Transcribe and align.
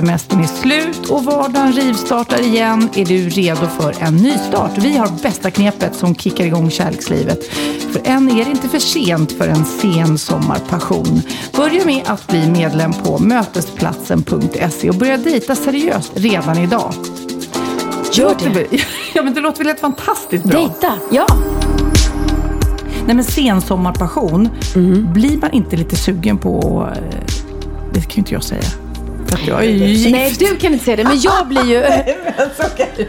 Semestern 0.00 0.40
är 0.40 0.46
slut 0.46 1.06
och 1.10 1.24
vardagen 1.24 1.72
rivstartar 1.72 2.40
igen. 2.42 2.88
Är 2.94 3.04
du 3.04 3.28
redo 3.28 3.66
för 3.80 3.94
en 4.00 4.16
nystart? 4.16 4.70
Vi 4.78 4.96
har 4.96 5.22
bästa 5.22 5.50
knepet 5.50 5.94
som 5.94 6.14
kickar 6.14 6.44
igång 6.44 6.70
kärlekslivet. 6.70 7.44
För 7.92 8.00
än 8.04 8.30
är 8.30 8.44
det 8.44 8.50
inte 8.50 8.68
för 8.68 8.78
sent 8.78 9.32
för 9.32 9.48
en 9.48 9.64
sen 9.64 10.18
sommarpassion. 10.18 11.22
Börja 11.56 11.84
med 11.84 12.02
att 12.06 12.26
bli 12.26 12.46
medlem 12.50 12.92
på 12.92 13.18
mötesplatsen.se 13.18 14.88
och 14.90 14.94
börja 14.96 15.16
dejta 15.16 15.54
seriöst 15.54 16.12
redan 16.14 16.58
idag. 16.58 16.94
Gör 18.12 18.34
det. 18.54 18.66
Ja, 19.14 19.22
men 19.22 19.34
det 19.34 19.40
låter 19.40 19.58
väl 19.58 19.66
helt 19.66 19.80
fantastiskt 19.80 20.44
bra? 20.44 20.58
Dejta, 20.60 20.92
ja. 21.10 21.26
Nej, 23.06 23.14
men 23.14 23.24
sen 23.24 23.60
sommarpassion, 23.60 24.48
Mm. 24.76 25.12
blir 25.12 25.36
man 25.38 25.50
inte 25.52 25.76
lite 25.76 25.96
sugen 25.96 26.38
på... 26.38 26.86
eh, 26.96 27.02
Det 27.92 28.00
kan 28.00 28.10
ju 28.14 28.18
inte 28.18 28.34
jag 28.34 28.44
säga. 28.44 28.62
För 29.30 29.38
att 29.38 29.46
jag 29.46 29.64
är 29.64 29.68
ju 29.70 29.86
gift. 29.86 30.10
Nej, 30.10 30.34
du 30.38 30.56
kan 30.56 30.72
inte 30.72 30.84
säga 30.84 30.96
det, 30.96 31.04
men 31.04 31.20
jag 31.20 31.48
blir 31.48 31.64
ju... 31.64 31.82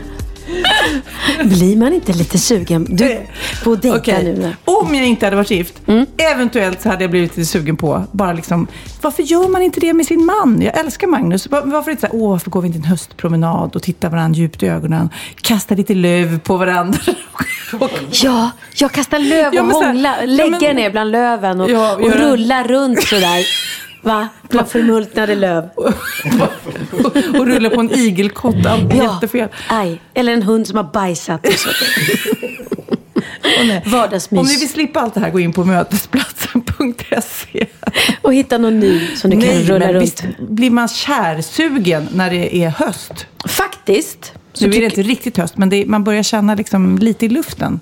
Blir 1.43 1.77
man 1.77 1.93
inte 1.93 2.13
lite 2.13 2.37
sugen 2.37 2.87
du, 2.89 3.17
på 3.63 3.71
att 3.71 3.81
dejta 3.81 3.97
Okej. 3.97 4.23
nu? 4.23 4.29
Mm. 4.33 4.51
Om 4.65 4.95
jag 4.95 5.07
inte 5.07 5.25
hade 5.25 5.35
varit 5.35 5.51
gift, 5.51 5.73
eventuellt 6.17 6.81
så 6.81 6.89
hade 6.89 7.03
jag 7.03 7.11
blivit 7.11 7.37
lite 7.37 7.49
sugen 7.49 7.77
på, 7.77 8.03
bara 8.11 8.33
liksom, 8.33 8.67
varför 9.01 9.23
gör 9.23 9.47
man 9.47 9.61
inte 9.61 9.79
det 9.79 9.93
med 9.93 10.05
sin 10.05 10.25
man? 10.25 10.61
Jag 10.61 10.77
älskar 10.79 11.07
Magnus. 11.07 11.47
Var- 11.47 11.61
Varför 11.65 11.91
inte 11.91 12.01
så 12.01 12.07
här, 12.07 12.15
åh, 12.15 12.29
varför 12.31 12.51
går 12.51 12.61
vi 12.61 12.67
inte 12.67 12.79
en 12.79 12.83
höstpromenad 12.83 13.75
och 13.75 13.83
tittar 13.83 14.09
varandra 14.09 14.37
djupt 14.39 14.63
i 14.63 14.67
ögonen, 14.67 15.09
kastar 15.41 15.75
lite 15.75 15.93
löv 15.93 16.39
på 16.39 16.57
varandra. 16.57 16.99
och, 17.79 17.89
Ja, 18.11 18.49
jag 18.75 18.91
kastar 18.91 19.19
löv 19.19 19.47
och 19.47 19.53
Ja, 19.55 19.61
hånglar, 19.61 20.17
ja, 20.19 20.25
lägger 20.25 20.59
men- 20.67 20.75
ner 20.75 20.89
bland 20.91 21.11
löven 21.11 21.61
och, 21.61 21.69
Ja, 21.71 21.95
och 21.95 22.11
rullar 22.13 22.63
runt 22.63 23.03
sådär. 23.03 23.45
Va? 24.01 24.27
Bland 24.49 24.67
förmultnade 24.67 25.35
löv. 25.35 25.69
och 27.39 27.45
rullar 27.47 27.69
på 27.69 27.79
en 27.79 27.91
igelkott, 27.91 28.55
Ja. 28.63 28.77
jättefel. 28.93 29.49
Aj. 29.69 30.01
Eller 30.13 30.33
en 30.33 30.43
hund 30.43 30.67
som 30.67 30.77
har 30.77 30.83
bajsat. 30.93 31.47
Och 31.47 31.53
så. 31.53 31.69
Nej. 33.63 33.83
Vardagsmys. 33.85 34.39
Om 34.41 34.45
ni 34.47 34.57
vill 34.59 34.69
slippa 34.69 34.99
allt 34.99 35.13
det 35.13 35.19
här, 35.19 35.29
gå 35.29 35.39
in 35.39 35.53
på 35.53 35.63
mötesplatsen.se. 35.63 37.65
Och 38.21 38.33
hitta 38.33 38.57
någon 38.57 38.79
ny 38.79 39.15
som 39.15 39.29
du 39.31 39.37
kan 39.41 39.49
Nej, 39.49 39.63
rulla 39.63 39.79
men 39.85 39.93
runt. 39.93 40.03
visst 40.03 40.23
blir 40.39 40.71
man 40.71 40.87
kärsugen 40.87 42.07
när 42.13 42.29
det 42.29 42.55
är 42.63 42.69
höst? 42.69 43.25
Faktiskt. 43.47 44.33
Nu 44.59 44.67
är 44.67 44.71
det 44.79 44.85
inte 44.85 45.01
riktigt 45.01 45.37
höst, 45.37 45.57
men 45.57 45.73
är, 45.73 45.85
man 45.85 46.03
börjar 46.03 46.23
känna 46.23 46.55
liksom 46.55 46.97
lite 46.97 47.25
i 47.25 47.29
luften. 47.29 47.79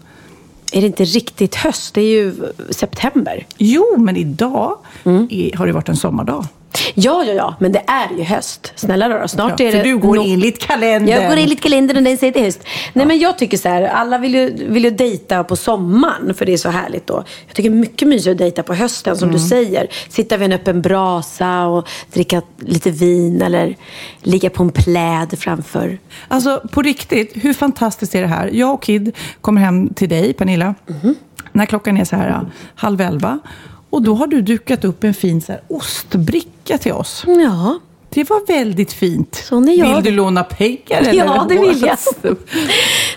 Är 0.74 0.81
det 0.81 0.88
inte 0.88 1.03
riktigt 1.06 1.56
höst? 1.56 1.94
Det 1.94 2.02
är 2.02 2.06
ju 2.06 2.34
september. 2.69 3.46
Jo, 3.57 3.96
men 3.97 4.16
idag 4.18 4.78
Mm. 5.03 5.28
är, 5.31 5.57
har 5.57 5.68
det 5.68 5.74
varit 5.74 5.90
en 5.90 5.96
sommardag. 5.96 6.46
Ja, 6.94 7.24
ja, 7.24 7.34
ja. 7.34 7.56
Men 7.59 7.72
det 7.72 7.80
är 7.88 8.18
ju 8.18 8.24
höst. 8.24 8.74
Snälla 8.75 9.07
då, 9.07 9.28
snart 9.28 9.59
Ja, 9.59 9.66
är 9.68 9.72
för 9.72 9.78
det... 9.78 9.84
du 9.84 9.97
går 9.97 10.16
no- 10.18 10.34
enligt 10.34 10.59
kalendern. 10.68 11.07
Jag 11.22 11.30
går 11.31 11.38
enligt 11.38 11.62
kalendern 11.62 11.97
och 11.97 12.03
den 12.03 12.18
säger 12.18 12.34
till 12.34 12.44
höst. 12.44 12.63
Nej 12.94 13.06
men 13.06 13.19
jag 13.19 13.38
tycker 13.38 13.57
så 13.57 13.69
här, 13.69 13.81
alla 13.84 14.18
vill 14.18 14.34
ju, 14.35 14.68
vill 14.69 14.84
ju 14.84 14.90
dejta 14.90 15.44
på 15.44 15.56
sommaren 15.56 16.34
för 16.34 16.46
det 16.46 16.53
är 16.53 16.57
så 16.57 16.69
härligt 16.69 17.07
då. 17.07 17.24
Jag 17.47 17.56
tycker 17.56 17.69
mycket 17.69 18.07
mysigare 18.07 18.31
att 18.31 18.38
dejta 18.38 18.63
på 18.63 18.74
hösten 18.74 19.18
som 19.18 19.30
Mm. 19.30 19.41
du 19.41 19.47
säger. 19.47 19.88
Sitta 20.09 20.38
vid 20.38 20.46
en 20.46 20.52
öppen 20.59 20.81
brasa 20.81 21.66
och 21.68 21.88
dricka 22.13 22.41
lite 22.59 22.91
vin 22.91 23.41
eller 23.41 23.75
ligga 24.22 24.50
på 24.50 24.63
en 24.63 24.72
pläd 24.72 25.40
framför. 25.40 25.97
Alltså 26.28 26.62
på 26.72 26.81
riktigt, 26.81 27.31
hur 27.36 27.53
fantastiskt 27.53 28.16
är 28.16 28.22
det 28.22 28.28
här? 28.28 28.50
Jag 28.53 28.74
och 28.74 28.84
Kid 28.84 29.16
kommer 29.41 29.62
hem 29.62 29.94
till 29.94 30.09
dig, 30.09 30.34
Pernilla, 30.34 30.75
Mhm. 30.88 31.16
när 31.51 31.66
klockan 31.66 31.97
är 31.97 32.06
så 32.06 32.16
här 32.16 32.30
ja, 32.30 32.41
halv 32.75 33.01
elva. 33.01 33.40
Och 33.89 34.01
då 34.01 34.16
har 34.16 34.27
du 34.27 34.41
dukat 34.41 34.85
upp 34.85 35.03
en 35.03 35.13
fin 35.13 35.41
så 35.41 35.51
här, 35.51 35.61
ostbricka 35.67 36.77
till 36.77 36.94
oss. 36.94 37.23
Ja, 37.27 37.79
Det 38.09 38.29
var 38.29 38.47
väldigt 38.47 38.94
fint. 38.94 39.35
Sån 39.35 39.69
är 39.69 39.73
jag. 39.73 39.95
Vill 39.95 40.03
du 40.03 40.11
låna 40.11 40.44
pengar? 40.44 40.77
Eller? 40.89 41.13
Ja, 41.13 41.45
det 41.50 41.57
vill 41.57 41.81
jag. 41.81 41.97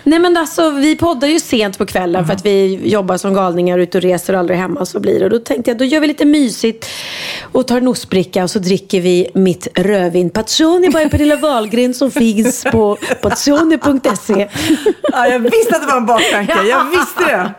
Nej 0.03 0.19
men 0.19 0.37
alltså 0.37 0.69
vi 0.69 0.95
poddar 0.95 1.27
ju 1.27 1.39
sent 1.39 1.77
på 1.77 1.85
kvällen 1.85 2.25
för 2.25 2.33
att 2.33 2.45
vi 2.45 2.79
jobbar 2.89 3.17
som 3.17 3.33
galningar 3.33 3.77
ute 3.77 3.97
och 3.97 4.01
reser 4.01 4.33
och 4.33 4.39
aldrig 4.39 4.59
hemma 4.59 4.85
så 4.85 4.99
blir 4.99 5.19
det. 5.19 5.25
Och 5.25 5.31
då 5.31 5.39
tänkte 5.39 5.71
jag 5.71 5.77
då 5.77 5.85
gör 5.85 5.99
vi 5.99 6.07
lite 6.07 6.25
mysigt 6.25 6.89
och 7.41 7.67
tar 7.67 7.77
en 7.77 7.87
ostbricka 7.87 8.43
och 8.43 8.49
så 8.51 8.59
dricker 8.59 9.01
vi 9.01 9.29
mitt 9.33 9.67
rödvin 9.75 10.29
Pazzoni 10.29 10.89
by 10.89 11.09
Pernilla 11.09 11.35
Wahlgren 11.35 11.93
som 11.93 12.11
finns 12.11 12.63
på 12.63 12.97
pazzoni.se. 13.21 14.49
Ja, 15.11 15.27
jag 15.27 15.39
visste 15.39 15.75
att 15.75 15.81
det 15.81 15.87
var 15.87 15.97
en 15.97 16.05
baktanke. 16.05 16.63
Jag 16.63 16.85
visste 16.85 17.25
det. 17.25 17.53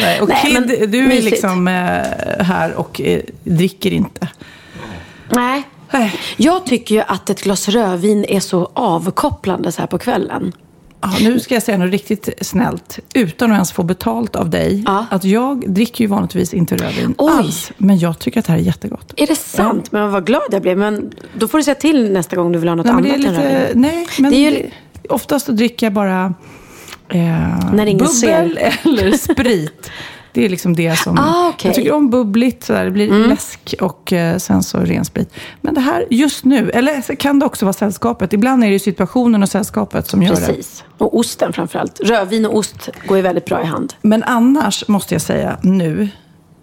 Nej, 0.00 0.20
och 0.20 0.28
Nej, 0.28 0.38
Kid, 0.42 0.52
men 0.52 0.90
du 0.90 0.98
är 0.98 1.06
mysigt. 1.08 1.30
liksom 1.30 1.68
eh, 1.68 1.74
här 2.44 2.72
och 2.74 3.00
eh, 3.00 3.20
dricker 3.44 3.90
inte. 3.92 4.28
Nej. 5.28 5.62
Nej. 5.90 6.20
Jag 6.36 6.66
tycker 6.66 6.94
ju 6.94 7.02
att 7.06 7.30
ett 7.30 7.42
glas 7.42 7.68
rödvin 7.68 8.24
är 8.24 8.40
så 8.40 8.70
avkopplande 8.74 9.72
så 9.72 9.80
här 9.80 9.86
på 9.86 9.98
kvällen. 9.98 10.52
Ja, 11.12 11.28
nu 11.28 11.40
ska 11.40 11.54
jag 11.54 11.62
säga 11.62 11.78
något 11.78 11.90
riktigt 11.90 12.28
snällt, 12.40 12.98
utan 13.14 13.50
att 13.50 13.54
ens 13.54 13.72
få 13.72 13.82
betalt 13.82 14.36
av 14.36 14.50
dig. 14.50 14.82
Ja. 14.86 15.06
Att 15.10 15.24
jag 15.24 15.64
dricker 15.74 16.04
ju 16.04 16.08
vanligtvis 16.08 16.54
inte 16.54 16.76
rödvin 16.76 17.14
Oj. 17.18 17.32
alls, 17.38 17.72
men 17.76 17.98
jag 17.98 18.18
tycker 18.18 18.40
att 18.40 18.46
det 18.46 18.52
här 18.52 18.58
är 18.58 18.62
jättegott. 18.62 19.12
Är 19.16 19.26
det 19.26 19.36
sant? 19.36 19.92
Men 19.92 20.10
vad 20.12 20.26
glad 20.26 20.42
jag 20.50 20.62
blev. 20.62 20.78
Men 20.78 21.12
då 21.38 21.48
får 21.48 21.58
du 21.58 21.64
säga 21.64 21.74
till 21.74 22.12
nästa 22.12 22.36
gång 22.36 22.52
du 22.52 22.58
vill 22.58 22.68
ha 22.68 22.74
något 22.76 22.86
Nej, 22.86 22.94
annat 22.94 23.06
är 23.10 23.14
än 23.14 23.20
lite, 23.20 23.32
rödvin. 23.64 23.80
nej, 23.82 24.06
men 24.18 24.30
Det 24.30 24.36
är 24.36 24.50
ju- 24.50 24.70
oftast 25.08 25.46
dricker 25.46 25.86
jag 25.86 25.92
bara 25.92 26.34
eh, 27.08 27.20
När 27.72 27.86
ingen 27.86 28.06
bubbel 28.06 28.58
eller 28.82 29.16
sprit. 29.16 29.90
Det 30.34 30.44
är 30.44 30.48
liksom 30.48 30.76
det 30.76 30.98
som... 30.98 31.18
Ah, 31.18 31.48
okej. 31.48 31.68
Jag 31.68 31.74
tycker 31.74 31.92
om 31.92 32.10
bubbligt, 32.10 32.64
sådär, 32.64 32.84
det 32.84 32.90
blir 32.90 33.28
läsk 33.28 33.74
och 33.80 34.12
eh, 34.12 34.38
sen 34.38 34.62
så 34.62 34.78
ren 34.78 35.04
sprit. 35.04 35.34
Men 35.60 35.74
det 35.74 35.80
här 35.80 36.06
just 36.10 36.44
nu, 36.44 36.70
eller 36.70 37.14
kan 37.16 37.38
det 37.38 37.46
också 37.46 37.64
vara 37.64 37.72
sällskapet. 37.72 38.32
Ibland 38.32 38.64
är 38.64 38.68
det 38.68 38.72
ju 38.72 38.78
situationen 38.78 39.42
och 39.42 39.48
sällskapet 39.48 40.08
som 40.08 40.22
gör 40.22 40.34
det. 40.34 40.46
Precis. 40.46 40.84
Och 40.98 41.18
osten 41.18 41.52
framförallt. 41.52 42.00
Rödvin 42.00 42.46
och 42.46 42.56
ost 42.56 42.88
går 43.06 43.16
ju 43.16 43.22
väldigt 43.22 43.44
bra 43.44 43.62
i 43.62 43.64
hand. 43.64 43.94
Men 44.02 44.22
annars 44.22 44.88
måste 44.88 45.14
jag 45.14 45.22
säga 45.22 45.58
nu, 45.62 46.08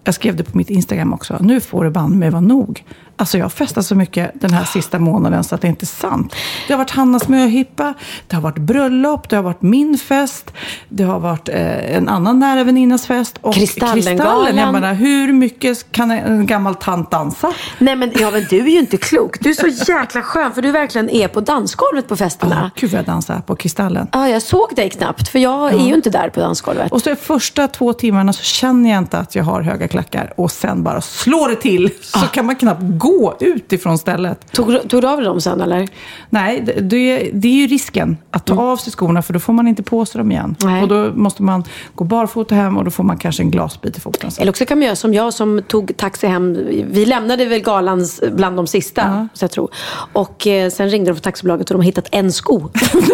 jag 0.03 0.15
skrev 0.15 0.35
det 0.35 0.43
på 0.43 0.57
mitt 0.57 0.69
Instagram 0.69 1.13
också, 1.13 1.37
nu 1.41 1.59
får 1.59 1.83
det 1.83 1.91
banne 1.91 2.15
mig 2.15 2.29
vara 2.29 2.41
nog. 2.41 2.83
Alltså 3.15 3.37
jag 3.37 3.45
har 3.45 3.49
festat 3.49 3.85
så 3.85 3.95
mycket 3.95 4.31
den 4.33 4.51
här 4.53 4.63
sista 4.65 4.99
månaden 4.99 5.43
så 5.43 5.55
att 5.55 5.61
det 5.61 5.67
inte 5.67 5.83
är 5.83 5.87
sant. 5.87 6.35
Det 6.67 6.73
har 6.73 6.77
varit 6.77 6.89
Hannas 6.91 7.27
möhippa, 7.27 7.93
det 8.27 8.35
har 8.35 8.43
varit 8.43 8.57
bröllop, 8.57 9.29
det 9.29 9.35
har 9.35 9.43
varit 9.43 9.61
min 9.61 9.97
fest, 9.97 10.53
det 10.89 11.03
har 11.03 11.19
varit 11.19 11.49
eh, 11.49 11.95
en 11.95 12.09
annan 12.09 12.39
nära 12.39 12.63
väninnas 12.63 13.07
fest. 13.07 13.37
Och 13.41 13.53
Kristallengalan. 13.53 14.45
Kristallen, 14.45 14.57
jag 14.57 14.73
menar, 14.73 14.93
hur 14.93 15.33
mycket 15.33 15.91
kan 15.91 16.11
en 16.11 16.45
gammal 16.45 16.75
tant 16.75 17.11
dansa? 17.11 17.53
Nej 17.77 17.95
men, 17.95 18.11
ja, 18.15 18.31
men 18.31 18.45
du 18.49 18.57
är 18.59 18.69
ju 18.69 18.79
inte 18.79 18.97
klok. 18.97 19.37
Du 19.39 19.49
är 19.49 19.53
så 19.53 19.91
jäkla 19.91 20.21
skön 20.21 20.51
för 20.51 20.61
du 20.61 20.71
verkligen 20.71 21.09
är 21.09 21.27
på 21.27 21.41
dansgolvet 21.41 22.07
på 22.07 22.13
Ja, 22.13 22.17
festerna. 22.17 22.71
gud 22.75 22.91
vad 22.91 22.97
jag 22.99 23.05
dansar 23.05 23.41
på 23.41 23.55
Kristallen. 23.55 24.07
Ja, 24.11 24.29
jag 24.29 24.41
såg 24.41 24.75
dig 24.75 24.89
knappt 24.89 25.27
för 25.27 25.39
jag 25.39 25.73
är 25.73 25.87
ju 25.87 25.93
inte 25.93 26.09
där 26.09 26.29
på 26.29 26.39
dansgolvet. 26.39 26.91
Och 26.91 27.01
så 27.01 27.15
första 27.15 27.67
två 27.67 27.93
timmarna 27.93 28.33
så 28.33 28.43
känner 28.43 28.89
jag 28.89 28.97
inte 28.97 29.17
att 29.17 29.35
jag 29.35 29.43
har 29.43 29.61
höga 29.61 29.87
klackar 29.87 30.33
och 30.37 30.51
sen 30.51 30.83
bara 30.83 31.01
slår 31.01 31.49
det 31.49 31.55
till. 31.55 31.89
Så 32.01 32.19
kan 32.19 32.45
man 32.45 32.55
knappt 32.55 32.81
gå 33.01 33.35
ut 33.39 33.73
ifrån 33.73 33.97
stället. 33.97 34.51
Tog, 34.51 34.89
tog 34.89 35.01
du 35.01 35.07
av 35.07 35.17
dig 35.17 35.25
dem 35.25 35.41
sen 35.41 35.61
eller? 35.61 35.87
Nej, 36.29 36.61
det, 36.65 37.31
det, 37.33 37.47
är 37.47 37.61
ju 37.61 37.67
risken 37.67 38.17
att 38.31 38.45
ta 38.45 38.61
av 38.61 38.77
sig 38.77 38.93
skorna 38.93 39.21
för 39.21 39.33
då 39.33 39.39
får 39.39 39.53
man 39.53 39.67
inte 39.67 39.83
på 39.83 40.05
sig 40.05 40.19
dem 40.19 40.31
igen. 40.31 40.55
Nej. 40.63 40.81
Och 40.83 40.87
då 40.87 41.11
måste 41.15 41.43
man 41.43 41.63
gå 41.95 42.03
barfota 42.03 42.55
hem 42.55 42.77
och 42.77 42.85
då 42.85 42.91
får 42.91 43.03
man 43.03 43.17
kanske 43.17 43.43
en 43.43 43.51
glasbit 43.51 43.97
i 43.97 43.99
foten. 43.99 44.31
sen. 44.31 44.41
Eller 44.41 44.51
också 44.51 44.65
kan 44.65 44.79
man 44.79 44.85
göra 44.85 44.95
som 44.95 45.13
jag 45.13 45.33
som 45.33 45.61
tog 45.67 45.97
taxi 45.97 46.27
hem. 46.27 46.57
Vi 46.91 47.05
lämnade 47.05 47.45
väl 47.45 47.61
galan 47.61 48.07
bland 48.31 48.55
de 48.55 48.67
sista, 48.67 49.27
så 49.33 49.43
jag 49.43 49.51
tror. 49.51 49.69
Och 50.13 50.47
eh, 50.47 50.69
sen 50.69 50.89
ringde 50.89 51.11
de 51.11 51.15
från 51.15 51.21
taxibolaget 51.21 51.69
och 51.69 51.73
de 51.73 51.79
har 51.79 51.85
hittat 51.85 52.07
en 52.11 52.31
sko 52.31 52.69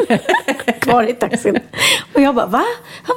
kvar 0.82 1.04
i 1.10 1.14
taxin. 1.14 1.58
Och 2.16 2.22
jag 2.22 2.36
bara, 2.36 2.46
va? 2.46 2.64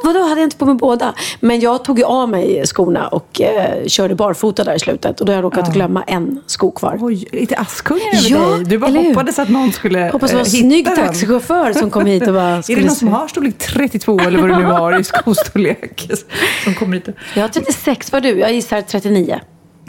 Vadå, 0.04 0.20
hade 0.20 0.40
jag 0.40 0.46
inte 0.46 0.56
på 0.56 0.66
mig 0.66 0.74
båda? 0.74 1.14
Men 1.40 1.60
jag 1.60 1.84
tog 1.84 1.98
ju 1.98 2.04
av 2.04 2.28
mig 2.28 2.62
skorna 2.66 3.08
och 3.08 3.40
eh, 3.40 3.86
körde 3.86 4.14
barfota 4.14 4.64
där 4.64 4.74
i 4.74 4.78
slutet. 4.78 5.20
Och 5.20 5.26
då 5.26 5.32
har 5.32 5.36
jag 5.36 5.44
råkat 5.44 5.72
glömma 5.74 6.02
en 6.02 6.40
sko 6.46 6.70
kvar. 6.70 6.98
Oj, 7.00 7.26
lite 7.32 7.56
Askungen 7.56 8.02
över 8.12 8.30
Ja, 8.30 8.38
dig. 8.56 8.64
Du 8.64 8.78
bara 8.78 8.90
hoppades 8.90 9.38
att 9.38 9.48
någon 9.48 9.72
skulle 9.72 10.10
Hoppas 10.12 10.30
det 10.30 10.36
var 10.36 10.42
eh, 10.44 10.48
en 10.48 10.54
hitta 10.54 10.66
snygg 10.68 10.84
den. 10.84 10.96
taxichaufför 10.96 11.72
som 11.72 11.90
kom 11.90 12.06
hit 12.06 12.26
och 12.28 12.34
bara 12.34 12.56
Är 12.68 12.76
det 12.76 12.80
någon 12.80 12.90
som 12.94 13.08
har 13.08 13.28
storlek 13.28 13.58
32 13.58 14.20
eller 14.20 14.38
vad 14.38 14.50
du 14.50 14.56
nu 14.56 14.64
har 14.64 15.00
i 15.00 15.04
skostorlek? 15.04 16.08
Som 16.64 16.74
kommer 16.74 16.94
hit. 16.96 17.08
Jag 17.34 17.42
har 17.42 17.48
36, 17.48 18.12
vad 18.12 18.24
har 18.24 18.32
du? 18.32 18.38
Jag 18.38 18.52
gissar 18.52 18.80
39. 18.82 19.40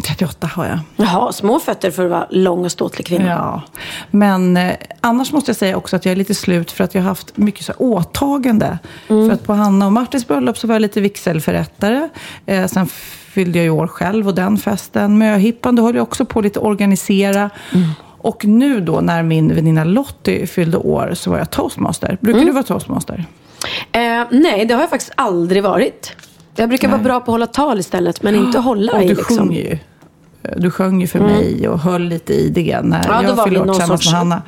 38 0.07 0.47
har 0.47 0.65
jag. 0.65 0.79
Jaha, 0.95 1.31
små 1.31 1.59
fötter 1.59 1.91
för 1.91 2.05
att 2.05 2.11
vara 2.11 2.27
lång 2.29 2.65
och 2.65 2.71
ståtlig 2.71 3.07
kvinna. 3.07 3.25
Ja, 3.29 3.61
men 4.11 4.57
eh, 4.57 4.73
annars 5.01 5.31
måste 5.31 5.49
jag 5.49 5.55
säga 5.55 5.77
också 5.77 5.95
att 5.95 6.05
jag 6.05 6.11
är 6.11 6.15
lite 6.15 6.35
slut 6.35 6.71
för 6.71 6.83
att 6.83 6.95
jag 6.95 7.01
har 7.01 7.09
haft 7.09 7.37
mycket 7.37 7.65
så 7.65 7.71
här, 7.71 7.81
åtagande. 7.81 8.79
Mm. 9.09 9.27
För 9.27 9.33
att 9.35 9.43
på 9.43 9.53
Hanna 9.53 9.85
och 9.85 9.93
Martins 9.93 10.27
bröllop 10.27 10.57
så 10.57 10.67
var 10.67 10.75
jag 10.75 10.81
lite 10.81 11.01
vigselförrättare. 11.01 12.09
Eh, 12.45 12.65
sen 12.67 12.87
fyllde 13.33 13.57
jag 13.59 13.63
ju 13.63 13.69
år 13.69 13.87
själv 13.87 14.27
och 14.27 14.35
den 14.35 14.57
festen. 14.57 15.17
Möhippan, 15.17 15.75
då 15.75 15.83
höll 15.83 15.95
jag 15.95 16.03
också 16.03 16.25
på 16.25 16.41
lite 16.41 16.59
att 16.59 16.65
organisera. 16.65 17.49
Mm. 17.73 17.89
Och 18.17 18.45
nu 18.45 18.81
då 18.81 19.01
när 19.01 19.23
min 19.23 19.55
väninna 19.55 19.83
Lottie 19.83 20.47
fyllde 20.47 20.77
år 20.77 21.11
så 21.15 21.31
var 21.31 21.37
jag 21.37 21.49
toastmaster. 21.49 22.17
Brukar 22.21 22.39
Mm. 22.39 22.47
du 22.47 22.51
vara 22.53 22.63
toastmaster? 22.63 23.25
Eh, 23.91 24.01
nej, 24.31 24.65
det 24.65 24.73
har 24.73 24.81
jag 24.81 24.89
faktiskt 24.89 25.11
aldrig 25.15 25.63
varit. 25.63 26.15
Jag 26.55 26.69
brukar 26.69 26.87
vara 26.87 27.01
bra 27.01 27.19
på 27.19 27.23
att 27.23 27.27
hålla 27.33 27.47
tal 27.47 27.79
istället, 27.79 28.23
men 28.23 28.35
inte 28.35 28.59
hålla 28.59 28.93
Och 28.93 29.03
i 29.03 29.07
du 29.07 29.13
liksom. 29.15 29.37
sjunger 29.37 29.61
ju. 29.61 29.77
Du 30.57 30.71
sjöng 30.71 31.01
ju 31.01 31.07
för 31.07 31.19
mig 31.19 31.67
och 31.67 31.79
höll 31.79 32.01
lite 32.01 32.33
i 32.33 32.49
det 32.49 32.81
när 32.81 33.05
Ja, 33.07 33.23
jag 33.23 33.43
fyllde 33.43 33.59
år 33.59 33.65
tillsammans 33.65 34.05
med 34.05 34.13
Hanna. 34.15 34.41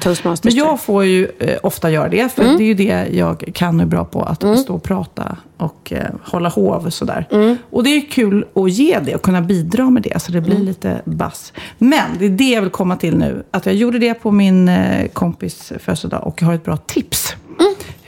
Men 0.44 0.56
jag. 0.56 0.82
får 0.82 1.06
ju 1.06 1.28
eh, 1.40 1.58
ofta 1.64 1.92
göra 1.92 2.10
det, 2.10 2.34
för 2.34 2.44
det 2.44 2.64
är 2.64 2.68
ju 2.68 2.74
det 2.74 3.08
jag 3.12 3.44
kan 3.54 3.76
och 3.76 3.82
är 3.82 3.86
bra 3.86 4.06
på. 4.06 4.22
Att 4.22 4.60
stå 4.60 4.76
och 4.76 4.84
prata 4.84 5.38
och 5.58 5.94
eh, 5.96 6.04
hålla 6.24 6.50
hov 6.50 6.86
och 6.86 6.94
sådär. 6.94 7.28
Och 7.70 7.84
det 7.84 7.90
är 7.90 7.96
ju 7.96 8.02
kul 8.02 8.46
att 8.54 8.72
ge 8.72 9.00
det 9.00 9.16
och 9.16 9.22
kunna 9.22 9.42
bidra 9.42 9.90
med 9.90 10.04
det, 10.04 10.22
så 10.22 10.32
det 10.32 10.42
blir 10.42 10.60
lite 10.60 11.02
bass. 11.06 11.54
Men 11.78 12.02
det 12.20 12.26
är 12.26 12.30
det 12.30 12.50
jag 12.50 12.62
vill 12.62 12.72
komma 12.72 12.96
till 12.96 13.18
nu. 13.18 13.44
Att 13.52 13.66
jag 13.66 13.76
gjorde 13.76 14.00
det 14.00 14.14
på 14.14 14.32
min 14.32 14.68
eh, 14.70 15.08
kompis 15.08 15.74
födelsedag 15.80 16.28
och 16.28 16.42
jag 16.42 16.48
har 16.48 16.54
ett 16.54 16.66
bra 16.66 16.78
tips. 16.78 17.36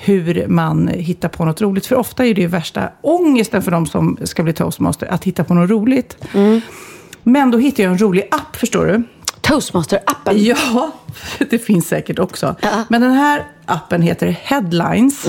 Hur 0.05 0.47
man 0.47 0.87
hittar 0.87 1.29
på 1.29 1.45
något 1.45 1.61
roligt. 1.61 1.85
För 1.85 1.95
ofta 1.95 2.25
är 2.25 2.33
det 2.33 2.41
ju 2.41 2.47
värsta 2.47 2.89
ångesten 3.01 3.61
för 3.61 3.71
de 3.71 3.85
som 3.85 4.17
ska 4.23 4.43
bli 4.43 4.53
toastmaster, 4.53 5.07
att 5.07 5.23
hitta 5.23 5.43
på 5.43 5.53
något 5.53 5.69
roligt. 5.69 6.17
Men 7.23 7.51
då 7.51 7.57
hittade 7.57 7.83
jag 7.83 7.91
en 7.91 7.97
rolig 7.97 8.27
app, 8.31 8.55
förstår 8.55 8.85
du. 8.85 9.03
Toastmaster-appen. 9.41 10.33
Ja, 10.33 10.91
det 11.49 11.59
finns 11.59 11.87
säkert 11.87 12.19
också. 12.19 12.55
Ja. 12.61 12.83
Men 12.89 13.01
den 13.01 13.11
här 13.11 13.45
appen 13.65 14.01
heter 14.01 14.35
Headlines. 14.43 15.25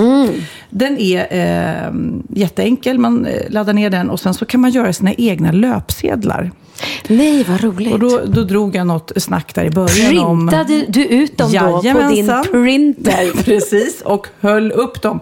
Den 0.71 0.99
är 0.99 1.27
eh, 1.31 1.93
jätteenkel. 2.29 2.99
Man 2.99 3.27
eh, 3.27 3.51
laddar 3.51 3.73
ner 3.73 3.91
den 3.91 4.11
och 4.11 4.21
sen 4.21 4.35
så 4.35 4.45
kan 4.45 4.61
man 4.61 4.71
göra 4.71 4.93
sina 4.93 5.13
egna 5.13 5.53
löpsedlar. 5.53 6.51
Nej, 7.09 7.45
vad 7.49 7.65
roligt. 7.65 7.93
Och 7.93 7.99
då, 7.99 8.21
då 8.27 8.43
drog 8.43 8.77
jag 8.77 8.87
något 8.87 9.13
snack 9.17 9.55
där 9.55 9.65
i 9.65 9.71
början 9.71 10.19
om... 10.19 10.49
Printade 10.49 10.85
du 10.89 11.05
ut 11.05 11.39
dem 11.39 11.53
då 11.53 11.83
på 11.83 12.09
din 12.09 12.27
printer? 12.53 13.43
Precis, 13.45 14.03
och 14.03 14.27
höll 14.41 14.73
upp 14.73 15.03
dem. 15.03 15.21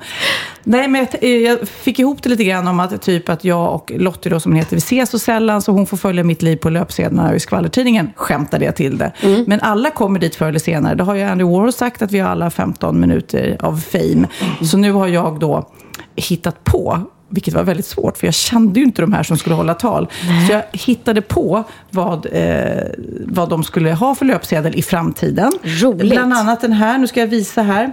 Nej, 0.65 0.89
men 0.89 1.01
jag, 1.01 1.25
eh, 1.25 1.31
jag 1.31 1.69
fick 1.69 1.99
ihop 1.99 2.23
det 2.23 2.29
lite 2.29 2.45
grann 2.45 2.69
om 2.69 2.81
att, 2.81 3.03
typ 3.03 3.29
att 3.29 3.45
jag 3.45 3.75
och 3.75 3.93
Lottie 3.97 4.31
då, 4.31 4.41
som 4.41 4.53
hon 4.53 4.59
heter, 4.59 4.77
vi 4.77 4.79
ses 4.79 5.11
så 5.11 5.19
sällan 5.19 5.63
så 5.63 5.73
hon 5.73 5.87
får 5.87 5.97
följa 5.97 6.25
mitt 6.25 6.43
liv 6.43 6.57
på 6.57 6.71
löpsedlarna 6.71 7.35
i 7.35 7.41
skvallertidningen 7.41 8.11
skämtade 8.17 8.65
jag 8.65 8.77
till 8.77 8.99
det. 8.99 9.13
Mm. 9.21 9.45
Men 9.47 9.61
alla 9.61 9.91
kommer 9.91 10.21
dit 10.21 10.35
förr 10.35 10.49
eller 10.49 10.59
senare. 10.59 10.95
Det 10.95 11.03
har 11.03 11.15
ju 11.15 11.23
Andy 11.23 11.45
Warhol 11.45 11.73
sagt 11.73 12.03
att 12.03 12.13
vi 12.13 12.19
har 12.19 12.31
alla 12.31 12.51
15 12.51 13.01
minuter 13.06 13.56
av 13.61 13.77
fame. 13.77 14.05
Mm. 14.12 14.29
Så 14.62 14.77
nu 14.77 14.93
har 14.93 15.09
jag 15.09 15.41
då 15.41 15.71
hittat 16.17 16.65
på 16.65 17.01
vilket 17.35 17.55
var 17.55 17.62
väldigt 17.62 17.87
svårt, 17.87 18.19
för 18.19 18.27
jag 18.27 18.35
kände 18.35 18.81
ju 18.81 18.87
inte 18.87 19.03
de 19.03 19.12
här 19.12 19.23
som 19.23 19.39
skulle 19.39 19.55
hålla 19.55 19.75
tal. 19.75 20.09
Så 20.47 20.53
jag 20.53 20.62
hittade 20.73 21.21
på 21.21 21.65
vad, 21.91 22.27
eh, 22.33 22.83
vad 23.27 23.49
de 23.49 23.65
skulle 23.65 23.93
ha 23.93 24.15
för 24.15 24.25
löpsedel 24.25 24.75
i 24.75 24.83
framtiden. 24.83 25.53
Roligt. 25.62 26.11
Bland 26.11 26.33
annat 26.33 26.61
den 26.61 26.73
här, 26.73 26.99
nu 26.99 27.06
ska 27.06 27.21
jag 27.21 27.27
visa 27.27 27.62
här. 27.62 27.93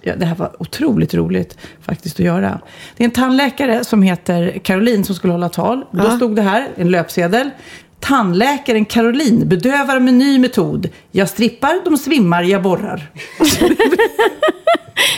Ja, 0.00 0.16
det 0.16 0.26
här 0.26 0.34
var 0.34 0.62
otroligt 0.62 1.14
roligt 1.14 1.58
faktiskt 1.80 2.20
att 2.20 2.26
göra. 2.26 2.60
Det 2.96 3.02
är 3.02 3.04
en 3.04 3.10
tandläkare 3.10 3.84
som 3.84 4.02
heter 4.02 4.58
Caroline 4.58 5.04
som 5.04 5.14
skulle 5.14 5.32
hålla 5.32 5.48
tal. 5.48 5.84
Då 5.90 6.10
stod 6.10 6.36
det 6.36 6.42
här, 6.42 6.68
en 6.76 6.90
löpsedel. 6.90 7.50
Tandläkaren 8.00 8.84
Caroline 8.84 9.48
bedövar 9.48 10.00
med 10.00 10.14
ny 10.14 10.38
metod. 10.38 10.88
Jag 11.18 11.28
strippar, 11.28 11.84
de 11.84 11.96
svimmar, 11.98 12.42
jag 12.42 12.62
borrar. 12.62 13.10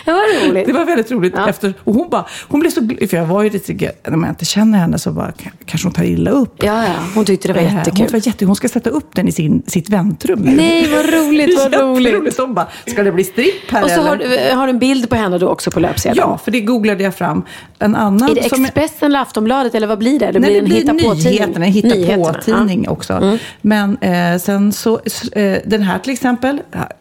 Det 0.04 0.12
var 0.12 0.48
roligt. 0.48 0.66
Det 0.66 0.72
var 0.72 0.84
väldigt 0.84 1.10
roligt. 1.10 1.32
Ja. 1.36 1.48
Efter, 1.48 1.74
och 1.84 1.94
hon, 1.94 2.10
bara, 2.10 2.26
hon 2.48 2.60
blev 2.60 2.70
så 2.70 2.80
för 3.10 3.16
jag 3.16 3.26
var 3.26 3.42
ju 3.42 3.50
lite, 3.50 3.92
när 4.08 4.16
man 4.16 4.28
inte 4.30 4.44
känner 4.44 4.78
henne 4.78 4.98
så 4.98 5.10
bara, 5.12 5.32
kanske 5.66 5.86
hon 5.86 5.92
tar 5.92 6.02
illa 6.04 6.30
upp. 6.30 6.54
Ja, 6.62 6.84
ja. 6.84 6.90
Hon 7.14 7.24
tyckte 7.24 7.48
det 7.48 7.54
var 7.54 7.60
Eh, 7.60 7.66
Hon, 7.68 7.76
jättekul. 7.78 8.08
var 8.12 8.26
jätte, 8.26 8.44
hon 8.44 8.56
ska 8.56 8.68
sätta 8.68 8.90
upp 8.90 9.14
den 9.14 9.28
i 9.28 9.32
sin, 9.32 9.62
sitt 9.66 9.88
väntrum. 9.88 10.38
Nej, 10.42 10.88
vad 10.94 11.04
roligt, 11.14 11.58
vad 11.58 11.74
roligt. 11.80 12.36
De 12.36 12.54
bara, 12.54 12.66
ska 12.86 13.02
det 13.02 13.12
bli 13.12 13.24
stripp 13.24 13.70
här 13.70 13.84
Och 13.84 13.90
så 13.90 14.00
har, 14.00 14.16
eller? 14.16 14.48
du- 14.50 14.56
har 14.56 14.66
du 14.66 14.70
en 14.70 14.78
bild 14.78 15.08
på 15.10 15.16
henne 15.16 15.38
då 15.38 15.48
också 15.48 15.70
på 15.70 15.80
löpsedeln? 15.80 16.18
Ja, 16.20 16.38
för 16.44 16.50
det 16.50 16.60
googlade 16.60 17.02
jag 17.02 17.14
fram. 17.14 17.42
En 17.78 17.96
annan 17.96 18.30
Är 18.30 18.34
det 18.34 18.40
Expressen 18.40 19.06
eller 19.06 19.20
Aftonbladet 19.20 19.74
eller 19.74 19.86
vad 19.86 19.98
blir 19.98 20.18
det? 20.18 20.32
Det 20.32 20.38
Nej, 20.38 20.50
blir 20.62 20.84
det 20.84 20.88
en 20.90 20.96
blir 20.96 21.04
hitta-på-tidning. 21.04 21.32
nyheterna, 21.32 21.66
en 21.66 21.72
hitta-på-tidning 21.72 22.66
Nyheterna, 22.66 22.90
också. 22.92 23.38
Men 23.60 23.96
eh, 23.98 24.38
sen 24.38 24.72
så, 24.72 25.00
eh, 25.32 25.58
den 25.64 25.82
här 25.82 25.89
till 25.98 26.12
exempel, 26.12 26.60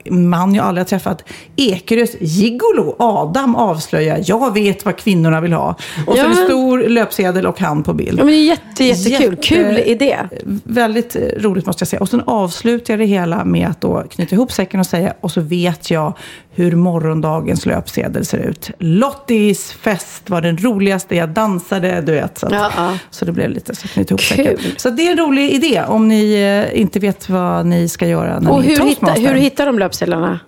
man 0.09 0.56
jag 0.56 0.65
aldrig 0.65 0.81
har 0.86 0.89
träffat, 0.89 1.24
Ekerös 1.56 2.15
gigolo 2.19 2.95
Adam 3.00 3.56
avslöjar, 3.56 4.21
jag 4.25 4.53
vet 4.53 4.86
vad 4.86 4.97
kvinnorna 4.97 5.41
vill 5.41 5.53
ha. 5.53 5.75
Och 6.07 6.13
så 6.15 6.21
Ja. 6.21 6.25
en 6.30 6.36
stor 6.36 6.80
löpsedel 6.80 7.45
och 7.45 7.59
han 7.59 7.83
på 7.83 7.94
bild. 7.94 8.19
Ja, 8.19 8.24
men 8.24 8.33
det 8.33 8.39
är 8.39 8.45
jätte, 8.45 8.83
jättekul. 8.83 9.21
Jätte- 9.31 9.47
Kul 9.47 9.80
idé. 9.80 10.18
Väldigt 10.63 11.15
eh, 11.15 11.21
roligt 11.38 11.65
måste 11.65 11.81
jag 11.81 11.88
säga. 11.88 12.00
Och 12.00 12.09
sen 12.09 12.21
avslutar 12.25 12.94
jag 12.94 13.00
det 13.00 13.06
hela 13.06 13.45
med 13.45 13.68
att 13.68 13.81
då 13.81 14.03
knyta 14.12 14.36
ihop 14.36 14.51
säcken 14.51 14.80
och 14.80 14.86
säga, 14.86 15.13
och 15.21 15.31
så 15.31 15.41
vet 15.41 15.91
jag 15.91 16.18
hur 16.51 16.75
morgondagens 16.75 17.65
löpsedel 17.65 18.25
ser 18.25 18.38
ut. 18.38 18.71
Lottis 18.80 19.71
fest 19.71 20.29
var 20.29 20.41
den 20.41 20.58
roligaste, 20.58 21.15
jag 21.15 21.29
dansade, 21.29 22.01
du 22.01 22.12
vet. 22.12 22.38
Så, 22.38 22.46
att, 22.46 22.51
Ja, 22.51 22.72
ja. 22.77 22.98
så 23.10 23.25
det 23.25 23.31
blev 23.31 23.50
lite 23.50 23.75
så 23.75 23.88
knyta 23.88 24.12
ihop 24.13 24.22
säcken. 24.22 24.58
Så 24.77 24.89
det 24.89 25.08
är 25.08 25.12
en 25.12 25.17
rolig 25.17 25.51
idé 25.51 25.84
om 25.88 26.08
ni 26.08 26.34
eh, 26.74 26.81
inte 26.81 27.00
vet 27.00 27.29
vad 27.29 27.65
ni 27.65 27.89
ska 27.89 28.08
göra 28.08 28.39
när 28.39 28.51
Och 28.51 28.62
ni 28.62 28.67
hur, 28.69 28.85
hitta, 28.85 29.11
hur 29.11 29.33
hittar 29.33 29.65
de 29.65 29.79
löpsedlarna? 29.79 30.39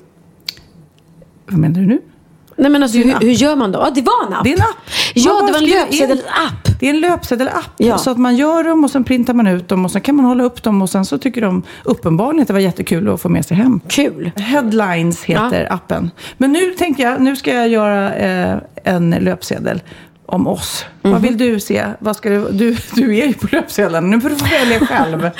Vad 1.46 1.60
menar 1.60 1.80
du 1.80 1.88
nu? 1.88 2.02
Nej, 2.56 2.72
men 2.72 2.84
alltså, 2.84 2.98
hur, 2.98 3.14
hur 3.20 3.32
gör 3.32 3.56
man 3.56 3.72
då? 3.72 3.80
Ja, 3.80 3.90
det 3.90 4.02
var 4.02 4.28
en 4.28 4.34
app. 4.34 4.44
Det 4.44 4.52
är 4.52 4.56
en 4.56 4.62
app. 4.62 4.76
Ja, 5.14 5.34
Man 5.34 5.46
det 5.46 5.52
var 5.52 5.60
en 5.60 5.66
löpsedelapp. 5.66 6.80
Det 6.80 6.86
är 6.86 6.90
en 6.90 7.00
löpsedelapp. 7.00 7.72
Ja. 7.78 7.98
Så 7.98 8.12
att 8.12 8.18
man 8.18 8.36
gör 8.36 8.64
dem 8.64 8.84
och 8.84 8.92
sen 8.92 9.04
printar 9.04 9.34
man 9.34 9.48
ut 9.48 9.68
dem 9.68 9.86
och 9.86 9.92
sen 9.92 10.02
kan 10.02 10.16
man 10.16 10.26
hålla 10.26 10.44
upp 10.44 10.64
dem 10.64 10.82
och 10.82 10.90
sen 10.90 11.06
så 11.06 11.18
tycker 11.18 11.42
de 11.42 11.64
uppenbarligen 11.84 12.42
att 12.42 12.48
det 12.48 12.54
var 12.54 12.60
jättekul 12.60 13.10
att 13.10 13.22
få 13.22 13.30
med 13.30 13.46
sig 13.46 13.58
hem. 13.58 13.80
Kul. 13.88 14.32
Headlines 14.36 15.24
heter 15.24 15.74
appen. 15.74 16.12
Men 16.38 16.52
nu 16.52 16.72
tänkte 16.72 17.04
jag, 17.04 17.22
nu 17.22 17.36
ska 17.36 17.54
jag 17.54 17.68
göra 17.68 18.16
eh, 18.16 18.58
en 18.84 19.16
löpsedel 19.20 19.82
om 20.26 20.48
oss. 20.48 20.86
Mhm. 21.02 21.12
Vad 21.14 21.22
vill 21.22 21.38
du 21.38 21.60
se? 21.60 21.86
Vad 22.00 22.16
ska 22.16 22.30
du, 22.30 22.48
du, 22.52 22.78
du 22.94 23.18
är 23.18 23.28
ju 23.28 23.34
på 23.34 23.48
löpsedeln. 23.52 24.10
Nu 24.10 24.22
får 24.22 24.30
du 24.30 24.36
välja 24.36 24.80
själv. 24.80 25.30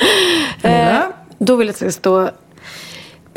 Eh, 0.62 0.98
då 1.38 1.56
vill 1.56 1.66
jag 1.68 1.74
att 1.74 1.80
det 1.80 1.92
ska 1.92 1.98
stå 2.00 2.30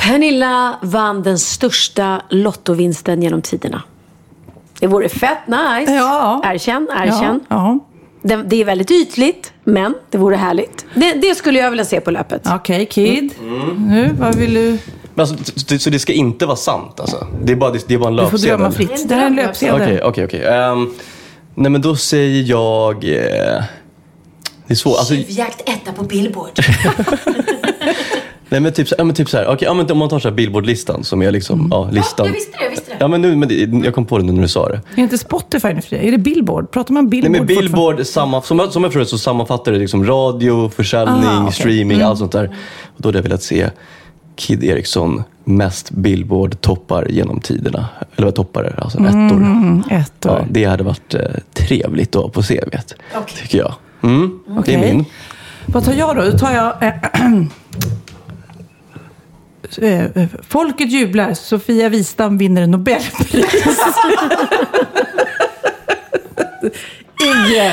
Pernilla 0.05 0.75
vann 0.81 1.23
den 1.23 1.39
största 1.39 2.21
lottovinsten 2.29 3.21
genom 3.21 3.41
tiderna. 3.41 3.83
Det 4.79 4.87
vore 4.87 5.09
fett 5.09 5.47
nice. 5.47 5.93
Ja. 5.95 6.41
Erkänn, 6.45 6.87
erkänn. 6.91 7.39
Ja, 7.49 7.55
ja. 7.55 7.79
Det, 8.21 8.35
det 8.35 8.61
är 8.61 8.65
väldigt 8.65 8.91
ytligt, 8.91 9.53
men 9.63 9.93
det 10.09 10.17
vore 10.17 10.35
härligt. 10.35 10.85
Det, 10.93 11.13
det 11.13 11.35
skulle 11.35 11.59
jag 11.59 11.69
vilja 11.69 11.85
se 11.85 12.01
på 12.01 12.11
löpet. 12.11 12.41
Okej, 12.55 12.85
Kid. 12.85 13.33
Nu, 13.77 14.15
vad 14.19 14.35
vill 14.35 14.53
du? 14.53 14.77
Men 15.13 15.21
alltså, 15.27 15.79
så, 15.79 15.89
det 15.89 15.99
ska 15.99 16.13
inte 16.13 16.45
vara 16.45 16.57
sant 16.57 16.99
alltså? 16.99 17.27
Det 17.43 17.51
är 17.51 17.55
bara, 17.57 17.71
det, 17.71 17.87
det 17.87 17.93
är 17.93 17.97
bara 17.97 18.09
en 18.09 18.15
Du 18.15 18.23
får 18.23 18.31
löpsedel? 18.31 18.57
drömma 18.57 18.71
fritt. 18.71 19.09
Det 19.09 19.15
här 19.15 19.21
är 19.21 19.27
en 19.27 19.35
löpsedel. 19.35 19.75
Okej, 19.81 20.01
okej, 20.03 20.25
okej. 20.25 20.45
Ehm, 20.45 20.93
Nej 21.55 21.71
men 21.71 21.81
då 21.81 21.95
säger 21.95 22.43
jag... 22.49 22.95
eh, 22.95 23.63
det 24.67 24.73
är 24.73 24.75
svårt. 24.75 24.97
Alltså, 24.97 25.13
Tjuvjakt 25.15 25.69
etta 25.69 25.91
på 25.91 26.03
Billboard. 26.03 26.51
Nej 28.49 28.59
men 28.61 28.73
typ, 28.73 28.87
ja, 28.97 29.03
men 29.03 29.15
typ 29.15 29.29
så 29.29 29.37
här, 29.37 29.47
okej, 29.47 29.65
ja, 29.65 29.73
men 29.73 29.91
om 29.91 29.97
man 29.97 30.09
tar 30.09 30.19
så 30.19 30.29
här 30.29 30.35
Billboard-listan 30.35 31.03
som 31.03 31.21
är 31.21 31.31
liksom, 31.31 31.67
ja, 31.71 31.89
listan. 31.91 32.25
jag 32.25 32.33
visste 32.33 32.57
det, 32.57 32.63
jag 32.63 32.69
visste 32.69 32.91
det. 32.91 32.97
Ja 32.99 33.07
men 33.07 33.21
nu, 33.21 33.35
men 33.35 33.49
det, 33.49 33.55
jag 33.85 33.95
kom 33.95 34.05
på 34.05 34.17
det 34.17 34.23
nu 34.23 34.31
när 34.31 34.41
du 34.41 34.47
sa 34.47 34.69
det. 34.69 34.81
Är 34.95 34.99
inte 35.03 35.17
Spotify 35.17 35.67
nu 35.73 35.81
för 35.81 35.95
det? 35.95 36.07
Är 36.07 36.11
det 36.11 36.17
Billboard? 36.17 36.71
Pratar 36.71 36.93
man 36.93 37.03
Nej 37.03 37.09
Billboard? 37.09 37.31
men 37.31 37.39
fortfarande? 37.47 37.69
Billboard, 37.69 38.05
samma, 38.05 38.41
som, 38.41 38.59
jag- 38.59 38.71
som 38.71 38.83
jag 38.83 38.91
förstår 38.91 38.99
det 38.99 39.05
så 39.09 39.17
sammanfattar 39.17 39.71
det 39.71 39.77
liksom 39.77 40.05
radio, 40.05 40.69
försäljning, 40.69 41.23
Aha, 41.23 41.41
okej. 41.47 41.53
streaming, 41.53 42.01
allt 42.01 42.19
sånt 42.19 42.31
där. 42.31 42.45
Och 42.95 43.01
då 43.01 43.07
hade 43.07 43.17
jag 43.17 43.23
velat 43.23 43.43
se 43.43 43.69
Kid 44.35 44.63
Eriksson 44.63 45.23
mest 45.43 45.91
Billboard-toppar 45.91 47.07
genom 47.11 47.39
tiderna. 47.39 47.85
Eller 48.15 48.25
vad 48.27 48.35
toppar 48.35 48.63
är, 48.63 48.83
alltså 48.83 48.97
ettor. 48.99 49.11
Mm, 49.37 49.83
ett 49.89 50.25
år. 50.25 50.31
Ja, 50.39 50.45
det 50.49 50.65
hade 50.65 50.83
varit 50.83 51.13
eh, 51.13 51.21
trevligt 51.53 52.15
att 52.15 52.21
ha 52.21 52.29
på 52.29 52.41
CVt, 52.41 52.95
tycker 53.41 53.57
jag. 53.57 53.73
Mm, 54.03 54.39
Det 54.47 54.59
Okej. 54.59 54.73
är 54.75 54.79
min. 54.79 55.05
Vad 55.65 55.85
tar 55.85 55.93
jag 55.93 56.15
då? 56.15 56.21
Då 56.31 56.37
tar 56.37 56.51
jag... 56.51 56.83
Eh, 56.83 56.93
eh, 59.81 60.05
Folket 60.49 60.91
jublar. 60.91 61.33
Sofia 61.33 61.89
Wistam 61.89 62.37
vinner 62.37 62.67
Nobelpris. 62.67 63.45
I, 67.21 67.57
eh, 67.57 67.71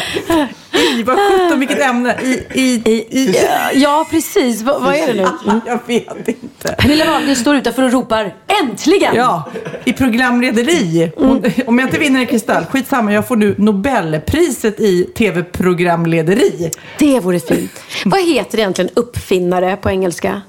i, 0.98 1.02
vad 1.02 1.18
sjutton, 1.18 1.60
vilket 1.60 1.80
ämne? 1.80 2.16
I, 2.22 2.60
i, 2.60 2.92
i, 3.10 3.34
Ja, 3.74 4.06
precis. 4.10 4.62
Va, 4.62 4.78
vad 4.78 4.94
är 4.94 5.06
det 5.06 5.14
nu? 5.14 5.28
Mm. 5.46 5.60
Jag 5.66 5.78
vet 5.86 6.28
inte. 6.28 6.74
Pernilla 6.78 7.04
Wahlgren 7.04 7.36
står 7.36 7.56
utanför 7.56 7.82
och 7.82 7.92
ropar 7.92 8.34
Äntligen! 8.62 9.14
Ja, 9.14 9.50
i 9.84 9.92
programlederi. 9.92 11.12
Hon, 11.16 11.44
Om 11.66 11.78
jag 11.78 11.88
inte 11.88 11.98
vinner 11.98 12.20
en 12.20 12.26
kristall, 12.26 12.64
skitsamma, 12.64 13.12
jag 13.12 13.28
får 13.28 13.36
nu 13.36 13.54
Nobelpriset 13.58 14.80
i 14.80 15.04
tv-programlederi. 15.04 16.70
Det 16.98 17.20
vore 17.20 17.40
fint. 17.40 17.82
Vad 18.04 18.20
heter 18.28 18.58
egentligen 18.58 18.90
uppfinnare 18.94 19.76
på 19.76 19.90
engelska? 19.90 20.42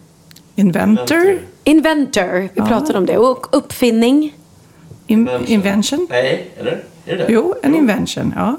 Inventor? 0.56 1.40
Inventor. 1.64 2.50
Vi 2.54 2.62
pratade 2.62 2.98
om 2.98 3.06
det. 3.06 3.18
Och 3.18 3.48
uppfinning. 3.58 4.34
In, 5.08 5.30
invention? 5.46 6.08
Nej, 6.10 6.52
eller? 6.60 6.84
Är 7.06 7.18
det 7.18 7.26
Jo, 7.30 7.56
en 7.64 7.76
invention. 7.76 8.34
Ja. 8.36 8.58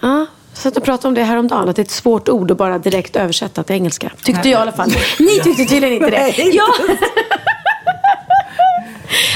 Ja, 0.00 0.26
så 0.54 0.68
att 0.68 0.74
du 0.74 0.80
pratade 0.80 1.08
om 1.08 1.14
det 1.14 1.22
häromdagen, 1.22 1.68
att 1.68 1.76
det 1.76 1.82
är 1.82 1.84
ett 1.84 1.90
svårt 1.90 2.28
ord 2.28 2.50
att 2.50 2.56
bara 2.56 2.78
direkt 2.78 3.16
översätta 3.16 3.62
till 3.62 3.76
engelska. 3.76 4.10
Tyckte 4.16 4.32
Nej. 4.42 4.50
jag 4.50 4.58
i 4.58 4.62
alla 4.62 4.72
fall. 4.72 4.90
Ni 5.18 5.40
tyckte 5.40 5.64
tydligen 5.64 5.92
inte 5.94 6.10
det. 6.10 6.34
Ja. 6.52 6.66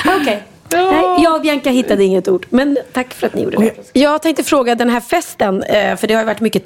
Okej. 0.21 0.43
Nej, 0.73 1.23
jag 1.23 1.35
och 1.35 1.43
Bianca 1.43 1.71
hittade 1.71 2.05
inget 2.05 2.29
ord. 2.29 2.47
Men 2.51 2.79
tack 2.93 3.15
för 3.15 3.27
att 3.27 3.35
ni 3.35 3.43
gjorde 3.43 3.57
det. 3.57 3.75
Jag 3.93 4.23
tänkte 4.23 4.45
fråga 4.45 4.75
den 4.75 4.91
här 4.91 5.01
festen, 5.01 5.63
eh, 5.63 5.97
för 5.97 6.07
det 6.07 6.15
har 6.15 6.21
ju 6.21 6.27
varit 6.27 6.41
mycket 6.41 6.65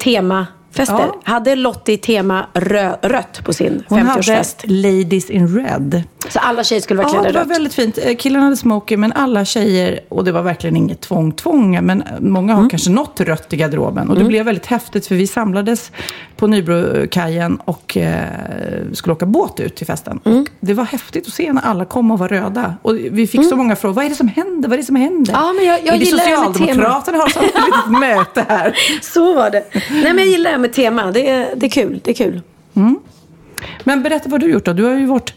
temafester. 0.73 0.95
Ja. 1.25 1.31
Hade 1.33 1.55
Lottie 1.55 1.97
tema 1.97 2.45
rö- 2.53 2.97
rött 3.01 3.41
på 3.45 3.53
sin 3.53 3.83
Hon 3.87 3.99
hade 3.99 4.21
50-årsfest? 4.21 4.55
Ladies 4.63 5.29
in 5.29 5.47
Red. 5.59 6.03
Så 6.29 6.39
alla 6.39 6.63
tjejer 6.63 6.81
skulle 6.81 6.97
vara 6.97 7.07
Ja, 7.07 7.13
klädda 7.21 7.27
det 7.27 7.33
var 7.33 7.45
rött? 7.45 7.51
väldigt 7.57 7.73
fint. 7.73 7.97
Eh, 8.03 8.15
Killarna 8.15 8.43
hade 8.45 8.57
smoking, 8.57 8.99
men 8.99 9.11
alla 9.13 9.45
tjejer, 9.45 9.99
och 10.09 10.23
det 10.23 10.31
var 10.31 10.41
verkligen 10.41 10.75
inget 10.77 11.01
tvång, 11.01 11.31
tvång, 11.31 11.85
men 11.85 12.03
många 12.19 12.53
har 12.53 12.59
Mm. 12.59 12.69
kanske 12.69 12.89
något 12.91 13.21
rött 13.21 13.53
i 13.53 13.55
garderoben. 13.57 14.09
Och 14.09 14.15
det 14.19 14.23
blev 14.25 14.45
väldigt 14.45 14.65
häftigt, 14.65 15.07
för 15.07 15.15
vi 15.15 15.27
samlades 15.27 15.91
på 16.37 16.47
Nybrokajen 16.47 17.55
och 17.65 17.97
eh, 17.97 18.23
skulle 18.93 19.13
åka 19.13 19.25
båt 19.25 19.59
ut 19.59 19.75
till 19.75 19.87
festen. 19.87 20.19
Mm. 20.25 20.45
Det 20.59 20.73
var 20.73 20.83
häftigt 20.83 21.27
att 21.27 21.33
se 21.33 21.53
när 21.53 21.61
alla 21.61 21.85
kom 21.85 22.11
och 22.11 22.19
var 22.19 22.27
röda. 22.27 22.75
Och 22.81 22.95
vi 22.97 23.27
fick 23.27 23.49
så 23.49 23.55
många 23.55 23.75
frågor, 23.75 23.95
vad 23.95 24.05
är 24.05 24.09
det 24.09 24.15
som 24.15 24.27
händer? 24.27 24.69
Vad 24.69 24.73
är 24.73 24.77
det 24.77 24.83
som 24.85 24.95
händer? 24.95 25.33
Mm. 25.33 25.45
Ja, 25.45 25.53
men 25.53 25.65
jag- 25.65 25.79
jag 25.85 25.95
är 25.95 25.99
det 25.99 26.05
gillar 26.05 26.23
Socialdemokraterna 26.23 27.17
har 27.17 27.29
sånt 27.29 27.45
litet 27.45 27.99
möte 27.99 28.45
här? 28.49 28.75
Så 29.01 29.33
var 29.35 29.49
det. 29.49 29.63
Nej, 29.91 30.03
men 30.03 30.17
jag 30.17 30.27
gillar 30.27 30.51
det 30.51 30.57
med 30.63 30.73
tema. 30.73 31.11
Det 31.11 31.29
är, 31.29 31.55
det 31.55 31.65
är 31.65 31.69
kul. 31.69 31.99
Det 32.03 32.11
är 32.11 32.15
kul. 32.15 32.41
Men 33.83 34.03
berätta 34.03 34.29
vad 34.29 34.39
du 34.39 34.45
har 34.45 34.53
gjort 34.53 34.65
då. 34.65 34.73
Du 34.73 34.83
har 34.83 34.93
ju 34.95 35.05
varit 35.05 35.33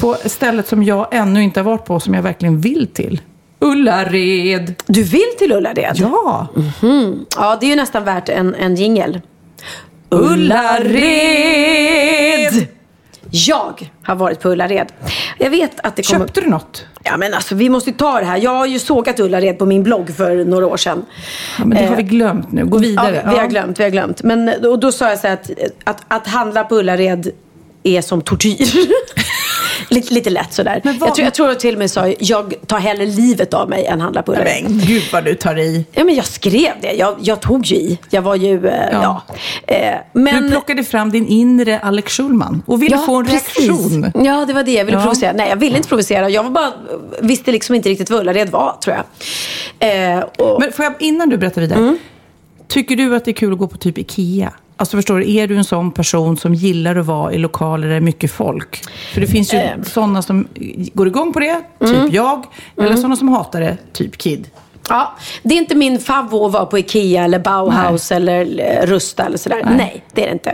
på 0.00 0.16
stället 0.24 0.68
som 0.68 0.82
jag 0.82 1.08
ännu 1.10 1.42
inte 1.42 1.60
har 1.60 1.64
varit 1.64 1.84
på, 1.84 2.00
som 2.00 2.14
jag 2.14 2.22
verkligen 2.22 2.60
vill 2.60 2.86
till. 2.86 3.20
Ullared. 3.60 4.74
Du 4.86 5.02
vill 5.02 5.36
till 5.38 5.52
Ullared? 5.52 5.96
Ja. 5.96 6.46
Ja, 7.36 7.56
det 7.60 7.66
är 7.66 7.70
ju 7.70 7.76
nästan 7.76 8.04
värt 8.04 8.28
en, 8.28 8.54
en 8.54 8.74
jingel. 8.74 9.20
Ullared! 10.10 11.08
Jag 13.30 13.90
har 14.02 14.14
varit 14.14 14.40
på 14.40 14.48
Ullared. 14.48 14.92
Jag 15.38 15.50
vet 15.50 15.80
att 15.82 15.96
det 15.96 16.02
kommer... 16.02 16.20
Köpte 16.26 16.40
du 16.40 16.46
något? 16.50 16.84
Ja 17.02 17.16
men 17.16 17.34
alltså 17.34 17.54
vi 17.54 17.68
måste 17.68 17.90
ju 17.90 17.96
ta 17.96 18.20
det 18.20 18.26
här. 18.26 18.36
Jag 18.36 18.54
har 18.54 18.66
ju 18.66 18.78
sågat 18.78 19.20
Ullared 19.20 19.58
på 19.58 19.66
min 19.66 19.82
blogg 19.82 20.10
för 20.16 20.44
några 20.44 20.66
år 20.66 20.76
sedan. 20.76 21.04
Ja, 21.58 21.64
men 21.64 21.78
det 21.78 21.84
har 21.84 21.90
Eh, 21.92 21.96
vi 21.96 22.02
glömt 22.02 22.52
nu. 22.52 22.64
Gå 22.66 22.76
Ja, 22.76 22.80
vidare. 22.80 23.22
vi, 23.26 23.32
vi 23.32 23.38
har 23.38 23.46
glömt, 23.46 23.80
vi 23.80 23.82
har 23.84 23.90
glömt. 23.90 24.22
Men 24.22 24.48
och 24.66 24.78
då 24.78 24.92
sa 24.92 25.08
jag 25.08 25.18
så 25.18 25.26
här 25.26 25.34
att, 25.34 25.50
att, 25.84 26.04
att 26.08 26.26
handla 26.26 26.64
på 26.64 26.74
Ullared 26.76 27.30
är 27.82 28.02
som 28.02 28.22
tortyr. 28.22 28.56
lite, 29.88 30.14
lite 30.14 30.30
lätt 30.30 30.52
sådär. 30.52 30.80
Men 30.84 30.98
vad- 30.98 31.08
Jag, 31.08 31.14
tror, 31.14 31.24
jag 31.26 31.34
tror 31.34 31.54
till 31.54 31.74
och 31.74 31.78
med 31.78 31.90
sa 31.90 32.14
jag 32.18 32.54
tar 32.66 32.78
hellre 32.78 33.06
livet 33.06 33.54
av 33.54 33.68
mig 33.68 33.86
än 33.86 34.00
handla 34.00 34.22
på 34.22 34.32
Ullared. 34.32 34.62
Men 34.64 34.78
gud 34.78 35.02
vad 35.12 35.24
du 35.24 35.34
tar 35.34 35.58
i. 35.58 35.84
Ja 35.92 36.04
men 36.04 36.14
jag 36.14 36.24
skrev 36.24 36.72
det. 36.80 36.92
Jag, 36.92 37.16
jag 37.22 37.40
tog 37.40 37.66
ju 37.66 37.76
i. 37.76 37.98
Jag 38.10 38.22
var 38.22 38.34
ju, 38.34 38.66
eh, 38.68 38.74
ja. 38.92 39.22
Ja. 39.28 39.34
Eh, 39.74 39.94
men... 40.12 40.42
Du 40.42 40.50
plockade 40.50 40.84
fram 40.84 41.10
din 41.10 41.26
inre 41.26 41.78
Alex 41.78 42.12
Schulman 42.16 42.62
och 42.66 42.82
ville 42.82 42.98
få 42.98 43.16
en 43.16 43.26
reaktion. 43.26 44.12
Ja, 44.24 44.44
det 44.46 44.52
var 44.52 44.62
det 44.62 44.72
jag 44.72 44.84
ville 44.84 44.96
Ja. 44.98 45.02
provocera. 45.02 45.32
Nej, 45.32 45.48
jag 45.48 45.56
ville 45.56 45.76
inte 45.76 45.88
provocera. 45.88 46.28
Jag 46.30 46.42
var 46.42 46.50
bara, 46.50 46.72
visste 47.22 47.52
liksom 47.52 47.74
inte 47.74 47.88
riktigt 47.88 48.10
vad 48.10 48.20
Ullared 48.20 48.50
var, 48.50 48.76
tror 48.84 48.96
jag. 48.96 49.04
Eh, 50.14 50.20
och, 50.20 50.60
Men 50.60 50.72
får 50.72 50.84
jag, 50.84 50.94
innan 50.98 51.28
du 51.28 51.36
berättar 51.36 51.60
vidare. 51.60 51.78
Mm. 51.78 51.98
Tycker 52.68 52.96
du 52.96 53.16
att 53.16 53.24
det 53.24 53.30
är 53.30 53.32
kul 53.32 53.52
att 53.52 53.58
gå 53.58 53.66
på 53.66 53.76
typ 53.76 53.98
Ikea? 53.98 54.52
Alltså 54.80 54.96
förstår 54.96 55.18
du, 55.18 55.34
är 55.34 55.46
du 55.48 55.56
en 55.56 55.64
sån 55.64 55.92
person 55.92 56.36
som 56.36 56.54
gillar 56.54 56.96
att 56.96 57.06
vara 57.06 57.32
i 57.32 57.38
lokaler 57.38 57.82
där 57.86 57.90
det 57.90 57.96
är 57.96 58.00
mycket 58.00 58.30
folk? 58.32 58.80
För 59.14 59.20
det 59.20 59.26
finns 59.26 59.54
ju 59.54 59.58
Eh. 59.58 59.82
sådana 59.82 60.22
som 60.22 60.48
går 60.94 61.06
igång 61.06 61.32
på 61.32 61.40
det, 61.40 61.60
typ 61.80 61.88
Mm. 61.90 62.08
jag. 62.12 62.44
Eller 62.80 62.96
sådana 62.96 63.16
som 63.16 63.28
hatar 63.28 63.60
det, 63.60 63.76
typ 63.92 64.18
Kid. 64.18 64.50
ja, 64.88 65.12
det 65.42 65.54
är 65.54 65.58
inte 65.58 65.74
min 65.74 65.98
favvo 65.98 66.46
att 66.46 66.52
vara 66.52 66.66
på 66.66 66.78
Ikea 66.78 67.24
eller 67.24 67.38
Bauhaus 67.38 68.12
eller 68.12 68.60
eh, 68.60 68.86
Rusta 68.86 69.24
eller 69.26 69.38
sådär. 69.38 69.62
Nej. 69.76 70.04
det 70.14 70.22
är 70.22 70.26
det 70.26 70.32
inte. 70.32 70.50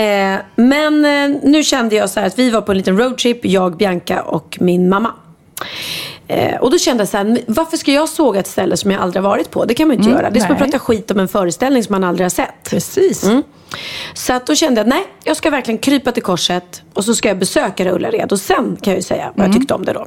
Eh, 0.00 0.40
men 0.56 1.04
eh, 1.04 1.40
nu 1.50 1.62
kände 1.62 1.96
jag 1.96 2.10
så 2.10 2.20
här 2.20 2.26
att 2.26 2.38
vi 2.38 2.50
var 2.50 2.60
på 2.60 2.72
en 2.72 2.78
liten 2.78 2.98
roadtrip, 2.98 3.44
jag, 3.44 3.76
Bianca 3.76 4.22
och 4.22 4.56
min 4.60 4.88
mamma. 4.88 5.10
Eh, 6.28 6.56
och 6.56 6.70
då 6.70 6.78
kände 6.78 7.00
jag 7.00 7.08
så 7.08 7.16
här, 7.16 7.38
varför 7.46 7.76
ska 7.76 7.92
jag 7.92 8.08
såga 8.08 8.40
ett 8.40 8.46
ställe 8.46 8.76
som 8.76 8.90
jag 8.90 9.02
aldrig 9.02 9.22
har 9.22 9.30
varit 9.30 9.50
på? 9.50 9.64
Det 9.64 9.74
kan 9.74 9.88
man 9.88 9.96
ju 9.96 10.02
inte 10.02 10.10
göra. 10.10 10.30
Det 10.30 10.38
är 10.38 10.44
som 10.44 10.52
att 10.52 10.58
prata 10.58 10.78
skit 10.78 11.10
om 11.10 11.20
en 11.20 11.28
föreställning 11.28 11.84
som 11.84 11.92
man 11.92 12.04
aldrig 12.04 12.24
har 12.24 12.30
sett. 12.30 12.70
Precis. 12.70 13.24
Mm. 13.24 13.42
Så 14.14 14.32
att 14.32 14.46
då 14.46 14.54
kände 14.54 14.80
jag 14.80 14.88
nej, 14.88 15.04
jag 15.24 15.36
ska 15.36 15.50
verkligen 15.50 15.78
krypa 15.78 16.12
till 16.12 16.22
korset 16.22 16.82
och 16.94 17.04
så 17.04 17.14
ska 17.14 17.28
jag 17.28 17.38
besöka 17.38 17.84
det 17.84 17.92
Ullared. 17.92 18.32
Och 18.32 18.40
sen 18.40 18.76
kan 18.82 18.90
jag 18.90 18.96
ju 18.98 19.02
säga 19.02 19.32
vad 19.34 19.46
jag 19.46 19.54
tyckte 19.54 19.74
om 19.74 19.84
det 19.84 19.92
då. 19.92 20.06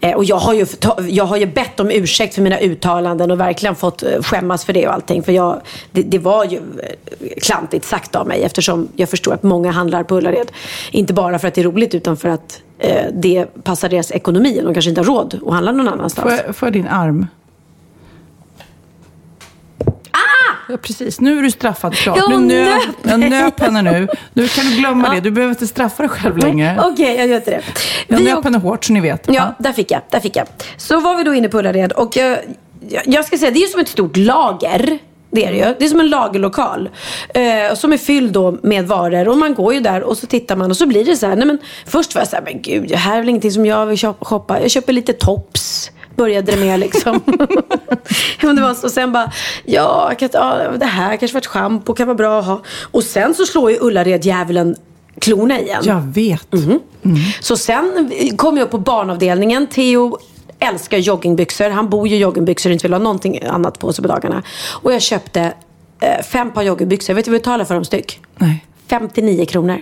Eh, 0.00 0.16
och 0.16 0.24
jag 0.24 0.36
har, 0.36 0.54
ju, 0.54 0.66
jag 1.08 1.24
har 1.24 1.36
ju 1.36 1.46
bett 1.46 1.80
om 1.80 1.90
ursäkt 1.90 2.34
för 2.34 2.42
mina 2.42 2.58
uttalanden 2.58 3.30
och 3.30 3.40
verkligen 3.40 3.76
fått 3.76 4.02
eh, 4.02 4.22
skämmas 4.22 4.64
för 4.64 4.72
det 4.72 4.86
och 4.86 4.94
allting. 4.94 5.22
För 5.22 5.32
jag, 5.32 5.60
det, 5.92 6.02
det 6.02 6.18
var 6.18 6.44
ju 6.44 6.60
klantigt 7.42 7.84
sagt 7.84 8.14
av 8.16 8.26
mig 8.26 8.42
eftersom 8.42 8.88
jag 8.96 9.08
förstår 9.08 9.34
att 9.34 9.42
många 9.42 9.70
handlar 9.70 10.02
på 10.02 10.16
Ullared. 10.16 10.52
Inte 10.90 11.12
bara 11.12 11.38
för 11.38 11.48
att 11.48 11.54
det 11.54 11.60
är 11.60 11.64
roligt 11.64 11.94
utan 11.94 12.16
för 12.16 12.28
att 12.28 12.62
det 13.12 13.46
passar 13.64 13.88
deras 13.88 14.10
ekonomi. 14.12 14.60
De 14.64 14.74
kanske 14.74 14.88
inte 14.88 15.00
har 15.00 15.06
råd 15.06 15.40
att 15.46 15.52
handla 15.52 15.72
någon 15.72 15.88
annanstans. 15.88 16.22
Får 16.34 16.46
jag, 16.46 16.56
får 16.56 16.66
jag 16.66 16.72
din 16.72 16.88
arm? 16.88 17.26
Ah! 20.10 20.54
Ja, 20.68 20.76
precis. 20.76 21.20
Nu 21.20 21.38
är 21.38 21.42
du 21.42 21.50
straffad 21.50 21.94
klart. 21.94 22.16
Jag 22.18 22.40
nu 22.42 22.64
nöp, 22.64 22.82
jag 23.02 23.20
nöp 23.20 23.60
henne 23.60 23.82
nu. 23.82 24.08
Nu 24.32 24.48
kan 24.48 24.64
du 24.64 24.76
glömma 24.76 25.14
det. 25.14 25.20
Du 25.20 25.30
behöver 25.30 25.50
inte 25.52 25.66
straffa 25.66 26.02
dig 26.02 26.10
själv 26.10 26.36
längre. 26.36 26.80
Okej, 26.84 27.16
jag 27.16 27.26
gör 27.28 27.36
inte 27.36 27.50
det. 27.50 27.62
Jag 28.08 28.18
Vi 28.18 28.24
nöp 28.24 28.36
åkte- 28.38 28.46
henne 28.48 28.58
hårt 28.58 28.84
så 28.84 28.92
ni 28.92 29.00
vet. 29.00 29.24
Ja, 29.32 29.54
där 29.58 29.72
fick 29.72 29.90
jag. 29.90 30.00
Där 30.10 30.20
fick 30.20 30.36
jag. 30.36 30.46
Så 30.76 31.00
var 31.00 31.16
vi 31.16 31.24
då 31.24 31.34
inne 31.34 31.48
på 31.48 31.58
Ullared 31.58 31.92
och 31.92 32.16
jag, 32.16 32.38
jag, 32.88 33.02
jag 33.06 33.24
ska 33.24 33.38
säga, 33.38 33.50
det 33.50 33.58
är 33.58 33.62
ju 33.62 33.66
som 33.66 33.80
ett 33.80 33.88
stort 33.88 34.16
lager. 34.16 34.98
Det 35.30 35.44
är 35.44 35.50
det 35.52 35.56
ju. 35.58 35.74
Det 35.78 35.84
är 35.84 35.88
som 35.88 36.00
en 36.00 36.08
lagerlokal. 36.10 36.88
Eh, 37.34 37.74
som 37.74 37.92
är 37.92 37.98
fylld 37.98 38.32
då 38.32 38.58
med 38.62 38.86
varor. 38.88 39.28
Och 39.28 39.38
man 39.38 39.54
går 39.54 39.74
ju 39.74 39.80
där 39.80 40.02
och 40.02 40.16
så 40.16 40.26
tittar 40.26 40.56
man 40.56 40.70
och 40.70 40.76
så 40.76 40.86
blir 40.86 41.04
det 41.04 41.16
så 41.16 41.26
här. 41.26 41.36
Nej, 41.36 41.46
men 41.46 41.58
först 41.86 42.14
var 42.14 42.20
jag 42.22 42.28
så 42.28 42.36
här, 42.36 42.42
men 42.44 42.62
gud, 42.62 42.88
det 42.88 42.96
här 42.96 43.14
är 43.14 43.20
väl 43.20 43.28
ingenting 43.28 43.52
som 43.52 43.66
jag 43.66 43.86
vill 43.86 43.96
shop- 43.98 44.24
shoppa. 44.24 44.60
Jag 44.60 44.70
köper 44.70 44.92
lite 44.92 45.12
tops. 45.12 45.90
Började 46.16 46.52
det 46.52 46.58
med 46.58 46.80
liksom. 46.80 47.20
Men 48.42 48.56
det 48.56 48.62
var 48.62 48.74
så. 48.74 48.86
Och 48.86 48.92
sen 48.92 49.12
bara, 49.12 49.32
ja, 49.64 50.12
kan, 50.18 50.28
ja, 50.32 50.56
det 50.76 50.86
här 50.86 51.16
kanske 51.16 51.34
var 51.34 51.40
ett 51.40 51.46
schampo, 51.46 51.94
kan 51.94 52.06
vara 52.06 52.14
bra 52.16 52.38
att 52.38 52.46
ha. 52.46 52.62
Och 52.90 53.04
sen 53.04 53.34
så 53.34 53.46
slår 53.46 53.70
ju 53.70 53.78
Ullared-djävulen 53.80 54.76
klorna 55.20 55.60
igen. 55.60 55.82
Jag 55.84 56.00
vet. 56.14 56.52
Mm. 56.54 56.78
Så 57.40 57.56
sen 57.56 58.10
kom 58.36 58.56
jag 58.56 58.64
upp 58.64 58.70
på 58.70 58.78
barnavdelningen. 58.78 59.66
Theo 59.66 60.18
älskar 60.60 60.98
joggingbyxor. 60.98 61.70
Han 61.70 61.88
bor 61.88 62.08
ju 62.08 62.16
i 62.16 62.18
joggingbyxor 62.18 62.70
och 62.70 62.72
inte 62.72 62.82
vill 62.84 62.92
ha 62.92 62.98
någonting 63.00 63.40
annat 63.44 63.78
på 63.78 63.92
sig 63.92 64.02
på 64.02 64.08
dagarna. 64.08 64.42
Och 64.70 64.92
jag 64.92 65.02
köpte 65.02 65.52
eh, 66.00 66.22
fem 66.24 66.50
par 66.50 66.62
joggingbyxor. 66.62 67.14
Vet 67.14 67.24
du 67.24 67.30
vad 67.30 67.34
jag 67.34 67.40
betalar 67.42 67.64
för 67.64 67.74
dem 67.74 67.84
styck? 67.84 68.20
Nej. 68.36 68.64
59 68.88 69.44
kronor. 69.46 69.80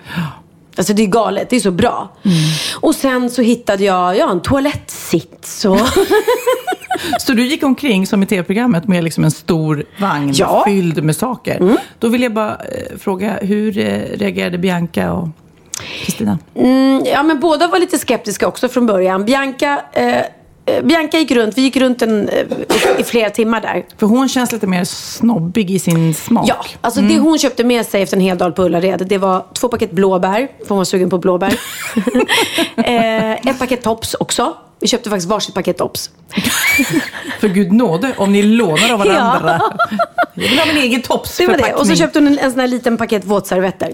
Alltså 0.76 0.92
det 0.92 1.02
är 1.02 1.06
galet, 1.06 1.50
det 1.50 1.56
är 1.56 1.60
så 1.60 1.70
bra. 1.70 2.08
Och 2.74 2.94
sen 2.94 3.30
så 3.30 3.42
hittade 3.42 3.84
jag 3.84 4.16
ja, 4.16 4.30
en 4.30 4.40
toalettsits 4.42 5.64
och... 5.64 5.78
Så 7.20 7.32
du 7.32 7.46
gick 7.46 7.62
omkring 7.62 8.06
som 8.06 8.22
i 8.22 8.26
tv-programmet 8.26 8.88
med 8.88 9.04
liksom 9.04 9.24
en 9.24 9.30
stor 9.30 9.84
vagn 10.00 10.32
Ja. 10.34 10.62
fylld 10.66 11.04
med 11.04 11.16
saker. 11.16 11.76
Då 11.98 12.08
vill 12.08 12.22
jag 12.22 12.32
bara 12.34 12.50
eh, 12.50 12.98
fråga, 12.98 13.38
hur 13.42 13.78
eh, 13.78 13.84
reagerade 14.18 14.58
Bianca? 14.58 15.12
Och... 15.12 15.28
Kristina? 16.04 16.38
Mm, 16.54 17.02
ja, 17.04 17.22
men 17.22 17.40
båda 17.40 17.68
var 17.68 17.78
lite 17.78 17.98
skeptiska 17.98 18.48
också 18.48 18.68
från 18.68 18.86
början. 18.86 19.24
Bianca, 19.24 19.80
eh, 19.92 20.22
Bianca 20.82 21.18
gick 21.18 21.30
runt, 21.30 21.58
vi 21.58 21.62
gick 21.62 21.76
runt 21.76 22.02
en, 22.02 22.28
eh, 22.28 22.44
i, 22.98 23.04
flera 23.04 23.30
timmar 23.30 23.60
där. 23.60 23.84
För 23.98 24.06
hon 24.06 24.28
känns 24.28 24.52
lite 24.52 24.66
mer 24.66 24.84
snobbig 24.84 25.70
i 25.70 25.78
sin 25.78 26.14
smak. 26.14 26.48
Ja, 26.48 26.64
alltså 26.80 27.00
det 27.00 27.18
hon 27.18 27.38
köpte 27.38 27.64
med 27.64 27.86
sig 27.86 28.02
efter 28.02 28.16
en 28.16 28.22
hel 28.22 28.38
dag 28.38 28.56
på 28.56 28.62
Ullared, 28.62 29.06
det 29.06 29.18
var 29.18 29.44
två 29.54 29.68
paket 29.68 29.90
blåbär, 29.90 30.48
för 30.58 30.68
hon 30.68 30.78
var 30.78 30.84
sugen 30.84 31.10
på 31.10 31.18
blåbär. 31.18 31.60
eh, 32.76 33.32
ett 33.32 33.58
paket 33.58 33.82
tops 33.82 34.14
också. 34.14 34.56
Vi 34.80 34.88
köpte 34.88 35.10
faktiskt 35.10 35.28
varsitt 35.28 35.54
paket 35.54 35.78
tops. 35.78 36.10
För 37.40 37.48
gud 37.48 37.72
nåde, 37.72 38.14
om 38.16 38.32
ni 38.32 38.42
lånar 38.42 38.92
av 38.92 38.98
varandra. 38.98 39.60
Jag 40.34 40.48
vill 40.48 40.58
ha 40.58 40.66
min 40.66 40.76
egen 40.76 41.02
topsförpackning. 41.02 41.74
Och 41.74 41.86
så 41.86 41.94
köpte 41.94 42.18
hon 42.18 42.26
en, 42.26 42.38
en 42.38 42.50
sån 42.50 42.60
här 42.60 42.66
liten 42.66 42.96
paket 42.96 43.24
våtservetter. 43.24 43.92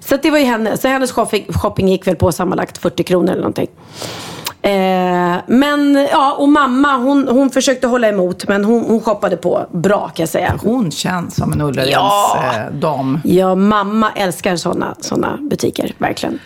Så 0.00 0.16
det 0.16 0.30
var 0.30 0.38
ju 0.38 0.44
henne. 0.44 0.76
Så 0.76 0.88
hennes 0.88 1.12
shopping, 1.12 1.52
shopping 1.52 1.88
gick 1.88 2.06
väl 2.06 2.16
på 2.16 2.32
sammanlagt 2.32 2.78
40 2.78 3.02
kronor 3.02 3.30
eller 3.30 3.40
någonting. 3.40 3.68
Eh, 4.64 5.36
men 5.46 6.06
ja, 6.10 6.32
och 6.38 6.48
mamma 6.48 6.96
hon, 6.96 7.28
hon 7.28 7.50
försökte 7.50 7.86
hålla 7.86 8.08
emot 8.08 8.48
men 8.48 8.64
hon, 8.64 8.84
hon 8.84 9.00
shoppade 9.00 9.36
på 9.36 9.66
bra 9.72 10.00
kan 10.08 10.22
jag 10.22 10.28
säga. 10.28 10.54
Hon 10.62 10.90
känns 10.90 11.36
som 11.36 11.52
en 11.52 11.60
Ullareds 11.60 11.90
Ja. 11.92 12.40
eh, 12.54 12.72
dam. 12.74 13.20
Ja, 13.24 13.54
mamma 13.54 14.10
älskar 14.16 14.56
sådana 14.56 14.94
såna 15.00 15.38
butiker, 15.40 15.92
verkligen. 15.98 16.38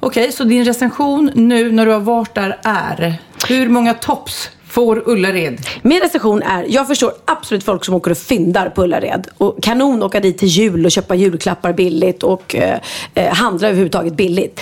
Okej, 0.00 0.32
så 0.32 0.44
din 0.44 0.64
recension 0.64 1.30
nu 1.34 1.72
när 1.72 1.86
du 1.86 1.92
har 1.92 2.00
varit 2.00 2.34
där 2.34 2.58
är, 2.64 3.14
hur 3.48 3.68
många 3.68 3.94
tops 3.94 4.50
får 4.68 5.02
Ullared? 5.08 5.58
Min 5.82 6.00
recension 6.00 6.42
är, 6.42 6.66
jag 6.68 6.86
förstår 6.86 7.12
absolut 7.24 7.64
folk 7.64 7.84
som 7.84 7.94
åker 7.94 8.10
och 8.10 8.18
fyndar 8.18 8.68
på 8.68 8.82
Ullared. 8.84 9.28
Och 9.38 9.62
kanon 9.62 10.02
åka 10.02 10.20
dit 10.20 10.38
till 10.38 10.48
jul 10.48 10.84
och 10.84 10.90
köpa 10.90 11.14
julklappar 11.14 11.72
billigt 11.72 12.22
och 12.22 12.54
eh, 12.56 12.78
eh, 13.14 13.34
handla 13.34 13.68
överhuvudtaget 13.68 14.16
billigt. 14.16 14.60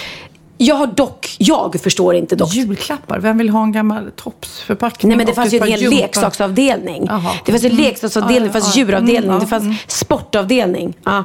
Jag 0.58 0.74
har 0.74 0.86
dock, 0.86 1.36
jag 1.38 1.80
förstår 1.82 2.14
inte 2.14 2.36
dock. 2.36 2.54
Julklappar? 2.54 3.18
Vem 3.18 3.38
vill 3.38 3.48
ha 3.50 3.62
en 3.62 3.72
gammal 3.72 4.10
topsförpackning? 4.16 5.08
Nej 5.08 5.16
men 5.16 5.26
det 5.26 5.34
fanns 5.34 5.52
ju 5.54 5.58
en 5.58 5.66
hel 5.68 5.80
jumpa- 5.80 6.00
leksaksavdelning. 6.00 7.06
Jaha. 7.08 7.32
Det 7.44 7.52
fanns 7.52 7.64
en 7.64 7.70
Mm. 7.70 7.84
leksaksavdelning, 7.84 8.46
det 8.46 8.52
fanns 8.60 8.76
djuravdelning, 8.76 9.30
mm, 9.30 9.40
det 9.40 9.46
fanns 9.46 9.62
mm. 9.64 9.74
sportavdelning. 9.86 10.94
Ja. 11.04 11.24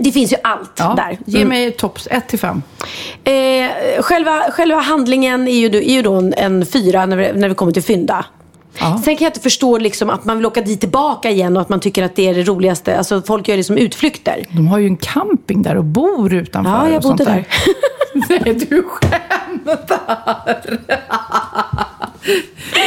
Det 0.00 0.12
finns 0.12 0.32
ju 0.32 0.36
allt 0.42 0.70
Ja, 0.76 0.94
där. 0.96 1.18
Ge 1.26 1.36
Mm. 1.36 1.48
mig 1.48 1.70
tops 1.70 2.08
1 2.10 2.28
till 2.28 2.38
5. 2.38 2.62
Eh, 3.24 4.02
själva, 4.02 4.42
själva 4.50 4.76
handlingen 4.80 5.48
är 5.48 5.52
ju, 5.52 5.66
är 5.66 5.92
ju 5.94 6.02
då 6.02 6.12
en, 6.14 6.34
en 6.36 6.66
fyra 6.66 7.06
när 7.06 7.16
vi, 7.16 7.32
när 7.32 7.48
vi 7.48 7.54
kommer 7.54 7.72
till 7.72 7.82
fynda. 7.82 8.24
Ja. 8.80 9.00
Sen 9.04 9.16
kan 9.16 9.24
jag 9.24 9.30
inte 9.30 9.40
förstå 9.40 9.78
liksom 9.78 10.10
att 10.10 10.24
man 10.24 10.36
vill 10.36 10.46
åka 10.46 10.60
dit 10.60 10.80
tillbaka 10.80 11.30
igen 11.30 11.56
och 11.56 11.62
att 11.62 11.68
man 11.68 11.80
tycker 11.80 12.02
att 12.02 12.16
det 12.16 12.28
är 12.28 12.34
det 12.34 12.42
roligaste. 12.42 12.98
Alltså 12.98 13.22
folk 13.22 13.48
gör 13.48 13.56
det 13.56 13.64
som 13.64 13.78
utflykter. 13.78 14.46
De 14.50 14.66
har 14.68 14.78
ju 14.78 14.86
en 14.86 14.96
camping 14.96 15.62
där 15.62 15.76
och 15.76 15.84
bor 15.84 16.34
utanför. 16.34 16.70
Ja, 16.70 16.88
jag 16.88 17.02
bodde 17.02 17.24
där. 17.24 17.44
Nej, 18.28 18.54
du 18.54 18.82
skämtar! 18.82 20.58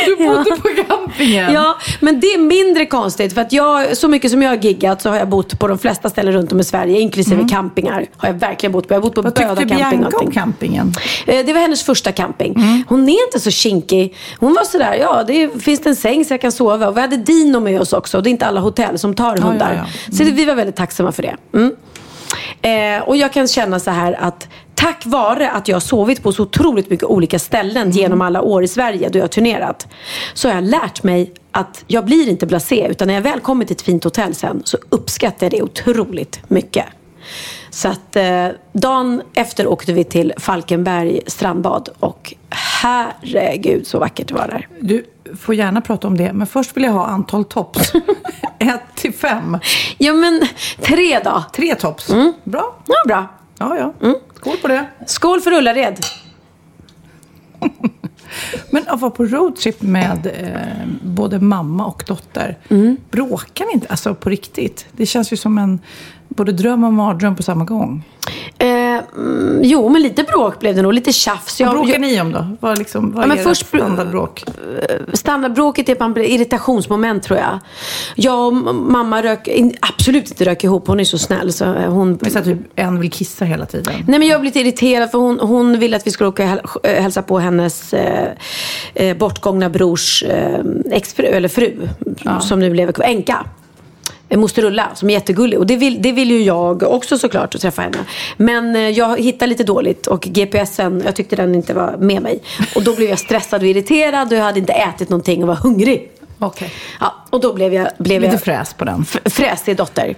Du 0.05 0.15
bodde 0.15 0.51
på 0.61 0.67
campingen. 0.87 1.53
Ja, 1.53 1.77
men 1.99 2.19
det 2.19 2.27
är 2.27 2.37
mindre 2.37 2.85
konstigt 2.85 3.33
för 3.33 3.41
att 3.41 3.53
jag, 3.53 3.97
så 3.97 4.07
mycket 4.07 4.31
som 4.31 4.41
jag 4.41 4.49
har 4.49 4.57
giggat 4.57 5.01
så 5.01 5.09
har 5.09 5.17
jag 5.17 5.29
bott 5.29 5.59
på 5.59 5.67
de 5.67 5.77
flesta 5.79 6.09
ställen 6.09 6.33
runt 6.33 6.51
om 6.51 6.59
i 6.59 6.63
Sverige, 6.63 6.99
inklusive 6.99 7.47
campingar. 7.49 8.05
Har 8.17 8.29
jag 8.29 8.35
verkligen 8.35 8.71
bott 8.73 8.87
på. 8.87 8.93
Jag 8.93 8.99
har 8.99 9.01
bott 9.03 9.15
på 9.15 9.21
Vad 9.21 9.33
Böda 9.33 9.55
tyckte 9.55 9.75
camping. 9.75 10.03
och 10.05 10.09
Bianca 10.11 10.17
om 10.25 10.31
campingen? 10.31 10.93
Eh, 11.25 11.45
Det 11.45 11.53
var 11.53 11.61
hennes 11.61 11.83
första 11.83 12.11
camping. 12.11 12.83
Hon 12.87 13.09
är 13.09 13.25
inte 13.25 13.39
så 13.39 13.51
kinkig. 13.51 14.15
Hon 14.39 14.53
var 14.53 14.63
sådär, 14.63 14.93
ja 14.93 15.23
det 15.27 15.63
finns 15.63 15.79
det 15.81 15.89
en 15.89 15.95
säng 15.95 16.25
så 16.25 16.33
jag 16.33 16.41
kan 16.41 16.51
sova. 16.51 16.87
Och 16.87 16.97
vi 16.97 17.01
hade 17.01 17.17
Dino 17.17 17.59
med 17.59 17.81
oss 17.81 17.93
också. 17.93 18.21
Det 18.21 18.29
är 18.29 18.31
inte 18.31 18.45
alla 18.45 18.59
hotell 18.59 18.99
som 18.99 19.13
tar 19.15 19.37
hundar. 19.37 19.73
ja, 19.73 19.85
ja. 20.07 20.13
Så 20.17 20.23
det, 20.23 20.31
vi 20.31 20.45
var 20.45 20.55
väldigt 20.55 20.75
tacksamma 20.75 21.11
för 21.11 21.23
det. 21.23 21.35
Mm. 21.53 21.75
Eh, 22.61 23.03
och 23.07 23.17
jag 23.17 23.33
kan 23.33 23.47
känna 23.47 23.79
så 23.79 23.91
här 23.91 24.17
att 24.21 24.47
tack 24.77 25.05
vare 25.05 25.51
att 25.51 25.67
jag 25.67 25.75
har 25.75 25.81
sovit 25.81 26.23
på 26.23 26.31
så 26.31 26.43
otroligt 26.43 26.89
mycket 26.89 27.05
olika 27.05 27.39
ställen 27.39 27.91
genom 27.91 28.21
alla 28.21 28.41
år 28.41 28.63
i 28.63 28.67
Sverige 28.67 29.09
då 29.09 29.19
jag 29.19 29.23
har 29.23 29.27
turnerat. 29.27 29.87
Så 30.33 30.47
har 30.47 30.55
jag 30.55 30.63
lärt 30.63 31.03
mig 31.03 31.33
att 31.51 31.83
jag 31.87 32.05
blir 32.05 32.29
inte 32.29 32.45
blasé. 32.45 32.87
Utan 32.87 33.07
när 33.07 33.15
jag 33.15 33.21
väl 33.21 33.39
kommer 33.39 33.65
till 33.65 33.75
ett 33.75 33.81
fint 33.81 34.03
hotell 34.03 34.35
sen 34.35 34.61
så 34.65 34.77
uppskattar 34.89 35.45
jag 35.45 35.51
det 35.51 35.61
otroligt 35.61 36.39
mycket. 36.47 36.85
Så 37.69 37.87
att 37.87 38.15
eh, 38.15 38.47
dagen 38.73 39.21
efter 39.33 39.67
åkte 39.67 39.93
vi 39.93 40.03
till 40.03 40.33
Falkenberg 40.37 41.21
strandbad 41.27 41.89
och 41.99 42.33
herregud 42.49 43.87
så 43.87 43.99
vackert 43.99 44.27
det 44.27 44.33
var 44.33 44.47
där. 44.47 44.67
Du 44.79 45.05
får 45.39 45.55
gärna 45.55 45.81
prata 45.81 46.07
om 46.07 46.17
det, 46.17 46.33
men 46.33 46.47
först 46.47 46.77
vill 46.77 46.83
jag 46.83 46.91
ha 46.91 47.05
antal 47.05 47.45
tops. 47.45 47.91
1 48.59 48.81
till 48.95 49.13
5. 49.13 49.57
Ja 49.97 50.13
men 50.13 50.47
tre 50.81 51.19
då. 51.23 51.43
Tre 51.53 51.75
tops. 51.75 52.09
Mm. 52.09 52.33
Bra. 52.43 52.75
Ja, 52.87 52.95
bra. 53.07 53.27
Ja, 53.59 53.77
ja. 53.77 53.93
Mm. 54.07 54.15
Skål 54.37 54.57
på 54.57 54.67
det. 54.67 54.85
Skål 55.05 55.41
för 55.41 55.51
Ullared. 55.51 55.99
Men 58.71 58.83
att 58.87 59.01
vara 59.01 59.11
på 59.11 59.25
roadtrip 59.25 59.81
med 59.81 60.27
eh, 60.27 60.87
både 61.03 61.39
mamma 61.39 61.85
och 61.85 62.03
dotter, 62.07 62.57
Mm. 62.69 62.97
bråkar 63.11 63.65
ni 63.65 63.73
inte? 63.73 63.87
Alltså 63.89 64.15
på 64.15 64.29
riktigt? 64.29 64.85
Det 64.91 65.05
känns 65.05 65.33
ju 65.33 65.37
som 65.37 65.57
en 65.57 65.79
både 66.27 66.51
dröm 66.51 66.83
och 66.83 66.93
mardröm 66.93 67.35
på 67.35 67.43
samma 67.43 67.65
gång. 67.65 68.03
Eh, 68.57 68.67
mm, 69.17 69.61
jo 69.63 69.89
men 69.89 70.01
lite 70.01 70.23
bråk 70.23 70.59
blev 70.59 70.75
det 70.75 70.81
nog, 70.81 70.93
lite 70.93 71.13
tjafs. 71.13 71.59
Vad 71.61 71.69
bråkar 71.71 71.91
jag- 71.91 72.01
ni 72.01 72.21
om 72.21 72.31
då? 72.31 72.47
Vad, 72.59 72.77
liksom, 72.77 73.11
vad 73.11 73.23
Ja, 73.23 73.27
men 73.27 73.37
är 73.39 73.43
först- 73.43 73.67
standardbråk? 73.67 74.43
Standardbråket 75.13 75.89
är 75.89 76.09
blir 76.13 76.23
irritationsmoment 76.25 77.23
tror 77.23 77.39
jag. 77.39 77.59
Jag 78.15 78.45
och 78.47 78.53
mamma 78.75 79.23
rök, 79.23 79.49
absolut 79.79 80.29
inte 80.29 80.45
rök 80.45 80.63
ihop. 80.63 80.87
Hon 80.87 80.99
är 80.99 81.03
så 81.03 81.17
snäll 81.17 81.53
så 81.53 81.65
eh, 81.65 81.89
hon... 81.93 82.19
Är 82.25 82.29
så 82.29 82.39
att 82.39 82.45
typ 82.45 82.57
en 82.75 82.99
vill 82.99 83.11
kissa 83.11 83.45
hela 83.45 83.65
tiden. 83.65 83.93
Nej 84.07 84.19
men 84.19 84.27
jag 84.27 84.41
blev 84.41 84.53
lite 84.53 84.59
irriterad 84.59 85.11
för 85.11 85.17
hon, 85.17 85.39
hon 85.39 85.79
ville 85.79 85.97
att 85.97 86.07
vi 86.07 86.11
skulle 86.11 86.27
åka 86.27 86.59
och 86.63 86.85
äh, 86.85 87.01
hälsa 87.01 87.21
på 87.21 87.39
hennes 87.39 87.93
eh, 87.93 88.29
eh, 88.93 89.17
bortgångna 89.17 89.69
brors 89.69 90.23
eh, 90.23 90.59
exfru, 90.91 91.25
eller 91.25 91.49
fru. 91.49 91.87
Som 92.41 92.59
nu 92.59 92.73
lever 92.73 92.93
kvar, 92.93 93.05
änka. 93.05 93.45
Moster 94.35 94.65
Ulla 94.65 94.95
som 94.95 95.09
är 95.09 95.13
jättegullig. 95.13 95.59
Och 95.59 95.67
det 95.67 95.75
vill, 95.75 96.01
det 96.01 96.11
vill 96.11 96.31
ju 96.31 96.43
jag 96.43 96.83
också 96.83 97.17
såklart 97.17 97.55
att 97.55 97.61
träffa 97.61 97.81
henne. 97.81 97.97
Men 98.37 98.75
eh, 98.75 98.89
jag 98.89 99.21
hittade 99.21 99.49
lite 99.49 99.63
dåligt 99.63 100.07
och 100.07 100.21
GPSen, 100.21 101.01
jag 101.05 101.15
tyckte 101.15 101.35
den 101.35 101.55
inte 101.55 101.73
var 101.73 101.97
med 101.97 102.21
mig. 102.21 102.39
Och 102.75 102.83
då 102.83 102.95
blev 102.95 103.09
jag 103.09 103.19
stressad 103.19 103.61
och 103.61 103.67
irriterad 103.67 104.31
och 104.31 104.37
jag 104.37 104.43
hade 104.43 104.59
inte 104.59 104.73
ätit 104.73 105.09
någonting 105.09 105.41
och 105.41 105.47
var 105.47 105.55
hungrig. 105.55 106.11
Okej. 106.39 106.73
Ja, 106.99 107.15
och 107.29 107.39
då 107.41 107.53
blev 107.53 107.73
jag, 107.73 107.87
blev 107.97 108.21
Lite 108.21 108.33
jag 108.33 108.41
fräs 108.43 108.73
på 108.73 108.85
den. 108.85 109.05
fräsig 109.25 109.77
dotter. 109.77 110.15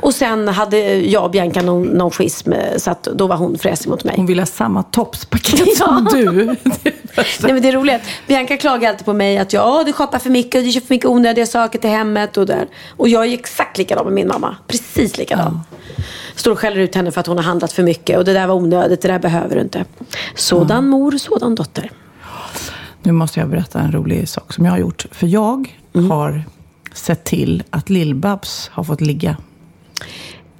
Och 0.00 0.14
sen 0.14 0.48
hade 0.48 0.78
jag 0.94 1.24
och 1.24 1.30
Bianca 1.30 1.62
någon, 1.62 1.82
någon 1.82 2.10
schism 2.10 2.52
så 2.76 2.90
att 2.90 3.02
då 3.02 3.26
var 3.26 3.36
hon 3.36 3.58
fräsig 3.58 3.88
mot 3.88 4.04
mig. 4.04 4.14
Hon 4.16 4.26
vill 4.26 4.38
ha 4.38 4.46
samma 4.46 4.82
topspaket 4.82 5.76
som 5.76 6.08
Ja. 6.12 6.16
du. 6.18 6.32
Nej, 7.42 7.52
men 7.52 7.62
det 7.62 7.68
är 7.68 7.72
roligt. 7.72 8.00
Bianca 8.26 8.56
klagar 8.56 8.88
alltid 8.90 9.04
på 9.04 9.12
mig 9.12 9.38
att 9.38 9.52
ja, 9.52 9.82
du 9.86 9.92
shoppar 9.92 10.18
för 10.18 10.30
mycket 10.30 10.58
och 10.58 10.64
du 10.64 10.72
köper 10.72 10.86
för 10.86 10.94
mycket 10.94 11.10
onödiga 11.10 11.46
saker 11.46 11.78
till 11.78 11.90
hemmet 11.90 12.36
och 12.36 12.46
där. 12.46 12.66
Och 12.96 13.08
jag 13.08 13.26
är 13.26 13.32
exakt 13.34 13.78
likadan 13.78 14.04
med 14.04 14.12
min 14.14 14.28
mamma. 14.28 14.56
Precis 14.68 15.18
likadan. 15.18 15.60
Står 16.36 16.50
och 16.52 16.58
skäller 16.58 16.76
ut 16.80 16.94
henne 16.94 17.12
för 17.12 17.20
att 17.20 17.26
hon 17.26 17.36
har 17.36 17.44
handlat 17.44 17.72
för 17.72 17.82
mycket 17.82 18.18
och 18.18 18.24
det 18.24 18.32
där 18.32 18.46
var 18.46 18.54
onödigt, 18.54 19.02
det 19.02 19.08
där 19.08 19.18
behöver 19.18 19.54
du 19.56 19.60
inte. 19.62 19.84
Sådan 20.34 20.88
mor, 20.88 21.12
sådan 21.18 21.54
dotter. 21.54 21.90
Nu 23.02 23.12
måste 23.12 23.40
jag 23.40 23.48
berätta 23.48 23.80
en 23.80 23.92
rolig 23.92 24.28
sak 24.28 24.52
som 24.52 24.64
jag 24.64 24.72
har 24.72 24.78
gjort. 24.78 25.06
För 25.10 25.26
jag 25.26 25.78
Mm. 25.94 26.10
har 26.10 26.44
sett 26.92 27.24
till 27.24 27.62
att 27.70 27.90
Lill-Babs 27.90 28.70
har 28.72 28.84
fått 28.84 29.00
ligga. 29.00 29.36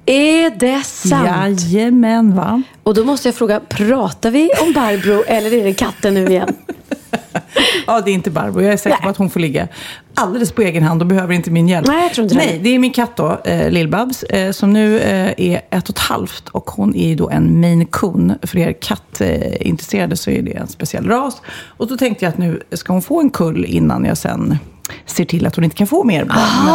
Är 0.05 0.49
det 0.59 0.83
sant? 0.83 1.61
Jajamän, 1.61 2.35
va? 2.35 2.61
Och 2.83 2.93
då 2.93 3.05
måste 3.05 3.27
jag 3.27 3.35
fråga, 3.35 3.59
pratar 3.59 4.31
vi 4.31 4.49
om 4.61 4.73
Barbro 4.73 5.23
eller 5.27 5.53
är 5.53 5.63
det 5.63 5.73
katten 5.73 6.13
nu 6.13 6.25
igen? 6.27 6.55
Ja, 7.87 8.01
det 8.01 8.11
är 8.11 8.13
inte 8.13 8.31
Barbro. 8.31 8.61
Jag 8.61 8.73
är 8.73 8.77
säker 8.77 8.97
på 8.97 9.09
att 9.09 9.17
hon 9.17 9.29
får 9.29 9.39
ligga 9.39 9.67
alldeles 10.15 10.51
på 10.51 10.61
egen 10.61 10.83
hand 10.83 11.01
och 11.01 11.07
behöver 11.07 11.33
inte 11.33 11.51
min 11.51 11.67
hjälp. 11.67 11.87
Nej, 11.87 12.03
jag 12.03 12.13
tror 12.13 12.23
inte 12.23 12.35
det. 12.35 12.45
Nej, 12.45 12.59
det 12.63 12.69
är 12.69 12.79
min 12.79 12.93
katt 12.93 13.15
då, 13.15 13.41
eh, 13.45 13.71
Lill-Babs, 13.71 14.23
eh, 14.23 14.51
som 14.51 14.73
nu 14.73 14.99
eh, 14.99 15.33
är 15.37 15.61
ett 15.69 15.89
och 15.89 15.95
ett 15.95 15.99
halvt. 15.99 16.49
Och 16.49 16.71
hon 16.71 16.95
är 16.95 17.07
ju 17.07 17.15
då 17.15 17.29
en 17.29 17.61
Maine 17.61 17.85
Coon. 17.85 18.33
För 18.41 18.57
er 18.57 18.73
kattintresserade 18.73 20.17
så 20.17 20.29
är 20.29 20.41
det 20.41 20.51
en 20.51 20.67
speciell 20.67 21.07
ras. 21.07 21.41
Och 21.67 21.87
då 21.87 21.97
tänkte 21.97 22.25
jag 22.25 22.29
att 22.29 22.37
nu 22.37 22.61
ska 22.71 22.93
hon 22.93 23.01
få 23.01 23.19
en 23.19 23.29
kull 23.29 23.65
innan 23.65 24.05
jag 24.05 24.17
sen 24.17 24.57
ser 25.05 25.25
till 25.25 25.47
att 25.47 25.55
hon 25.55 25.63
inte 25.63 25.75
kan 25.75 25.87
få 25.87 26.03
mer 26.03 26.25
barn. 26.25 26.65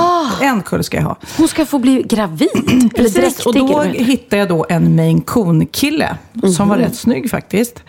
Men 0.40 0.48
en 0.48 0.62
kull 0.62 0.84
ska 0.84 0.96
jag 0.96 1.04
ha. 1.04 1.16
Hon 1.36 1.48
ska 1.48 1.66
få 1.66 1.78
bli 1.78 2.02
gravid? 2.02 2.48
Precis, 2.96 3.46
och 3.46 3.54
då 3.54 3.82
hittade 3.82 4.36
jag 4.36 4.48
då 4.48 4.66
en 4.68 4.96
Maine 4.96 5.20
Coon-kille 5.20 6.16
som 6.56 6.68
var 6.68 6.76
rätt 6.76 6.96
snygg 6.96 7.30
faktiskt. 7.30 7.82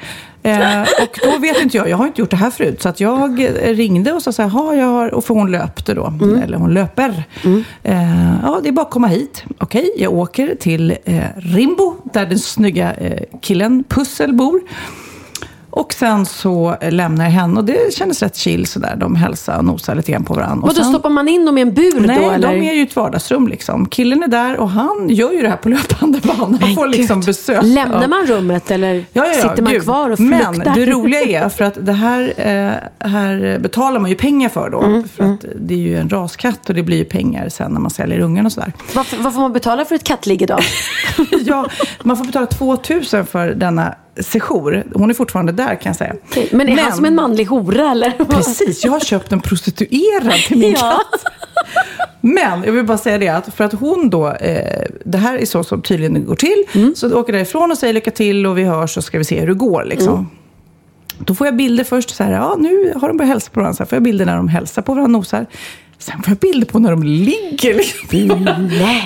Eh, 0.44 0.82
och 0.82 1.20
då 1.24 1.38
vet 1.38 1.62
inte 1.62 1.78
jag, 1.78 1.90
jag 1.90 1.98
har 1.98 2.08
inte 2.08 2.22
gjort 2.22 2.30
det 2.30 2.38
här 2.38 2.50
förut, 2.50 2.82
så 2.82 2.90
att 2.90 3.00
jag 3.00 3.46
ringde 3.64 4.12
och 4.14 4.22
sa 4.24 4.32
så 4.32 4.42
här, 4.42 4.50
"Ha, 4.50 4.76
jag 4.76 4.86
har, 4.86 5.14
och 5.14 5.26
för 5.26 5.34
hon 5.34 5.52
löpte 5.52 5.94
då, 5.94 6.14
eller 6.44 6.58
hon 6.58 6.74
löper. 6.74 7.24
Eh, 7.84 8.34
ja, 8.44 8.60
det 8.64 8.70
är 8.70 8.72
bara 8.74 8.86
att 8.86 8.92
komma 8.92 9.08
hit. 9.08 9.44
Okej, 9.58 9.92
jag 9.98 10.14
åker 10.14 10.56
till 10.56 10.96
eh, 11.06 11.22
Rimbo, 11.38 11.96
där 12.14 12.26
den 12.26 12.40
snygga 12.40 12.94
eh, 12.94 13.24
killen 13.42 13.84
Pussel 13.90 14.34
bor. 14.34 14.62
Och 15.72 15.94
sen 15.94 16.26
så 16.26 16.76
lämnar 16.82 17.26
jag 17.26 17.32
henne 17.32 17.60
och 17.60 17.66
det 17.66 17.94
kändes 17.94 18.22
rätt 18.22 18.36
chill 18.36 18.66
sådär. 18.68 18.96
De 18.98 19.16
hälsar 19.16 19.58
och 19.58 19.66
nosar 19.66 19.96
lite 19.96 20.12
grann 20.12 20.24
på 20.26 20.34
varandra. 20.34 20.68
Och 20.68 20.74
då 20.76 20.82
sen, 20.84 20.92
stoppar 20.94 21.10
man 21.10 21.28
in 21.28 21.46
dem 21.46 21.58
i 21.58 21.62
en 21.62 21.74
bur 21.74 22.00
Nej, 22.08 22.20
då 22.20 22.32
eller? 22.32 22.48
de 22.52 22.62
är 22.70 22.74
ju 22.74 22.84
ett 22.84 22.96
vardagsrum 22.96 23.48
liksom. 23.48 23.86
Killen 23.86 24.24
är 24.24 24.28
där 24.28 24.58
och 24.58 24.70
han 24.70 25.10
gör 25.10 25.32
ju 25.32 25.42
det 25.42 25.50
här 25.50 25.58
på 25.58 25.70
löpande 25.70 26.20
band. 26.20 26.58
Han 26.62 26.76
får 26.76 26.88
liksom 26.88 27.22
besök. 27.22 27.64
Lämnar 27.64 28.08
man 28.08 28.26
rummet 28.28 28.72
eller 28.72 28.94
Ja, 28.96 29.04
ja, 29.14 29.26
ja, 29.28 29.34
sitter 29.50 29.62
man 29.64 29.74
gud. 29.74 29.84
kvar 29.84 30.10
och 30.10 30.20
Men 30.20 30.54
fluktar? 30.54 30.76
det 30.76 30.86
roliga 30.86 31.20
är, 31.46 31.50
för 31.50 31.66
att 31.66 31.86
det 31.86 31.94
här, 31.94 32.34
eh, 32.38 33.10
här 33.10 33.60
betalar 33.60 34.00
man 34.00 34.10
ju 34.10 34.16
pengar 34.16 34.50
för 34.50 34.70
då. 34.70 34.82
Mm, 34.82 35.08
för 35.08 35.24
att 35.24 35.46
det 35.56 35.74
är 35.74 35.78
ju 35.78 35.98
en 35.98 36.10
raskatt 36.10 36.70
och 36.70 36.76
det 36.76 36.84
blir 36.84 36.98
ju 36.98 37.06
pengar 37.06 37.50
sen 37.50 37.72
när 37.72 37.80
man 37.80 37.92
säljer 37.92 38.20
ungen 38.20 38.46
och 38.46 38.52
sådär. 38.52 38.74
Varför, 38.96 39.18
vad 39.18 39.34
får 39.34 39.42
man 39.42 39.54
betala 39.54 39.86
för 39.86 39.96
ett 39.96 40.04
kattligge 40.04 40.46
då? 40.46 40.58
ja, 41.46 41.66
man 42.04 42.18
får 42.18 42.26
betala 42.26 42.46
2000 42.46 43.26
för 43.26 43.48
denna 43.48 43.96
sejour. 44.22 44.84
Hon 44.94 45.10
är 45.10 45.14
fortfarande 45.14 45.52
där 45.52 45.76
kan 45.76 45.90
jag 45.90 45.96
säga. 45.96 46.16
Men 46.52 46.70
är 46.70 46.78
han 46.78 46.94
som 46.94 47.06
en 47.06 47.16
manlig 47.16 47.46
hora 47.46 47.92
eller? 47.92 48.12
Precis, 48.12 48.86
jag 48.86 48.92
har 48.92 49.00
köpt 49.00 49.32
en 49.32 49.42
prostituerad 49.42 50.34
till 50.48 50.58
min 50.58 50.72
Ja. 50.72 50.80
katt. 51.12 51.24
Men 52.22 52.64
jag 52.64 52.72
vill 52.72 52.86
bara 52.86 52.98
säga 52.98 53.18
det 53.18 53.28
att 53.28 53.54
för 53.54 53.64
att 53.64 53.74
hon 53.74 54.10
då, 54.10 54.28
eh, 54.28 54.86
det 55.06 55.18
här 55.18 55.38
är 55.38 55.46
så 55.46 55.64
som 55.64 55.82
tydligen 55.82 56.26
går 56.26 56.36
till. 56.36 56.64
Mm. 56.74 56.96
Så 56.96 57.20
åker 57.20 57.34
därifrån 57.34 57.72
och 57.72 57.78
säger 57.78 57.94
lycka 57.94 58.12
till 58.12 58.46
och 58.46 58.58
vi 58.58 58.64
hörs 58.64 58.94
så 58.94 59.02
ska 59.02 59.18
vi 59.18 59.24
se 59.24 59.40
hur 59.40 59.48
det 59.48 59.54
går. 59.54 59.84
Liksom. 59.86 60.14
Mm. 60.14 60.26
Då 61.20 61.36
får 61.36 61.48
jag 61.48 61.56
bilder 61.56 61.84
först, 61.84 62.16
så 62.16 62.24
här, 62.24 62.32
ja 62.32 62.56
nu 62.60 62.94
har 63.02 63.08
de 63.08 63.18
börjat 63.18 63.30
hälsa 63.32 63.52
på 63.54 63.60
varandra. 63.60 63.76
Så 63.76 63.84
här 63.84 63.88
får 63.88 63.96
jag 63.96 64.04
bilder 64.04 64.26
när 64.26 64.36
de 64.38 64.48
hälsar 64.48 64.82
på 64.82 64.94
varandra, 64.94 65.18
nosar. 65.18 65.46
Sen 65.98 66.24
får 66.24 66.32
jag 66.32 66.38
bilder 66.38 66.68
på 66.68 66.80
när 66.80 66.92
de 66.92 67.04
ligger. 67.04 67.74
Liksom. 67.74 68.48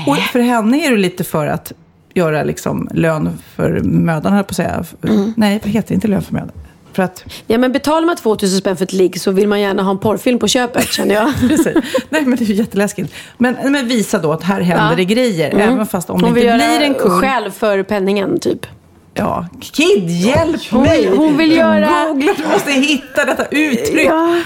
Och 0.07 0.17
för 0.17 0.39
henne 0.39 0.85
är 0.87 0.91
det 0.91 0.97
lite 0.97 1.23
för 1.23 1.47
att 1.47 1.71
göra 2.13 2.43
liksom, 2.43 2.89
lön 2.93 3.39
för 3.55 3.79
mödan, 3.83 4.33
höll 4.33 4.43
på 4.43 4.49
att 4.49 4.55
säga. 4.55 4.83
Mm. 5.07 5.33
Nej, 5.37 5.59
vad 5.63 5.71
heter 5.71 5.87
det? 5.89 5.93
Inte 5.95 6.07
lön 6.07 6.21
för 6.21 6.33
mödan. 6.33 6.51
För 6.93 7.03
att 7.03 7.23
Ja 7.47 7.57
men 7.57 7.71
betalar 7.71 8.05
man 8.07 8.15
2000 8.15 8.59
spänn 8.59 8.77
för 8.77 8.83
ett 8.83 8.93
ligg 8.93 9.21
så 9.21 9.31
vill 9.31 9.47
man 9.47 9.61
gärna 9.61 9.83
ha 9.83 9.91
en 9.91 9.97
porrfilm 9.99 10.39
på 10.39 10.47
köpet 10.47 10.91
känner 10.91 11.15
jag. 11.15 11.33
Precis. 11.39 11.77
Nej, 12.09 12.25
men 12.25 12.35
det 12.37 12.43
är 12.43 12.45
ju 12.45 12.53
jätteläskigt. 12.53 13.13
Men, 13.37 13.55
men 13.71 13.87
visa 13.87 14.19
då 14.19 14.31
att 14.33 14.43
här 14.43 14.61
händer 14.61 14.89
Ja. 14.89 14.95
det 14.95 15.05
grejer. 15.05 15.55
Även 15.59 15.85
fast 15.85 16.09
om 16.09 16.17
det 16.21 16.25
Hon 16.27 16.37
inte 16.37 16.47
vill 16.49 16.57
blir 16.57 16.81
en 16.85 16.91
göra 16.91 16.99
kund. 16.99 17.21
själv 17.21 17.51
för 17.51 17.83
penningen 17.83 18.39
typ. 18.39 18.65
Ja. 19.13 19.47
Kid, 19.61 20.09
hjälp 20.09 20.61
Hon 20.71 20.81
mig! 20.81 21.01
vill- 21.09 21.17
hon 21.17 21.37
vill 21.37 21.51
göra- 21.51 22.05
Googla, 22.07 22.33
du 22.37 22.47
måste 22.53 22.71
hitta 22.71 23.25
detta 23.25 23.45
uttryck. 23.45 24.07
Ja. 24.09 24.39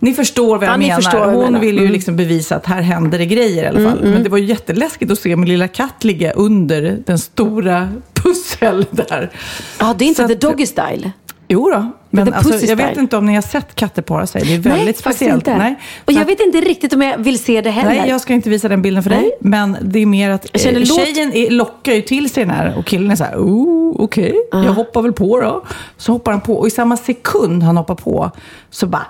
Ni 0.00 0.14
förstår 0.14 0.58
vad 0.58 0.68
jag 0.68 0.72
Ja, 0.72 0.76
menar. 0.76 0.94
förstår 0.96 1.18
vad 1.18 1.28
jag 1.28 1.32
Hon 1.34 1.44
menar. 1.44 1.58
Mm. 1.58 1.60
vill 1.60 1.78
ju 1.78 1.88
liksom 1.88 2.16
bevisa 2.16 2.56
att 2.56 2.66
här 2.66 2.82
händer 2.82 3.18
det 3.18 3.26
grejer 3.26 3.64
i 3.64 3.66
alla 3.66 3.90
fall. 3.90 4.00
Men 4.02 4.22
det 4.22 4.28
var 4.28 4.38
ju 4.38 4.44
jätteläskigt 4.44 5.10
att 5.12 5.18
se 5.18 5.36
min 5.36 5.48
lilla 5.48 5.68
katt 5.68 6.04
ligga 6.04 6.32
under 6.32 6.98
den 7.06 7.18
stora 7.18 7.88
pussel 8.14 8.86
där. 8.90 9.30
Ja 9.78 9.94
det 9.98 10.04
är 10.04 10.06
inte 10.08 10.22
Så 10.22 10.28
the 10.28 10.34
doggy 10.34 10.66
style. 10.66 11.12
Jo 11.50 11.70
då. 11.70 11.92
Men 12.10 12.32
alltså, 12.34 12.66
jag 12.66 12.76
vet 12.76 12.96
inte 12.96 13.16
om 13.16 13.26
ni 13.26 13.34
har 13.34 13.42
sett 13.42 13.74
katter 13.74 14.02
para 14.02 14.26
sig. 14.26 14.42
Det 14.44 14.54
är 14.54 14.58
väldigt 14.58 14.84
Nej, 14.84 14.94
speciellt. 14.94 15.34
inte. 15.34 15.58
Nej. 15.58 15.74
Och 16.04 16.12
jag 16.12 16.22
att- 16.22 16.28
vet 16.28 16.40
inte 16.40 16.60
riktigt 16.60 16.92
om 16.92 17.02
jag 17.02 17.18
vill 17.18 17.38
se 17.38 17.60
det 17.60 17.70
heller. 17.70 17.88
Nej, 18.00 18.08
jag 18.08 18.20
ska 18.20 18.32
inte 18.34 18.50
visa 18.50 18.68
den 18.68 18.82
bilden 18.82 19.02
för 19.02 19.10
dig. 19.10 19.18
Nej. 19.20 19.32
Men 19.40 19.76
det 19.82 19.98
är 19.98 20.06
mer 20.06 20.30
att 20.30 20.46
Jag 20.52 20.60
känner 20.62 20.80
eh, 20.80 20.86
tjejen 20.86 21.32
är, 21.32 21.50
lockar 21.50 21.92
ju 21.92 22.02
till 22.02 22.30
sig 22.30 22.44
den 22.44 22.54
här 22.54 22.78
och 22.78 22.86
killen 22.86 23.10
är 23.10 23.16
så 23.16 23.24
här, 23.24 23.36
oh, 23.36 23.96
okej, 24.00 24.34
jag 24.52 24.58
hoppar 24.72 25.02
väl 25.02 25.12
på 25.12 25.40
då. 25.40 25.64
Så 25.96 26.12
hoppar 26.12 26.32
han 26.32 26.40
på 26.40 26.54
och 26.58 26.66
i 26.66 26.70
samma 26.70 26.96
sekund 26.96 27.62
han 27.62 27.76
hoppar 27.76 27.94
på 27.94 28.30
så 28.70 28.86
bara 28.86 29.06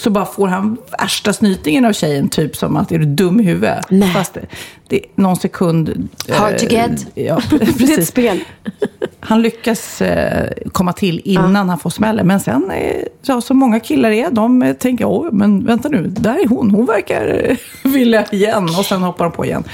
så 0.00 0.10
bara 0.10 0.26
får 0.26 0.48
han 0.48 0.76
värsta 1.00 1.32
snytingen 1.32 1.84
av 1.84 1.92
tjejen, 1.92 2.28
typ 2.28 2.56
som 2.56 2.76
att 2.76 2.92
är 2.92 2.98
du 2.98 3.04
dum 3.04 3.40
i 3.40 3.42
huvudet? 3.42 3.86
Nej. 3.88 4.12
Fast 4.12 4.34
det, 4.34 4.46
det 4.88 5.00
någon 5.14 5.36
sekund... 5.36 6.08
Hard 6.28 6.58
to 6.58 6.66
eh, 6.66 6.72
get. 6.72 7.06
Ja, 7.14 7.40
det 7.50 7.56
är 7.56 7.62
ett 7.62 7.78
precis. 7.78 8.08
spel. 8.08 8.40
Han 9.20 9.42
lyckas 9.42 10.02
eh, 10.02 10.50
komma 10.72 10.92
till 10.92 11.20
innan 11.24 11.68
han 11.68 11.78
får 11.78 11.90
smällen. 11.90 12.26
Men 12.26 12.40
sen, 12.40 12.70
eh, 12.70 13.02
ja, 13.22 13.40
som 13.40 13.58
många 13.58 13.80
killar 13.80 14.10
är, 14.10 14.30
de 14.30 14.62
eh, 14.62 14.72
tänker, 14.72 15.04
oj, 15.08 15.28
men 15.32 15.64
vänta 15.64 15.88
nu, 15.88 16.06
där 16.06 16.44
är 16.44 16.48
hon. 16.48 16.70
Hon 16.70 16.86
verkar 16.86 17.48
eh, 17.48 17.56
vilja 17.92 18.24
igen. 18.30 18.64
Och 18.64 18.84
sen 18.84 19.02
hoppar 19.02 19.24
de 19.24 19.32
på 19.32 19.44
igen. 19.44 19.64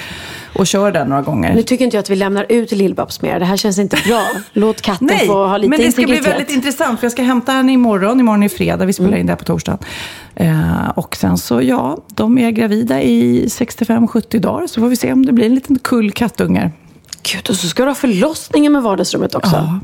Och 0.59 0.66
kör 0.66 0.92
den 0.92 1.09
några 1.09 1.23
gånger. 1.23 1.55
Nu 1.55 1.62
tycker 1.62 1.85
inte 1.85 1.97
jag 1.97 2.03
att 2.03 2.11
vi 2.11 2.16
lämnar 2.16 2.47
ut 2.49 2.73
Lill-Babs 2.73 3.23
mer. 3.23 3.38
Det 3.38 3.45
här 3.45 3.57
känns 3.57 3.79
inte 3.79 3.99
bra. 4.07 4.27
Låt 4.53 4.81
katten 4.83 5.07
Nej, 5.07 5.27
få 5.27 5.47
ha 5.47 5.57
lite 5.57 5.71
men 5.71 5.81
det 5.81 5.92
ska 5.92 6.03
bli 6.03 6.03
integritet. 6.03 6.33
väldigt 6.33 6.57
intressant. 6.57 7.01
För 7.01 7.05
jag 7.05 7.12
ska 7.12 7.23
hämta 7.23 7.53
henne 7.53 7.73
imorgon. 7.73 8.21
Imorgon 8.21 8.42
är 8.42 8.49
fredag. 8.49 8.85
Vi 8.85 8.92
spelar 8.92 9.16
in 9.16 9.27
det 9.27 9.33
här 9.33 9.37
på 9.38 9.45
torsdag. 9.45 9.79
Eh, 10.35 10.88
och 10.95 11.16
sen 11.16 11.38
så, 11.38 11.62
ja, 11.62 11.99
de 12.14 12.38
är 12.38 12.51
gravida 12.51 13.03
i 13.03 13.47
65-70 13.49 14.38
dagar. 14.38 14.66
Så 14.66 14.81
får 14.81 14.88
vi 14.88 14.97
se 14.97 15.12
om 15.12 15.27
det 15.27 15.33
blir 15.33 15.47
en 15.47 15.55
liten 15.55 15.79
kull 15.79 16.12
kattungar. 16.12 16.73
Gud, 17.33 17.51
och 17.51 17.57
så 17.57 17.69
ska 17.69 17.83
du 17.83 17.90
ha 17.90 17.95
förlossningen 17.95 18.73
med 18.73 18.83
vardagsrummet 18.83 19.35
också. 19.35 19.57
Ja. 19.57 19.81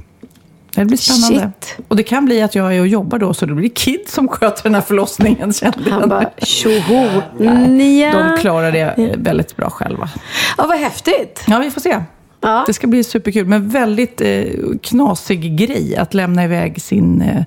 Det 0.75 0.85
blir 0.85 0.97
spännande. 0.97 1.53
Shit. 1.61 1.77
Och 1.89 1.97
det 1.97 2.03
kan 2.03 2.25
bli 2.25 2.43
att 2.43 2.55
jag 2.55 2.77
är 2.77 2.81
och 2.81 2.87
jobbar 2.89 3.19
då, 3.19 3.35
så 3.35 3.47
det 3.47 3.55
blir 3.55 3.69
Kid 3.69 4.01
som 4.07 4.29
sköter 4.29 4.63
den 4.63 4.75
här 4.75 4.83
förlossningen. 4.83 5.53
kände. 5.53 5.91
Han 5.91 6.09
bara, 6.09 6.31
tjoho. 6.39 7.23
De 7.39 8.37
klarar 8.41 8.73
det 8.73 9.15
väldigt 9.19 9.57
bra 9.57 9.71
själva. 9.71 10.11
Ja, 10.59 10.67
vad 10.67 10.79
häftigt. 10.79 11.45
Ja, 11.47 11.59
vi 11.59 11.71
får 11.71 11.81
se. 11.81 12.03
Ja. 12.41 12.65
Det 12.67 12.73
ska 12.73 12.87
bli 12.87 13.05
superkul. 13.05 13.47
Men 13.47 13.69
väldigt 13.69 14.21
eh, 14.21 14.45
knasig 14.83 15.57
grej 15.57 15.97
att 15.97 16.15
lämna 16.15 16.45
iväg 16.45 16.83
sin, 16.83 17.23
eh, 17.23 17.43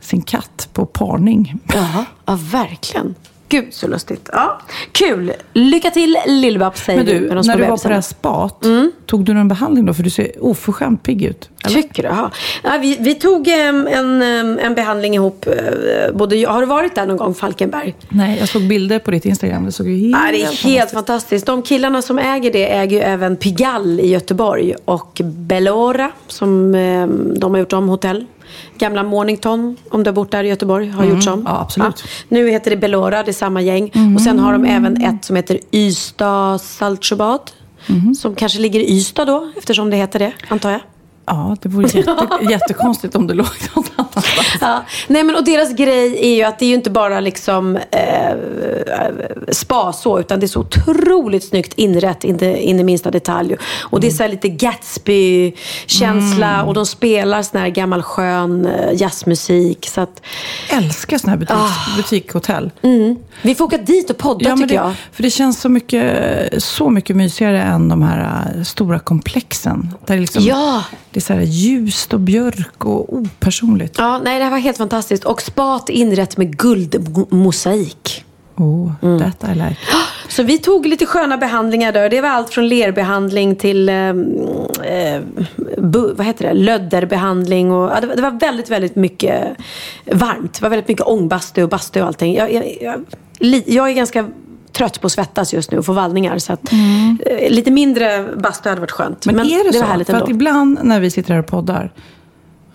sin 0.00 0.22
katt 0.22 0.68
på 0.72 0.86
parning. 0.86 1.54
Ja, 1.74 2.04
ja, 2.26 2.38
verkligen. 2.52 3.14
Gud 3.48 3.66
så 3.70 3.88
lustigt. 3.88 4.28
Ja, 4.32 4.60
kul. 4.92 5.32
Lycka 5.52 5.90
till 5.90 6.16
Lill-Babs 6.26 6.84
säger 6.84 6.98
Men 7.04 7.06
du. 7.06 7.20
när 7.42 7.56
du 7.56 7.64
var 7.64 7.76
på 7.76 7.88
det 7.88 7.94
här 7.94 8.00
spat, 8.00 8.64
tog 9.06 9.24
du 9.24 9.34
någon 9.34 9.48
behandling 9.48 9.86
då? 9.86 9.94
För 9.94 10.02
du 10.02 10.10
ser 10.10 10.44
oförskämt 10.44 11.02
pigg 11.02 11.22
ut. 11.22 11.50
Eller? 11.64 11.82
Tycker 11.82 12.02
du? 12.02 12.08
Ja. 12.08 12.30
Ja, 12.64 12.70
vi, 12.82 12.96
vi 13.00 13.14
tog 13.14 13.48
en, 13.48 13.86
em, 13.88 14.58
en 14.62 14.74
behandling 14.74 15.14
ihop. 15.14 15.46
eh, 15.46 16.14
Både, 16.14 16.46
har 16.48 16.60
du 16.60 16.66
varit 16.66 16.94
där 16.94 17.06
någon 17.06 17.16
gång, 17.16 17.34
Falkenberg? 17.34 17.94
Nej, 18.08 18.36
jag 18.40 18.48
såg 18.48 18.62
bilder 18.68 18.98
på 18.98 19.10
ditt 19.10 19.24
Instagram. 19.26 19.64
Det 19.64 19.72
såg 19.72 19.88
ju 19.88 19.96
helt 19.96 20.16
Ja, 20.26 20.32
det 20.32 20.42
är 20.42 20.64
helt 20.64 20.90
fantastiskt. 20.90 21.46
De 21.46 21.62
killarna 21.62 22.02
som 22.02 22.18
äger 22.18 22.52
det 22.52 22.72
äger 22.72 22.96
ju 22.96 23.02
även 23.02 23.36
Pigalle 23.36 24.02
i 24.02 24.08
Göteborg 24.10 24.74
och 24.84 25.20
Bellora 25.24 26.10
som 26.26 26.72
de 27.40 27.50
har 27.54 27.58
gjort 27.58 27.72
om 27.72 27.88
hotell. 27.88 28.26
Gamla 28.78 29.02
Mornington, 29.02 29.76
om 29.90 30.02
du 30.02 30.08
har 30.10 30.14
bott 30.14 30.30
där 30.30 30.44
i 30.44 30.48
Göteborg, 30.48 30.88
har 30.88 31.04
gjorts 31.04 31.26
om. 31.26 31.42
ja, 31.46 31.60
absolut. 31.60 32.04
Nu 32.28 32.50
heter 32.50 32.70
det 32.70 32.76
Bellora, 32.76 33.22
det 33.22 33.30
är 33.30 33.32
samma 33.32 33.60
gäng. 33.60 33.92
Och 34.16 34.20
sen 34.22 34.38
har 34.38 34.52
de 34.52 34.64
även 34.64 35.02
ett 35.04 35.24
som 35.24 35.36
heter 35.36 35.58
Ystad 35.72 36.58
Saltsjöbad. 36.58 37.40
Som 38.18 38.34
kanske 38.34 38.58
ligger 38.58 38.80
i 38.80 38.90
Ystad 38.98 39.24
då, 39.24 39.50
eftersom 39.58 39.90
det 39.90 39.96
heter 39.96 40.18
det, 40.18 40.32
antar 40.48 40.70
jag. 40.70 40.80
Ja, 41.26 41.56
det 41.62 41.68
vore 41.68 41.86
jätte, 41.86 42.16
jättekonstigt 42.50 43.14
om 43.14 43.26
det 43.26 43.34
låg 43.34 43.46
någon 43.74 43.84
annanstans. 43.96 44.07
Ja. 44.60 44.84
Nej, 45.06 45.24
men, 45.24 45.36
och 45.36 45.44
deras 45.44 45.72
grej 45.74 46.18
är 46.20 46.34
ju 46.36 46.42
att 46.42 46.58
det 46.58 46.64
är 46.64 46.68
ju 46.68 46.74
inte 46.74 46.90
bara 46.90 47.20
liksom 47.20 47.76
eh, 47.76 48.34
spa 49.52 49.92
så, 49.92 50.20
utan 50.20 50.40
det 50.40 50.46
är 50.46 50.48
så 50.48 50.60
otroligt 50.60 51.44
snyggt 51.44 51.74
inrätt 51.74 52.24
in, 52.24 52.44
i- 52.44 52.56
in 52.58 52.80
i 52.80 52.84
minsta 52.84 53.10
detalj. 53.10 53.56
Och 53.80 54.00
det 54.00 54.06
är 54.06 54.10
så 54.10 54.22
här 54.22 54.30
lite 54.30 54.48
Gatsby-känsla 54.48 56.62
och 56.64 56.74
de 56.74 56.86
spelar 56.86 57.42
sån 57.42 57.60
här 57.60 57.68
gammal 57.68 58.02
skön 58.02 58.66
eh, 58.66 59.00
jazzmusik. 59.00 59.88
Så 59.88 60.00
att, 60.00 60.22
Älskar 60.70 61.18
sådana 61.18 61.32
här 61.32 61.38
butiks, 61.38 61.60
Ah. 61.60 61.96
butikhotell. 61.96 62.70
vi 63.42 63.54
får 63.54 63.64
åka 63.64 63.78
dit 63.78 64.10
och 64.10 64.18
podda 64.18 64.48
men 64.48 64.58
tycker 64.58 64.68
det, 64.68 64.74
jag. 64.74 64.92
För 65.12 65.22
det 65.22 65.30
känns 65.30 65.60
så 65.60 65.68
mycket, 65.68 66.62
så 66.62 66.90
mycket 66.90 67.16
mysigare 67.16 67.62
än 67.62 67.88
de 67.88 68.02
här 68.02 68.44
äh, 68.56 68.62
stora 68.62 68.98
komplexen. 68.98 69.94
Där 70.06 70.14
det, 70.14 70.20
liksom, 70.20 70.42
Ja. 70.44 70.82
det 71.10 71.18
är 71.18 71.22
så 71.22 71.32
här 71.32 71.40
ljust 71.40 72.14
och 72.14 72.20
björk 72.20 72.84
och 72.84 73.14
opersonligt. 73.14 73.94
Ja, 73.98 74.07
nej, 74.18 74.38
det 74.38 74.44
här 74.44 74.50
var 74.50 74.58
helt 74.58 74.76
fantastiskt. 74.76 75.24
Och 75.24 75.42
spat 75.42 75.88
inrett 75.88 76.36
med 76.36 76.56
guldmosaik. 76.58 78.24
Oh, 78.56 78.92
Mm. 79.02 79.18
that 79.18 79.50
I 79.50 79.54
like. 79.54 79.76
Så 80.28 80.42
vi 80.42 80.58
tog 80.58 80.86
lite 80.86 81.06
sköna 81.06 81.36
behandlingar 81.36 81.92
där. 81.92 82.08
Det 82.10 82.20
var 82.20 82.28
allt 82.28 82.50
från 82.50 82.68
lerbehandling 82.68 83.56
till 83.56 83.88
eh, 83.88 84.08
eh, 84.08 85.20
bu, 85.78 86.14
vad 86.14 86.26
heter 86.26 86.48
det? 86.48 86.54
lödderbehandling. 86.54 87.72
Och, 87.72 87.90
ja, 87.90 88.00
det, 88.00 88.06
var, 88.06 88.16
det 88.16 88.22
var 88.22 88.30
väldigt, 88.30 88.70
väldigt 88.70 88.96
mycket 88.96 89.44
varmt. 90.12 90.54
Det 90.54 90.62
var 90.62 90.70
väldigt 90.70 90.88
mycket 90.88 91.06
ångbastu 91.06 91.62
och 91.62 91.68
bastu 91.68 92.00
och 92.00 92.06
allting. 92.06 92.34
Jag, 92.34 92.52
jag, 92.52 92.78
jag, 92.80 93.62
jag 93.66 93.90
är 93.90 93.94
ganska 93.94 94.28
trött 94.72 95.00
på 95.00 95.06
att 95.06 95.12
svettas 95.12 95.52
just 95.54 95.70
nu 95.70 95.78
och 95.78 95.86
få 95.86 95.92
vallningar. 95.92 96.38
Så 96.38 96.52
att, 96.52 96.72
eh, 97.26 97.50
lite 97.50 97.70
mindre 97.70 98.26
bastu 98.36 98.68
hade 98.68 98.80
varit 98.80 98.90
skönt. 98.90 99.26
Men, 99.26 99.40
är 99.40 99.64
det, 99.64 99.70
det 99.70 100.04
så? 100.04 100.12
För 100.12 100.22
att 100.22 100.28
ibland 100.28 100.78
när 100.82 101.00
vi 101.00 101.10
sitter 101.10 101.32
här 101.34 101.40
och 101.40 101.46
poddar 101.46 101.92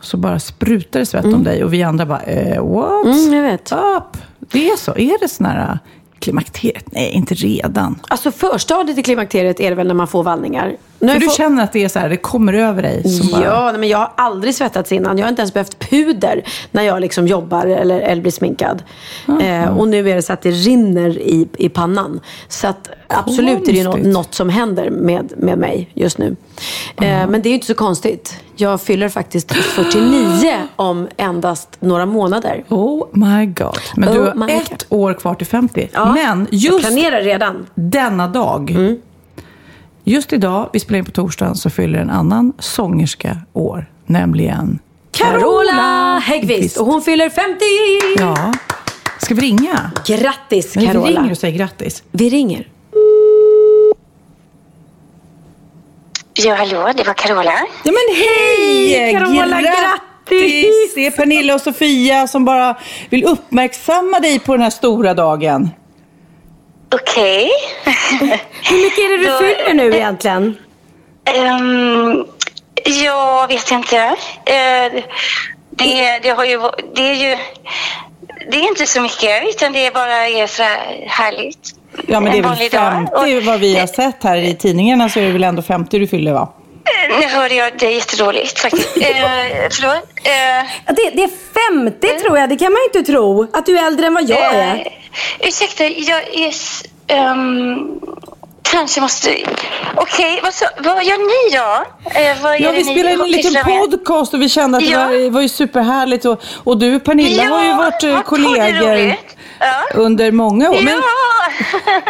så 0.03 0.17
bara 0.17 0.39
sprutar 0.39 0.99
det 0.99 1.05
svett 1.05 1.25
om 1.25 1.43
dig 1.43 1.63
och 1.63 1.73
vi 1.73 1.83
andra 1.83 2.05
bara, 2.05 2.21
eh, 2.21 2.65
what? 2.65 3.05
Mm, 3.05 3.33
jag 3.33 3.43
vet. 3.43 3.71
Up? 3.71 4.17
Det 4.39 4.69
är 4.69 4.77
så. 4.77 4.91
Är 4.95 5.19
det 5.19 5.27
sån 5.27 5.45
här 5.45 5.79
klimakteriet? 6.19 6.91
Nej, 6.91 7.09
inte 7.09 7.33
redan. 7.33 7.99
Alltså 8.07 8.31
förstadiet 8.31 8.97
i 8.97 9.03
klimakteriet 9.03 9.59
är 9.59 9.69
det 9.69 9.75
väl 9.75 9.87
när 9.87 9.93
man 9.93 10.07
får 10.07 10.23
vallningar. 10.23 10.75
Nu 11.03 11.09
har 11.09 11.13
För 11.13 11.15
jag 11.15 11.21
du 11.21 11.25
fått- 11.25 11.35
känner 11.37 11.63
att 11.63 11.71
det 11.73 11.83
är 11.83 11.89
så 11.89 11.99
här, 11.99 12.09
det 12.09 12.17
kommer 12.17 12.53
över 12.53 12.81
dig. 12.81 13.03
Bara, 13.31 13.43
Ja, 13.43 13.69
nej, 13.71 13.79
men 13.79 13.89
jag 13.89 13.97
har 13.97 14.11
aldrig 14.17 14.55
svettats 14.55 14.91
innan. 14.91 15.17
Jag 15.17 15.25
har 15.25 15.29
inte 15.29 15.41
ens 15.41 15.53
behövt 15.53 15.79
puder 15.89 16.43
när 16.71 16.83
jag 16.83 17.01
liksom 17.01 17.27
jobbar 17.27 17.65
eller, 17.65 17.99
eller 17.99 18.21
blir 18.21 18.31
sminkad. 18.31 18.83
Eh, 19.41 19.77
och 19.77 19.87
nu 19.87 20.09
är 20.09 20.15
det 20.15 20.21
så 20.21 20.33
att 20.33 20.41
det 20.41 20.51
rinner 20.51 21.09
i, 21.17 21.47
i 21.57 21.69
pannan. 21.69 22.19
Så 22.47 22.67
att 22.67 22.89
absolut 23.07 23.67
är 23.67 23.71
det 23.71 23.77
ju 23.77 23.83
något, 23.83 24.01
något 24.03 24.33
som 24.33 24.49
händer 24.49 24.89
med, 24.89 25.33
med 25.37 25.57
mig 25.57 25.89
just 25.93 26.17
nu. 26.17 26.35
Eh, 27.01 27.27
men 27.27 27.31
det 27.41 27.47
är 27.47 27.51
ju 27.51 27.55
inte 27.55 27.67
så 27.67 27.73
konstigt. 27.75 28.39
Jag 28.55 28.81
fyller 28.81 29.09
faktiskt 29.09 29.51
49 29.53 30.55
om 30.75 31.07
endast 31.17 31.77
några 31.79 32.05
månader. 32.05 32.63
Oh 32.69 33.07
my 33.11 33.45
god. 33.45 33.77
Men 33.95 34.13
du 34.13 34.19
Oh 34.19 34.25
har 34.27 34.35
my 34.35 34.53
ett 34.53 34.69
God. 34.69 34.99
år 34.99 35.13
kvar 35.13 35.35
till 35.35 35.47
50. 35.47 35.89
Ja, 35.93 36.13
Men 36.13 36.47
Jag 36.51 36.59
just 36.73 36.87
planerar 36.87 37.21
redan. 37.21 37.65
denna 37.75 38.27
dag, 38.27 38.75
just 40.03 40.33
idag, 40.33 40.69
vi 40.73 40.79
spelar 40.79 40.97
in 40.99 41.05
på 41.05 41.11
torsdagen, 41.11 41.55
så 41.55 41.69
fyller 41.69 41.99
en 41.99 42.09
annan 42.09 42.53
sångerska 42.59 43.37
år. 43.53 43.85
Nämligen 44.05 44.79
Carola 45.11 46.19
Häggkvist. 46.23 46.77
Och 46.77 46.85
hon 46.85 47.01
fyller 47.01 47.29
50! 47.29 47.59
Ja. 48.19 48.53
Ska 49.21 49.35
vi 49.35 49.41
ringa? 49.41 49.91
Grattis 50.07 50.75
Men 50.75 50.85
vi 50.85 50.91
Carola. 50.91 51.07
ringer 51.21 51.31
och 51.31 51.37
säger 51.37 51.57
grattis. 51.57 52.03
Vi 52.11 52.29
ringer. 52.29 52.67
Ja, 56.33 56.53
hallå, 56.55 56.91
det 56.97 57.03
var 57.03 57.13
Carola. 57.13 57.53
Ja 57.83 57.91
men 57.91 58.15
hej! 58.15 59.11
Carola, 59.13 59.61
grattis! 59.61 60.93
Det 60.95 61.05
är 61.07 61.11
Pernilla 61.11 61.53
och 61.55 61.61
Sofia 61.61 62.27
som 62.27 62.45
bara 62.45 62.77
vill 63.09 63.23
uppmärksamma 63.25 64.19
dig 64.19 64.39
på 64.39 64.53
den 64.53 64.61
här 64.61 64.69
stora 64.69 65.13
dagen. 65.13 65.69
Okej. 66.93 67.49
Hur 68.69 68.83
mycket 68.83 68.99
är 68.99 69.17
det 69.17 69.23
du 69.23 69.31
Då- 69.31 69.37
fyller 69.37 69.73
nu 69.73 69.95
egentligen? 69.95 70.57
Ehm, 71.25 72.25
jag 73.03 73.47
vet 73.47 73.71
inte. 73.71 73.97
Eh, 74.45 75.03
det, 75.69 76.19
det, 76.23 76.29
har 76.29 76.45
ju, 76.45 76.59
det 76.95 77.01
är 77.09 77.13
ju... 77.13 77.37
Det 78.51 78.57
är 78.57 78.67
inte 78.69 78.85
så 78.85 79.01
mycket, 79.01 79.43
utan 79.49 79.73
det 79.73 79.93
bara 79.93 80.27
är 80.27 80.47
så 80.47 80.63
här 80.63 81.05
härligt. 81.07 81.69
Ja 82.07 82.19
men 82.19 82.31
det 82.31 82.37
är 82.37 82.41
väl 82.41 82.49
vanlig 82.51 82.71
dag. 82.71 82.91
50 82.93 83.13
Och- 83.39 83.43
vad 83.45 83.59
vi 83.59 83.79
har 83.79 83.87
sett 83.87 84.23
här 84.23 84.37
i 84.37 84.55
tidningarna 84.55 85.09
så 85.09 85.19
är 85.19 85.23
det 85.23 85.31
väl 85.31 85.43
ändå 85.43 85.61
50 85.61 85.99
du 85.99 86.07
fyller 86.07 86.33
va? 86.33 86.49
Eh, 86.85 87.19
Nu 87.19 87.27
hörde 87.27 87.55
jag 87.55 87.71
det 87.79 87.91
jättedåligt 87.91 88.59
faktiskt. 88.59 88.97
Eh, 89.01 89.67
förlåt. 89.71 89.93
Eh, 90.23 90.33
Ja, 90.85 90.93
Det, 90.93 91.09
det 91.13 91.23
är 91.23 91.29
50 91.71 92.19
tror 92.19 92.37
jag, 92.37 92.49
det 92.49 92.55
kan 92.57 92.71
man 92.73 92.81
ju 92.81 92.99
inte 92.99 93.11
tro. 93.11 93.47
Att 93.53 93.65
du 93.65 93.77
är 93.77 93.87
äldre 93.87 94.05
än 94.07 94.13
vad 94.13 94.29
jag 94.29 94.55
är. 94.55 94.75
Eh, 94.75 95.47
ursäkta, 95.47 95.83
jag 95.85 96.21
är... 96.33 96.53
ehm, 97.07 97.77
kanske 98.61 99.01
måste... 99.01 99.29
Okej, 99.95 100.39
vad, 100.43 100.53
så, 100.53 100.65
vad 100.77 101.03
gör 101.03 101.17
ni 101.17 101.57
då? 101.57 101.85
Eh, 102.19 102.41
vad 102.43 102.59
Ja, 102.59 102.69
är 102.69 102.73
vi 102.73 102.83
spelade 102.83 103.13
in 103.13 103.21
en 103.21 103.27
liten 103.31 103.63
podcast 103.65 104.33
och 104.33 104.41
vi 104.41 104.49
kände 104.49 104.77
att 104.77 104.83
Ja. 104.83 104.99
var, 105.07 105.13
det 105.13 105.29
var 105.29 105.41
ju 105.41 105.49
superhärligt. 105.49 106.25
Och, 106.25 106.43
och 106.63 106.77
du 106.77 106.99
Pernilla 106.99 107.43
har 107.43 107.63
ju 107.63 107.73
varit 107.73 108.03
eh, 108.03 108.13
vad 108.13 108.25
kollegor. 108.25 109.15
Ja. 109.63 109.83
under 109.99 110.31
många 110.31 110.69
år. 110.69 110.81
Men, 110.81 110.93
Ja! 110.93 111.51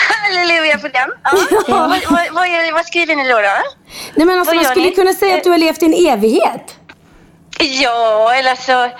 Halleluja 0.00 0.78
för 0.78 0.88
den. 0.88 1.08
Ja. 1.24 1.30
Vad, 1.68 1.88
vad, 1.88 2.28
vad, 2.30 2.46
är, 2.46 2.72
vad 2.72 2.86
skriver 2.86 3.16
ni 3.16 3.28
då? 3.28 3.34
då? 3.40 3.42
Nej 4.14 4.26
men 4.26 4.38
alltså 4.38 4.54
Vad 4.54 4.56
man 4.64 4.70
skulle 4.72 4.86
ni? 4.86 4.94
kunna 4.94 5.12
säga 5.12 5.36
att 5.36 5.44
du 5.44 5.50
har 5.50 5.58
levt 5.58 5.82
i 5.82 5.86
en 5.86 6.12
evighet. 6.12 6.74
Ja, 7.60 8.34
eller 8.34 8.50
alltså... 8.50 8.90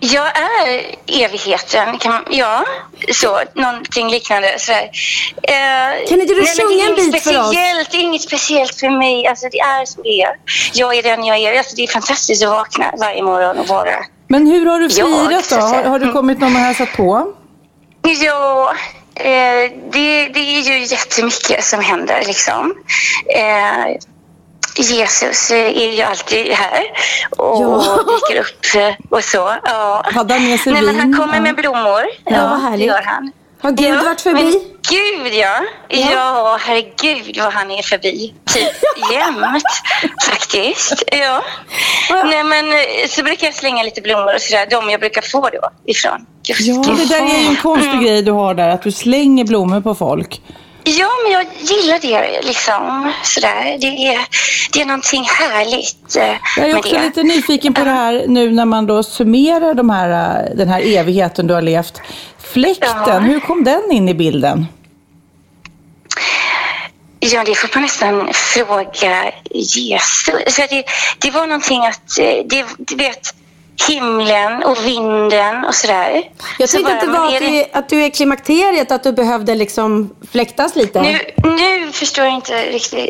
Jag 0.00 0.26
är 0.26 0.94
evigheten, 1.06 1.98
kan 1.98 2.12
man, 2.12 2.24
ja, 2.30 2.64
så, 3.12 3.40
någonting 3.54 4.08
liknande. 4.10 4.54
Sådär. 4.58 4.90
Eh, 5.42 6.08
Kan 6.08 6.20
inte 6.20 6.34
du 6.34 6.42
nej, 6.42 6.54
sjunga 6.56 6.84
en 6.84 6.92
inget 6.98 7.12
bit 7.12 7.22
för 7.22 7.38
oss? 7.40 7.46
speciellt, 7.46 7.90
Det 7.90 7.96
är 7.96 8.00
inget 8.00 8.22
speciellt 8.22 8.80
för 8.80 8.90
mig, 8.98 9.26
alltså, 9.26 9.48
det 9.52 9.58
är 9.58 9.84
som 9.84 10.02
det 10.02 10.22
är. 10.22 10.30
Jag 10.72 10.94
är 10.94 11.02
den 11.02 11.24
jag 11.24 11.38
är. 11.38 11.58
Alltså, 11.58 11.76
det 11.76 11.82
är 11.82 11.86
fantastiskt 11.88 12.42
att 12.44 12.50
vakna 12.50 12.92
varje 12.98 13.22
morgon 13.22 13.58
och 13.58 13.66
vara... 13.68 13.94
men 14.28 14.46
hur 14.46 14.66
har 14.66 14.78
du 14.78 14.86
Ja, 14.90 15.06
firat 15.28 15.48
då? 15.50 15.56
Har, 15.56 15.84
har 15.84 15.98
du 15.98 16.12
kommit 16.12 16.38
någon 16.40 16.54
och 16.54 16.60
hälsat 16.60 16.88
på? 16.96 17.32
Ja, 18.24 18.72
eh, 19.14 19.72
det, 19.92 20.28
det 20.28 20.40
är 20.40 20.60
ju 20.62 20.78
jättemycket 20.84 21.64
som 21.64 21.80
händer 21.80 22.22
liksom. 22.26 22.74
Eh, 23.36 23.96
Jesus 24.78 25.50
är 25.50 25.90
ju 25.92 26.02
alltid 26.02 26.46
här 26.52 26.82
och 27.38 27.62
Ja. 27.62 27.98
dyker 28.28 28.40
upp 28.40 29.12
och 29.12 29.24
så. 29.24 29.54
Ja. 29.64 30.02
Hade 30.14 30.34
han 30.34 30.44
med 30.44 30.60
sig 30.60 30.72
Nej, 30.72 30.82
men 30.82 30.98
han 30.98 31.14
kommer 31.14 31.34
Ja. 31.34 31.40
med 31.42 31.56
blommor. 31.56 32.02
Ja, 32.24 32.48
vad 32.50 32.60
härligt. 32.62 32.86
Gör 32.86 33.02
han. 33.04 33.32
Har 33.60 33.72
Gud 33.72 34.04
varit 34.04 34.20
förbi? 34.20 34.42
Men 34.42 34.52
Gud 34.90 35.34
ja. 35.34 35.60
Ja. 35.88 36.10
ja. 36.12 36.58
herregud 36.60 37.36
vad 37.38 37.52
han 37.52 37.70
är 37.70 37.82
förbi. 37.82 38.34
Typ 38.54 38.62
jämt 39.12 39.62
faktiskt. 40.24 41.02
Ja. 41.12 41.42
Ja. 42.08 42.24
Nej 42.24 42.44
men 42.44 42.72
eh, 42.72 43.08
så 43.08 43.22
brukar 43.22 43.46
jag 43.46 43.54
slänga 43.54 43.82
lite 43.82 44.00
blommor 44.00 44.34
och 44.34 44.40
sådär. 44.40 44.66
De 44.70 44.90
jag 44.90 45.00
brukar 45.00 45.22
få 45.22 45.40
då 45.40 45.70
ifrån. 45.86 46.26
Just 46.48 46.60
Ja, 46.60 46.94
det 46.94 47.08
där 47.08 47.22
är 47.22 47.48
en 47.48 47.56
konstig 47.56 48.00
grej 48.00 48.22
du 48.22 48.32
har 48.32 48.54
där, 48.54 48.68
att 48.68 48.82
du 48.82 48.92
slänger 48.92 49.44
blommor 49.44 49.80
på 49.80 49.94
folk. 49.94 50.40
Ja, 50.88 51.08
men 51.24 51.32
jag 51.32 51.46
gillar 51.60 51.98
det 51.98 52.42
liksom. 52.42 53.12
Sådär. 53.22 53.76
Det, 53.80 53.86
är, 53.86 54.18
det 54.72 54.80
är 54.80 54.84
någonting 54.86 55.24
härligt 55.24 56.16
eh, 56.16 56.34
Jag 56.56 56.70
är 56.70 56.78
också 56.78 56.94
det. 56.94 57.02
lite 57.04 57.22
nyfiken 57.22 57.74
på 57.74 57.84
det 57.84 57.90
här 57.90 58.24
nu 58.28 58.50
när 58.50 58.64
man 58.64 58.86
då 58.86 59.02
summerar 59.02 59.74
de 59.74 59.90
här, 59.90 60.10
eh, 60.44 60.56
den 60.56 60.68
här 60.68 60.80
evigheten 60.98 61.46
du 61.46 61.54
har 61.54 61.62
levt. 61.62 62.00
Fläkten, 62.52 62.88
Ja. 63.06 63.18
hur 63.18 63.40
kom 63.40 63.64
den 63.64 63.92
in 63.92 64.08
i 64.08 64.14
bilden? 64.14 64.66
Ja, 67.20 67.44
det 67.44 67.54
får 67.54 67.70
man 67.74 67.82
nästan 67.82 68.28
fråga 68.32 69.32
Jesus. 69.50 70.54
Så 70.54 70.62
det, 70.70 70.84
det 71.18 71.30
var 71.30 71.46
någonting 71.46 71.86
att, 71.86 72.18
eh, 72.18 72.44
det, 72.46 72.64
du 72.78 72.96
vet, 72.96 73.34
himlen 73.88 74.62
och 74.62 74.86
vinden 74.86 75.64
och 75.64 75.74
sådär. 75.74 76.22
Jag 76.58 76.68
Så 76.68 76.76
tänkte 76.76 76.94
att 76.94 77.00
det 77.00 77.06
var 77.06 77.26
att 77.34 77.38
du, 77.40 77.64
att 77.72 77.88
du 77.88 78.04
är 78.04 78.10
klimakteriet, 78.10 78.92
att 78.92 79.02
du 79.02 79.12
behövde 79.12 79.54
liksom 79.54 80.10
fläktas 80.32 80.76
lite. 80.76 81.02
Nu, 81.02 81.18
nu 81.50 81.92
förstår 81.92 82.24
jag 82.24 82.34
inte 82.34 82.62
riktigt. 82.62 83.08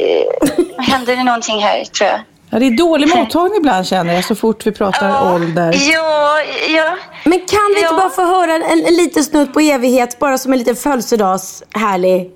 Händer 0.78 1.16
det 1.16 1.24
någonting 1.24 1.58
här, 1.62 1.84
tror 1.84 2.10
jag? 2.10 2.20
Ja, 2.50 2.58
det 2.58 2.66
är 2.66 2.70
dålig 2.70 3.08
mottagning 3.16 3.56
ibland 3.58 3.86
känner 3.86 4.14
jag 4.14 4.24
så 4.24 4.34
fort 4.34 4.66
vi 4.66 4.72
pratar 4.72 5.34
ålder. 5.34 5.74
Ja, 5.92 6.36
ja. 6.68 6.96
Men 7.24 7.38
kan 7.38 7.58
vi 7.74 7.80
inte 7.80 7.94
Ja. 7.94 7.96
bara 7.96 8.10
få 8.10 8.24
höra 8.24 8.52
en, 8.54 8.62
en 8.86 8.94
liten 8.94 9.24
snutt 9.24 9.52
på 9.54 9.60
evighet, 9.60 10.18
bara 10.18 10.38
som 10.38 10.52
en 10.52 10.58
liten 10.58 10.76
födelsedags 10.76 11.62
härlig? 11.74 12.30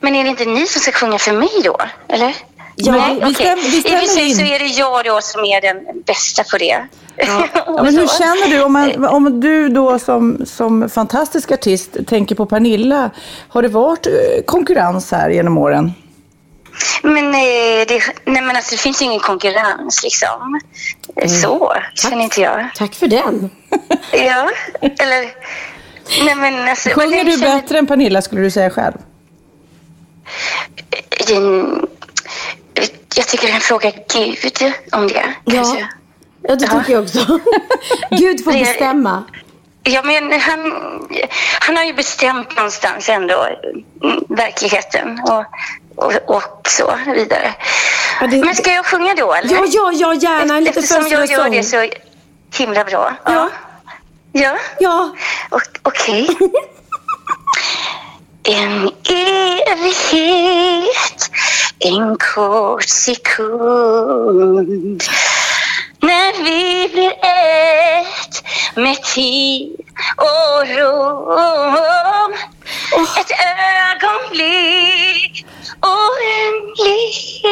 Men 0.00 0.14
är 0.14 0.24
det 0.24 0.30
inte 0.30 0.44
ni 0.44 0.66
som 0.66 0.80
ska 0.80 0.92
sjunga 0.92 1.18
för 1.18 1.32
mig 1.32 1.48
då? 1.64 1.76
Eller? 2.08 2.34
Ja, 2.76 2.92
Nej, 2.92 3.14
vi 3.24 3.32
okej. 3.34 3.54
vi 3.56 3.76
I 3.76 3.80
och 3.80 3.84
för 4.00 4.06
sig 4.06 4.30
så 4.30 4.42
är 4.42 4.58
det 4.58 4.66
jag 4.66 5.04
då 5.04 5.20
som 5.20 5.44
är 5.44 5.60
den 5.60 6.02
bästa 6.06 6.44
på 6.44 6.58
det. 6.58 6.86
Ja, 7.16 7.48
men 7.82 7.96
hur 7.98 8.06
känner 8.06 8.50
du 8.56 8.62
om, 8.62 8.72
man, 8.72 9.04
om 9.04 9.40
du 9.40 9.68
då 9.68 9.98
som, 9.98 10.46
som 10.46 10.88
fantastisk 10.90 11.50
artist 11.52 11.96
tänker 12.06 12.34
på 12.34 12.46
Pernilla? 12.46 13.10
Har 13.48 13.62
det 13.62 13.68
varit 13.68 14.06
eh, 14.06 14.12
konkurrens 14.46 15.10
här 15.12 15.30
genom 15.30 15.58
åren? 15.58 15.92
Men, 17.02 17.34
eh, 17.34 17.40
det, 17.88 18.02
nej, 18.24 18.42
men 18.42 18.56
alltså, 18.56 18.74
det 18.74 18.80
finns 18.80 19.02
ingen 19.02 19.20
konkurrens 19.20 20.02
liksom. 20.02 20.60
Så 21.28 21.72
känner 21.94 22.22
inte 22.24 22.40
jag. 22.40 22.68
Tack 22.76 22.94
för 22.94 23.06
den. 23.06 23.50
Ja, 24.12 24.50
eller... 24.82 25.30
Nej, 26.24 26.34
men 26.34 26.68
alltså, 26.68 26.88
men 26.88 26.98
Sjunger 26.98 27.16
jag 27.16 27.26
du 27.26 27.32
känner- 27.32 27.56
bättre 27.60 27.78
än 27.78 27.86
Pernilla 27.86 28.22
skulle 28.22 28.42
du 28.42 28.50
säga 28.50 28.70
själv? 28.70 28.94
Jag 33.16 33.26
tycker 33.28 33.46
du 33.46 33.52
kan 33.52 33.60
fråga 33.60 33.92
Gud 34.14 34.72
om 34.92 35.08
det. 35.08 35.24
Ja. 35.44 35.52
kanske. 35.54 35.88
Ja, 36.42 36.54
det 36.54 36.66
tycker 36.66 36.92
jag 36.92 37.02
också. 37.02 37.18
Gud 38.10 38.44
får 38.44 38.52
bestämma. 38.52 39.24
Ja, 39.84 40.02
men 40.02 40.40
han, 40.40 40.72
han 41.60 41.76
har 41.76 41.84
ju 41.84 41.92
bestämt 41.92 42.56
någonstans 42.56 43.08
ändå 43.08 43.46
verkligheten 44.28 45.20
och, 45.24 45.44
och, 46.04 46.12
och 46.36 46.68
så 46.68 46.98
vidare. 47.06 47.54
Ja, 48.20 48.26
det- 48.26 48.44
Men 48.44 48.54
ska 48.54 48.72
jag 48.72 48.86
sjunga 48.86 49.14
då 49.14 49.32
eller? 49.34 49.54
Ja, 49.54 49.64
ja, 49.68 49.92
ja, 49.92 50.14
gärna 50.14 50.56
en 50.56 50.64
liten 50.64 50.82
Eftersom 50.82 51.08
jag 51.08 51.26
gör 51.30 51.50
det 51.50 51.62
så 51.62 51.88
himla 52.58 52.84
bra. 52.84 53.14
Ja. 53.24 53.48
Ja, 54.32 54.56
Ja. 54.78 55.10
Okej. 55.82 56.28
En 58.44 58.90
evighet, 59.72 61.30
en 61.84 62.16
kort 62.16 62.88
sekund 62.88 65.02
när 66.00 66.44
vi 66.44 66.88
blir 66.92 67.12
ett 67.12 68.44
med 68.74 69.02
tid 69.02 69.76
och 70.16 70.66
rum. 70.76 72.32
Ett 73.20 73.30
ögonblick 73.90 75.46
oändligt 75.80 77.42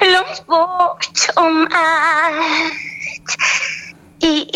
långt 0.00 0.46
bort 0.46 1.28
om 1.36 1.68
allt 1.72 3.36
i 4.22 4.46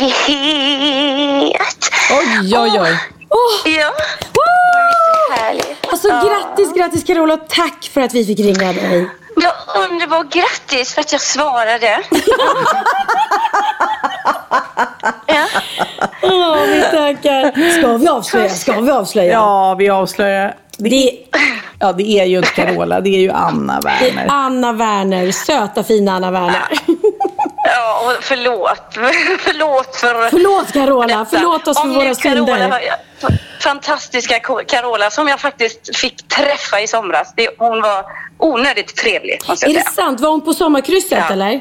evighet. 0.00 1.90
Oj, 2.10 2.56
oj, 2.56 2.80
oj. 2.80 3.19
Åh, 3.30 3.72
Ja, 3.72 3.92
så 4.34 5.32
härligt. 5.42 5.86
Alltså 5.92 6.08
grattis, 6.08 6.74
grattis 6.74 7.04
Carola. 7.04 7.36
Tack 7.36 7.90
för 7.94 8.00
att 8.00 8.14
vi 8.14 8.24
fick 8.24 8.38
ringa 8.40 8.72
dig. 8.72 9.08
Ja, 9.36 9.52
underbart. 9.90 10.32
Grattis 10.32 10.94
för 10.94 11.00
att 11.00 11.12
jag 11.12 11.20
svarade. 11.20 11.86
ja. 15.26 15.46
Åh, 16.22 16.62
vi 16.66 16.80
tackar. 16.82 17.70
Ska 17.78 17.96
vi 17.96 18.08
avslöja? 18.08 18.48
Ska 18.48 18.80
vi 18.80 18.90
avslöja? 18.90 19.32
Ja, 19.32 19.74
vi 19.78 19.88
avslöjar. 19.90 20.54
Det, 20.76 20.88
Det, 20.88 21.10
ja, 21.80 21.92
det 21.92 22.02
är 22.02 22.24
ju 22.24 22.36
inte 22.38 22.50
Carola, 22.50 23.00
det 23.00 23.08
är 23.10 23.20
ju 23.20 23.30
Anna 23.30 23.80
Werner. 23.80 24.26
Anna 24.28 24.72
Werner. 24.72 25.32
Söta 25.32 25.84
fina 25.84 26.12
Anna 26.12 26.30
Werner. 26.30 26.62
Ja, 27.64 28.00
och 28.04 28.24
förlåt. 28.24 28.82
förlåt 29.38 29.96
för... 29.96 30.30
Förlåt 30.30 30.72
Carola. 30.72 31.26
Förlåt 31.30 31.68
oss 31.68 31.78
för 31.78 31.84
Om 31.84 31.94
våra 31.94 32.14
synder. 32.14 32.82
Fantastiska 33.62 34.40
Carola 34.66 35.10
som 35.10 35.28
jag 35.28 35.40
faktiskt 35.40 35.96
fick 35.96 36.28
träffa 36.28 36.80
i 36.80 36.86
somras. 36.86 37.32
Det, 37.36 37.48
hon 37.58 37.82
var 37.82 38.04
onödigt 38.38 38.96
trevlig 38.96 39.40
måste 39.48 39.66
Är 39.66 39.68
det 39.68 39.74
säga. 39.74 39.90
sant? 39.90 40.20
Var 40.20 40.30
hon 40.30 40.40
på 40.40 40.54
sommarkrysset 40.54 41.18
Ja. 41.18 41.32
eller? 41.32 41.60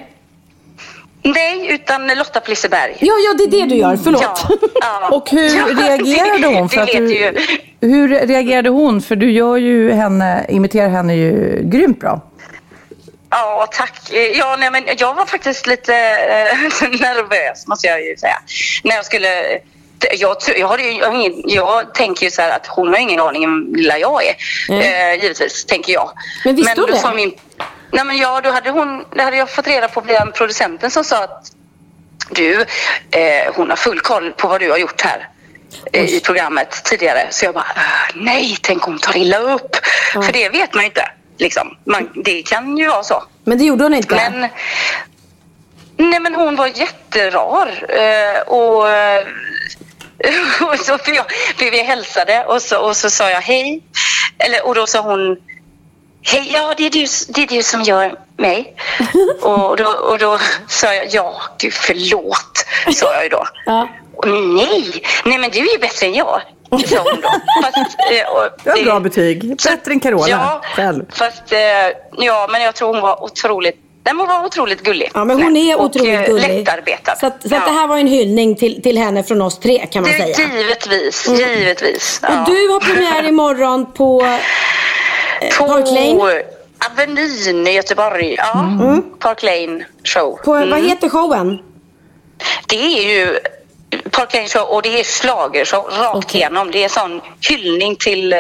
Nej, 1.22 1.68
utan 1.74 2.08
Lotta 2.08 2.40
på 2.40 2.50
Liseberg. 2.50 2.98
Ja, 3.00 3.14
ja, 3.26 3.34
det 3.38 3.44
är 3.44 3.62
det 3.62 3.66
du 3.66 3.76
gör. 3.76 3.98
Förlåt. 4.04 4.22
Ja, 4.22 4.58
ja. 4.82 5.10
Och 5.12 5.30
hur 5.30 5.76
reagerade 5.76 6.48
hon? 6.60 6.68
Det, 6.68 6.74
För 6.76 6.82
att 6.82 6.88
det 6.88 7.00
du, 7.00 7.88
hur 7.88 8.08
reagerade 8.28 8.70
hon? 8.70 9.02
För 9.02 9.16
du 9.16 9.32
gör 9.32 9.58
ju 9.58 9.92
henne, 9.92 10.46
imiterar 10.50 10.90
henne 10.90 11.16
ju 11.16 11.62
grymt 11.64 12.00
bra. 12.00 12.22
Ja, 13.30 13.68
tack. 13.72 13.94
Ja, 14.34 14.56
nej, 14.60 14.72
men 14.72 14.84
jag 14.98 15.14
var 15.14 15.26
faktiskt 15.26 15.68
lite 15.68 15.96
eh, 15.96 16.90
nervös, 16.90 17.68
måste 17.68 17.88
jag 17.88 18.02
ju 18.02 18.18
säga. 18.18 18.38
När 18.84 18.96
jag 18.96 19.06
skulle... 19.06 19.60
Jag, 20.12 20.38
jag, 20.58 20.68
har 20.68 20.78
jag, 20.78 21.42
jag 21.46 21.94
tänker 21.94 22.26
ju 22.26 22.32
så 22.32 22.42
här 22.42 22.50
att 22.52 22.68
hon 22.68 22.88
har 22.88 22.98
ingen 22.98 23.20
aning 23.20 23.44
om 23.46 23.74
lilla 23.76 23.98
jag 23.98 24.22
är. 24.26 24.36
Eh, 24.82 25.22
givetvis, 25.22 25.66
tänker 25.66 25.94
jag. 25.94 26.12
Men 26.46 26.56
visste 26.56 26.82
hon 26.82 26.90
då 26.90 27.10
det? 27.10 27.16
Min, 27.16 27.34
nej, 27.92 28.06
men 28.06 28.18
ja, 28.18 28.42
då 28.42 28.52
hade, 28.52 28.70
hon, 28.70 29.06
det 29.16 29.24
hade 29.24 29.38
jag 29.38 29.50
fått 29.50 29.68
reda 29.68 29.88
på 29.88 30.02
via 30.02 30.26
producenten 30.26 30.92
som 30.92 31.04
sa 31.04 31.24
att 31.24 31.52
du, 32.30 32.62
eh, 33.12 33.54
hon 33.56 33.70
har 33.70 33.76
full 33.78 34.00
koll 34.00 34.32
på 34.32 34.48
vad 34.48 34.62
du 34.62 34.72
har 34.72 34.78
gjort 34.78 35.02
här 35.02 35.28
eh, 35.94 36.06
i 36.06 36.20
programmet 36.20 36.82
tidigare. 36.84 37.28
Så 37.30 37.46
jag 37.46 37.54
bara, 37.54 37.66
"Ah, 37.76 38.12
nej, 38.16 38.58
tänk 38.62 38.88
om 38.88 38.94
hon 38.94 39.00
tar 39.00 39.18
illa 39.18 39.38
upp. 39.40 39.76
För 40.14 40.32
det 40.34 40.50
vet 40.50 40.74
man 40.74 40.84
ju 40.84 40.88
inte. 40.88 41.10
Liksom. 41.40 41.78
Man, 41.84 42.10
det 42.16 42.42
kan 42.42 42.78
ju 42.78 42.88
vara 42.88 43.04
så. 43.04 43.24
Men 43.44 43.58
det 43.58 43.64
gjorde 43.64 43.84
hon 43.84 43.94
inte. 43.94 44.16
Men, 44.16 44.50
nej 45.98 46.20
men 46.20 46.36
hon 46.36 46.56
var 46.56 46.68
jätterar. 46.68 47.86
Eh, 47.90 48.42
och, 48.42 48.90
eh, 48.90 49.26
och 50.62 50.80
så 50.80 50.98
för, 50.98 51.12
jag, 51.12 51.26
för 51.58 51.72
vi 51.72 51.84
hälsade 51.84 52.46
och 52.46 52.62
så, 52.62 52.78
och 52.80 52.98
så 52.98 53.10
sa 53.10 53.30
jag 53.30 53.42
hej. 53.42 53.84
Eller, 54.38 54.68
och 54.68 54.76
då 54.76 54.88
sa 54.88 55.02
hon 55.02 55.38
Hej, 56.22 56.52
ja 56.54 56.74
det 56.78 56.86
är, 56.86 56.90
du, 56.90 57.06
det 57.34 57.42
är 57.42 57.48
du 57.48 57.64
som 57.64 57.82
gör 57.82 58.20
mig. 58.38 58.76
och, 59.42 59.78
då, 59.78 59.86
och 59.86 60.18
då 60.18 60.40
sa 60.68 60.94
jag 60.94 61.08
ja, 61.10 61.42
gud 61.58 61.74
förlåt, 61.74 62.66
sa 62.94 63.14
jag 63.14 63.24
ju 63.24 63.30
då. 63.30 63.48
Ja. 63.66 63.90
Nej, 64.26 65.04
nej 65.26 65.38
men 65.38 65.50
du 65.50 65.60
är 65.60 65.72
ju 65.72 65.78
bättre 65.78 66.06
än 66.06 66.14
jag, 66.14 66.42
sa 66.78 66.98
hon 66.98 67.22
då. 67.22 67.30
Fast, 67.64 67.98
eh, 68.12 68.34
och 68.36 68.50
Det 68.64 68.70
var 68.70 68.84
bra 68.84 69.00
betyg. 69.00 69.48
Bättre 69.64 69.92
än 69.92 70.00
Carola 70.00 70.30
Ja, 70.30 70.62
själv. 70.76 71.06
fast 71.12 71.52
eh, 71.54 71.60
ja, 72.18 72.48
men 72.52 72.62
jag 72.62 72.76
tror 72.76 72.94
hon 72.94 73.02
var 73.02 73.24
otroligt, 73.24 73.76
nej, 74.06 74.14
hon 74.18 74.28
var 74.28 74.46
otroligt 74.46 74.82
gullig. 74.84 75.12
Ja, 75.14 75.26
men 75.26 75.44
hon 75.44 75.58
är 75.58 75.78
och, 75.80 75.84
otroligt 75.86 76.14
eh, 76.14 76.26
gullig. 76.26 76.48
Lättarbetad. 76.60 77.16
Så, 77.16 77.26
att, 77.28 77.42
så 77.42 77.48
att 77.48 77.52
Ja. 77.52 77.60
det 77.66 77.72
här 77.80 77.88
var 77.88 77.98
en 77.98 78.08
hyllning 78.08 78.56
till, 78.56 78.82
till 78.84 78.98
henne 78.98 79.24
från 79.24 79.42
oss 79.42 79.60
tre 79.60 79.86
kan 79.92 80.02
man 80.02 80.12
Det- 80.12 80.36
säga. 80.36 80.50
Givetvis, 80.58 81.28
givetvis. 81.28 82.20
Och 82.24 82.30
du 82.46 82.68
har 82.70 82.80
premiär 82.80 83.28
imorgon 83.28 83.92
på 83.94 84.22
eh, 85.42 85.58
På 85.58 85.68
Park 85.68 85.86
Lane. 85.88 86.44
Avenyn 86.92 87.68
i 87.68 87.72
Göteborg. 87.72 88.36
Ja, 88.38 88.70
Park 89.20 89.44
Lane 89.44 89.86
show. 90.04 90.40
På, 90.46 90.52
Vad 90.52 90.84
heter 90.86 91.10
showen? 91.10 91.60
Det 92.68 92.76
är 92.76 93.02
ju 93.14 93.38
Park 94.12 94.34
Lane 94.34 94.48
show 94.48 94.62
och 94.62 94.82
det 94.82 95.00
är 95.00 95.04
schlagershow 95.04 95.84
rakt 96.00 96.16
Okej. 96.16 96.42
igenom. 96.42 96.72
Det 96.72 96.84
är 96.84 96.90
sån 96.90 97.22
hyllning 97.50 97.96
till 97.96 98.34
uh, 98.34 98.40